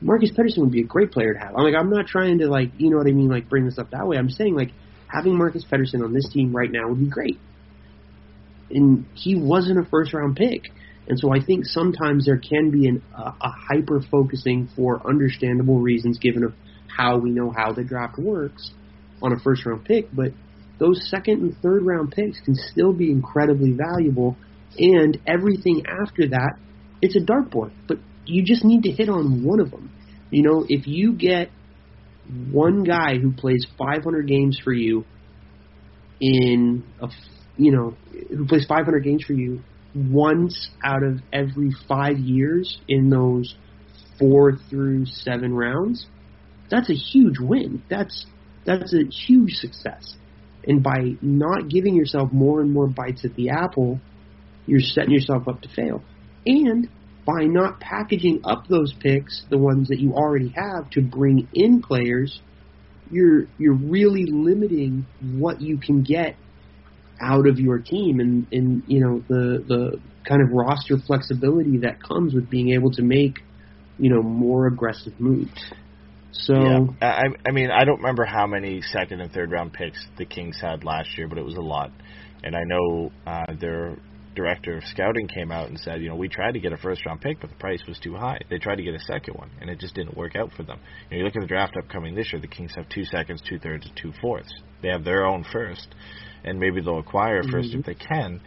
Marcus 0.01 0.31
Pettersson 0.31 0.59
would 0.59 0.73
be 0.73 0.83
a 0.83 0.87
great 0.87 1.11
player 1.11 1.33
to 1.33 1.39
have. 1.39 1.55
I'm 1.57 1.65
like, 1.65 1.75
I'm 1.75 1.91
not 1.91 2.07
trying 2.07 2.39
to 2.39 2.49
like, 2.49 2.71
you 2.79 2.91
know 2.91 2.99
what 2.99 3.07
I 3.07 3.13
mean, 3.13 3.29
like 3.29 3.49
bring 3.49 3.65
this 3.65 3.79
up 3.79 3.91
that 3.91 4.07
way. 4.07 4.17
I'm 4.17 4.31
saying 4.31 4.55
like 4.55 4.73
having 5.09 5.37
Marcus 5.37 5.65
Pettersson 5.65 6.05
on 6.05 6.13
this 6.13 6.29
team 6.33 6.55
right 6.55 6.71
now 6.71 6.89
would 6.89 6.99
be 6.99 7.09
great. 7.09 7.39
And 8.71 9.07
he 9.15 9.37
wasn't 9.37 9.79
a 9.79 9.89
first 9.89 10.13
round 10.13 10.37
pick. 10.37 10.65
And 11.09 11.19
so 11.19 11.33
I 11.33 11.43
think 11.45 11.65
sometimes 11.65 12.27
there 12.27 12.39
can 12.39 12.71
be 12.71 12.89
an, 12.89 13.03
a, 13.17 13.33
a 13.41 13.51
hyper 13.51 14.03
focusing 14.11 14.69
for 14.75 15.07
understandable 15.09 15.79
reasons 15.79 16.19
given 16.19 16.43
of 16.45 16.53
how 16.89 17.19
we 17.19 17.31
know 17.31 17.53
how 17.57 17.73
the 17.73 17.85
draft 17.85 18.19
works 18.19 18.73
on 19.23 19.33
a 19.33 19.39
first 19.39 19.65
round 19.65 19.85
pick, 19.85 20.09
but 20.13 20.33
those 20.79 21.09
second 21.09 21.43
and 21.43 21.57
third 21.63 21.83
round 21.85 22.13
picks 22.13 22.39
can 22.41 22.55
still 22.55 22.93
be 22.93 23.11
incredibly 23.11 23.73
valuable 23.73 24.37
and 24.79 25.19
everything 25.27 25.85
after 25.87 26.29
that 26.29 26.59
it's 27.03 27.17
a 27.17 27.21
dartboard, 27.21 27.73
but 27.87 27.99
you 28.27 28.45
just 28.45 28.65
need 28.65 28.83
to 28.85 28.91
hit 28.91 29.09
on 29.09 29.45
one 29.45 29.61
of 29.61 29.71
them. 29.71 29.91
You 30.31 30.43
know, 30.43 30.67
if 30.69 30.87
you 30.87 31.13
get 31.13 31.51
one 32.51 32.83
guy 32.85 33.19
who 33.19 33.33
plays 33.33 33.67
500 33.79 34.27
games 34.27 34.59
for 34.63 34.73
you 34.73 35.05
in 36.21 36.85
a 37.01 37.09
you 37.57 37.73
know, 37.73 37.97
who 38.29 38.47
plays 38.47 38.67
500 38.67 39.01
games 39.01 39.25
for 39.27 39.33
you 39.33 39.63
once 39.95 40.69
out 40.85 41.03
of 41.03 41.21
every 41.33 41.71
five 41.89 42.19
years 42.19 42.79
in 42.87 43.09
those 43.09 43.55
four 44.19 44.59
through 44.69 45.07
seven 45.07 45.55
rounds, 45.55 46.07
that's 46.71 46.91
a 46.91 46.95
huge 46.95 47.39
win. 47.41 47.83
That's 47.89 48.27
that's 48.65 48.93
a 48.93 49.05
huge 49.05 49.53
success. 49.53 50.15
And 50.65 50.83
by 50.83 51.17
not 51.23 51.69
giving 51.69 51.95
yourself 51.95 52.33
more 52.33 52.61
and 52.61 52.73
more 52.73 52.89
bites 52.89 53.25
at 53.25 53.35
the 53.37 53.51
apple, 53.51 54.01
you're 54.67 54.81
setting 54.81 55.13
yourself 55.13 55.47
up 55.49 55.63
to 55.63 55.69
fail. 55.69 56.03
And 56.45 56.89
by 57.27 57.45
not 57.45 57.81
packaging 57.81 58.41
up 58.45 58.69
those 58.69 58.95
picks, 58.95 59.43
the 59.51 59.59
ones 59.59 59.89
that 59.89 59.99
you 59.99 60.15
already 60.15 60.55
have, 60.57 60.89
to 60.91 61.03
bring 61.03 61.49
in 61.53 61.83
players, 61.83 62.41
you're 63.11 63.47
you're 63.59 63.75
really 63.75 64.27
limiting 64.27 65.07
what 65.21 65.61
you 65.61 65.77
can 65.77 66.03
get 66.03 66.37
out 67.21 67.47
of 67.47 67.59
your 67.59 67.79
team 67.79 68.21
and, 68.21 68.47
and 68.53 68.83
you 68.87 69.01
know 69.01 69.23
the 69.29 69.65
the 69.67 70.01
kind 70.29 70.43
of 70.43 70.51
roster 70.53 70.97
flexibility 70.99 71.79
that 71.79 72.03
comes 72.03 72.35
with 72.35 72.49
being 72.49 72.71
able 72.71 72.91
to 72.93 73.03
make 73.03 73.39
you 73.99 74.11
know 74.11 74.23
more 74.23 74.67
aggressive 74.67 75.19
moves. 75.19 75.73
So 76.33 76.55
yeah. 76.55 76.87
I 77.01 77.25
I 77.49 77.51
mean 77.53 77.71
I 77.71 77.85
don't 77.85 77.99
remember 77.99 78.25
how 78.25 78.47
many 78.47 78.83
second 78.83 79.21
and 79.21 79.33
third 79.33 79.51
round 79.51 79.73
picks 79.73 79.99
the 80.17 80.27
Kings 80.27 80.59
had 80.61 80.85
last 80.85 81.17
year, 81.19 81.27
but 81.29 81.39
it 81.39 81.45
was 81.45 81.57
a 81.57 81.63
lot. 81.63 81.91
And 82.45 82.55
I 82.55 82.63
know 82.65 83.11
uh, 83.27 83.55
director 84.37 84.77
of 84.77 84.85
scouting 84.85 85.27
came 85.27 85.51
out 85.51 85.69
and 85.69 85.79
said, 85.81 86.01
you 86.01 86.09
know, 86.09 86.15
we 86.15 86.29
tried 86.29 86.53
to 86.53 86.61
get 86.61 86.73
a 86.73 86.77
first 86.77 87.05
round 87.07 87.21
pick, 87.21 87.41
but 87.41 87.51
the 87.51 87.57
price 87.57 87.83
was 87.89 87.99
too 87.99 88.15
high. 88.15 88.39
They 88.49 88.59
tried 88.59 88.77
to 88.77 88.83
get 88.83 88.95
a 88.95 89.01
second 89.01 89.35
one, 89.35 89.51
and 89.61 89.69
it 89.69 89.81
just 89.81 89.95
didn't 89.95 90.17
work 90.17 90.37
out 90.37 90.53
for 90.57 90.63
them. 90.63 90.79
You, 91.11 91.17
know, 91.17 91.19
you 91.19 91.25
look 91.25 91.35
at 91.37 91.41
the 91.41 91.49
draft 91.49 91.77
upcoming 91.77 92.15
this 92.15 92.33
year, 92.33 92.41
the 92.41 92.47
Kings 92.47 92.73
have 92.77 92.89
two 92.89 93.05
seconds, 93.05 93.43
two 93.49 93.59
thirds, 93.59 93.87
and 93.87 93.97
two 94.01 94.13
fourths. 94.21 94.53
They 94.83 94.89
have 94.89 95.03
their 95.03 95.27
own 95.27 95.45
first, 95.53 95.89
and 96.45 96.61
maybe 96.61 96.81
they'll 96.81 96.99
acquire 96.99 97.43
1st 97.43 97.51
mm-hmm. 97.51 97.79
if 97.81 97.87
they 97.87 97.95
can. 97.95 98.41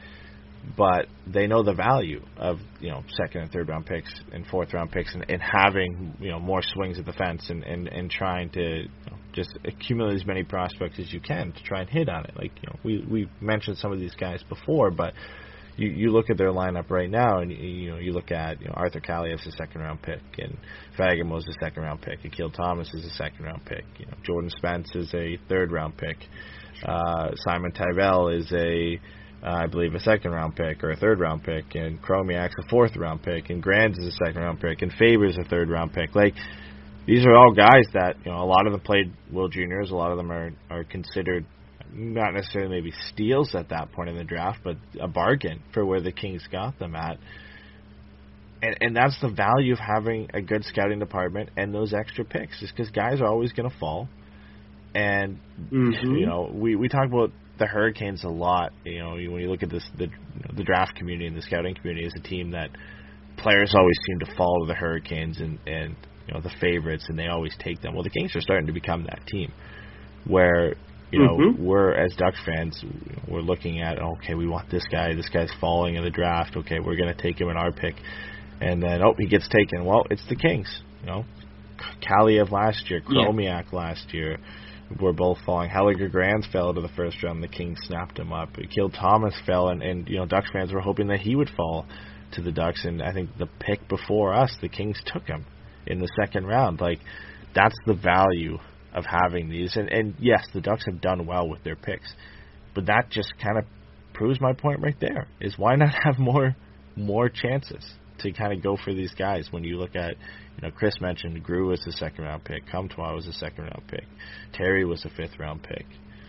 But 0.77 1.07
they 1.25 1.47
know 1.47 1.63
the 1.63 1.73
value 1.73 2.21
of 2.37 2.59
you 2.81 2.89
know 2.89 3.03
second 3.15 3.41
and 3.41 3.51
third 3.51 3.69
round 3.69 3.85
picks 3.85 4.13
and 4.33 4.45
fourth 4.47 4.73
round 4.73 4.91
picks, 4.91 5.13
and, 5.15 5.25
and 5.29 5.41
having 5.41 6.13
you 6.19 6.29
know 6.29 6.39
more 6.39 6.61
swings 6.61 6.99
at 6.99 7.05
the 7.05 7.13
fence, 7.13 7.49
and 7.49 7.63
and, 7.63 7.87
and 7.87 8.11
trying 8.11 8.49
to 8.51 8.61
you 8.61 8.89
know, 9.09 9.17
just 9.33 9.57
accumulate 9.63 10.15
as 10.15 10.25
many 10.25 10.43
prospects 10.43 10.99
as 10.99 11.13
you 11.13 11.21
can 11.21 11.53
to 11.53 11.63
try 11.63 11.79
and 11.79 11.89
hit 11.89 12.09
on 12.09 12.25
it. 12.25 12.35
Like 12.35 12.51
you 12.61 12.67
know 12.67 12.79
we 12.83 13.05
we 13.09 13.29
mentioned 13.39 13.77
some 13.77 13.93
of 13.93 13.99
these 13.99 14.13
guys 14.15 14.43
before, 14.49 14.91
but 14.91 15.13
you 15.79 15.89
you 15.89 16.11
look 16.11 16.29
at 16.29 16.37
their 16.37 16.51
lineup 16.51 16.89
right 16.89 17.09
now, 17.09 17.39
and 17.39 17.51
you 17.51 17.91
know 17.91 17.97
you 17.97 18.11
look 18.11 18.31
at 18.31 18.59
you 18.61 18.67
know 18.67 18.73
Arthur 18.75 18.99
Kaliev's 18.99 19.47
a 19.47 19.51
second 19.51 19.81
round 19.81 20.01
pick, 20.01 20.21
and 20.37 20.57
Fagemo's 20.97 21.47
a 21.47 21.53
second 21.63 21.83
round 21.83 22.01
pick, 22.01 22.19
Akil 22.25 22.51
Thomas 22.51 22.93
is 22.93 23.05
a 23.05 23.09
second 23.11 23.45
round 23.45 23.65
pick, 23.65 23.85
you 23.97 24.05
know 24.05 24.13
Jordan 24.23 24.49
Spence 24.57 24.89
is 24.95 25.13
a 25.13 25.37
third 25.47 25.71
round 25.71 25.97
pick, 25.97 26.17
uh, 26.85 27.29
Simon 27.35 27.71
Tyrell 27.71 28.29
is 28.29 28.51
a 28.51 28.99
uh, 29.41 29.63
I 29.63 29.67
believe 29.67 29.95
a 29.95 30.01
second 30.01 30.31
round 30.31 30.55
pick 30.55 30.83
or 30.83 30.91
a 30.91 30.97
third 30.97 31.19
round 31.19 31.43
pick, 31.43 31.75
and 31.75 32.01
Chromiak's 32.01 32.55
a 32.59 32.69
fourth 32.69 32.97
round 32.97 33.23
pick, 33.23 33.49
and 33.49 33.63
Grans 33.63 33.97
is 33.97 34.07
a 34.07 34.25
second 34.25 34.41
round 34.41 34.59
pick, 34.59 34.81
and 34.81 34.91
Faber's 34.93 35.37
a 35.37 35.47
third 35.47 35.69
round 35.69 35.93
pick. 35.93 36.13
Like 36.13 36.33
these 37.07 37.25
are 37.25 37.33
all 37.33 37.53
guys 37.53 37.85
that 37.93 38.15
you 38.25 38.31
know 38.31 38.43
a 38.43 38.45
lot 38.45 38.65
of 38.67 38.73
them 38.73 38.81
played 38.81 39.13
World 39.31 39.53
Juniors, 39.53 39.91
a 39.91 39.95
lot 39.95 40.11
of 40.11 40.17
them 40.17 40.31
are 40.31 40.51
are 40.69 40.83
considered 40.83 41.45
not 41.93 42.33
necessarily 42.33 42.69
maybe 42.69 42.93
steals 43.11 43.55
at 43.55 43.69
that 43.69 43.91
point 43.91 44.09
in 44.09 44.17
the 44.17 44.23
draft, 44.23 44.59
but 44.63 44.77
a 44.99 45.07
bargain 45.07 45.61
for 45.73 45.85
where 45.85 46.01
the 46.01 46.11
Kings 46.11 46.47
got 46.51 46.77
them 46.79 46.95
at. 46.95 47.17
And, 48.61 48.77
and 48.81 48.95
that's 48.95 49.19
the 49.21 49.29
value 49.29 49.73
of 49.73 49.79
having 49.79 50.29
a 50.33 50.41
good 50.41 50.65
scouting 50.65 50.99
department 50.99 51.49
and 51.55 51.73
those 51.73 51.93
extra 51.93 52.25
picks, 52.25 52.61
is 52.61 52.71
because 52.71 52.91
guys 52.91 53.21
are 53.21 53.27
always 53.27 53.53
going 53.53 53.69
to 53.69 53.77
fall. 53.77 54.09
And 54.93 55.39
mm-hmm. 55.71 56.15
you 56.15 56.25
know, 56.25 56.49
we 56.53 56.75
we 56.75 56.89
talk 56.89 57.05
about 57.05 57.31
the 57.57 57.67
Hurricanes 57.67 58.23
a 58.23 58.29
lot. 58.29 58.73
You 58.83 58.99
know, 58.99 59.11
when 59.11 59.41
you 59.41 59.49
look 59.49 59.63
at 59.63 59.69
this, 59.69 59.87
the 59.97 60.07
the 60.55 60.63
draft 60.63 60.95
community 60.95 61.27
and 61.27 61.37
the 61.37 61.41
scouting 61.41 61.75
community 61.75 62.07
is 62.07 62.13
a 62.17 62.21
team 62.21 62.51
that 62.51 62.69
players 63.37 63.73
always 63.75 63.97
seem 64.07 64.19
to 64.19 64.35
follow 64.35 64.65
the 64.65 64.73
Hurricanes 64.73 65.39
and 65.39 65.59
and 65.67 65.95
you 66.27 66.33
know 66.33 66.41
the 66.41 66.51
favorites, 66.59 67.05
and 67.07 67.17
they 67.17 67.27
always 67.27 67.55
take 67.59 67.81
them. 67.81 67.93
Well, 67.93 68.03
the 68.03 68.09
Kings 68.09 68.35
are 68.35 68.41
starting 68.41 68.67
to 68.67 68.73
become 68.73 69.03
that 69.03 69.21
team 69.27 69.53
where 70.25 70.75
you 71.11 71.19
know, 71.19 71.37
mm-hmm. 71.37 71.65
we're 71.65 71.93
as 71.93 72.13
Ducks 72.15 72.39
fans, 72.45 72.83
we're 73.27 73.41
looking 73.41 73.81
at 73.81 73.99
okay, 73.99 74.35
we 74.35 74.47
want 74.47 74.69
this 74.69 74.85
guy. 74.91 75.13
This 75.15 75.29
guy's 75.29 75.51
falling 75.59 75.95
in 75.95 76.03
the 76.03 76.09
draft. 76.09 76.55
Okay, 76.55 76.79
we're 76.79 76.95
going 76.95 77.13
to 77.13 77.19
take 77.19 77.39
him 77.41 77.49
in 77.49 77.57
our 77.57 77.71
pick, 77.71 77.95
and 78.61 78.81
then 78.81 79.01
oh, 79.01 79.15
he 79.17 79.27
gets 79.27 79.47
taken. 79.49 79.85
Well, 79.85 80.05
it's 80.09 80.23
the 80.29 80.35
Kings. 80.35 80.81
You 81.01 81.07
know, 81.07 81.25
Kaliev 82.01 82.51
last 82.51 82.89
year, 82.89 83.01
Chromiak 83.01 83.71
yeah. 83.71 83.77
last 83.77 84.13
year. 84.13 84.37
Were 84.99 85.13
both 85.13 85.37
falling. 85.45 85.69
Helge 85.69 86.11
Grans 86.11 86.47
fell 86.51 86.73
to 86.73 86.81
the 86.81 86.89
first 86.89 87.21
round. 87.21 87.43
The 87.43 87.47
Kings 87.47 87.77
snapped 87.83 88.17
him 88.17 88.33
up. 88.33 88.57
Akil 88.57 88.89
Thomas 88.89 89.35
fell, 89.45 89.69
and, 89.69 89.83
and 89.83 90.07
you 90.07 90.17
know 90.17 90.25
Ducks 90.25 90.49
fans 90.51 90.73
were 90.73 90.79
hoping 90.79 91.09
that 91.09 91.19
he 91.19 91.35
would 91.35 91.51
fall 91.55 91.85
to 92.31 92.41
the 92.41 92.51
Ducks. 92.51 92.85
And 92.85 92.99
I 92.99 93.13
think 93.13 93.29
the 93.37 93.47
pick 93.59 93.87
before 93.87 94.33
us, 94.33 94.51
the 94.61 94.67
Kings 94.67 94.99
took 95.05 95.27
him 95.27 95.45
in 95.85 95.99
the 95.99 96.09
second 96.19 96.47
round. 96.47 96.81
Like 96.81 96.97
that's 97.53 97.75
the 97.85 97.93
value 97.93 98.57
of 98.93 99.05
having 99.05 99.49
these. 99.49 99.75
And, 99.75 99.89
and 99.89 100.15
yes, 100.19 100.43
the 100.53 100.61
Ducks 100.61 100.85
have 100.85 101.01
done 101.01 101.25
well 101.25 101.47
with 101.47 101.63
their 101.63 101.75
picks, 101.75 102.13
but 102.75 102.85
that 102.87 103.09
just 103.09 103.33
kind 103.41 103.57
of 103.57 103.65
proves 104.13 104.39
my 104.41 104.53
point 104.53 104.81
right 104.81 104.99
there. 104.99 105.27
Is 105.39 105.57
why 105.57 105.75
not 105.75 105.93
have 106.03 106.19
more 106.19 106.55
more 106.95 107.29
chances 107.29 107.85
to 108.19 108.31
kind 108.31 108.51
of 108.51 108.61
go 108.61 108.77
for 108.83 108.93
these 108.93 109.13
guys 109.13 109.47
when 109.51 109.63
you 109.63 109.77
look 109.77 109.95
at, 109.95 110.11
you 110.11 110.61
know, 110.67 110.71
Chris 110.71 110.93
mentioned 110.99 111.41
Groulx 111.45 111.69
was 111.69 111.87
a 111.87 111.91
second 111.93 112.25
round 112.25 112.43
pick, 112.43 112.67
Comtois 112.69 113.13
was 113.13 113.27
a 113.27 113.33
second 113.33 113.63
round 113.63 113.83
pick, 113.87 114.03
Terry 114.53 114.85
was 114.85 115.05
a 115.05 115.09
fifth 115.09 115.39
round 115.39 115.63
pick. 115.63 115.85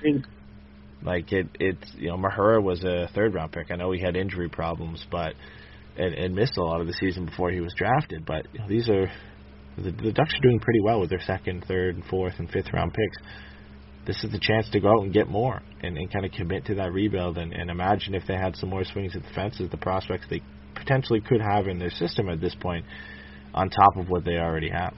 Mm. 0.07 0.25
Like 1.03 1.33
it, 1.33 1.47
it's 1.59 1.93
you 1.97 2.09
know 2.09 2.17
Mahura 2.17 2.63
was 2.63 2.85
a 2.85 3.09
third 3.15 3.35
round 3.35 3.53
pick. 3.53 3.71
I 3.71 3.77
know 3.77 3.91
he 3.93 4.01
had 4.01 4.17
injury 4.17 4.49
problems, 4.49 5.05
but 5.11 5.33
and, 5.97 6.15
and 6.15 6.35
missed 6.35 6.59
a 6.59 6.63
lot 6.63 6.81
of 6.81 6.87
the 6.87 6.93
season 6.95 7.25
before 7.25 7.51
he 7.51 7.61
was 7.61 7.75
drafted. 7.77 8.27
But 8.27 8.47
you 8.53 8.61
know, 8.61 8.69
these 8.69 8.89
are 8.89 9.11
the, 9.77 9.91
the 9.91 10.13
Ducks 10.13 10.35
are 10.35 10.43
doing 10.43 10.61
pretty 10.61 10.81
well 10.81 11.01
with 11.01 11.11
their 11.11 11.21
second, 11.21 11.65
third, 11.67 11.97
and 11.97 12.05
fourth, 12.05 12.35
and 12.39 12.51
fifth 12.51 12.73
round 12.73 12.93
picks. 12.93 13.17
This 14.07 14.25
is 14.25 14.33
the 14.33 14.39
chance 14.41 14.69
to 14.71 14.81
go 14.81 14.89
out 14.89 15.03
and 15.03 15.13
get 15.13 15.29
more 15.29 15.61
and, 15.83 15.97
and 15.97 16.13
kind 16.13 16.25
of 16.25 16.33
commit 16.33 16.67
to 16.67 16.75
that 16.77 16.93
rebuild. 16.93 17.39
And, 17.39 17.53
and 17.53 17.71
imagine 17.71 18.15
if 18.15 18.25
they 18.27 18.35
had 18.35 18.57
some 18.57 18.71
more 18.71 18.85
swings 18.85 19.15
at 19.15 19.23
the 19.23 19.29
fences, 19.35 19.71
the 19.71 19.77
prospects 19.77 20.27
they 20.31 20.43
potentially 20.75 21.21
could 21.21 21.41
have 21.41 21.67
in 21.69 21.79
their 21.79 21.91
system 21.91 22.29
at 22.29 22.41
this 22.41 22.55
point, 22.55 22.85
on 23.53 23.71
top 23.71 23.97
of 23.97 24.09
what 24.09 24.25
they 24.25 24.37
already 24.37 24.71
have. 24.71 24.95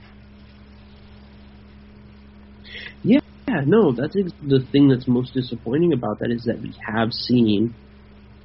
Yeah, 3.03 3.19
no, 3.65 3.91
that's 3.91 4.13
the 4.13 4.65
thing 4.71 4.87
that's 4.87 5.07
most 5.07 5.33
disappointing 5.33 5.93
about 5.93 6.19
that 6.19 6.31
is 6.31 6.45
that 6.45 6.61
we 6.61 6.73
have 6.87 7.11
seen 7.11 7.75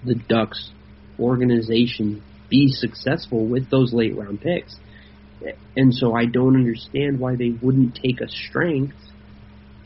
the 0.05 0.17
Ducks 0.17 0.71
organization 1.19 2.23
be 2.51 2.69
successful 2.69 3.47
with 3.47 3.71
those 3.71 3.93
late 3.93 4.17
round 4.17 4.41
picks. 4.41 4.77
And 5.77 5.95
so 5.95 6.15
I 6.15 6.27
don't 6.27 6.57
understand 6.57 7.21
why 7.21 7.37
they 7.37 7.51
wouldn't 7.51 7.95
take 7.95 8.21
a 8.21 8.29
strength 8.29 8.97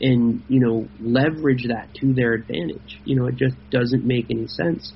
and, 0.01 0.43
you 0.47 0.59
know, 0.59 0.87
leverage 0.99 1.65
that 1.67 1.93
to 2.01 2.13
their 2.13 2.33
advantage. 2.33 2.99
You 3.05 3.15
know, 3.15 3.27
it 3.27 3.35
just 3.35 3.55
doesn't 3.69 4.05
make 4.05 4.25
any 4.29 4.47
sense. 4.47 4.91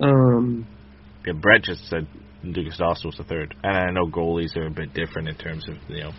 Um, 0.00 0.66
yeah, 1.26 1.32
Brett 1.32 1.64
just 1.64 1.88
said 1.88 2.06
DeGustasso 2.44 3.06
was 3.06 3.16
the 3.16 3.24
third. 3.24 3.54
And 3.62 3.76
I 3.76 3.90
know 3.90 4.06
goalies 4.06 4.56
are 4.56 4.66
a 4.66 4.70
bit 4.70 4.94
different 4.94 5.28
in 5.28 5.36
terms 5.36 5.68
of, 5.68 5.76
you 5.88 6.04
know, 6.04 6.12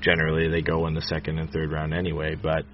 generally 0.00 0.48
they 0.48 0.62
go 0.62 0.86
in 0.86 0.94
the 0.94 1.02
second 1.02 1.38
and 1.38 1.50
third 1.50 1.70
round 1.70 1.94
anyway, 1.94 2.34
but 2.34 2.64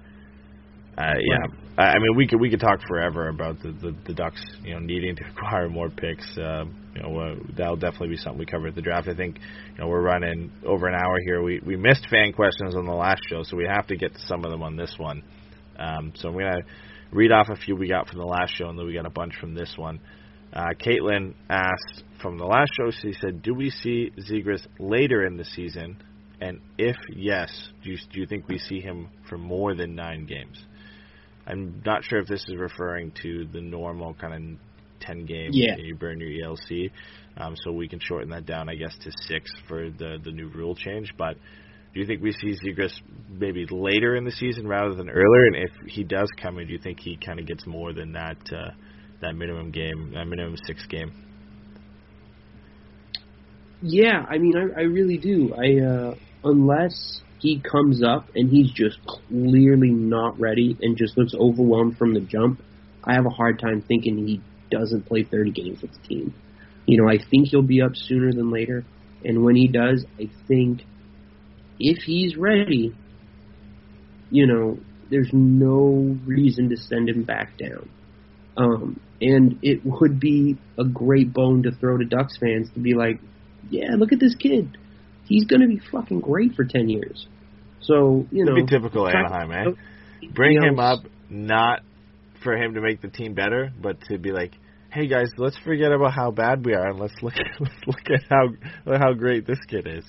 uh, 0.99 1.13
yeah, 1.17 1.47
I 1.81 1.97
mean, 1.97 2.17
we 2.17 2.27
could 2.27 2.41
we 2.41 2.49
could 2.49 2.59
talk 2.59 2.81
forever 2.85 3.29
about 3.29 3.61
the, 3.61 3.71
the 3.71 3.95
the 4.05 4.13
Ducks, 4.13 4.43
you 4.63 4.73
know, 4.73 4.79
needing 4.79 5.15
to 5.15 5.23
acquire 5.29 5.69
more 5.69 5.89
picks. 5.89 6.27
Uh, 6.37 6.65
you 6.93 7.01
know, 7.01 7.17
uh, 7.17 7.35
that'll 7.55 7.77
definitely 7.77 8.09
be 8.09 8.17
something 8.17 8.37
we 8.37 8.45
cover 8.45 8.67
at 8.67 8.75
the 8.75 8.81
draft. 8.81 9.07
I 9.07 9.15
think, 9.15 9.37
you 9.37 9.81
know, 9.81 9.87
we're 9.87 10.01
running 10.01 10.51
over 10.65 10.87
an 10.87 10.95
hour 10.95 11.15
here. 11.23 11.41
We 11.41 11.61
we 11.65 11.77
missed 11.77 12.05
fan 12.09 12.33
questions 12.33 12.75
on 12.75 12.85
the 12.85 12.93
last 12.93 13.21
show, 13.29 13.43
so 13.43 13.55
we 13.55 13.65
have 13.65 13.87
to 13.87 13.95
get 13.95 14.13
to 14.13 14.19
some 14.27 14.43
of 14.43 14.51
them 14.51 14.61
on 14.61 14.75
this 14.75 14.93
one. 14.97 15.23
Um, 15.77 16.11
so 16.15 16.29
I'm 16.29 16.33
gonna 16.33 16.57
read 17.13 17.31
off 17.31 17.47
a 17.47 17.55
few 17.55 17.77
we 17.77 17.87
got 17.87 18.09
from 18.09 18.19
the 18.19 18.25
last 18.25 18.53
show, 18.55 18.67
and 18.67 18.77
then 18.77 18.85
we 18.85 18.93
got 18.93 19.05
a 19.05 19.09
bunch 19.09 19.35
from 19.39 19.55
this 19.55 19.73
one. 19.77 20.01
Uh, 20.51 20.65
Caitlin 20.85 21.33
asked 21.49 22.03
from 22.21 22.37
the 22.37 22.45
last 22.45 22.71
show. 22.77 22.91
She 22.91 23.13
said, 23.21 23.41
"Do 23.41 23.53
we 23.53 23.69
see 23.69 24.11
Zegras 24.29 24.67
later 24.79 25.25
in 25.25 25.37
the 25.37 25.45
season? 25.45 25.95
And 26.41 26.59
if 26.77 26.97
yes, 27.15 27.69
do 27.83 27.91
you, 27.91 27.97
do 28.11 28.19
you 28.19 28.25
think 28.25 28.49
we 28.49 28.57
see 28.57 28.81
him 28.81 29.07
for 29.29 29.37
more 29.37 29.75
than 29.75 29.95
nine 29.95 30.25
games?" 30.25 30.65
I'm 31.49 31.81
not 31.85 32.03
sure 32.03 32.19
if 32.19 32.27
this 32.27 32.45
is 32.47 32.55
referring 32.55 33.11
to 33.23 33.47
the 33.51 33.61
normal 33.61 34.13
kind 34.13 34.33
of 34.33 34.59
10 35.01 35.25
games 35.25 35.55
yeah. 35.55 35.75
you 35.77 35.95
burn 35.95 36.19
your 36.19 36.29
ELC. 36.29 36.91
Um, 37.37 37.55
so 37.63 37.71
we 37.71 37.87
can 37.87 37.99
shorten 37.99 38.29
that 38.29 38.45
down, 38.45 38.69
I 38.69 38.75
guess, 38.75 38.95
to 39.03 39.11
six 39.27 39.51
for 39.67 39.89
the 39.89 40.17
the 40.23 40.31
new 40.31 40.49
rule 40.49 40.75
change. 40.75 41.13
But 41.17 41.37
do 41.93 41.99
you 41.99 42.05
think 42.05 42.21
we 42.21 42.33
see 42.33 42.53
Zegras 42.65 42.93
maybe 43.29 43.65
later 43.69 44.15
in 44.15 44.25
the 44.25 44.31
season 44.31 44.67
rather 44.67 44.93
than 44.93 45.09
earlier? 45.09 45.45
And 45.45 45.55
if 45.55 45.71
he 45.87 46.03
does 46.03 46.29
come 46.41 46.59
in, 46.59 46.67
do 46.67 46.73
you 46.73 46.79
think 46.79 46.99
he 46.99 47.17
kind 47.17 47.39
of 47.39 47.47
gets 47.47 47.65
more 47.65 47.93
than 47.93 48.13
that 48.13 48.37
uh, 48.51 48.71
that 49.21 49.35
minimum 49.35 49.71
game, 49.71 50.11
that 50.13 50.25
minimum 50.25 50.55
six 50.65 50.85
game? 50.87 51.25
Yeah, 53.81 54.25
I 54.29 54.37
mean, 54.37 54.53
I, 54.57 54.81
I 54.81 54.83
really 54.83 55.17
do. 55.17 55.53
I 55.53 55.79
uh, 55.81 56.15
unless 56.43 57.21
he 57.39 57.59
comes 57.59 58.03
up 58.03 58.29
and 58.35 58.49
he's 58.49 58.71
just 58.71 58.97
clearly 59.05 59.89
not 59.89 60.39
ready 60.39 60.77
and 60.81 60.97
just 60.97 61.17
looks 61.17 61.33
overwhelmed 61.33 61.97
from 61.97 62.13
the 62.13 62.19
jump, 62.19 62.61
I 63.03 63.13
have 63.13 63.25
a 63.25 63.29
hard 63.29 63.59
time 63.59 63.81
thinking 63.81 64.27
he 64.27 64.41
doesn't 64.69 65.07
play 65.07 65.23
30 65.23 65.51
games 65.51 65.81
with 65.81 65.93
the 65.93 66.07
team. 66.07 66.33
You 66.85 67.01
know, 67.01 67.09
I 67.09 67.17
think 67.17 67.47
he'll 67.47 67.61
be 67.61 67.81
up 67.81 67.95
sooner 67.95 68.31
than 68.31 68.51
later, 68.51 68.83
and 69.23 69.43
when 69.43 69.55
he 69.55 69.67
does, 69.67 70.05
I 70.19 70.29
think 70.47 70.83
if 71.79 72.03
he's 72.03 72.35
ready, 72.35 72.95
you 74.31 74.47
know, 74.47 74.79
there's 75.09 75.29
no 75.31 76.17
reason 76.25 76.69
to 76.69 76.77
send 76.77 77.09
him 77.09 77.23
back 77.23 77.57
down. 77.57 77.89
Um, 78.57 78.99
and 79.21 79.59
it 79.61 79.81
would 79.85 80.19
be 80.19 80.57
a 80.77 80.83
great 80.83 81.33
bone 81.33 81.63
to 81.63 81.71
throw 81.71 81.97
to 81.97 82.05
Ducks 82.05 82.37
fans 82.37 82.69
to 82.73 82.79
be 82.79 82.93
like, 82.93 83.19
yeah, 83.69 83.95
look 83.97 84.11
at 84.11 84.19
this 84.19 84.35
kid. 84.35 84.77
He's 85.29 85.45
going 85.45 85.61
to 85.61 85.67
be 85.67 85.79
fucking 85.91 86.19
great 86.19 86.55
for 86.55 86.65
10 86.65 86.89
years. 86.89 87.27
So, 87.81 88.25
you 88.31 88.43
know. 88.43 88.53
It'd 88.53 88.67
be 88.67 88.75
typical 88.75 89.07
Anaheim, 89.07 89.51
eh? 89.51 89.63
man. 89.63 89.77
Bring 90.33 90.61
him 90.61 90.79
up 90.79 90.99
not 91.29 91.81
for 92.43 92.57
him 92.57 92.73
to 92.73 92.81
make 92.81 93.01
the 93.01 93.07
team 93.07 93.35
better, 93.35 93.71
but 93.81 94.01
to 94.09 94.17
be 94.17 94.31
like, 94.31 94.51
hey 94.91 95.07
guys, 95.07 95.27
let's 95.37 95.57
forget 95.59 95.91
about 95.91 96.13
how 96.13 96.31
bad 96.31 96.65
we 96.65 96.73
are 96.73 96.89
and 96.89 96.99
let's 96.99 97.13
look 97.21 97.33
let's 97.59 97.87
look 97.87 98.01
at 98.13 98.23
how 98.29 98.97
how 98.97 99.13
great 99.13 99.45
this 99.45 99.59
kid 99.67 99.87
is. 99.87 100.03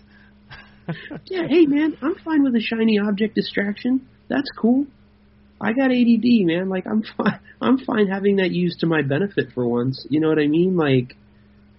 yeah, 1.27 1.47
hey 1.49 1.67
man, 1.67 1.97
I'm 2.03 2.15
fine 2.25 2.43
with 2.43 2.55
a 2.55 2.61
shiny 2.61 2.99
object 2.99 3.35
distraction. 3.35 4.09
That's 4.29 4.49
cool. 4.59 4.87
I 5.61 5.73
got 5.73 5.91
ADD, 5.91 6.47
man. 6.47 6.69
Like 6.69 6.87
I'm 6.87 7.03
fine. 7.17 7.41
I'm 7.61 7.79
fine 7.79 8.09
having 8.09 8.37
that 8.37 8.51
used 8.51 8.81
to 8.81 8.87
my 8.87 9.03
benefit 9.03 9.53
for 9.55 9.69
once. 9.69 10.07
You 10.09 10.21
know 10.21 10.29
what 10.29 10.39
I 10.39 10.47
mean? 10.47 10.77
Like 10.77 11.17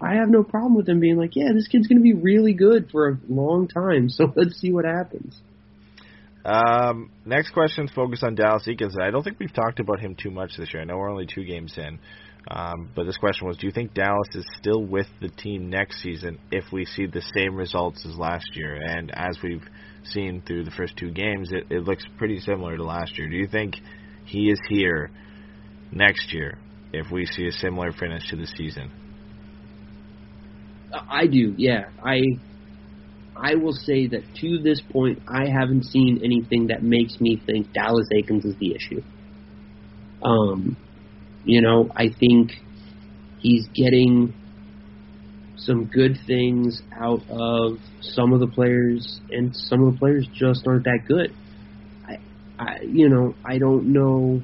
I 0.02 0.16
have 0.16 0.30
no 0.30 0.43
problem 0.43 0.76
with 0.76 0.88
them 0.88 0.99
being 0.99 1.18
like, 1.18 1.36
yeah, 1.36 1.54
this 1.54 1.68
kid's 1.68 1.88
going 1.88 1.99
to 1.99 2.04
be 2.04 2.14
really 2.14 2.54
good 2.54 2.89
for 2.91 3.10
a 3.10 3.18
long 3.30 3.68
time. 3.68 4.10
So 4.10 4.32
let's 4.36 4.60
see 4.60 4.72
what 4.72 4.86
happens. 4.86 5.39
Um, 6.43 7.12
next 7.24 7.52
question 7.52 7.86
is 7.86 7.91
focused 7.91 8.24
on 8.24 8.34
Dallas 8.34 8.64
Eakins. 8.68 8.99
I 8.99 9.12
don't 9.12 9.24
think 9.24 9.39
we've 9.39 9.54
talked 9.54 9.80
about 9.80 9.99
him 9.99 10.16
too 10.16 10.32
much 10.32 10.58
this 10.58 10.74
year. 10.74 10.82
I 10.82 10.86
know 10.86 10.97
we're 10.97 11.12
only 11.12 11.28
two 11.28 11.45
games 11.45 11.74
in. 11.78 11.99
Um, 12.49 12.89
but 12.95 13.04
this 13.04 13.18
question 13.18 13.47
was: 13.47 13.58
Do 13.58 13.68
you 13.68 13.72
think 13.72 13.93
Dallas 13.93 14.28
is 14.34 14.45
still 14.58 14.84
with 14.84 15.06
the 15.22 15.30
team 15.30 15.70
next 15.70 16.02
season 16.02 16.39
if 16.52 16.66
we 16.72 16.86
see 16.86 17.06
the 17.06 17.22
same 17.36 17.56
results 17.56 18.04
as 18.04 18.18
last 18.18 18.56
year? 18.56 18.74
And 18.82 19.12
as 19.14 19.38
we've 19.43 19.64
seen 20.04 20.41
through 20.41 20.64
the 20.64 20.72
first 20.72 20.97
two 20.97 21.12
games, 21.12 21.52
it, 21.52 21.68
it 21.70 21.84
looks 21.84 22.04
pretty 22.18 22.39
similar 22.39 22.78
to 22.78 22.84
last 22.84 23.20
year. 23.20 23.30
Do 23.30 23.36
you 23.36 23.47
think 23.47 23.76
he 24.26 24.49
is 24.49 24.60
here 24.70 25.12
next 25.91 26.34
year 26.34 26.58
if 26.91 27.12
we 27.12 27.28
see 27.28 27.45
a 27.45 27.52
similar 27.52 27.91
finish 27.91 28.28
to 28.32 28.36
the 28.36 28.47
season? 28.47 28.91
I 30.93 31.27
do, 31.27 31.53
yeah. 31.57 31.89
I 32.03 32.21
I 33.35 33.55
will 33.55 33.73
say 33.73 34.07
that 34.07 34.23
to 34.41 34.59
this 34.61 34.81
point, 34.91 35.21
I 35.27 35.47
haven't 35.47 35.85
seen 35.85 36.21
anything 36.23 36.67
that 36.67 36.83
makes 36.83 37.19
me 37.19 37.41
think 37.45 37.73
Dallas 37.73 38.07
Eakins 38.13 38.45
is 38.45 38.55
the 38.59 38.75
issue. 38.75 39.01
Um, 40.21 40.77
you 41.43 41.61
know, 41.61 41.89
I 41.95 42.09
think 42.19 42.51
he's 43.39 43.67
getting 43.73 44.33
some 45.55 45.85
good 45.85 46.17
things 46.27 46.81
out 46.93 47.21
of 47.29 47.77
some 48.01 48.33
of 48.33 48.39
the 48.39 48.47
players, 48.47 49.19
and 49.31 49.55
some 49.55 49.83
of 49.83 49.93
the 49.93 49.99
players 49.99 50.27
just 50.33 50.67
aren't 50.67 50.83
that 50.83 50.99
good. 51.07 51.35
I, 52.07 52.17
I 52.59 52.77
you 52.83 53.09
know, 53.09 53.35
I 53.45 53.57
don't 53.57 53.93
know 53.93 54.41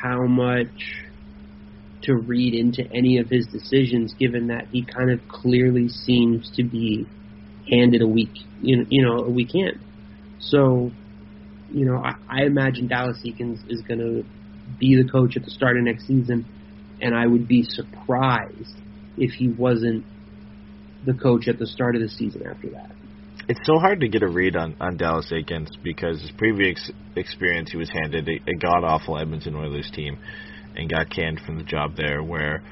how 0.00 0.26
much 0.26 1.07
to 2.08 2.16
read 2.16 2.54
into 2.54 2.82
any 2.90 3.18
of 3.18 3.28
his 3.28 3.46
decisions, 3.46 4.14
given 4.18 4.46
that 4.46 4.66
he 4.72 4.82
kind 4.82 5.10
of 5.10 5.20
clearly 5.28 5.88
seems 5.88 6.50
to 6.56 6.64
be 6.64 7.06
handed 7.70 8.00
a 8.00 8.06
week, 8.06 8.32
you 8.62 8.78
know, 8.78 8.84
you 8.88 9.02
know, 9.04 9.18
a 9.24 9.30
weekend. 9.30 9.78
So, 10.38 10.90
you 11.70 11.84
know, 11.84 12.02
I, 12.02 12.14
I 12.26 12.44
imagine 12.44 12.88
Dallas 12.88 13.18
Eakins 13.26 13.60
is 13.68 13.82
going 13.82 14.00
to 14.00 14.24
be 14.78 15.00
the 15.00 15.06
coach 15.06 15.36
at 15.36 15.44
the 15.44 15.50
start 15.50 15.76
of 15.76 15.84
next 15.84 16.06
season, 16.06 16.46
and 17.02 17.14
I 17.14 17.26
would 17.26 17.46
be 17.46 17.62
surprised 17.62 18.76
if 19.18 19.32
he 19.32 19.48
wasn't 19.48 20.06
the 21.04 21.12
coach 21.12 21.46
at 21.46 21.58
the 21.58 21.66
start 21.66 21.94
of 21.94 22.00
the 22.00 22.08
season 22.08 22.46
after 22.46 22.70
that. 22.70 22.90
It's 23.50 23.60
so 23.64 23.78
hard 23.78 24.00
to 24.00 24.08
get 24.08 24.22
a 24.22 24.28
read 24.28 24.56
on, 24.56 24.76
on 24.80 24.96
Dallas 24.96 25.30
Eakins 25.30 25.68
because 25.82 26.22
his 26.22 26.30
previous 26.30 26.90
experience, 27.16 27.70
he 27.70 27.76
was 27.76 27.90
handed 27.90 28.26
a, 28.28 28.50
a 28.50 28.54
god 28.58 28.82
awful 28.82 29.18
Edmonton 29.18 29.54
Oilers 29.56 29.90
team 29.94 30.18
and 30.78 30.88
got 30.88 31.10
canned 31.10 31.40
from 31.44 31.58
the 31.58 31.64
job 31.64 31.96
there. 31.96 32.22
Where 32.22 32.62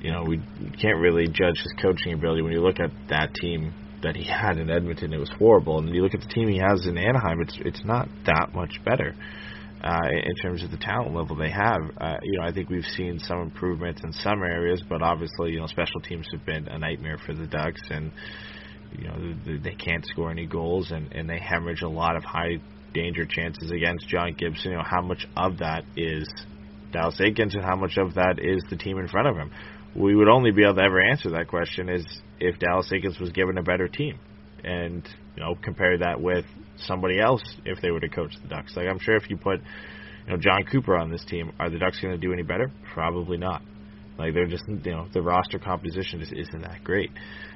you 0.00 0.10
know 0.10 0.24
we 0.24 0.38
can't 0.80 0.98
really 0.98 1.26
judge 1.26 1.58
his 1.62 1.72
coaching 1.80 2.14
ability 2.14 2.42
when 2.42 2.52
you 2.52 2.60
look 2.60 2.80
at 2.80 2.90
that 3.08 3.34
team 3.34 3.72
that 4.02 4.16
he 4.16 4.24
had 4.24 4.58
in 4.58 4.70
Edmonton. 4.70 5.12
It 5.12 5.18
was 5.18 5.30
horrible, 5.38 5.78
and 5.78 5.88
you 5.94 6.02
look 6.02 6.14
at 6.14 6.20
the 6.20 6.28
team 6.28 6.48
he 6.48 6.58
has 6.58 6.86
in 6.86 6.98
Anaheim. 6.98 7.40
It's 7.40 7.58
it's 7.60 7.84
not 7.84 8.08
that 8.26 8.54
much 8.54 8.80
better 8.84 9.14
uh, 9.82 10.08
in 10.10 10.34
terms 10.36 10.62
of 10.62 10.70
the 10.70 10.76
talent 10.76 11.14
level 11.14 11.36
they 11.36 11.50
have. 11.50 11.80
Uh, 11.98 12.16
you 12.22 12.38
know, 12.38 12.46
I 12.46 12.52
think 12.52 12.70
we've 12.70 12.84
seen 12.84 13.18
some 13.18 13.40
improvements 13.40 14.00
in 14.04 14.12
some 14.12 14.42
areas, 14.42 14.82
but 14.88 15.02
obviously, 15.02 15.52
you 15.52 15.60
know, 15.60 15.66
special 15.66 16.00
teams 16.00 16.26
have 16.32 16.44
been 16.46 16.68
a 16.68 16.78
nightmare 16.78 17.18
for 17.24 17.34
the 17.34 17.46
Ducks, 17.46 17.82
and 17.90 18.12
you 18.96 19.08
know 19.08 19.34
they 19.62 19.74
can't 19.74 20.04
score 20.06 20.30
any 20.30 20.46
goals, 20.46 20.90
and 20.90 21.12
and 21.12 21.28
they 21.28 21.38
hemorrhage 21.38 21.82
a 21.82 21.88
lot 21.88 22.16
of 22.16 22.24
high 22.24 22.58
danger 22.94 23.26
chances 23.26 23.70
against 23.70 24.08
John 24.08 24.34
Gibson. 24.36 24.72
You 24.72 24.76
know, 24.78 24.84
how 24.84 25.02
much 25.02 25.26
of 25.36 25.58
that 25.58 25.84
is 25.96 26.28
Dallas 26.92 27.18
Eakins, 27.20 27.54
and 27.54 27.64
how 27.64 27.76
much 27.76 27.96
of 27.96 28.14
that 28.14 28.38
is 28.38 28.62
the 28.70 28.76
team 28.76 28.98
in 28.98 29.08
front 29.08 29.28
of 29.28 29.36
him? 29.36 29.50
We 29.94 30.14
would 30.14 30.28
only 30.28 30.52
be 30.52 30.62
able 30.62 30.76
to 30.76 30.82
ever 30.82 31.00
answer 31.00 31.30
that 31.30 31.48
question 31.48 31.88
is 31.88 32.06
if 32.40 32.58
Dallas 32.58 32.90
Eakins 32.92 33.20
was 33.20 33.30
given 33.30 33.58
a 33.58 33.62
better 33.62 33.88
team 33.88 34.18
and 34.64 35.06
you 35.36 35.42
know 35.42 35.54
compare 35.62 35.98
that 35.98 36.20
with 36.20 36.44
somebody 36.76 37.20
else 37.20 37.42
if 37.64 37.80
they 37.80 37.90
were 37.90 38.00
to 38.00 38.08
coach 38.08 38.34
the 38.42 38.48
Ducks. 38.48 38.74
Like 38.76 38.86
I'm 38.88 38.98
sure 38.98 39.16
if 39.16 39.28
you 39.28 39.36
put 39.36 39.60
you 40.26 40.32
know 40.32 40.36
Jon 40.38 40.64
Cooper 40.70 40.96
on 40.96 41.10
this 41.10 41.24
team, 41.24 41.52
are 41.58 41.70
the 41.70 41.78
Ducks 41.78 42.00
going 42.00 42.14
to 42.14 42.18
do 42.18 42.32
any 42.32 42.42
better? 42.42 42.70
Probably 42.94 43.36
not. 43.36 43.62
Like 44.18 44.34
they're 44.34 44.46
just 44.46 44.64
you 44.68 44.92
know 44.92 45.08
the 45.12 45.22
roster 45.22 45.58
composition 45.58 46.20
just 46.20 46.32
isn't 46.32 46.62
that 46.62 46.84
great. 46.84 47.10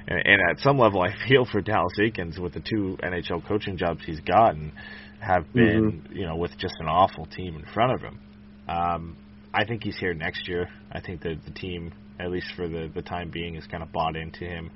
And, 0.07 0.19
and 0.25 0.41
at 0.51 0.59
some 0.59 0.77
level, 0.77 1.01
I 1.01 1.13
feel 1.27 1.45
for 1.45 1.61
Dallas 1.61 1.93
Eakins 1.99 2.39
with 2.39 2.53
the 2.53 2.61
two 2.61 2.97
NHL 3.03 3.47
coaching 3.47 3.77
jobs 3.77 4.01
he's 4.05 4.19
gotten 4.21 4.73
have 5.19 5.51
been 5.53 6.03
mm-hmm. 6.03 6.15
you 6.15 6.25
know 6.25 6.35
with 6.35 6.51
just 6.57 6.75
an 6.79 6.87
awful 6.87 7.25
team 7.25 7.55
in 7.55 7.65
front 7.73 7.93
of 7.93 8.01
him. 8.01 8.19
Um, 8.67 9.17
I 9.53 9.65
think 9.65 9.83
he's 9.83 9.97
here 9.97 10.13
next 10.13 10.47
year. 10.47 10.67
I 10.91 11.01
think 11.01 11.21
that 11.21 11.39
the 11.45 11.51
team, 11.51 11.93
at 12.19 12.29
least 12.29 12.47
for 12.55 12.67
the 12.67 12.89
the 12.93 13.01
time 13.01 13.29
being, 13.31 13.55
is 13.55 13.65
kind 13.67 13.83
of 13.83 13.91
bought 13.91 14.15
into 14.15 14.45
him 14.45 14.71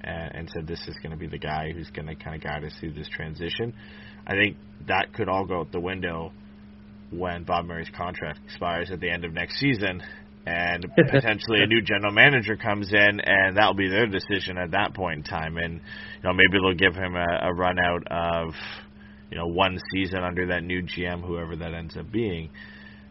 and, 0.00 0.34
and 0.34 0.50
said 0.50 0.66
this 0.66 0.86
is 0.88 0.96
going 1.02 1.12
to 1.12 1.16
be 1.16 1.26
the 1.26 1.38
guy 1.38 1.72
who's 1.72 1.90
going 1.90 2.06
to 2.06 2.14
kind 2.14 2.36
of 2.36 2.42
guide 2.42 2.64
us 2.64 2.72
through 2.80 2.92
this 2.92 3.08
transition. 3.08 3.74
I 4.26 4.32
think 4.32 4.56
that 4.86 5.12
could 5.14 5.28
all 5.28 5.44
go 5.44 5.60
out 5.60 5.72
the 5.72 5.80
window 5.80 6.32
when 7.10 7.44
Bob 7.44 7.66
Murray's 7.66 7.90
contract 7.96 8.40
expires 8.44 8.90
at 8.90 9.00
the 9.00 9.10
end 9.10 9.24
of 9.24 9.32
next 9.32 9.58
season 9.58 10.02
and 10.46 10.86
potentially 11.10 11.62
a 11.62 11.66
new 11.66 11.80
general 11.80 12.12
manager 12.12 12.56
comes 12.56 12.92
in 12.92 13.20
and 13.20 13.56
that'll 13.56 13.74
be 13.74 13.88
their 13.88 14.06
decision 14.06 14.58
at 14.58 14.72
that 14.72 14.94
point 14.94 15.18
in 15.18 15.22
time 15.22 15.56
and 15.56 15.74
you 15.74 16.22
know 16.22 16.32
maybe 16.32 16.58
they'll 16.60 16.74
give 16.74 16.94
him 16.94 17.14
a, 17.14 17.48
a 17.48 17.54
run 17.54 17.78
out 17.78 18.02
of 18.10 18.54
you 19.30 19.38
know 19.38 19.46
one 19.46 19.78
season 19.94 20.22
under 20.22 20.48
that 20.48 20.62
new 20.62 20.82
GM 20.82 21.24
whoever 21.26 21.56
that 21.56 21.72
ends 21.72 21.96
up 21.96 22.10
being 22.10 22.50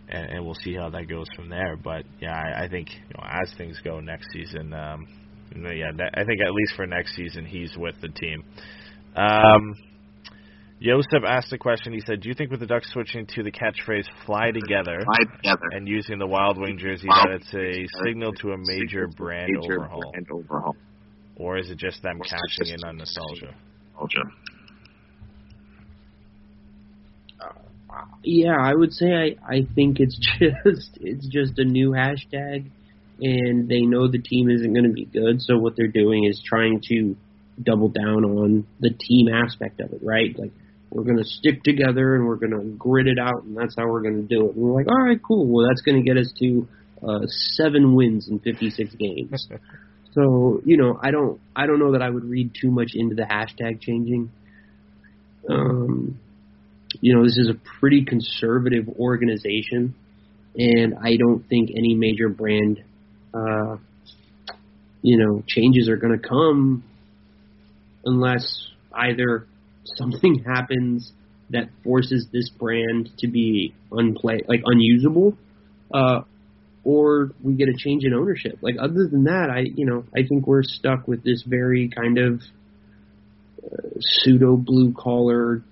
and, 0.10 0.30
and 0.30 0.46
we'll 0.46 0.56
see 0.56 0.74
how 0.74 0.90
that 0.90 1.08
goes 1.08 1.28
from 1.36 1.50
there 1.50 1.76
but 1.76 2.04
yeah 2.20 2.36
I, 2.36 2.66
I 2.66 2.70
think 2.70 2.90
you 2.92 3.16
know 3.18 3.24
as 3.24 3.54
things 3.58 3.80
go 3.84 4.00
next 4.00 4.28
season 4.32 4.74
um 4.74 5.08
yeah, 5.56 5.92
I 6.14 6.24
think 6.24 6.42
at 6.42 6.52
least 6.52 6.74
for 6.76 6.86
next 6.86 7.16
season 7.16 7.46
he's 7.46 7.76
with 7.78 7.96
the 8.02 8.10
team. 8.10 8.44
Um, 9.16 9.76
Joseph 10.82 11.24
asked 11.26 11.54
a 11.54 11.58
question. 11.58 11.94
He 11.94 12.02
said, 12.06 12.22
"Do 12.22 12.30
you 12.30 12.36
think 12.36 12.52
with 12.52 12.60
the 12.60 12.66
Ducks 12.66 12.92
switching 12.92 13.26
to 13.28 13.44
the 13.44 13.52
catchphrase 13.52 14.06
"Fly 14.26 14.52
together", 14.52 15.00
Fly 15.06 15.36
together. 15.38 15.70
and 15.72 15.88
using 15.88 16.20
the 16.20 16.28
Wild 16.28 16.58
Wing 16.58 16.78
jersey, 16.78 17.08
that 17.08 17.40
it's 17.42 17.54
a 17.54 17.86
signal 18.06 18.34
to 18.34 18.52
a 18.52 18.58
major 18.58 19.08
brand 19.08 19.52
major 19.54 19.80
overhaul, 19.80 20.12
brand 20.12 20.28
overhaul, 20.32 20.76
or 21.38 21.58
is 21.58 21.70
it 21.70 21.78
just 21.78 22.02
them 22.02 22.20
cashing 22.20 22.74
in 22.74 22.84
on 22.86 22.98
nostalgia?" 22.98 23.54
nostalgia? 23.94 24.30
Yeah, 28.24 28.58
I 28.60 28.74
would 28.74 28.94
say 28.94 29.14
I, 29.14 29.36
I 29.48 29.68
think 29.76 30.00
it's 30.00 30.18
just 30.40 30.98
it's 31.02 31.28
just 31.28 31.60
a 31.60 31.66
new 31.66 31.92
hashtag 31.92 32.70
and 33.20 33.70
they 33.70 33.82
know 33.82 34.08
the 34.08 34.20
team 34.20 34.50
isn't 34.50 34.74
going 34.74 34.86
to 34.86 34.92
be 34.92 35.06
good. 35.06 35.42
So 35.42 35.58
what 35.58 35.76
they're 35.76 35.88
doing 35.88 36.26
is 36.26 36.42
trying 36.46 36.82
to 36.90 37.16
double 37.62 37.90
down 37.90 38.26
on 38.26 38.68
the 38.80 38.90
team 38.90 39.28
aspect 39.30 39.80
of 39.80 39.94
it, 39.94 40.00
right? 40.04 40.38
Like 40.38 40.52
we're 40.90 41.04
going 41.04 41.18
to 41.18 41.24
stick 41.24 41.64
together 41.64 42.16
and 42.16 42.26
we're 42.26 42.36
going 42.36 42.52
to 42.52 42.64
grit 42.78 43.08
it 43.08 43.18
out, 43.20 43.44
and 43.44 43.58
that's 43.58 43.76
how 43.78 43.88
we're 43.88 44.02
going 44.02 44.28
to 44.28 44.28
do 44.28 44.48
it. 44.48 44.56
And 44.56 44.64
we're 44.64 44.74
like, 44.74 44.88
all 44.88 45.04
right, 45.04 45.20
cool. 45.22 45.48
Well, 45.48 45.68
that's 45.68 45.82
going 45.82 46.04
to 46.04 46.08
get 46.08 46.18
us 46.18 46.32
to 46.40 46.68
uh, 47.08 47.20
seven 47.56 47.96
wins 47.96 48.28
in 48.28 48.40
56 48.40 48.96
games. 48.96 49.48
so 50.14 50.62
you 50.66 50.78
know, 50.78 51.00
I 51.02 51.12
don't 51.12 51.40
I 51.56 51.68
don't 51.68 51.80
know 51.80 51.94
that 51.94 52.02
I 52.02 52.10
would 52.10 52.26
read 52.26 52.52
too 52.60 52.72
much 52.72 52.92
into 52.94 53.16
the 53.16 53.24
hashtag 53.24 53.82
changing. 53.82 54.32
Um, 55.50 56.20
you 57.02 57.16
know, 57.16 57.24
this 57.24 57.38
is 57.38 57.50
a 57.50 57.80
pretty 57.80 58.06
conservative 58.06 58.88
organization, 58.88 59.96
and 60.56 60.96
I 61.02 61.18
don't 61.18 61.48
think 61.48 61.70
any 61.76 61.96
major 61.96 62.30
brand 62.30 62.84
uh, 63.34 63.78
you 65.04 65.18
know, 65.18 65.44
changes 65.48 65.90
are 65.90 65.98
going 65.98 66.18
to 66.20 66.28
come 66.28 66.84
unless 68.06 68.68
either 68.94 69.46
something 69.84 70.44
happens 70.48 71.12
that 71.50 71.70
forces 71.84 72.28
this 72.32 72.50
brand 72.50 73.10
to 73.20 73.28
be 73.28 73.76
unplay 73.92 74.40
like 74.48 74.62
unusable, 74.66 75.38
uh, 75.94 76.22
or 76.84 77.32
we 77.44 77.54
get 77.54 77.70
a 77.70 77.76
change 77.78 78.06
in 78.06 78.14
ownership. 78.14 78.58
Like 78.62 78.76
other 78.80 79.08
than 79.12 79.26
that, 79.26 79.50
I 79.54 79.66
you 79.76 79.86
know 79.86 80.06
I 80.16 80.26
think 80.28 80.48
we're 80.48 80.64
stuck 80.64 81.08
with 81.08 81.24
this 81.24 81.44
very 81.46 81.90
kind 81.90 82.18
of 82.18 82.42
uh, 83.64 83.90
pseudo 84.00 84.56
blue 84.56 84.94
collar 84.98 85.64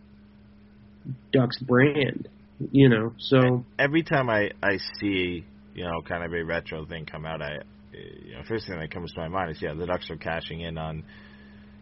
Ducks 1.32 1.58
brand. 1.60 2.28
You 2.72 2.90
know, 2.90 3.14
so 3.18 3.66
every 3.80 4.04
time 4.04 4.30
I 4.30 4.52
I 4.62 4.78
see 5.00 5.46
you 5.74 5.84
know 5.84 6.02
kind 6.08 6.24
of 6.24 6.32
a 6.34 6.44
retro 6.44 6.86
thing 6.86 7.06
come 7.06 7.26
out, 7.26 7.42
I 7.42 7.60
you 7.92 8.36
know 8.36 8.44
first 8.48 8.68
thing 8.68 8.80
that 8.80 8.92
comes 8.92 9.12
to 9.14 9.20
my 9.20 9.28
mind 9.28 9.52
is 9.52 9.62
yeah 9.62 9.74
the 9.74 9.86
Ducks 9.86 10.10
are 10.12 10.18
cashing 10.18 10.62
in 10.62 10.78
on 10.78 11.04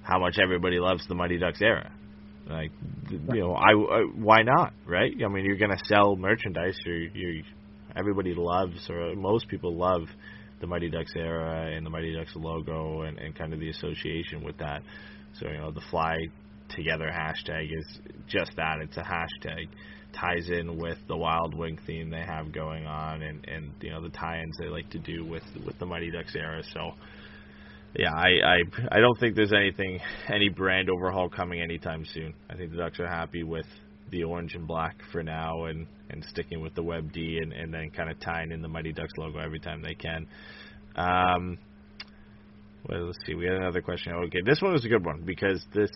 how 0.04 0.20
much 0.20 0.38
everybody 0.42 0.80
loves 0.80 1.06
the 1.08 1.16
Mighty 1.16 1.38
Ducks 1.38 1.62
era. 1.62 1.92
Like 2.50 2.72
you 3.10 3.42
know, 3.42 3.54
I, 3.54 3.72
I 3.72 4.02
why 4.16 4.42
not, 4.42 4.74
right? 4.88 5.12
I 5.24 5.28
mean, 5.28 5.46
you're 5.46 5.58
to 5.58 5.78
sell 5.86 6.16
merchandise. 6.16 6.78
You're, 6.86 7.08
you're 7.10 7.44
everybody 7.96 8.34
loves 8.36 8.90
or 8.90 9.16
most 9.16 9.48
people 9.48 9.76
love 9.76 10.08
the 10.62 10.68
Mighty 10.68 10.90
Ducks 10.90 11.14
era 11.16 11.72
and 11.76 11.86
the 11.86 11.90
Mighty 11.90 12.16
Ducks 12.16 12.32
logo 12.36 13.02
and, 13.02 13.18
and 13.18 13.36
kind 13.36 13.54
of 13.54 13.60
the 13.60 13.70
association 13.70 14.44
with 14.44 14.58
that. 14.58 14.82
So 15.40 15.48
you 15.48 15.58
know, 15.58 15.72
the 15.72 15.82
Fly 15.92 16.16
Together 16.76 17.10
hashtag 17.12 17.66
is 17.76 18.00
just 18.28 18.52
that. 18.56 18.78
It's 18.82 18.98
a 18.98 19.02
hashtag 19.02 19.68
ties 20.14 20.50
in 20.50 20.78
with 20.78 20.98
the 21.08 21.16
Wild 21.16 21.54
Wing 21.54 21.78
theme 21.86 22.10
they 22.10 22.24
have 22.26 22.52
going 22.52 22.86
on 22.86 23.22
and 23.22 23.46
and 23.48 23.72
you 23.82 23.92
know 23.92 24.02
the 24.02 24.10
tie-ins 24.10 24.58
they 24.58 24.68
like 24.68 24.90
to 24.92 25.00
do 25.00 25.26
with 25.26 25.44
with 25.66 25.78
the 25.80 25.86
Mighty 25.86 26.12
Ducks 26.12 26.36
era. 26.36 26.64
So 26.74 26.94
yeah, 27.96 28.14
I, 28.14 28.30
I 28.44 28.58
I 28.92 29.00
don't 29.00 29.20
think 29.20 29.36
there's 29.36 29.54
anything 29.54 30.00
any 30.28 30.50
brand 30.50 30.90
overhaul 30.90 31.30
coming 31.30 31.62
anytime 31.62 32.06
soon. 32.06 32.34
I 32.50 32.56
think 32.56 32.72
the 32.72 32.78
Ducks 32.78 33.00
are 33.00 33.08
happy 33.08 33.44
with 33.44 33.66
the 34.12 34.24
orange 34.24 34.56
and 34.56 34.68
black 34.68 34.96
for 35.12 35.24
now 35.24 35.66
and 35.66 35.86
and 36.10 36.26
sticking 36.26 36.62
with 36.62 36.74
the 36.76 36.84
Web 36.84 37.12
D 37.12 37.40
and 37.42 37.54
and 37.54 37.74
then 37.74 37.90
kind 37.92 38.10
of 38.10 38.20
tying 38.20 38.52
in 38.52 38.62
the 38.62 38.68
Mighty 38.68 38.94
Ducks 38.94 39.14
logo 39.18 39.40
every 39.40 39.60
time 39.60 39.82
they 39.82 39.96
can. 39.96 40.28
Um, 40.96 41.58
well, 42.88 43.08
let's 43.08 43.20
see. 43.26 43.36
We 43.36 43.46
had 43.46 43.56
another 43.56 43.82
question. 43.82 44.14
Okay, 44.14 44.42
this 44.46 44.62
one 44.62 44.72
was 44.74 44.86
a 44.86 44.90
good 44.90 45.06
one 45.06 45.22
because 45.26 45.64
this 45.74 45.92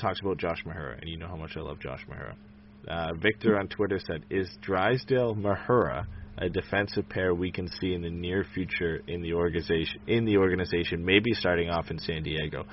talks 0.00 0.20
about 0.20 0.38
Josh 0.38 0.64
Mahura, 0.66 0.98
and 1.00 1.08
you 1.08 1.16
know 1.16 1.28
how 1.28 1.36
much 1.36 1.56
I 1.56 1.60
love 1.60 1.80
Josh 1.80 2.04
Mahura. 2.10 2.34
Uh, 2.88 3.14
Victor 3.20 3.58
on 3.58 3.68
Twitter 3.68 3.98
said, 3.98 4.24
"Is 4.30 4.48
Drysdale 4.62 5.34
Mahura 5.34 6.06
a 6.38 6.48
defensive 6.48 7.08
pair 7.08 7.34
we 7.34 7.52
can 7.52 7.68
see 7.68 7.92
in 7.92 8.02
the 8.02 8.10
near 8.10 8.44
future 8.54 9.02
in 9.06 9.22
the 9.22 9.34
organization? 9.34 10.00
In 10.06 10.24
the 10.24 10.38
organization, 10.38 11.04
maybe 11.04 11.32
starting 11.32 11.68
off 11.68 11.90
in 11.90 11.98
San 11.98 12.22
Diego." 12.22 12.64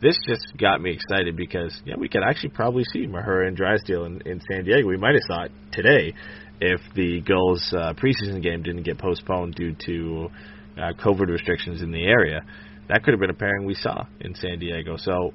This 0.00 0.16
just 0.28 0.56
got 0.56 0.80
me 0.80 0.92
excited 0.92 1.36
because 1.36 1.80
yeah, 1.84 1.96
we 1.98 2.08
could 2.08 2.22
actually 2.22 2.50
probably 2.50 2.84
see 2.92 3.06
Mahura 3.06 3.48
and 3.48 3.56
Drysdale 3.56 4.04
in, 4.04 4.20
in 4.26 4.40
San 4.50 4.64
Diego. 4.64 4.86
We 4.86 4.96
might 4.96 5.14
have 5.14 5.22
saw 5.26 5.42
it 5.44 5.52
today 5.72 6.14
if 6.60 6.80
the 6.94 7.20
Gulls 7.20 7.72
uh, 7.76 7.94
preseason 7.94 8.42
game 8.42 8.62
didn't 8.62 8.84
get 8.84 8.98
postponed 8.98 9.54
due 9.54 9.74
to 9.86 10.28
uh, 10.76 10.92
COVID 10.92 11.28
restrictions 11.28 11.82
in 11.82 11.90
the 11.90 12.04
area. 12.04 12.42
That 12.88 13.02
could 13.02 13.12
have 13.12 13.20
been 13.20 13.30
a 13.30 13.34
pairing 13.34 13.66
we 13.66 13.74
saw 13.74 14.06
in 14.20 14.34
San 14.34 14.58
Diego. 14.58 14.96
So 14.96 15.34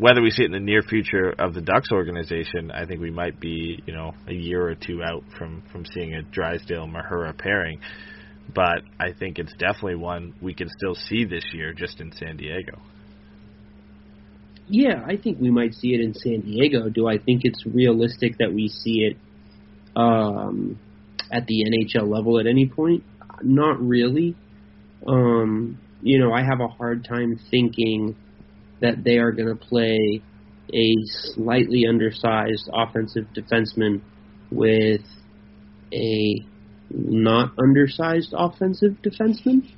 whether 0.00 0.22
we 0.22 0.30
see 0.30 0.42
it 0.42 0.46
in 0.46 0.52
the 0.52 0.58
near 0.58 0.80
future 0.80 1.34
of 1.38 1.52
the 1.52 1.60
Ducks 1.60 1.92
organization, 1.92 2.70
I 2.70 2.86
think 2.86 3.02
we 3.02 3.10
might 3.10 3.38
be, 3.38 3.82
you 3.84 3.92
know, 3.92 4.12
a 4.26 4.32
year 4.32 4.66
or 4.66 4.74
two 4.74 5.02
out 5.02 5.22
from 5.36 5.62
from 5.70 5.84
seeing 5.84 6.14
a 6.14 6.22
Drysdale 6.22 6.86
Mahura 6.86 7.36
pairing. 7.36 7.80
But 8.52 8.80
I 8.98 9.12
think 9.12 9.38
it's 9.38 9.52
definitely 9.52 9.96
one 9.96 10.32
we 10.40 10.54
can 10.54 10.68
still 10.70 10.94
see 10.94 11.26
this 11.26 11.44
year, 11.52 11.74
just 11.74 12.00
in 12.00 12.12
San 12.12 12.38
Diego. 12.38 12.80
Yeah, 14.68 15.04
I 15.06 15.16
think 15.16 15.38
we 15.38 15.50
might 15.50 15.74
see 15.74 15.88
it 15.88 16.00
in 16.00 16.14
San 16.14 16.40
Diego. 16.40 16.88
Do 16.88 17.06
I 17.06 17.18
think 17.18 17.42
it's 17.44 17.66
realistic 17.66 18.38
that 18.38 18.52
we 18.54 18.68
see 18.68 19.00
it 19.00 19.16
um, 19.94 20.78
at 21.30 21.46
the 21.46 21.64
NHL 21.64 22.08
level 22.08 22.40
at 22.40 22.46
any 22.46 22.66
point? 22.66 23.04
Not 23.42 23.80
really. 23.80 24.34
Um, 25.06 25.78
you 26.00 26.18
know, 26.18 26.32
I 26.32 26.42
have 26.42 26.60
a 26.60 26.68
hard 26.68 27.04
time 27.04 27.38
thinking 27.50 28.16
that 28.80 29.04
they 29.04 29.18
are 29.18 29.32
going 29.32 29.48
to 29.48 29.56
play 29.56 30.22
a 30.72 30.94
slightly 31.34 31.86
undersized 31.86 32.68
offensive 32.72 33.26
defenseman 33.36 34.00
with 34.50 35.02
a 35.92 36.44
not 36.90 37.52
undersized 37.58 38.32
offensive 38.36 38.96
defenseman. 39.02 39.68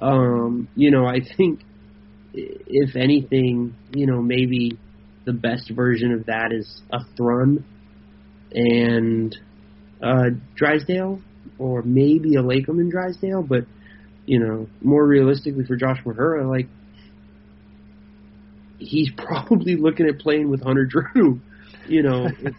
Um, 0.00 0.68
you 0.74 0.90
know, 0.90 1.06
I 1.06 1.20
think 1.36 1.60
if 2.32 2.96
anything, 2.96 3.76
you 3.92 4.06
know, 4.06 4.20
maybe 4.20 4.78
the 5.24 5.32
best 5.32 5.70
version 5.70 6.12
of 6.12 6.26
that 6.26 6.52
is 6.52 6.82
a 6.92 6.98
Thrun 7.16 7.64
and 8.52 9.36
uh, 10.02 10.30
Drysdale, 10.54 11.20
or 11.58 11.82
maybe 11.82 12.34
a 12.34 12.42
Lacombe 12.42 12.80
and 12.80 12.90
Drysdale, 12.90 13.42
but 13.42 13.64
you 14.26 14.38
know, 14.38 14.68
more 14.80 15.06
realistically 15.06 15.64
for 15.64 15.76
Josh 15.76 15.98
Mahura, 16.04 16.48
like 16.48 16.68
he's 18.78 19.10
probably 19.16 19.76
looking 19.76 20.06
at 20.06 20.18
playing 20.18 20.50
with 20.50 20.62
Hunter 20.62 20.86
Drew. 20.86 21.40
You 21.86 22.02
know, 22.02 22.26
if, 22.40 22.54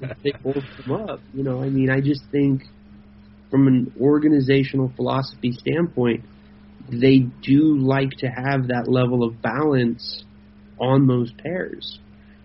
if 0.00 0.22
they 0.22 0.32
both 0.42 0.64
come 0.84 1.08
up. 1.08 1.20
You 1.34 1.42
know, 1.42 1.62
I 1.62 1.68
mean, 1.68 1.90
I 1.90 2.00
just 2.00 2.22
think 2.30 2.62
from 3.50 3.66
an 3.66 3.92
organizational 4.00 4.92
philosophy 4.96 5.52
standpoint, 5.52 6.24
they 6.90 7.18
do 7.18 7.78
like 7.78 8.10
to 8.18 8.26
have 8.26 8.68
that 8.68 8.88
level 8.88 9.22
of 9.22 9.42
balance 9.42 10.24
on 10.80 11.06
those 11.06 11.32
pairs. 11.32 11.98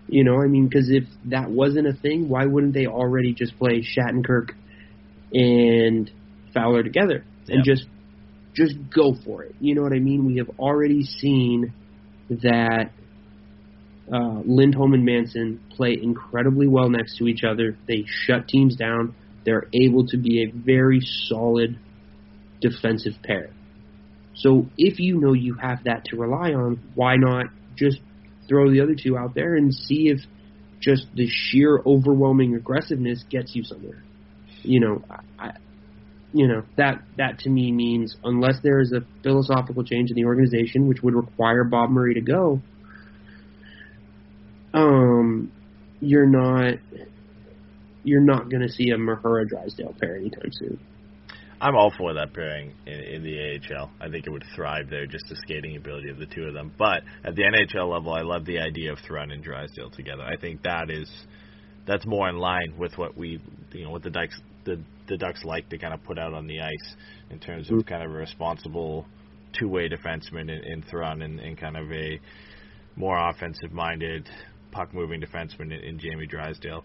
You 0.08 0.24
know, 0.24 0.40
I 0.40 0.46
mean, 0.46 0.68
because 0.68 0.88
if 0.90 1.04
that 1.26 1.50
wasn't 1.50 1.88
a 1.88 1.92
thing, 1.92 2.28
why 2.28 2.44
wouldn't 2.44 2.74
they 2.74 2.86
already 2.86 3.32
just 3.32 3.58
play 3.58 3.82
Shattenkirk 3.82 4.50
and 5.32 6.10
Fowler 6.54 6.82
together 6.82 7.24
and 7.48 7.64
yep. 7.64 7.76
just 7.76 7.88
just 8.54 8.74
go 8.94 9.14
for 9.24 9.42
it? 9.42 9.56
You 9.58 9.74
know 9.74 9.82
what 9.82 9.92
I 9.92 9.98
mean? 9.98 10.26
We 10.26 10.36
have 10.36 10.50
already 10.58 11.02
seen 11.02 11.72
that 12.30 12.90
uh, 14.12 14.40
Lindholm 14.44 14.94
and 14.94 15.04
Manson 15.04 15.60
play 15.70 15.98
incredibly 16.00 16.68
well 16.68 16.88
next 16.88 17.16
to 17.18 17.26
each 17.26 17.42
other. 17.44 17.76
They 17.88 18.04
shut 18.06 18.48
teams 18.48 18.76
down. 18.76 19.14
They're 19.44 19.68
able 19.72 20.06
to 20.08 20.16
be 20.16 20.42
a 20.42 20.50
very 20.50 21.00
solid 21.00 21.78
defensive 22.60 23.14
pair. 23.22 23.50
So 24.34 24.66
if 24.76 25.00
you 25.00 25.20
know 25.20 25.32
you 25.32 25.54
have 25.54 25.84
that 25.84 26.04
to 26.06 26.16
rely 26.16 26.52
on, 26.52 26.80
why 26.94 27.16
not 27.16 27.46
just 27.74 27.98
throw 28.48 28.70
the 28.70 28.80
other 28.82 28.94
two 28.94 29.16
out 29.16 29.34
there 29.34 29.54
and 29.54 29.74
see 29.74 30.08
if 30.08 30.20
just 30.80 31.06
the 31.14 31.26
sheer 31.28 31.80
overwhelming 31.84 32.54
aggressiveness 32.54 33.24
gets 33.30 33.54
you 33.54 33.64
somewhere? 33.64 34.02
You 34.62 34.80
know, 34.80 35.02
I, 35.38 35.52
you 36.32 36.48
know 36.48 36.62
that 36.76 37.02
that 37.16 37.38
to 37.40 37.50
me 37.50 37.72
means 37.72 38.16
unless 38.22 38.56
there 38.62 38.80
is 38.80 38.92
a 38.92 39.00
philosophical 39.22 39.84
change 39.84 40.10
in 40.10 40.16
the 40.16 40.26
organization, 40.26 40.86
which 40.86 41.02
would 41.02 41.14
require 41.14 41.64
Bob 41.64 41.90
Murray 41.90 42.14
to 42.14 42.20
go, 42.20 42.60
um, 44.76 45.50
you're 46.00 46.26
not 46.26 46.74
you're 48.04 48.20
not 48.20 48.48
going 48.48 48.62
to 48.62 48.68
see 48.68 48.90
a 48.90 48.96
Mahura 48.96 49.48
Drysdale 49.48 49.94
pair 50.00 50.16
anytime 50.16 50.52
soon. 50.52 50.78
I'm 51.60 51.74
all 51.74 51.90
for 51.96 52.14
that 52.14 52.34
pairing 52.34 52.74
in, 52.86 53.00
in 53.00 53.22
the 53.24 53.58
AHL. 53.74 53.90
I 54.00 54.10
think 54.10 54.26
it 54.26 54.30
would 54.30 54.44
thrive 54.54 54.90
there, 54.90 55.06
just 55.06 55.24
the 55.28 55.36
skating 55.36 55.76
ability 55.76 56.10
of 56.10 56.18
the 56.18 56.26
two 56.26 56.44
of 56.44 56.54
them. 56.54 56.72
But 56.78 57.02
at 57.24 57.34
the 57.34 57.42
NHL 57.42 57.90
level, 57.90 58.12
I 58.12 58.20
love 58.20 58.44
the 58.44 58.58
idea 58.58 58.92
of 58.92 58.98
Thrun 59.06 59.30
and 59.32 59.42
Drysdale 59.42 59.90
together. 59.90 60.22
I 60.22 60.36
think 60.36 60.62
that 60.62 60.90
is 60.90 61.10
that's 61.86 62.06
more 62.06 62.28
in 62.28 62.36
line 62.36 62.74
with 62.78 62.96
what 62.98 63.16
we, 63.16 63.40
you 63.72 63.84
know, 63.84 63.90
what 63.90 64.02
the 64.02 64.10
Ducks 64.10 64.38
the 64.64 64.80
the 65.08 65.16
Ducks 65.16 65.42
like 65.44 65.68
to 65.70 65.78
kind 65.78 65.94
of 65.94 66.04
put 66.04 66.18
out 66.18 66.34
on 66.34 66.46
the 66.46 66.60
ice 66.60 66.94
in 67.30 67.38
terms 67.38 67.70
of 67.70 67.78
mm-hmm. 67.78 67.88
kind 67.88 68.02
of 68.04 68.10
a 68.10 68.14
responsible 68.14 69.06
two-way 69.58 69.88
defenseman 69.88 70.50
in, 70.50 70.62
in 70.64 70.82
Thrun 70.82 71.22
and, 71.22 71.40
and 71.40 71.56
kind 71.58 71.76
of 71.76 71.90
a 71.90 72.20
more 72.96 73.16
offensive-minded 74.76 75.20
puck-moving 75.20 75.20
defenseman 75.20 75.76
in, 75.76 75.84
in 75.84 75.98
Jamie 75.98 76.26
Drysdale. 76.26 76.84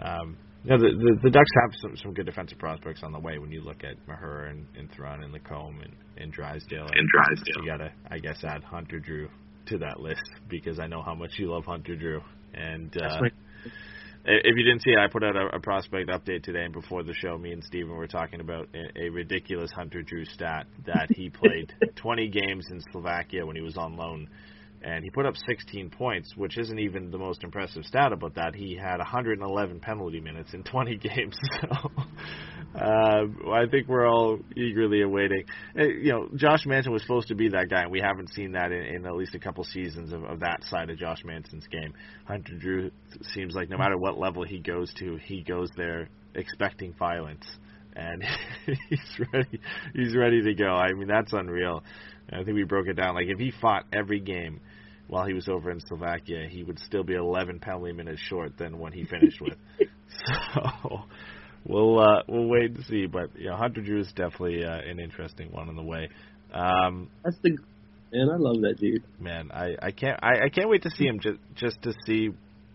Um, 0.00 0.36
you 0.64 0.70
know, 0.70 0.78
the, 0.78 0.90
the, 0.90 1.18
the 1.24 1.30
Ducks 1.30 1.50
have 1.62 1.80
some, 1.80 1.96
some 1.96 2.14
good 2.14 2.26
defensive 2.26 2.58
prospects 2.58 3.02
on 3.02 3.12
the 3.12 3.18
way 3.18 3.38
when 3.38 3.52
you 3.52 3.62
look 3.62 3.84
at 3.84 3.94
Mahura 4.06 4.50
and, 4.50 4.66
and 4.76 4.90
Thrun 4.92 5.22
and 5.22 5.32
Lacombe 5.32 5.80
and, 5.82 5.94
and 6.16 6.32
Drysdale. 6.32 6.86
And, 6.86 6.96
and 6.96 7.08
Drysdale. 7.08 7.62
You 7.62 7.70
gotta, 7.70 7.92
I 8.10 8.18
guess, 8.18 8.42
add 8.44 8.64
Hunter 8.64 8.98
Drew 8.98 9.28
to 9.66 9.78
that 9.78 10.00
list 10.00 10.22
because 10.48 10.78
I 10.80 10.86
know 10.86 11.02
how 11.02 11.14
much 11.14 11.30
you 11.38 11.52
love 11.52 11.64
Hunter 11.64 11.94
Drew. 11.94 12.20
And 12.54 12.94
uh, 12.96 13.20
if 14.24 14.56
you 14.56 14.64
didn't 14.64 14.82
see 14.82 14.90
it, 14.90 14.98
I 14.98 15.06
put 15.10 15.22
out 15.22 15.36
a, 15.36 15.56
a, 15.56 15.60
prospect 15.60 16.10
update 16.10 16.42
today, 16.42 16.64
and 16.64 16.72
before 16.72 17.02
the 17.02 17.14
show, 17.14 17.38
me 17.38 17.52
and 17.52 17.62
Steven 17.62 17.94
were 17.94 18.06
talking 18.06 18.40
about 18.40 18.68
a, 18.74 19.04
a 19.06 19.08
ridiculous 19.10 19.70
Hunter 19.70 20.02
Drew 20.02 20.24
stat 20.24 20.66
that 20.86 21.08
he 21.10 21.30
played 21.42 21.72
20 21.96 22.28
games 22.28 22.66
in 22.70 22.80
Slovakia 22.90 23.46
when 23.46 23.54
he 23.54 23.62
was 23.62 23.76
on 23.76 23.96
loan 23.96 24.28
and 24.82 25.02
he 25.02 25.10
put 25.10 25.26
up 25.26 25.34
16 25.36 25.90
points, 25.90 26.34
which 26.36 26.56
isn't 26.56 26.78
even 26.78 27.10
the 27.10 27.18
most 27.18 27.42
impressive 27.42 27.84
stat 27.84 28.12
about 28.12 28.34
that. 28.36 28.54
He 28.54 28.76
had 28.76 28.98
111 28.98 29.80
penalty 29.80 30.20
minutes 30.20 30.54
in 30.54 30.62
20 30.62 30.96
games. 30.98 31.36
So 31.60 31.90
uh, 32.74 33.50
I 33.52 33.66
think 33.70 33.88
we're 33.88 34.06
all 34.06 34.38
eagerly 34.56 35.02
awaiting. 35.02 35.44
Uh, 35.76 35.84
you 35.84 36.12
know, 36.12 36.28
Josh 36.36 36.64
Manson 36.66 36.92
was 36.92 37.02
supposed 37.02 37.28
to 37.28 37.34
be 37.34 37.48
that 37.48 37.68
guy, 37.68 37.82
and 37.82 37.90
we 37.90 38.00
haven't 38.00 38.32
seen 38.34 38.52
that 38.52 38.70
in, 38.72 38.82
in 38.82 39.06
at 39.06 39.16
least 39.16 39.34
a 39.34 39.38
couple 39.38 39.64
seasons 39.64 40.12
of, 40.12 40.22
of 40.24 40.40
that 40.40 40.62
side 40.64 40.90
of 40.90 40.98
Josh 40.98 41.24
Manson's 41.24 41.66
game. 41.66 41.92
Hunter 42.26 42.54
Drew 42.56 42.90
seems 43.34 43.54
like 43.54 43.68
no 43.68 43.78
matter 43.78 43.98
what 43.98 44.18
level 44.18 44.44
he 44.44 44.58
goes 44.58 44.92
to, 44.98 45.16
he 45.16 45.42
goes 45.42 45.70
there 45.76 46.08
expecting 46.34 46.94
violence 46.94 47.44
and 47.96 48.22
he's 48.88 49.26
ready. 49.32 49.60
He's 49.94 50.16
ready 50.16 50.42
to 50.42 50.54
go. 50.54 50.68
I 50.68 50.92
mean, 50.92 51.08
that's 51.08 51.32
unreal. 51.32 51.82
I 52.32 52.44
think 52.44 52.54
we 52.54 52.64
broke 52.64 52.86
it 52.86 52.94
down. 52.94 53.14
Like 53.14 53.26
if 53.28 53.38
he 53.38 53.52
fought 53.60 53.84
every 53.92 54.20
game 54.20 54.60
while 55.08 55.26
he 55.26 55.34
was 55.34 55.48
over 55.48 55.70
in 55.70 55.80
Slovakia, 55.80 56.46
he 56.48 56.62
would 56.62 56.78
still 56.78 57.02
be 57.02 57.14
11 57.14 57.60
penalty 57.60 57.92
minutes 57.92 58.20
short 58.20 58.56
than 58.58 58.78
what 58.78 58.92
he 58.92 59.04
finished 59.04 59.40
with. 59.40 59.56
so 60.26 61.00
we'll 61.64 61.98
uh, 61.98 62.22
we'll 62.28 62.46
wait 62.46 62.72
and 62.72 62.84
see. 62.84 63.06
But 63.06 63.30
yeah, 63.36 63.56
Hunter 63.56 63.80
Drew 63.80 64.00
is 64.00 64.12
definitely 64.14 64.64
uh, 64.64 64.78
an 64.78 65.00
interesting 65.00 65.50
one 65.50 65.68
on 65.68 65.76
the 65.76 65.82
way. 65.82 66.08
Um, 66.52 67.10
That's 67.24 67.36
the 67.42 67.56
man. 68.12 68.28
I 68.30 68.36
love 68.36 68.60
that 68.62 68.76
dude. 68.78 69.02
man, 69.18 69.50
I, 69.52 69.76
I 69.82 69.90
can't 69.90 70.18
I, 70.22 70.46
I 70.46 70.48
can't 70.48 70.68
wait 70.68 70.82
to 70.82 70.90
see 70.90 71.06
him 71.06 71.20
just 71.20 71.38
just 71.54 71.82
to 71.82 71.92
see 72.06 72.30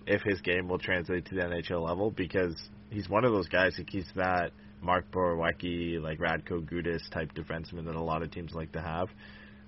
if 0.05 0.21
his 0.23 0.41
game 0.41 0.67
will 0.67 0.79
translate 0.79 1.25
to 1.25 1.35
the 1.35 1.41
NHL 1.41 1.81
level 1.85 2.11
because 2.11 2.55
he's 2.89 3.09
one 3.09 3.23
of 3.25 3.31
those 3.31 3.47
guys 3.47 3.75
who 3.75 3.83
keeps 3.83 4.07
that 4.15 4.51
Mark 4.81 5.09
Borowiecki, 5.11 6.01
like 6.01 6.19
Radko 6.19 6.61
Gudas 6.61 7.09
type 7.11 7.33
defenseman 7.33 7.85
that 7.85 7.95
a 7.95 8.03
lot 8.03 8.21
of 8.21 8.31
teams 8.31 8.51
like 8.53 8.71
to 8.73 8.81
have, 8.81 9.07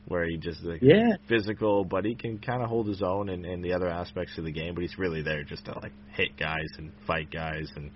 where 0.07 0.25
he 0.25 0.37
just 0.37 0.63
like 0.63 0.81
Yeah. 0.81 1.15
physical, 1.27 1.83
but 1.83 2.05
he 2.05 2.15
can 2.15 2.37
kind 2.39 2.61
of 2.61 2.69
hold 2.69 2.87
his 2.87 3.01
own 3.01 3.29
in, 3.29 3.43
in 3.45 3.61
the 3.61 3.73
other 3.73 3.87
aspects 3.87 4.37
of 4.37 4.45
the 4.45 4.51
game. 4.51 4.73
But 4.75 4.81
he's 4.81 4.97
really 4.97 5.21
there 5.21 5.43
just 5.43 5.65
to 5.65 5.71
like 5.79 5.93
hit 6.13 6.37
guys 6.37 6.67
and 6.77 6.91
fight 7.07 7.31
guys 7.31 7.67
and 7.75 7.89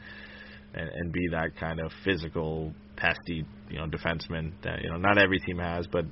and, 0.74 0.88
and 0.88 1.12
be 1.12 1.28
that 1.32 1.56
kind 1.60 1.80
of 1.80 1.92
physical, 2.06 2.72
pesty, 2.96 3.44
you 3.72 3.78
know, 3.80 3.88
defenseman 3.88 4.52
that 4.64 4.82
you 4.84 4.90
know 4.90 4.98
not 4.98 5.18
every 5.18 5.40
team 5.40 5.58
has, 5.60 5.88
but 5.88 6.06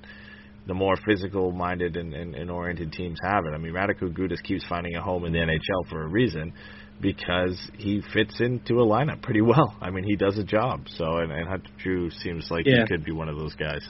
the 0.67 0.73
more 0.73 0.95
physical 1.07 1.51
minded 1.51 1.95
and, 1.95 2.13
and, 2.13 2.35
and 2.35 2.51
oriented 2.51 2.91
teams 2.91 3.17
have 3.23 3.45
it. 3.45 3.53
I 3.53 3.57
mean, 3.57 3.71
Radko 3.73 4.11
Gudas 4.11 4.41
keeps 4.43 4.65
finding 4.67 4.95
a 4.95 5.01
home 5.01 5.23
in 5.25 5.31
the 5.31 5.39
NHL 5.39 5.89
for 5.89 6.03
a 6.03 6.07
reason 6.07 6.51
because 6.99 7.57
he 7.77 8.01
fits 8.13 8.41
into 8.41 8.81
a 8.81 8.85
lineup 8.85 9.21
pretty 9.21 9.41
well. 9.41 9.77
I 9.79 9.91
mean, 9.91 10.03
he 10.03 10.15
does 10.17 10.37
a 10.37 10.43
job. 10.43 10.87
So, 10.97 11.05
and, 11.19 11.31
and 11.31 11.47
Hunter 11.47 11.69
Drew 11.81 12.09
seems 12.09 12.47
like 12.51 12.65
Yeah. 12.65 12.81
he 12.81 12.87
could 12.87 13.05
be 13.05 13.11
one 13.13 13.29
of 13.29 13.37
those 13.37 13.53
guys. 13.55 13.87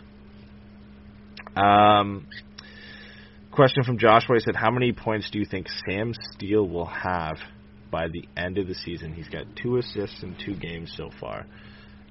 Um, 1.58 2.28
question 3.52 3.84
from 3.84 3.98
Joshua 3.98 4.36
he 4.36 4.42
said, 4.42 4.56
How 4.56 4.70
many 4.70 4.92
points 4.92 5.30
do 5.32 5.40
you 5.40 5.46
think 5.46 5.68
Sam 5.88 6.14
Steele 6.32 6.68
will 6.68 6.86
have 6.86 7.38
by 7.92 8.08
the 8.08 8.28
end 8.36 8.58
of 8.58 8.68
the 8.68 8.76
season? 8.76 9.14
He's 9.14 9.28
got 9.28 9.46
two 9.62 9.78
assists 9.78 10.22
in 10.22 10.36
two 10.44 10.56
games 10.56 10.94
so 10.96 11.10
far. 11.20 11.46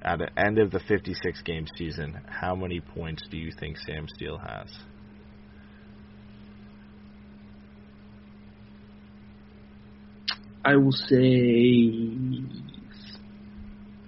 At 0.01 0.19
the 0.19 0.29
end 0.39 0.59
of 0.59 0.71
the 0.71 0.79
56 0.79 1.41
game 1.43 1.65
season, 1.77 2.19
how 2.27 2.55
many 2.55 2.81
points 2.81 3.23
do 3.31 3.37
you 3.37 3.51
think 3.57 3.77
Sam 3.77 4.07
Steele 4.13 4.37
has? 4.37 4.67
I 10.63 10.75
will 10.75 10.91
say 10.91 12.43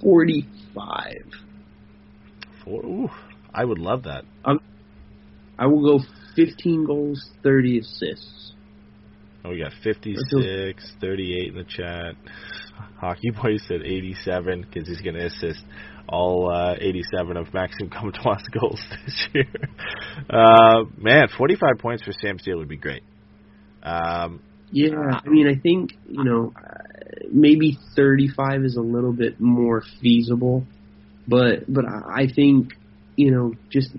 forty-five. 0.02 1.24
Four? 2.66 2.86
Ooh, 2.86 3.10
I 3.53 3.64
would 3.64 3.80
love 3.80 4.03
that. 4.03 4.26
I 5.60 5.68
will 5.68 5.99
go 5.99 6.03
fifteen 6.36 6.86
goals, 6.86 7.30
thirty 7.44 7.80
assists. 7.80 8.53
Oh, 9.45 9.52
we 9.52 9.60
got 9.60 9.72
56, 9.81 10.91
38 10.99 11.48
in 11.48 11.56
the 11.56 11.64
chat. 11.64 12.15
Hockey 12.98 13.30
Boy 13.31 13.57
said 13.69 13.81
87 13.84 14.61
because 14.61 14.86
he's 14.86 14.99
going 14.99 15.15
to 15.15 15.27
assist 15.27 15.64
all 16.10 16.52
uh, 16.52 16.76
87 16.77 17.38
of 17.38 17.53
Maxime 17.53 17.90
Comtois' 17.90 18.44
goals 18.60 18.81
this 19.06 19.27
year. 19.34 19.45
Uh, 20.30 20.84
man, 20.98 21.30
45 21.38 21.69
points 21.80 22.03
for 22.03 22.11
Sam 22.11 22.38
Steele 22.38 22.57
would 22.57 22.68
be 22.68 22.76
great. 22.76 23.03
Um, 23.81 24.41
Yeah, 24.72 25.22
I 25.26 25.27
mean, 25.30 25.48
I 25.48 25.56
think 25.56 25.94
you 26.07 26.23
know 26.23 26.53
uh, 26.56 26.84
maybe 27.31 27.77
thirty-five 27.95 28.64
is 28.64 28.76
a 28.76 28.81
little 28.81 29.14
bit 29.14 29.40
more 29.40 29.84
feasible, 30.02 30.65
but 31.27 31.72
but 31.72 31.86
I 31.86 32.27
think 32.27 32.73
you 33.15 33.31
know 33.31 33.53
just 33.72 33.91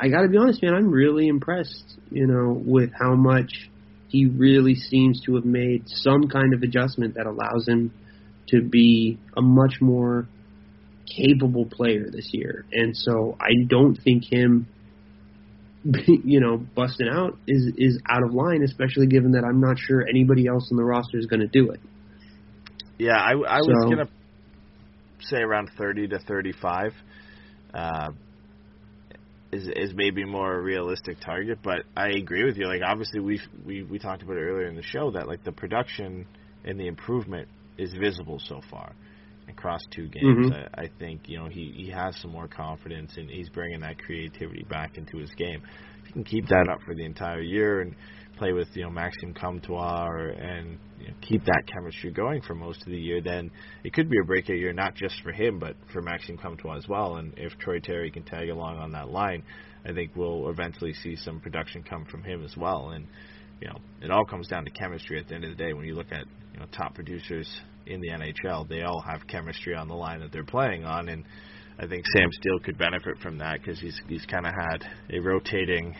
I 0.00 0.08
got 0.08 0.22
to 0.22 0.28
be 0.28 0.38
honest, 0.38 0.62
man. 0.62 0.74
I'm 0.74 0.90
really 0.90 1.28
impressed, 1.28 1.98
you 2.10 2.26
know, 2.26 2.52
with 2.64 2.90
how 2.98 3.14
much 3.14 3.70
he 4.08 4.26
really 4.26 4.74
seems 4.74 5.20
to 5.26 5.34
have 5.34 5.44
made 5.44 5.84
some 5.86 6.28
kind 6.28 6.54
of 6.54 6.62
adjustment 6.62 7.14
that 7.14 7.26
allows 7.26 7.66
him 7.66 7.92
to 8.48 8.62
be 8.62 9.18
a 9.36 9.42
much 9.42 9.80
more 9.80 10.26
capable 11.06 11.66
player 11.66 12.10
this 12.10 12.30
year. 12.32 12.64
And 12.72 12.96
so 12.96 13.36
I 13.40 13.66
don't 13.68 13.96
think 13.96 14.24
him 14.30 14.68
you 16.24 16.40
know, 16.40 16.56
busting 16.56 17.08
out 17.08 17.38
is 17.46 17.72
is 17.76 18.00
out 18.08 18.22
of 18.22 18.34
line, 18.34 18.62
especially 18.62 19.06
given 19.06 19.32
that 19.32 19.44
I'm 19.44 19.60
not 19.60 19.78
sure 19.78 20.06
anybody 20.06 20.46
else 20.46 20.68
on 20.70 20.76
the 20.76 20.84
roster 20.84 21.18
is 21.18 21.26
going 21.26 21.40
to 21.40 21.46
do 21.46 21.70
it. 21.70 21.80
yeah, 22.98 23.16
I, 23.16 23.30
I 23.30 23.58
was 23.58 23.84
going 23.84 23.98
to 23.98 24.08
say 25.20 25.38
around 25.38 25.70
30 25.78 26.08
to 26.08 26.18
35 26.18 26.92
uh, 27.74 28.08
is 29.52 29.68
is 29.68 29.94
maybe 29.94 30.24
more 30.24 30.54
a 30.54 30.60
realistic 30.62 31.20
target, 31.20 31.58
but 31.62 31.84
I 31.96 32.08
agree 32.10 32.44
with 32.44 32.56
you. 32.56 32.66
Like 32.66 32.82
obviously 32.84 33.20
we 33.20 33.40
we 33.64 33.82
we 33.82 33.98
talked 33.98 34.22
about 34.22 34.36
it 34.36 34.40
earlier 34.40 34.68
in 34.68 34.76
the 34.76 34.82
show 34.82 35.10
that 35.12 35.26
like 35.26 35.44
the 35.44 35.52
production 35.52 36.26
and 36.64 36.78
the 36.78 36.86
improvement 36.86 37.48
is 37.78 37.92
visible 37.94 38.40
so 38.44 38.60
far 38.70 38.92
across 39.48 39.80
two 39.90 40.08
games. 40.08 40.50
Mhm. 40.50 40.68
I, 40.74 40.82
I 40.82 40.90
think 40.98 41.28
you 41.28 41.38
know 41.38 41.48
he 41.48 41.72
he 41.74 41.90
has 41.90 42.16
some 42.16 42.30
more 42.32 42.48
confidence 42.48 43.16
and 43.16 43.30
he's 43.30 43.48
bringing 43.48 43.80
that 43.80 43.98
creativity 43.98 44.64
back 44.68 44.98
into 44.98 45.18
his 45.18 45.30
game. 45.34 45.62
If 46.00 46.06
he 46.06 46.12
can 46.12 46.24
keep 46.24 46.46
that 46.48 46.68
up 46.70 46.82
for 46.82 46.94
the 46.94 47.04
entire 47.04 47.40
year 47.40 47.80
and 47.80 47.94
play 48.38 48.52
with 48.52 48.68
you 48.74 48.84
know 48.84 48.90
Maxime 48.90 49.34
Comtois 49.34 50.32
and 50.38 50.78
you 50.98 51.08
know, 51.08 51.14
keep 51.20 51.44
that 51.44 51.64
chemistry 51.66 52.10
going 52.10 52.42
for 52.42 52.54
most 52.54 52.82
of 52.82 52.88
the 52.88 52.98
year, 52.98 53.20
then 53.20 53.50
it 53.84 53.92
could 53.92 54.08
be 54.08 54.18
a 54.18 54.24
breakout 54.24 54.56
year 54.56 54.72
not 54.72 54.94
just 54.94 55.20
for 55.22 55.32
him 55.32 55.58
but 55.58 55.76
for 55.92 56.00
Maxime 56.00 56.38
Comtois 56.38 56.76
as 56.76 56.88
well. 56.88 57.16
And 57.16 57.34
if 57.36 57.56
Troy 57.58 57.80
Terry 57.80 58.10
can 58.10 58.22
tag 58.22 58.48
along 58.48 58.78
on 58.78 58.92
that 58.92 59.08
line, 59.10 59.42
I 59.84 59.92
think 59.92 60.12
we'll 60.14 60.48
eventually 60.50 60.92
see 60.92 61.16
some 61.16 61.40
production 61.40 61.82
come 61.82 62.04
from 62.04 62.22
him 62.22 62.44
as 62.44 62.56
well. 62.56 62.90
And 62.90 63.06
you 63.60 63.68
know, 63.68 63.78
it 64.02 64.10
all 64.10 64.24
comes 64.24 64.48
down 64.48 64.64
to 64.64 64.70
chemistry 64.70 65.18
at 65.18 65.28
the 65.28 65.34
end 65.34 65.44
of 65.44 65.50
the 65.50 65.56
day. 65.56 65.72
When 65.72 65.84
you 65.84 65.94
look 65.94 66.12
at 66.12 66.24
you 66.54 66.60
know 66.60 66.66
top 66.72 66.94
producers 66.94 67.48
in 67.86 68.00
the 68.00 68.08
NHL, 68.08 68.68
they 68.68 68.82
all 68.82 69.00
have 69.00 69.26
chemistry 69.26 69.74
on 69.74 69.88
the 69.88 69.94
line 69.94 70.20
that 70.20 70.32
they're 70.32 70.44
playing 70.44 70.84
on, 70.84 71.08
and 71.08 71.24
I 71.78 71.86
think 71.86 72.04
Sam 72.14 72.28
Steele 72.32 72.58
could 72.60 72.78
benefit 72.78 73.18
from 73.22 73.38
that 73.38 73.60
because 73.60 73.80
he's 73.80 74.00
he's 74.08 74.24
kind 74.26 74.46
of 74.46 74.52
had 74.52 74.84
a 75.10 75.20
rotating, 75.20 75.94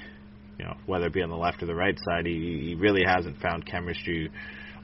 you 0.59 0.65
know, 0.65 0.75
whether 0.87 1.07
it 1.07 1.13
be 1.13 1.23
on 1.23 1.31
the 1.31 1.37
left 1.37 1.63
or 1.63 1.67
the 1.67 1.75
right 1.75 1.99
side, 2.09 2.27
he 2.27 2.69
he 2.69 2.75
really 2.75 3.03
hasn't 3.05 3.41
found 3.41 3.65
chemistry 3.67 4.31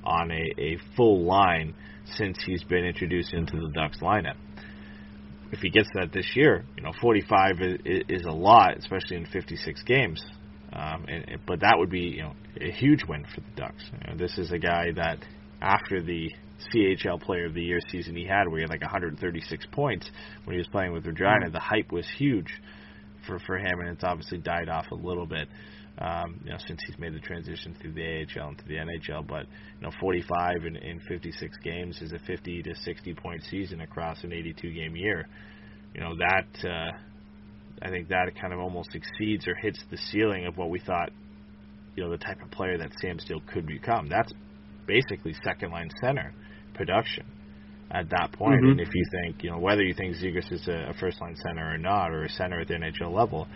on 0.05 0.31
a, 0.31 0.61
a 0.61 0.79
full 0.97 1.25
line 1.25 1.75
since 2.05 2.39
he's 2.45 2.63
been 2.65 2.85
introduced 2.85 3.33
into 3.33 3.57
the 3.57 3.71
Ducks 3.75 3.99
lineup. 4.01 4.37
If 5.51 5.61
he 5.61 5.71
gets 5.71 5.89
that 5.95 6.13
this 6.13 6.31
year, 6.35 6.65
you 6.77 6.83
know, 6.83 6.93
45 7.01 7.61
is, 7.61 8.03
is 8.09 8.25
a 8.27 8.33
lot, 8.33 8.77
especially 8.77 9.17
in 9.17 9.27
56 9.27 9.83
games. 9.85 10.23
Um, 10.73 11.07
and, 11.09 11.39
but 11.47 11.61
that 11.61 11.77
would 11.79 11.91
be 11.91 12.01
you 12.01 12.23
know 12.23 12.33
a 12.61 12.71
huge 12.71 13.05
win 13.09 13.25
for 13.35 13.41
the 13.41 13.51
Ducks. 13.57 13.85
You 13.93 14.11
know, 14.11 14.17
this 14.17 14.39
is 14.39 14.53
a 14.53 14.59
guy 14.59 14.93
that 14.97 15.19
after 15.61 16.03
the 16.03 16.31
CHL 16.73 17.21
Player 17.23 17.47
of 17.47 17.55
the 17.55 17.63
Year 17.63 17.81
season 17.91 18.17
he 18.17 18.27
had, 18.27 18.49
where 18.49 18.59
he 18.59 18.63
had 18.63 18.71
like 18.71 18.81
136 18.81 19.67
points 19.73 20.11
when 20.45 20.55
he 20.55 20.59
was 20.59 20.69
playing 20.69 20.93
with 20.93 21.07
Regina, 21.07 21.51
the 21.51 21.61
hype 21.61 21.93
was 21.93 22.07
huge 22.17 22.61
for 23.27 23.39
for 23.41 23.59
him, 23.59 23.81
and 23.81 23.89
it's 23.91 24.05
obviously 24.05 24.39
died 24.39 24.69
off 24.69 24.91
a 24.91 24.95
little 24.95 25.27
bit. 25.27 25.49
Um, 25.97 26.41
you 26.45 26.51
know, 26.51 26.59
since 26.67 26.81
he's 26.87 26.99
made 26.99 27.15
the 27.15 27.21
transition 27.21 27.77
through 27.81 27.93
the 27.93 28.03
AHL 28.03 28.49
into 28.49 28.65
the 28.65 28.75
NHL, 28.75 29.25
but 29.29 29.47
you 29.79 29.83
know, 29.83 29.93
45 30.01 30.67
in, 30.67 30.75
in 30.75 30.99
56 30.99 31.57
games 31.63 32.03
is 32.03 32.13
a 32.13 32.19
50 32.19 32.65
to 32.65 32.75
60 32.75 33.15
point 33.15 33.45
season 33.49 33.81
across 33.81 34.25
an 34.25 34.33
82 34.33 34.73
game 34.73 34.97
year. 34.97 35.29
You 35.95 36.01
know 36.01 36.17
that 36.17 36.69
uh, 36.69 36.91
I 37.81 37.91
think 37.91 38.09
that 38.09 38.33
kind 38.41 38.53
of 38.53 38.59
almost 38.59 38.95
exceeds 38.95 39.47
or 39.47 39.55
hits 39.55 39.85
the 39.91 39.97
ceiling 39.97 40.47
of 40.47 40.57
what 40.57 40.71
we 40.71 40.81
thought, 40.81 41.11
you 41.95 42.03
know, 42.03 42.11
the 42.11 42.19
type 42.19 42.43
of 42.43 42.51
player 42.51 42.77
that 42.79 42.91
Sam 43.01 43.19
Steele 43.21 43.43
could 43.53 43.67
become. 43.67 44.09
That's 44.09 44.33
basically 44.87 45.35
second 45.45 45.71
line 45.71 45.91
center 46.01 46.33
production 46.75 47.25
at 47.95 48.11
that 48.11 48.33
point. 48.33 48.61
Mhm. 48.63 48.73
And 48.73 48.81
if 48.81 48.93
you 48.93 49.05
think, 49.11 49.45
you 49.45 49.51
know, 49.51 49.59
whether 49.59 49.83
you 49.83 49.95
think 49.95 50.17
Zegras 50.17 50.51
is 50.53 50.67
a, 50.69 50.91
a 50.91 50.95
first 50.95 51.21
line 51.21 51.37
center 51.37 51.75
or 51.75 51.79
not, 51.79 52.11
or 52.11 52.25
a 52.25 52.29
center 52.29 52.61
at 52.61 52.69
the 52.69 52.75
NHL 52.75 53.13
level, 53.13 53.47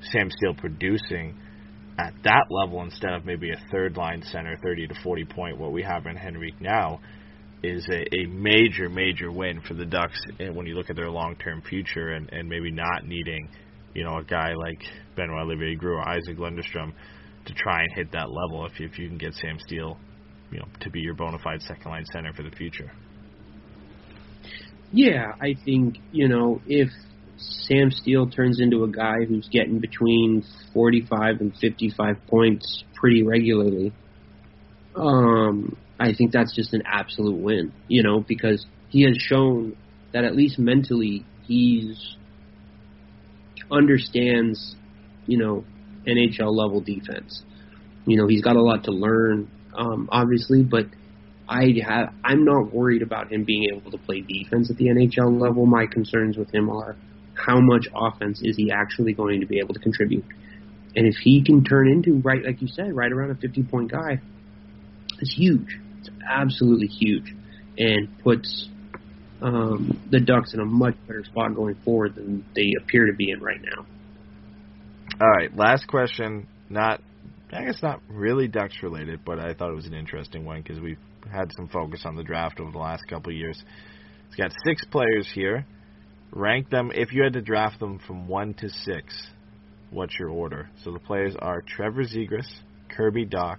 Sam 0.00 0.30
Steele 0.30 0.54
producing 0.54 1.34
at 1.98 2.14
that 2.22 2.46
level 2.50 2.82
instead 2.82 3.12
of 3.12 3.24
maybe 3.24 3.50
a 3.50 3.60
third 3.70 3.96
line 3.96 4.22
center, 4.22 4.56
30 4.62 4.88
to 4.88 4.94
40 5.02 5.24
point, 5.24 5.58
what 5.58 5.72
we 5.72 5.82
have 5.82 6.06
in 6.06 6.16
Henrique 6.16 6.60
now, 6.60 7.00
is 7.62 7.86
a, 7.88 8.04
a 8.16 8.26
major, 8.26 8.88
major 8.88 9.32
win 9.32 9.60
for 9.60 9.74
the 9.74 9.86
Ducks 9.86 10.20
and 10.38 10.54
when 10.54 10.66
you 10.66 10.74
look 10.74 10.90
at 10.90 10.96
their 10.96 11.10
long 11.10 11.34
term 11.36 11.62
future 11.62 12.10
and, 12.10 12.30
and 12.32 12.48
maybe 12.48 12.70
not 12.70 13.06
needing, 13.06 13.48
you 13.94 14.04
know, 14.04 14.18
a 14.18 14.24
guy 14.24 14.52
like 14.54 14.82
Benoit 15.16 15.42
Olivier 15.42 15.76
Groulx 15.76 16.06
or 16.06 16.16
Isac 16.16 16.36
Lundeström 16.36 16.92
to 17.46 17.54
try 17.54 17.82
and 17.82 17.90
hit 17.94 18.12
that 18.12 18.30
level 18.30 18.66
if 18.66 18.78
you, 18.78 18.86
if 18.86 18.98
you 18.98 19.08
can 19.08 19.18
get 19.18 19.34
Sam 19.34 19.58
Steele, 19.66 19.98
you 20.50 20.58
know, 20.58 20.66
to 20.80 20.90
be 20.90 21.00
your 21.00 21.14
bona 21.14 21.38
fide 21.38 21.62
second 21.62 21.90
line 21.90 22.04
center 22.12 22.32
for 22.32 22.42
the 22.42 22.50
future. 22.50 22.90
Yeah, 24.96 25.32
I 25.40 25.56
think 25.64 25.98
you 26.12 26.28
know 26.28 26.60
if 26.68 26.88
Sam 27.36 27.90
Steele 27.90 28.30
turns 28.30 28.60
into 28.60 28.84
a 28.84 28.88
guy 28.88 29.24
who's 29.28 29.48
getting 29.50 29.80
between 29.80 30.44
45 30.72 31.40
and 31.40 31.52
55 31.56 32.16
points 32.28 32.84
pretty 32.94 33.24
regularly, 33.24 33.92
um, 34.94 35.76
I 35.98 36.14
think 36.14 36.30
that's 36.30 36.54
just 36.54 36.74
an 36.74 36.84
absolute 36.86 37.42
win. 37.42 37.72
You 37.88 38.04
know, 38.04 38.20
because 38.20 38.64
he 38.88 39.02
has 39.02 39.16
shown 39.16 39.76
that 40.12 40.22
at 40.22 40.36
least 40.36 40.60
mentally 40.60 41.26
he's 41.42 42.16
understands, 43.72 44.76
you 45.26 45.38
know, 45.38 45.64
NHL 46.06 46.54
level 46.54 46.80
defense. 46.80 47.42
You 48.06 48.16
know, 48.16 48.28
he's 48.28 48.42
got 48.42 48.54
a 48.54 48.62
lot 48.62 48.84
to 48.84 48.92
learn, 48.92 49.50
um, 49.76 50.08
obviously, 50.12 50.62
but 50.62 50.86
I 51.48 51.74
have 51.86 52.14
I'm 52.24 52.44
not 52.44 52.72
worried 52.72 53.02
about 53.02 53.30
him 53.30 53.44
being 53.44 53.68
able 53.74 53.90
to 53.90 53.98
play 53.98 54.20
defense 54.20 54.70
at 54.70 54.76
the 54.76 54.86
NHL 54.86 55.40
level. 55.40 55.66
My 55.66 55.86
concerns 55.86 56.36
with 56.36 56.52
him 56.54 56.70
are 56.70 56.96
how 57.34 57.60
much 57.60 57.86
offense 57.94 58.40
is 58.42 58.56
he 58.56 58.70
actually 58.70 59.12
going 59.12 59.40
to 59.40 59.46
be 59.46 59.58
able 59.58 59.74
to 59.74 59.80
contribute? 59.80 60.24
And 60.96 61.06
if 61.06 61.16
he 61.16 61.42
can 61.44 61.64
turn 61.64 61.88
into 61.88 62.20
right 62.20 62.44
like 62.44 62.62
you 62.62 62.68
said, 62.68 62.94
right 62.94 63.10
around 63.10 63.30
a 63.30 63.34
50 63.34 63.64
point 63.64 63.90
guy, 63.90 64.20
it's 65.20 65.34
huge. 65.34 65.78
It's 66.00 66.10
absolutely 66.28 66.86
huge, 66.86 67.34
and 67.78 68.08
puts 68.22 68.68
um, 69.42 70.00
the 70.10 70.20
Ducks 70.20 70.54
in 70.54 70.60
a 70.60 70.64
much 70.64 70.94
better 71.06 71.24
spot 71.24 71.54
going 71.54 71.76
forward 71.84 72.14
than 72.14 72.44
they 72.54 72.74
appear 72.80 73.06
to 73.06 73.12
be 73.12 73.30
in 73.30 73.40
right 73.40 73.60
now. 73.60 73.86
All 75.20 75.30
right, 75.30 75.54
last 75.54 75.86
question. 75.86 76.46
Not, 76.70 77.00
I 77.52 77.64
guess 77.64 77.82
not 77.82 78.00
really 78.08 78.48
Ducks 78.48 78.74
related, 78.82 79.20
but 79.24 79.38
I 79.38 79.54
thought 79.54 79.70
it 79.70 79.76
was 79.76 79.86
an 79.86 79.94
interesting 79.94 80.44
one 80.44 80.62
because 80.62 80.80
we've 80.80 80.98
had 81.32 81.50
some 81.56 81.68
focus 81.68 82.02
on 82.04 82.16
the 82.16 82.22
draft 82.22 82.60
over 82.60 82.70
the 82.70 82.78
last 82.78 83.02
couple 83.08 83.32
of 83.32 83.36
years. 83.36 83.62
It's 84.26 84.36
got 84.36 84.52
six 84.66 84.84
players 84.86 85.30
here. 85.34 85.66
Rank 86.32 86.70
them 86.70 86.90
if 86.94 87.12
you 87.12 87.22
had 87.22 87.34
to 87.34 87.42
draft 87.42 87.78
them 87.78 88.00
from 88.06 88.26
one 88.26 88.54
to 88.54 88.68
six. 88.68 89.28
What's 89.90 90.18
your 90.18 90.30
order? 90.30 90.68
So 90.82 90.92
the 90.92 90.98
players 90.98 91.36
are 91.38 91.62
Trevor 91.62 92.02
Zegras, 92.02 92.48
Kirby 92.88 93.26
Dach, 93.26 93.58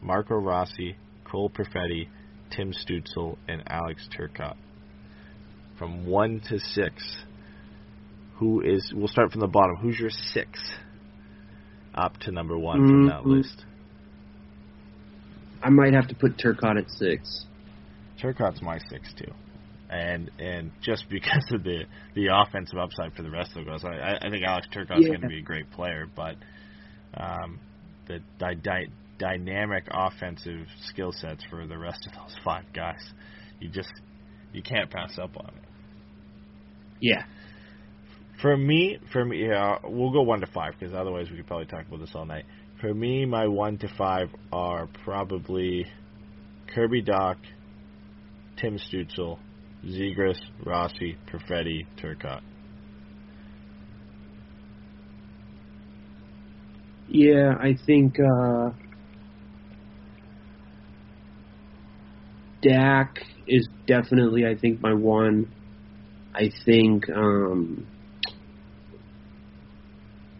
Marco 0.00 0.34
Rossi, 0.34 0.96
Cole 1.24 1.50
Perfetti, 1.50 2.08
Tim 2.50 2.72
Stützle, 2.72 3.36
and 3.48 3.62
Alex 3.68 4.08
Turcotte. 4.16 4.56
From 5.78 6.06
one 6.06 6.40
to 6.48 6.58
six. 6.58 7.16
Who 8.38 8.60
is? 8.60 8.92
We'll 8.94 9.08
start 9.08 9.30
from 9.30 9.40
the 9.40 9.46
bottom. 9.46 9.76
Who's 9.80 9.98
your 9.98 10.10
six? 10.10 10.58
Up 11.94 12.16
to 12.18 12.32
number 12.32 12.58
one 12.58 12.78
from 12.88 13.06
that 13.06 13.22
Mhm. 13.22 13.26
list. 13.36 13.64
I 15.62 15.70
might 15.70 15.94
have 15.94 16.08
to 16.08 16.14
put 16.14 16.36
Turcotte 16.36 16.78
at 16.78 16.90
six. 16.90 17.46
Turcotte's 18.20 18.62
my 18.62 18.78
six 18.90 19.12
too, 19.18 19.32
and 19.90 20.30
and 20.38 20.70
just 20.82 21.04
because 21.10 21.44
of 21.52 21.62
the 21.62 21.84
the 22.14 22.28
offensive 22.32 22.78
upside 22.78 23.14
for 23.14 23.22
the 23.22 23.30
rest 23.30 23.50
of 23.56 23.64
the 23.64 23.70
guys, 23.70 23.84
I 23.84 24.26
I 24.26 24.30
think 24.30 24.44
Alex 24.44 24.66
Turcotte's 24.74 25.02
Yeah. 25.02 25.08
going 25.08 25.22
to 25.22 25.28
be 25.28 25.38
a 25.38 25.42
great 25.42 25.70
player, 25.70 26.06
but 26.14 26.36
um, 27.16 27.58
the 28.08 28.20
dy- 28.38 28.54
dy- 28.62 28.90
dynamic 29.18 29.84
offensive 29.90 30.66
skill 30.86 31.12
sets 31.12 31.44
for 31.50 31.66
the 31.66 31.78
rest 31.78 32.06
of 32.06 32.12
those 32.14 32.36
five 32.44 32.64
guys, 32.74 33.02
you 33.60 33.68
just 33.68 33.92
you 34.52 34.62
can't 34.62 34.90
pass 34.90 35.18
up 35.18 35.36
on 35.36 35.46
it. 35.48 35.62
Yeah. 37.00 37.24
For 38.40 38.56
me, 38.56 38.98
for 39.12 39.24
me, 39.24 39.46
yeah, 39.46 39.76
we'll 39.84 40.10
go 40.12 40.22
one 40.22 40.40
to 40.40 40.46
five 40.46 40.74
because 40.78 40.94
otherwise 40.94 41.30
we 41.30 41.36
could 41.36 41.46
probably 41.46 41.66
talk 41.66 41.86
about 41.86 42.00
this 42.00 42.10
all 42.14 42.26
night. 42.26 42.44
For 42.82 42.92
me, 42.92 43.24
my 43.26 43.46
one 43.46 43.78
to 43.78 43.88
five 43.96 44.30
are 44.52 44.88
probably 45.04 45.86
Kirby 46.74 47.04
Dach, 47.04 47.36
Tim 48.56 48.76
Stützle, 48.76 49.38
Zegras, 49.86 50.40
Rossi, 50.66 51.16
Perfetti, 51.28 51.86
Turcotte. 51.96 52.42
Yeah, 57.08 57.54
I 57.60 57.76
think 57.86 58.18
uh 58.18 58.70
Dach 62.64 63.16
is 63.46 63.68
definitely 63.86 64.44
I 64.44 64.56
think 64.56 64.80
my 64.80 64.92
one. 64.92 65.52
I 66.34 66.50
think 66.64 67.08
um 67.10 67.86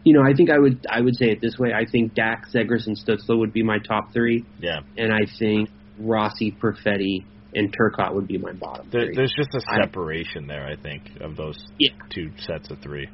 you 0.04 0.12
know, 0.14 0.22
I 0.22 0.34
think 0.34 0.50
I 0.50 0.58
would 0.58 0.86
I 0.90 1.00
would 1.00 1.14
say 1.16 1.26
it 1.30 1.40
this 1.40 1.56
way. 1.58 1.72
I 1.72 1.84
think 1.90 2.14
Dach, 2.14 2.50
Zegras, 2.54 2.86
and 2.86 2.96
Stützle 2.98 3.38
would 3.38 3.52
be 3.52 3.62
my 3.62 3.78
top 3.78 4.12
three, 4.12 4.44
Yeah, 4.60 4.80
and 4.96 5.12
I 5.12 5.20
think 5.38 5.70
Rossi, 5.98 6.50
Perfetti, 6.52 7.24
and 7.54 7.72
Turcotte 7.76 8.14
would 8.14 8.26
be 8.26 8.38
my 8.38 8.52
bottom 8.52 8.88
there, 8.90 9.06
three. 9.06 9.14
there's 9.14 9.32
just 9.36 9.54
a 9.54 9.60
separation 9.82 10.46
there. 10.46 10.66
I 10.66 10.76
think 10.76 11.02
of 11.20 11.36
those 11.36 11.56
Yeah. 11.78 11.90
two 12.10 12.30
sets 12.38 12.70
of 12.70 12.78
three. 12.80 13.08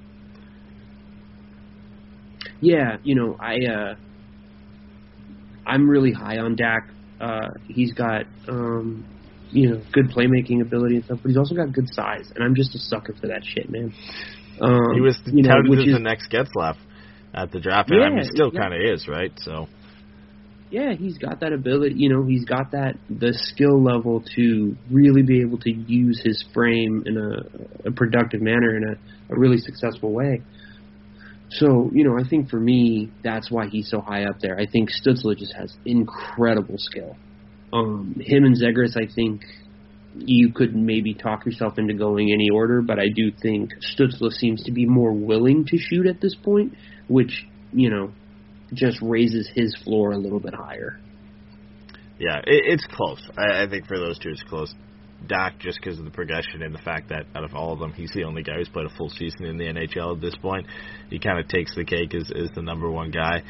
Yeah, 2.61 2.97
you 3.03 3.15
know, 3.15 3.37
I 3.39 3.57
uh 3.67 3.95
I'm 5.67 5.89
really 5.89 6.13
high 6.13 6.39
on 6.39 6.57
Dach. 6.57 6.89
Uh 7.21 7.49
he's 7.69 7.93
got 7.93 8.25
um 8.49 9.05
you 9.51 9.71
know, 9.71 9.83
good 9.93 10.11
playmaking 10.11 10.61
ability 10.61 10.97
and 10.97 11.05
stuff, 11.05 11.19
but 11.23 11.29
he's 11.29 11.39
also 11.39 11.55
got 11.55 11.73
good 11.73 11.89
size 11.93 12.31
and 12.35 12.45
I'm 12.45 12.55
just 12.55 12.75
a 12.75 12.79
sucker 12.79 13.15
for 13.21 13.29
that 13.29 13.43
shit, 13.45 13.71
man. 13.71 13.93
Um 14.61 14.95
he 14.95 15.01
was 15.01 15.19
you 15.27 15.43
know, 15.43 15.51
touted 15.51 15.71
which 15.71 15.81
as 15.81 15.87
is 15.87 15.93
the 15.95 16.01
next 16.01 16.31
Getzlaf 16.31 16.77
at 17.35 17.53
the 17.53 17.61
draft, 17.61 17.91
and 17.91 18.03
I 18.03 18.11
mean, 18.11 18.25
still 18.25 18.51
yeah. 18.53 18.61
kind 18.61 18.75
of 18.75 18.81
is, 18.81 19.07
right? 19.07 19.33
So 19.39 19.69
yeah, 20.71 20.93
he's 20.95 21.17
got 21.17 21.41
that 21.41 21.53
ability, 21.53 21.95
you 21.97 22.11
know, 22.11 22.25
he's 22.25 22.45
got 22.45 22.73
that 22.73 22.97
the 23.09 23.33
skill 23.33 23.83
level 23.83 24.23
to 24.37 24.77
really 24.91 25.23
be 25.23 25.41
able 25.41 25.59
to 25.61 25.71
use 25.71 26.21
his 26.23 26.45
frame 26.53 27.05
in 27.07 27.17
a, 27.17 27.89
a 27.89 27.93
productive 27.93 28.43
manner 28.43 28.77
in 28.77 28.85
a, 28.85 29.35
a 29.35 29.39
really 29.39 29.59
successful 29.59 30.13
way. 30.13 30.43
So, 31.51 31.91
you 31.95 32.05
know, 32.05 32.19
I 32.19 32.29
think 32.29 32.51
for 32.51 32.61
me, 32.61 33.11
that's 33.25 33.51
why 33.51 33.69
he's 33.69 33.91
so 33.91 34.03
high 34.03 34.25
up 34.25 34.41
there. 34.41 34.59
I 34.59 34.67
think 34.67 34.91
Stützle 34.91 35.35
just 35.37 35.55
has 35.55 35.75
incredible 35.87 36.77
skill. 36.77 37.17
Um, 37.73 38.17
him 38.21 38.45
and 38.45 38.55
Zegras, 38.55 38.97
I 38.97 39.11
think 39.15 39.43
you 40.15 40.53
could 40.53 40.75
maybe 40.75 41.15
talk 41.15 41.47
yourself 41.47 41.79
into 41.79 41.95
going 41.95 42.33
any 42.33 42.51
order, 42.51 42.83
but 42.83 42.99
I 42.99 43.09
do 43.15 43.31
think 43.43 43.71
Stützle 43.95 44.33
seems 44.33 44.63
to 44.65 44.73
be 44.73 44.87
more 44.87 45.13
willing 45.13 45.65
to 45.67 45.79
shoot 45.79 46.07
at 46.07 46.21
this 46.21 46.35
point, 46.35 46.75
which, 47.09 47.47
you 47.73 47.91
know, 47.91 48.13
just 48.73 48.99
raises 49.03 49.51
his 49.55 49.77
floor 49.85 50.13
a 50.13 50.19
little 50.19 50.41
bit 50.41 50.55
higher. 50.55 50.99
Yeah, 52.19 52.39
it, 52.39 52.63
it's 52.67 52.87
close. 52.91 53.23
I, 53.37 53.65
I 53.65 53.69
think 53.69 53.87
for 53.87 53.99
those 53.99 54.19
two, 54.19 54.31
it's 54.31 54.43
close. 54.49 54.75
Dach, 55.27 55.59
just 55.59 55.79
because 55.83 55.99
of 55.99 56.05
the 56.05 56.11
progression 56.11 56.63
and 56.63 56.73
the 56.75 56.79
fact 56.79 57.09
that 57.09 57.27
out 57.35 57.45
of 57.45 57.55
all 57.55 57.73
of 57.73 57.81
them, 57.81 57.93
he's 57.93 58.13
the 58.15 58.25
only 58.25 58.43
guy 58.43 58.55
who's 58.57 58.69
played 58.69 58.87
a 58.87 58.97
full 58.97 59.09
season 59.11 59.47
in 59.47 59.59
the 59.59 59.65
NHL 59.65 60.15
at 60.15 60.21
this 60.21 60.37
point. 60.37 60.67
He 61.11 61.19
kind 61.19 61.39
of 61.39 61.49
takes 61.49 61.75
the 61.75 61.85
cake 61.85 62.15
as, 62.15 62.31
as 62.31 62.51
the 62.55 62.63
number 62.63 62.91
one 62.91 63.11
guy. 63.11 63.43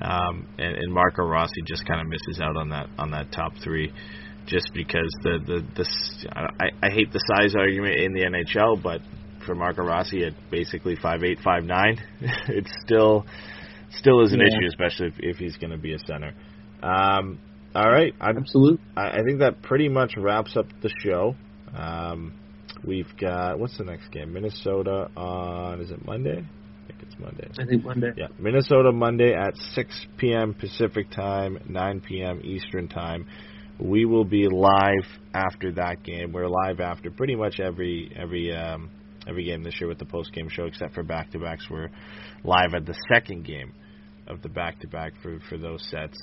Um, 0.00 0.48
and, 0.58 0.76
and 0.76 0.92
Marco 0.92 1.22
Rossi 1.22 1.62
just 1.66 1.86
kind 1.86 2.00
of 2.00 2.08
misses 2.08 2.40
out 2.42 2.56
on 2.56 2.70
that 2.70 2.88
on 2.98 3.12
that 3.12 3.30
top 3.30 3.52
three, 3.62 3.92
just 4.46 4.70
because 4.74 5.08
the 5.22 5.38
the 5.46 5.64
the 5.76 5.88
s- 5.88 6.26
I, 6.34 6.70
I 6.86 6.90
hate 6.90 7.12
the 7.12 7.20
size 7.34 7.54
argument 7.54 7.96
in 7.96 8.12
the 8.12 8.22
NHL, 8.22 8.82
but 8.82 9.00
for 9.46 9.54
Marco 9.54 9.82
Rossi 9.84 10.24
at 10.24 10.32
basically 10.50 10.96
five 10.96 11.22
eight 11.22 11.38
five 11.42 11.64
nine, 11.64 12.00
it 12.48 12.66
still 12.84 13.26
still 13.98 14.22
is 14.22 14.32
an 14.32 14.40
Yeah. 14.40 14.46
issue, 14.48 14.66
especially 14.68 15.08
if, 15.08 15.14
if 15.18 15.36
he's 15.36 15.56
going 15.56 15.70
to 15.70 15.78
be 15.78 15.94
a 15.94 15.98
center. 16.00 16.34
Um, 16.82 17.38
all 17.74 17.90
right, 17.90 18.14
I'm 18.20 18.38
Absolutely. 18.38 18.78
I, 18.96 19.08
I 19.18 19.22
think 19.26 19.40
that 19.40 19.62
pretty 19.62 19.88
much 19.88 20.14
wraps 20.16 20.56
up 20.56 20.66
the 20.82 20.90
show. 21.02 21.34
Um, 21.76 22.34
we've 22.86 23.10
got 23.20 23.58
what's 23.58 23.76
the 23.78 23.84
next 23.84 24.08
game? 24.12 24.32
Minnesota 24.32 25.10
on 25.16 25.80
is 25.80 25.90
it 25.90 26.04
Monday? 26.04 26.38
I 26.84 26.86
think 26.86 27.02
it's 27.02 27.18
Monday. 27.18 27.48
I 27.58 27.64
think 27.66 27.84
Monday. 27.84 28.10
Yeah, 28.16 28.26
Minnesota 28.38 28.92
Monday 28.92 29.34
at 29.34 29.56
6 29.56 30.06
p.m. 30.18 30.52
Pacific 30.54 31.10
time, 31.10 31.58
9 31.68 32.00
p.m. 32.02 32.40
Eastern 32.44 32.88
time. 32.88 33.26
We 33.78 34.04
will 34.04 34.24
be 34.24 34.48
live 34.48 35.06
after 35.34 35.72
that 35.72 36.02
game. 36.04 36.32
We're 36.32 36.48
live 36.48 36.80
after 36.80 37.10
pretty 37.10 37.34
much 37.34 37.58
every 37.58 38.12
every 38.16 38.54
um, 38.54 38.90
every 39.26 39.44
game 39.44 39.62
this 39.62 39.80
year 39.80 39.88
with 39.88 39.98
the 39.98 40.04
post 40.04 40.32
game 40.32 40.48
show, 40.48 40.64
except 40.64 40.94
for 40.94 41.02
back 41.02 41.30
to 41.32 41.38
backs. 41.38 41.66
We're 41.68 41.90
live 42.44 42.74
at 42.74 42.86
the 42.86 42.94
second 43.12 43.44
game 43.44 43.72
of 44.28 44.42
the 44.42 44.48
back 44.48 44.80
to 44.80 44.88
back 44.88 45.12
for 45.22 45.40
for 45.48 45.58
those 45.58 45.84
sets. 45.90 46.16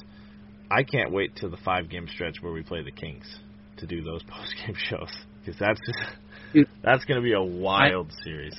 I 0.69 0.83
can't 0.83 1.11
wait 1.11 1.35
till 1.35 1.49
the 1.49 1.57
five 1.57 1.89
game 1.89 2.07
stretch 2.07 2.37
where 2.41 2.53
we 2.53 2.63
play 2.63 2.83
the 2.83 2.91
Kings 2.91 3.25
to 3.77 3.85
do 3.85 4.01
those 4.01 4.23
post 4.29 4.55
game 4.65 4.75
shows 4.77 5.11
because 5.39 5.59
that's 5.59 5.81
Dude. 6.53 6.67
that's 6.83 7.03
going 7.05 7.21
to 7.21 7.23
be 7.23 7.33
a 7.33 7.43
wild 7.43 8.11
series. 8.23 8.55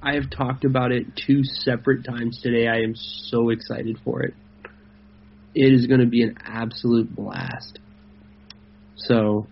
I 0.00 0.14
have 0.14 0.30
talked 0.30 0.64
about 0.64 0.92
it 0.92 1.06
two 1.26 1.42
separate 1.42 2.04
times 2.04 2.40
today. 2.42 2.68
I 2.68 2.78
am 2.78 2.94
so 2.94 3.50
excited 3.50 3.98
for 4.04 4.22
it. 4.22 4.34
It 5.54 5.72
is 5.72 5.86
going 5.86 6.00
to 6.00 6.06
be 6.06 6.22
an 6.22 6.36
absolute 6.44 7.14
blast. 7.14 7.78
So 8.96 9.46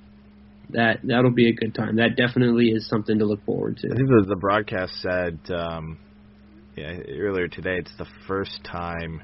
that 0.71 1.01
that'll 1.05 1.33
be 1.33 1.49
a 1.49 1.53
good 1.53 1.75
time. 1.75 1.97
That 1.97 2.17
definitely 2.17 2.69
is 2.69 2.89
something 2.89 3.19
to 3.19 3.25
look 3.25 3.45
forward 3.45 3.79
to. 3.79 3.89
I 3.89 3.97
think 3.97 4.09
the, 4.09 4.25
the 4.29 4.37
broadcast 4.37 4.95
said 5.01 5.39
um, 5.55 5.99
yeah, 6.77 6.99
earlier 7.09 7.49
today 7.49 7.77
it's 7.79 7.93
the 7.99 8.07
first 8.27 8.61
time 8.65 9.23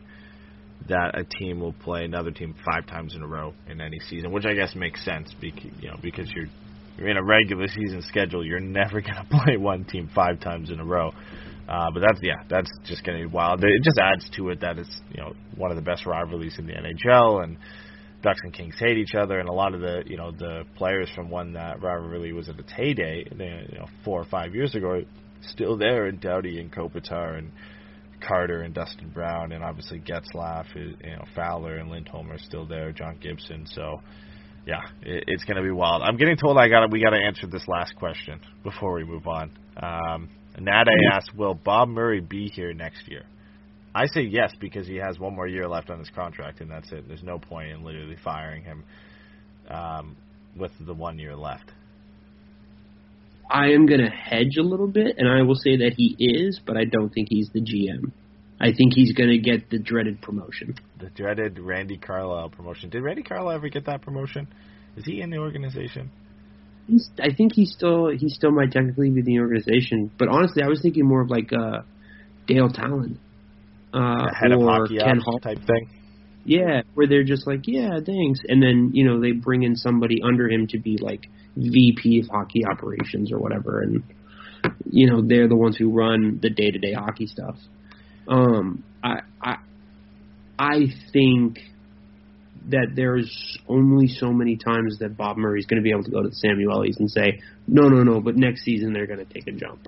that 0.89 1.17
a 1.19 1.25
team 1.25 1.61
will 1.61 1.73
play 1.73 2.05
another 2.05 2.31
team 2.31 2.55
five 2.65 2.87
times 2.87 3.15
in 3.15 3.23
a 3.23 3.27
row 3.27 3.55
in 3.69 3.81
any 3.81 4.01
season, 4.01 4.33
which 4.33 4.45
I 4.45 4.55
guess 4.55 4.75
makes 4.75 5.05
sense 5.05 5.33
because 5.41 5.71
you 5.81 5.89
know 5.89 5.97
because 6.03 6.31
you're 6.35 6.47
you're 6.97 7.09
in 7.09 7.17
a 7.17 7.25
regular 7.25 7.69
season 7.69 8.03
schedule, 8.03 8.45
you're 8.45 8.61
never 8.61 9.01
going 9.01 9.15
to 9.31 9.45
play 9.45 9.57
one 9.57 9.85
team 9.85 10.11
five 10.15 10.41
times 10.41 10.71
in 10.71 10.81
a 10.81 10.85
row. 10.85 11.13
Uh, 11.69 11.91
but 11.93 12.01
that's 12.01 12.19
yeah, 12.23 12.43
that's 12.49 12.71
just 12.85 13.05
to 13.05 13.13
be 13.13 13.27
wild. 13.27 13.63
It 13.63 13.83
just 13.85 13.99
adds 13.99 14.29
to 14.37 14.51
it 14.51 14.61
that 14.61 14.79
it's 14.79 15.01
you 15.11 15.23
know 15.23 15.33
one 15.57 15.71
of 15.71 15.77
the 15.77 15.83
best 15.83 16.07
rivalries 16.07 16.59
in 16.59 16.67
the 16.67 16.73
NHL, 16.73 17.45
and 17.45 17.57
Ducks 18.23 18.41
and 18.43 18.53
Kings 18.53 18.75
hate 18.79 18.99
each 18.99 19.15
other, 19.15 19.39
and 19.39 19.49
a 19.49 19.53
lot 19.53 19.75
of 19.75 19.81
the 19.81 20.03
you 20.07 20.17
know 20.17 20.33
the 20.33 20.65
players 20.77 21.09
from 21.15 21.31
when 21.31 21.53
that 21.53 21.83
rivalry 21.83 22.33
was 22.33 22.49
at 22.49 22.59
its 22.59 22.73
heyday, 22.73 23.25
you 23.31 23.79
know, 23.79 23.87
four 24.05 24.21
or 24.21 24.25
five 24.25 24.55
years 24.55 24.75
ago, 24.75 25.03
still 25.43 25.77
there, 25.77 26.07
and 26.07 26.21
Doughty 26.21 26.61
and 26.61 26.73
Kopitar 26.73 27.39
and 27.39 27.53
Carter 28.27 28.63
and 28.63 28.75
Dustin 28.75 29.09
Brown, 29.11 29.53
and 29.53 29.63
obviously 29.65 30.01
Getzlaf, 30.01 30.67
you 30.75 30.97
know, 31.11 31.25
Fowler 31.35 31.77
and 31.77 31.91
Lindholm 31.91 32.31
are 32.31 32.39
still 32.39 32.67
there, 32.67 32.93
John 32.93 33.19
Gibson. 33.21 33.67
So, 33.67 34.01
yeah, 34.67 34.83
it, 35.03 35.25
it's 35.27 35.45
going 35.45 35.57
to 35.57 35.63
be 35.63 35.71
wild. 35.71 36.03
I'm 36.03 36.17
getting 36.17 36.37
told 36.37 36.59
I 36.59 36.69
got 36.69 36.91
we 36.91 37.03
got 37.03 37.11
to 37.11 37.21
answer 37.21 37.47
this 37.47 37.67
last 37.69 37.97
question 37.97 38.41
before 38.63 38.95
we 38.95 39.05
move 39.05 39.27
on. 39.27 39.51
Um, 39.77 40.29
Nade 40.59 40.89
asked, 41.13 41.35
"Will 41.35 41.55
Bob 41.55 41.89
Murray 41.89 42.21
be 42.21 42.49
here 42.49 42.73
next 42.73 43.09
year?" 43.09 43.25
I 43.95 44.07
say 44.07 44.23
yes 44.23 44.53
because 44.59 44.87
he 44.87 44.97
has 44.97 45.19
one 45.19 45.35
more 45.35 45.47
year 45.47 45.69
left 45.69 45.91
on 45.91 45.99
his 45.99 46.09
contract, 46.11 46.61
and 46.61 46.71
that's 46.71 46.91
it. 46.93 47.07
There's 47.07 47.23
no 47.23 47.39
point 47.39 47.71
in 47.73 47.85
literally 47.85 48.17
firing 48.23 48.63
him 48.63 48.85
um, 49.69 50.17
with 50.57 50.73
the 50.81 50.95
one 50.95 51.19
year 51.19 51.37
left. 51.37 51.73
I 53.51 53.73
am 53.73 53.85
going 53.87 54.01
to 54.01 54.09
hedge 54.09 54.57
a 54.59 54.63
little 54.63 54.87
bit, 54.87 55.17
and 55.19 55.29
I 55.29 55.43
will 55.43 55.57
say 55.57 55.77
that 55.79 55.93
he 55.97 56.17
is, 56.19 56.59
but 56.65 56.77
I 56.77 56.85
don't 56.85 57.11
think 57.11 57.29
he's 57.31 57.51
the 57.53 57.61
GM. 57.61 58.13
I 58.59 58.73
think 58.73 58.95
he's 58.95 59.13
going 59.13 59.29
to 59.29 59.39
get 59.39 59.69
the 59.69 59.79
dreaded 59.79 60.23
promotion. 60.23 60.77
The 60.99 61.11
dreaded 61.11 61.59
Randy 61.59 61.99
Carlyle 61.99 62.49
promotion. 62.49 62.89
Did 62.89 63.03
Randy 63.03 63.23
Carlyle 63.23 63.57
ever 63.57 63.69
get 63.69 63.87
that 63.87 64.03
promotion? 64.03 64.49
Is 64.97 65.05
he 65.05 65.21
in 65.21 65.31
the 65.31 65.39
organization? 65.39 66.11
He's, 66.87 67.09
I 67.21 67.33
think 67.35 67.55
he 67.55 67.67
still 67.67 68.09
he 68.09 68.29
still 68.29 68.51
might 68.51 68.73
technically 68.73 69.11
be 69.11 69.23
the 69.23 69.39
organization, 69.39 70.11
but 70.19 70.29
honestly, 70.29 70.63
I 70.63 70.69
was 70.69 70.83
thinking 70.83 71.07
more 71.07 71.23
of 71.23 71.31
like 71.31 71.53
uh, 71.53 71.83
Dale 72.47 72.69
Tallon 72.69 73.19
uh, 73.95 74.27
head 74.35 74.53
or 74.53 74.57
of 74.57 74.83
hockey 74.83 74.99
Ken 74.99 75.19
Hall. 75.19 75.39
type 75.39 75.59
thing. 75.67 75.89
Yeah, 76.45 76.83
where 76.95 77.07
they're 77.07 77.23
just 77.23 77.47
like, 77.47 77.61
yeah, 77.67 78.01
thanks, 78.05 78.41
and 78.49 78.61
then 78.61 78.91
you 78.95 79.05
know 79.05 79.21
they 79.21 79.33
bring 79.33 79.63
in 79.63 79.77
somebody 79.77 80.21
under 80.23 80.49
him 80.49 80.67
to 80.69 80.79
be 80.79 80.99
like 81.01 81.29
VP 81.57 82.21
of 82.21 82.29
hockey 82.29 82.63
operations 82.67 83.33
or 83.33 83.39
whatever, 83.39 83.81
and 83.81 84.03
you 84.91 85.09
know 85.09 85.23
they're 85.23 85.49
the 85.49 85.57
ones 85.57 85.77
who 85.77 85.91
run 85.91 86.41
the 86.43 86.51
day 86.51 86.71
to 86.71 86.79
day 86.79 86.95
hockey 86.95 87.27
stuff. 87.27 87.57
Um, 88.27 88.83
I 89.05 89.21
I 89.41 89.57
I 90.59 90.87
think 91.13 91.61
that 92.71 92.93
there's 92.95 93.59
only 93.69 94.07
so 94.09 94.33
many 94.33 94.57
times 94.57 94.99
that 95.01 95.17
Bob 95.17 95.37
Murray's 95.37 95.67
going 95.67 95.81
to 95.81 95.85
be 95.85 95.91
able 95.91 96.05
to 96.05 96.11
go 96.11 96.23
to 96.23 96.29
the 96.29 96.37
Samuelis 96.45 96.99
and 96.99 97.11
say, 97.11 97.41
no, 97.67 97.89
no, 97.89 98.03
no, 98.03 98.21
but 98.21 98.37
next 98.37 98.65
season 98.65 98.93
they're 98.93 99.07
going 99.07 99.25
to 99.25 99.33
take 99.33 99.47
a 99.47 99.53
jump, 99.53 99.87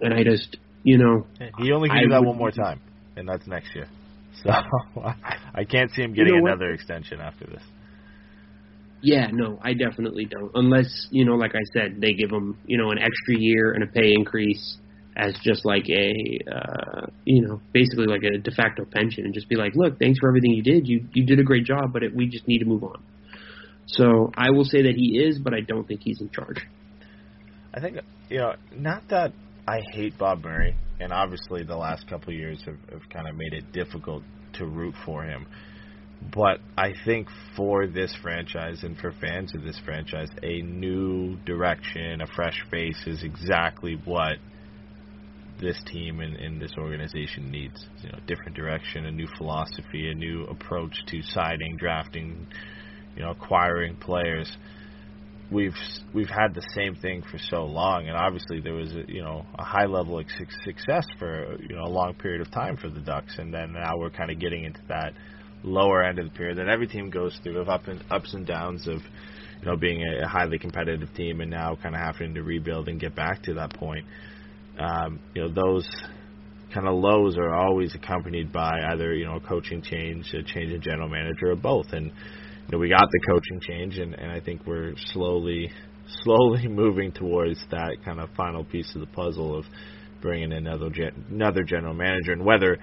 and 0.00 0.12
I 0.14 0.24
just 0.24 0.56
you 0.82 0.98
know 0.98 1.26
He 1.58 1.72
only 1.72 1.88
can 1.88 2.02
do 2.04 2.08
that 2.10 2.20
would- 2.20 2.28
one 2.28 2.38
more 2.38 2.50
time, 2.50 2.80
and 3.16 3.28
that's 3.28 3.46
next 3.46 3.74
year. 3.74 3.88
So 4.44 4.50
I 5.54 5.64
can't 5.64 5.90
see 5.92 6.02
him 6.02 6.12
getting 6.12 6.38
know 6.40 6.46
another 6.46 6.70
extension 6.70 7.20
after 7.20 7.46
this. 7.46 7.62
Yeah, 9.00 9.28
no, 9.32 9.58
I 9.62 9.72
definitely 9.72 10.26
don't. 10.26 10.50
Unless, 10.54 11.08
you 11.10 11.24
know, 11.24 11.36
like 11.36 11.54
I 11.54 11.62
said, 11.72 12.00
they 12.00 12.12
give 12.12 12.30
him, 12.30 12.58
you 12.66 12.76
know, 12.76 12.90
an 12.90 12.98
extra 12.98 13.38
year 13.38 13.72
and 13.72 13.82
a 13.82 13.86
pay 13.86 14.12
increase 14.12 14.76
as 15.16 15.34
just 15.42 15.64
like 15.64 15.88
a, 15.88 16.38
uh, 16.54 17.06
you 17.24 17.40
know, 17.40 17.60
basically 17.72 18.06
like 18.06 18.22
a 18.22 18.38
de 18.38 18.50
facto 18.50 18.84
pension 18.84 19.24
and 19.24 19.32
just 19.32 19.48
be 19.48 19.56
like, 19.56 19.72
look, 19.74 19.98
thanks 19.98 20.18
for 20.20 20.28
everything 20.28 20.52
you 20.52 20.62
did. 20.62 20.86
You 20.86 21.06
you 21.14 21.24
did 21.24 21.40
a 21.40 21.42
great 21.42 21.64
job, 21.64 21.92
but 21.92 22.02
it, 22.02 22.14
we 22.14 22.28
just 22.28 22.46
need 22.46 22.58
to 22.58 22.66
move 22.66 22.84
on. 22.84 23.02
So 23.86 24.30
I 24.36 24.50
will 24.50 24.64
say 24.64 24.82
that 24.82 24.94
he 24.94 25.18
is, 25.18 25.38
but 25.38 25.54
I 25.54 25.60
don't 25.60 25.88
think 25.88 26.02
he's 26.02 26.20
in 26.20 26.28
charge. 26.30 26.66
I 27.72 27.80
think 27.80 27.96
you 28.28 28.38
know, 28.38 28.54
not 28.76 29.08
that 29.08 29.32
I 29.66 29.80
hate 29.92 30.18
Bob 30.18 30.44
Murray, 30.44 30.76
and 31.00 31.12
obviously 31.12 31.64
the 31.64 31.76
last 31.76 32.08
couple 32.08 32.28
of 32.28 32.38
years 32.38 32.62
have, 32.66 32.78
have 32.92 33.08
kind 33.10 33.26
of 33.26 33.36
made 33.36 33.54
it 33.54 33.72
difficult 33.72 34.22
to 34.54 34.66
root 34.66 34.94
for 35.06 35.24
him. 35.24 35.46
But 36.34 36.60
I 36.76 36.92
think 37.04 37.28
for 37.56 37.86
this 37.86 38.14
franchise 38.22 38.82
and 38.82 38.98
for 38.98 39.12
fans 39.12 39.54
of 39.54 39.62
this 39.62 39.78
franchise, 39.84 40.28
a 40.42 40.62
new 40.62 41.36
direction, 41.44 42.20
a 42.20 42.26
fresh 42.26 42.58
face 42.70 43.02
is 43.06 43.22
exactly 43.22 44.00
what 44.04 44.36
this 45.58 45.82
team 45.86 46.20
and, 46.20 46.36
and 46.36 46.60
this 46.60 46.72
organization 46.78 47.50
needs. 47.50 47.86
You 48.02 48.10
know, 48.10 48.18
different 48.26 48.54
direction, 48.54 49.06
a 49.06 49.10
new 49.10 49.28
philosophy, 49.36 50.10
a 50.10 50.14
new 50.14 50.44
approach 50.44 50.94
to 51.08 51.22
signing, 51.22 51.76
drafting, 51.76 52.46
you 53.16 53.22
know, 53.22 53.30
acquiring 53.30 53.96
players 53.96 54.56
we've 55.50 55.76
we've 56.12 56.28
had 56.28 56.54
the 56.54 56.62
same 56.74 56.94
thing 56.94 57.22
for 57.30 57.38
so 57.38 57.64
long, 57.64 58.08
and 58.08 58.16
obviously 58.16 58.60
there 58.60 58.74
was 58.74 58.92
a, 58.94 59.04
you 59.08 59.22
know 59.22 59.44
a 59.58 59.64
high 59.64 59.86
level 59.86 60.18
of 60.18 60.26
suc- 60.38 60.64
success 60.64 61.06
for 61.18 61.56
you 61.60 61.76
know 61.76 61.84
a 61.84 61.88
long 61.88 62.14
period 62.14 62.40
of 62.40 62.50
time 62.50 62.76
for 62.76 62.88
the 62.88 63.00
Ducks, 63.00 63.36
and 63.38 63.52
then 63.52 63.72
now 63.72 63.96
we're 63.96 64.10
kind 64.10 64.30
of 64.30 64.38
getting 64.38 64.64
into 64.64 64.80
that 64.88 65.12
lower 65.62 66.02
end 66.02 66.18
of 66.18 66.26
the 66.26 66.36
period 66.36 66.58
that 66.58 66.68
every 66.68 66.86
team 66.86 67.10
goes 67.10 67.38
through 67.42 67.58
of 67.58 67.68
up 67.68 67.88
and 67.88 68.02
ups 68.10 68.34
and 68.34 68.46
downs 68.46 68.86
of 68.86 69.00
you 69.60 69.66
know 69.66 69.76
being 69.76 70.02
a 70.02 70.28
highly 70.28 70.58
competitive 70.58 71.12
team 71.14 71.40
and 71.40 71.50
now 71.50 71.76
kind 71.82 71.94
of 71.94 72.00
having 72.00 72.34
to 72.34 72.42
rebuild 72.42 72.88
and 72.88 73.00
get 73.00 73.14
back 73.14 73.42
to 73.42 73.54
that 73.54 73.72
point. 73.74 74.04
Um, 74.78 75.20
you 75.34 75.42
know 75.42 75.52
those 75.52 75.88
kind 76.74 76.86
of 76.86 76.94
lows 76.94 77.38
are 77.38 77.54
always 77.54 77.94
accompanied 77.94 78.52
by 78.52 78.78
either 78.92 79.14
you 79.14 79.24
know 79.24 79.36
a 79.36 79.40
coaching 79.40 79.82
change, 79.82 80.32
a 80.34 80.42
change 80.42 80.72
in 80.72 80.80
general 80.80 81.08
manager, 81.08 81.52
or 81.52 81.56
both, 81.56 81.86
and 81.92 82.06
you 82.06 82.72
know, 82.72 82.78
we 82.78 82.88
got 82.88 83.08
the 83.10 83.20
coaching 83.30 83.60
change, 83.60 83.98
and, 83.98 84.14
and 84.14 84.30
I 84.30 84.40
think 84.40 84.66
we're 84.66 84.94
slowly, 85.12 85.70
slowly 86.24 86.66
moving 86.66 87.12
towards 87.12 87.64
that 87.70 87.96
kind 88.04 88.20
of 88.20 88.28
final 88.36 88.64
piece 88.64 88.92
of 88.94 89.00
the 89.00 89.06
puzzle 89.06 89.56
of 89.56 89.64
bringing 90.20 90.50
in 90.50 90.66
another 90.66 90.90
gen- 90.90 91.24
another 91.30 91.62
general 91.62 91.94
manager, 91.94 92.32
and 92.32 92.44
whether 92.44 92.78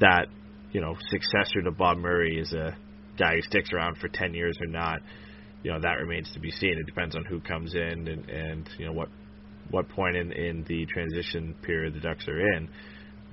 that 0.00 0.26
you 0.72 0.80
know 0.80 0.94
successor 1.10 1.62
to 1.62 1.70
Bob 1.70 1.98
Murray 1.98 2.38
is 2.38 2.52
a 2.52 2.76
guy 3.18 3.34
who 3.34 3.42
sticks 3.42 3.70
around 3.72 3.98
for 3.98 4.08
ten 4.08 4.34
years 4.34 4.56
or 4.60 4.66
not, 4.66 5.00
you 5.62 5.72
know 5.72 5.80
that 5.80 5.98
remains 5.98 6.30
to 6.34 6.40
be 6.40 6.50
seen. 6.50 6.78
It 6.78 6.86
depends 6.86 7.16
on 7.16 7.24
who 7.24 7.40
comes 7.40 7.74
in 7.74 8.08
and 8.08 8.28
and 8.28 8.70
you 8.78 8.86
know 8.86 8.92
what 8.92 9.08
what 9.70 9.88
point 9.88 10.16
in 10.16 10.32
in 10.32 10.64
the 10.64 10.86
transition 10.86 11.54
period 11.62 11.94
the 11.94 12.00
Ducks 12.00 12.26
are 12.28 12.40
in. 12.54 12.68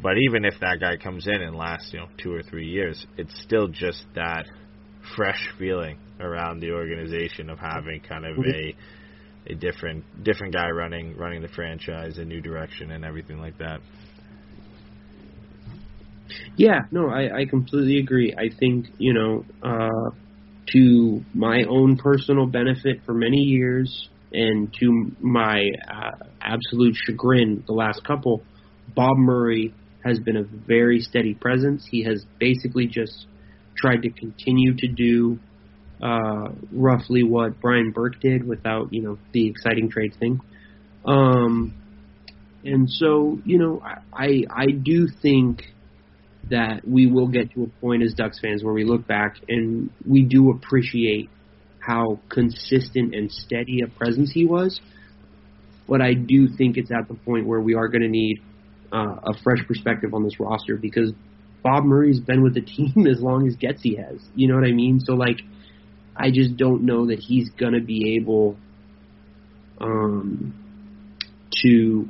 But 0.02 0.14
even 0.18 0.46
if 0.46 0.60
that 0.62 0.80
guy 0.80 0.98
comes 0.98 1.28
in 1.28 1.42
and 1.42 1.56
lasts, 1.56 1.92
you 1.94 2.00
know, 2.00 2.08
two 2.18 2.34
or 2.34 2.42
three 2.42 2.68
years, 2.68 3.06
it's 3.18 3.40
still 3.42 3.68
just 3.68 4.04
that 4.16 4.46
fresh 5.16 5.50
feeling 5.60 5.98
around 6.20 6.60
the 6.60 6.72
organization 6.72 7.50
of 7.50 7.60
having 7.60 8.02
kind 8.02 8.26
of 8.26 8.38
a 8.38 8.76
a 9.48 9.56
different 9.56 10.04
different 10.24 10.54
guy 10.54 10.70
running 10.70 11.16
running 11.18 11.42
the 11.42 11.48
franchise, 11.50 12.18
a 12.18 12.26
new 12.26 12.42
direction, 12.42 12.92
and 12.92 13.04
everything 13.06 13.40
like 13.40 13.58
that. 13.58 13.82
Yeah, 16.56 16.82
no, 16.92 17.10
I, 17.10 17.42
I 17.42 17.46
completely 17.46 18.00
agree. 18.00 18.34
I 18.38 18.50
think, 18.58 18.88
you 18.98 19.14
know, 19.14 19.46
uh, 19.62 20.12
to 20.68 21.24
my 21.34 21.64
own 21.64 21.98
personal 21.98 22.46
benefit 22.46 23.04
for 23.06 23.14
many 23.14 23.40
years 23.40 24.10
and 24.32 24.74
to 24.80 25.12
my 25.20 25.72
uh, 25.90 26.12
absolute 26.42 26.96
chagrin 27.06 27.64
the 27.68 27.74
last 27.74 28.04
couple, 28.04 28.44
Bob 28.96 29.18
Murray 29.18 29.74
has 30.04 30.20
been 30.20 30.38
a 30.38 30.44
very 30.44 31.00
steady 31.00 31.34
presence. 31.34 31.88
He 31.90 32.04
has 32.04 32.26
basically 32.40 32.88
just 32.88 33.28
tried 33.76 34.04
to 34.04 34.10
continue 34.10 34.76
to 34.76 34.88
do 34.88 35.40
uh, 36.02 36.50
roughly 36.72 37.24
what 37.24 37.60
Brian 37.62 37.92
Burke 37.92 38.20
did 38.20 38.48
without, 38.48 38.92
you 38.92 39.02
know, 39.02 39.18
the 39.34 39.48
exciting 39.48 39.90
trade 39.90 40.16
thing. 40.20 40.40
Um, 41.06 41.76
and 42.64 42.90
so, 42.90 43.40
you 43.46 43.58
know, 43.58 43.82
I, 43.84 43.98
I, 44.14 44.44
I 44.50 44.66
do 44.72 45.08
think 45.22 45.64
that 46.50 46.88
we 46.88 47.08
will 47.08 47.28
get 47.28 47.54
to 47.54 47.64
a 47.64 47.68
point 47.82 48.04
as 48.04 48.14
Ducks 48.14 48.40
fans 48.40 48.64
where 48.64 48.74
we 48.74 48.84
look 48.84 49.08
back 49.08 49.36
and 49.48 49.90
we 50.08 50.24
do 50.24 50.52
appreciate 50.52 51.30
how 51.82 52.20
consistent 52.30 53.14
and 53.16 53.32
steady 53.32 53.82
a 53.82 53.88
presence 53.88 54.32
he 54.32 54.46
was. 54.46 54.80
But 55.88 56.02
I 56.02 56.14
do 56.14 56.48
think 56.48 56.78
it's 56.78 56.92
at 56.92 57.08
the 57.08 57.16
point 57.16 57.48
where 57.48 57.60
we 57.60 57.76
are 57.76 57.88
going 57.88 58.04
to 58.04 58.08
need 58.08 58.42
uh, 58.94 59.16
a 59.24 59.34
fresh 59.44 59.66
perspective 59.68 60.14
on 60.14 60.24
this 60.24 60.40
roster 60.40 60.78
because 60.78 61.12
Bob 61.64 61.84
Murray's 61.84 62.20
been 62.20 62.44
with 62.44 62.54
the 62.54 62.62
team 62.62 63.08
as 63.12 63.22
long 63.22 63.48
as 63.48 63.56
Getzey 63.56 63.98
has. 63.98 64.22
You 64.36 64.48
know 64.48 64.56
what 64.56 64.66
I 64.66 64.72
mean? 64.72 65.00
So 65.00 65.14
like, 65.14 65.42
I 66.16 66.30
just 66.30 66.56
don't 66.56 66.84
know 66.84 67.08
that 67.08 67.20
he's 67.20 67.50
going 67.50 67.74
to 67.74 67.82
be 67.82 68.16
able 68.16 68.58
um, 69.80 70.54
to 71.64 72.08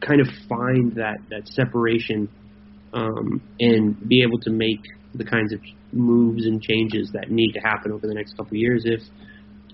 kind 0.00 0.20
of 0.20 0.28
find 0.48 0.94
that 0.96 1.18
that 1.30 1.48
separation 1.48 2.28
um, 2.92 3.42
and 3.58 4.08
be 4.08 4.22
able 4.22 4.38
to 4.40 4.50
make 4.50 4.80
the 5.14 5.24
kinds 5.24 5.52
of 5.52 5.60
moves 5.94 6.46
and 6.46 6.60
changes 6.60 7.10
that 7.12 7.30
need 7.30 7.52
to 7.52 7.60
happen 7.60 7.92
over 7.92 8.06
the 8.06 8.14
next 8.14 8.36
couple 8.36 8.56
years 8.56 8.82
if 8.84 9.00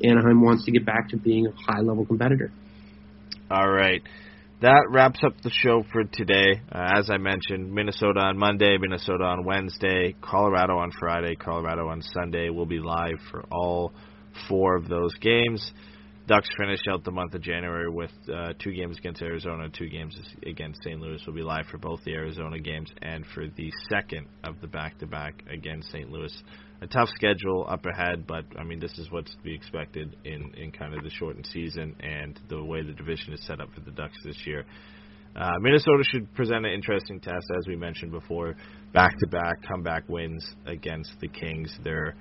Anaheim 0.05 0.43
wants 0.43 0.65
to 0.65 0.71
get 0.71 0.85
back 0.85 1.09
to 1.11 1.17
being 1.17 1.47
a 1.47 1.53
high 1.53 1.81
level 1.81 2.05
competitor. 2.07 2.53
All 3.51 3.69
right. 3.69 4.03
That 4.63 4.89
wraps 4.91 5.21
up 5.25 5.41
the 5.43 5.51
show 5.51 5.85
for 5.91 6.05
today. 6.05 6.61
Uh, 6.71 6.99
as 6.99 7.09
I 7.11 7.17
mentioned, 7.17 7.73
Minnesota 7.73 8.21
on 8.21 8.37
Monday, 8.37 8.77
Minnesota 8.79 9.25
on 9.25 9.45
Wednesday, 9.45 10.15
Colorado 10.21 10.77
on 10.77 10.91
Friday, 10.99 11.35
Colorado 11.35 11.89
on 11.89 12.03
Sunday. 12.03 12.51
We'll 12.51 12.67
be 12.67 12.79
live 12.79 13.19
for 13.31 13.43
all 13.51 13.93
four 14.49 14.77
of 14.77 14.87
those 14.87 15.15
games. 15.15 15.73
Ducks 16.31 16.49
finish 16.57 16.79
out 16.89 17.03
the 17.03 17.11
month 17.11 17.35
of 17.35 17.43
January 17.43 17.91
with 17.91 18.13
uh, 18.33 18.53
two 18.63 18.73
games 18.73 18.97
against 18.97 19.21
Arizona, 19.21 19.69
two 19.69 19.89
games 19.89 20.17
against 20.47 20.81
St. 20.85 21.01
Louis. 21.01 21.21
We'll 21.27 21.35
be 21.35 21.43
live 21.43 21.67
for 21.69 21.79
both 21.79 22.05
the 22.05 22.13
Arizona 22.13 22.61
games 22.61 22.89
and 23.03 23.27
for 23.35 23.49
the 23.57 23.73
second 23.91 24.29
of 24.45 24.61
the 24.61 24.69
back-to-back 24.69 25.43
against 25.51 25.91
St. 25.91 26.09
Louis 26.09 26.33
a 26.83 26.87
tough 26.87 27.09
schedule 27.15 27.67
up 27.69 27.85
ahead, 27.85 28.27
but 28.29 28.45
I 28.57 28.63
mean 28.63 28.79
this 28.79 28.97
is 28.97 29.11
what's 29.11 29.31
to 29.33 29.43
be 29.43 29.55
expected 29.55 30.17
in 30.25 30.55
in 30.57 30.71
kind 30.73 30.95
of 30.95 31.03
the 31.03 31.11
shortened 31.11 31.47
season 31.47 31.95
and 32.01 32.39
the 32.49 32.63
way 32.65 32.83
the 32.83 32.93
division 32.93 33.35
is 33.35 33.45
set 33.45 33.61
up 33.61 33.69
for 33.75 33.81
the 33.81 33.91
Ducks 33.91 34.17
this 34.25 34.47
year. 34.47 34.65
Uh, 35.35 35.51
Minnesota 35.61 36.05
should 36.11 36.33
present 36.35 36.65
an 36.65 36.73
interesting 36.73 37.21
test, 37.21 37.47
as 37.59 37.67
we 37.69 37.77
mentioned 37.77 38.13
before. 38.13 38.55
Back-to-back 38.93 39.63
comeback 39.69 40.09
wins 40.09 40.45
against 40.67 41.13
the 41.21 41.29
Kings. 41.29 41.77
They're 41.85 42.15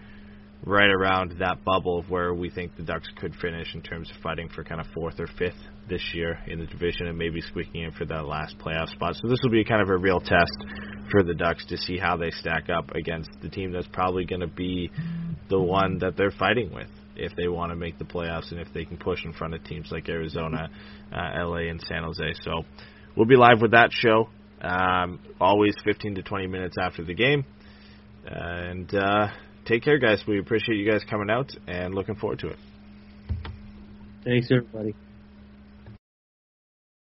right 0.66 0.90
around 0.90 1.36
that 1.40 1.64
bubble 1.64 2.00
of 2.00 2.10
where 2.10 2.34
we 2.34 2.50
think 2.50 2.76
the 2.76 2.84
Ducks 2.84 3.08
could 3.18 3.34
finish 3.36 3.74
in 3.74 3.82
terms 3.82 4.12
of 4.12 4.22
fighting 4.22 4.50
for 4.50 4.64
kind 4.64 4.82
of 4.82 4.88
fourth 4.94 5.20
or 5.20 5.28
fifth 5.28 5.56
this 5.88 6.12
year 6.14 6.40
in 6.48 6.60
the 6.60 6.66
division 6.66 7.08
and 7.08 7.18
maybe 7.18 7.42
squeaking 7.42 7.84
in 7.84 7.92
for 7.92 8.06
that 8.06 8.26
last 8.26 8.58
playoff 8.60 8.90
spot. 8.90 9.16
So 9.16 9.28
this 9.28 9.40
will 9.44 9.52
be 9.52 9.64
kind 9.64 9.82
of 9.82 9.90
a 9.90 9.98
real 9.98 10.20
test 10.20 10.58
for 11.12 11.24
the 11.24 11.34
Ducks 11.34 11.66
to 11.68 11.78
see 11.78 11.98
how 11.98 12.18
they 12.18 12.30
stack 12.32 12.70
up 12.70 12.92
against 12.92 13.30
the 13.42 13.50
team 13.50 13.72
that's 13.72 13.88
probably 13.88 14.26
going 14.26 14.42
to 14.42 14.48
be 14.48 14.92
the 15.50 15.60
one 15.60 16.00
that 16.00 16.18
they're 16.18 16.32
fighting 16.32 16.74
with 16.74 16.90
if 17.16 17.36
they 17.36 17.48
want 17.48 17.72
to 17.72 17.76
make 17.76 17.98
the 17.98 18.06
playoffs 18.06 18.52
and 18.52 18.60
if 18.60 18.68
they 18.74 18.86
can 18.86 18.98
push 18.98 19.26
in 19.26 19.34
front 19.34 19.54
of 19.54 19.64
teams 19.64 19.90
like 19.92 20.08
Arizona, 20.08 20.70
uh, 21.12 21.44
LA, 21.46 21.70
and 21.70 21.82
San 21.82 22.04
Jose. 22.04 22.34
So 22.44 22.64
we'll 23.16 23.26
be 23.26 23.36
live 23.36 23.62
with 23.62 23.72
that 23.72 23.92
show. 23.92 24.30
Um, 24.62 25.20
always 25.40 25.74
15 25.86 26.16
to 26.16 26.22
20 26.22 26.48
minutes 26.48 26.76
after 26.80 27.04
the 27.04 27.14
game. 27.14 27.46
and 28.26 28.94
uh, 28.94 29.28
take 29.70 29.84
care, 29.84 30.00
guys. 30.00 30.24
We 30.28 30.40
appreciate 30.40 30.78
you 30.78 30.92
guys 30.92 31.04
coming 31.08 31.30
out 31.30 31.56
and 31.68 31.94
looking 31.94 32.16
forward 32.16 32.40
to 32.40 32.48
it. 32.50 32.58
Thanks, 34.26 34.50
everybody. 34.52 34.96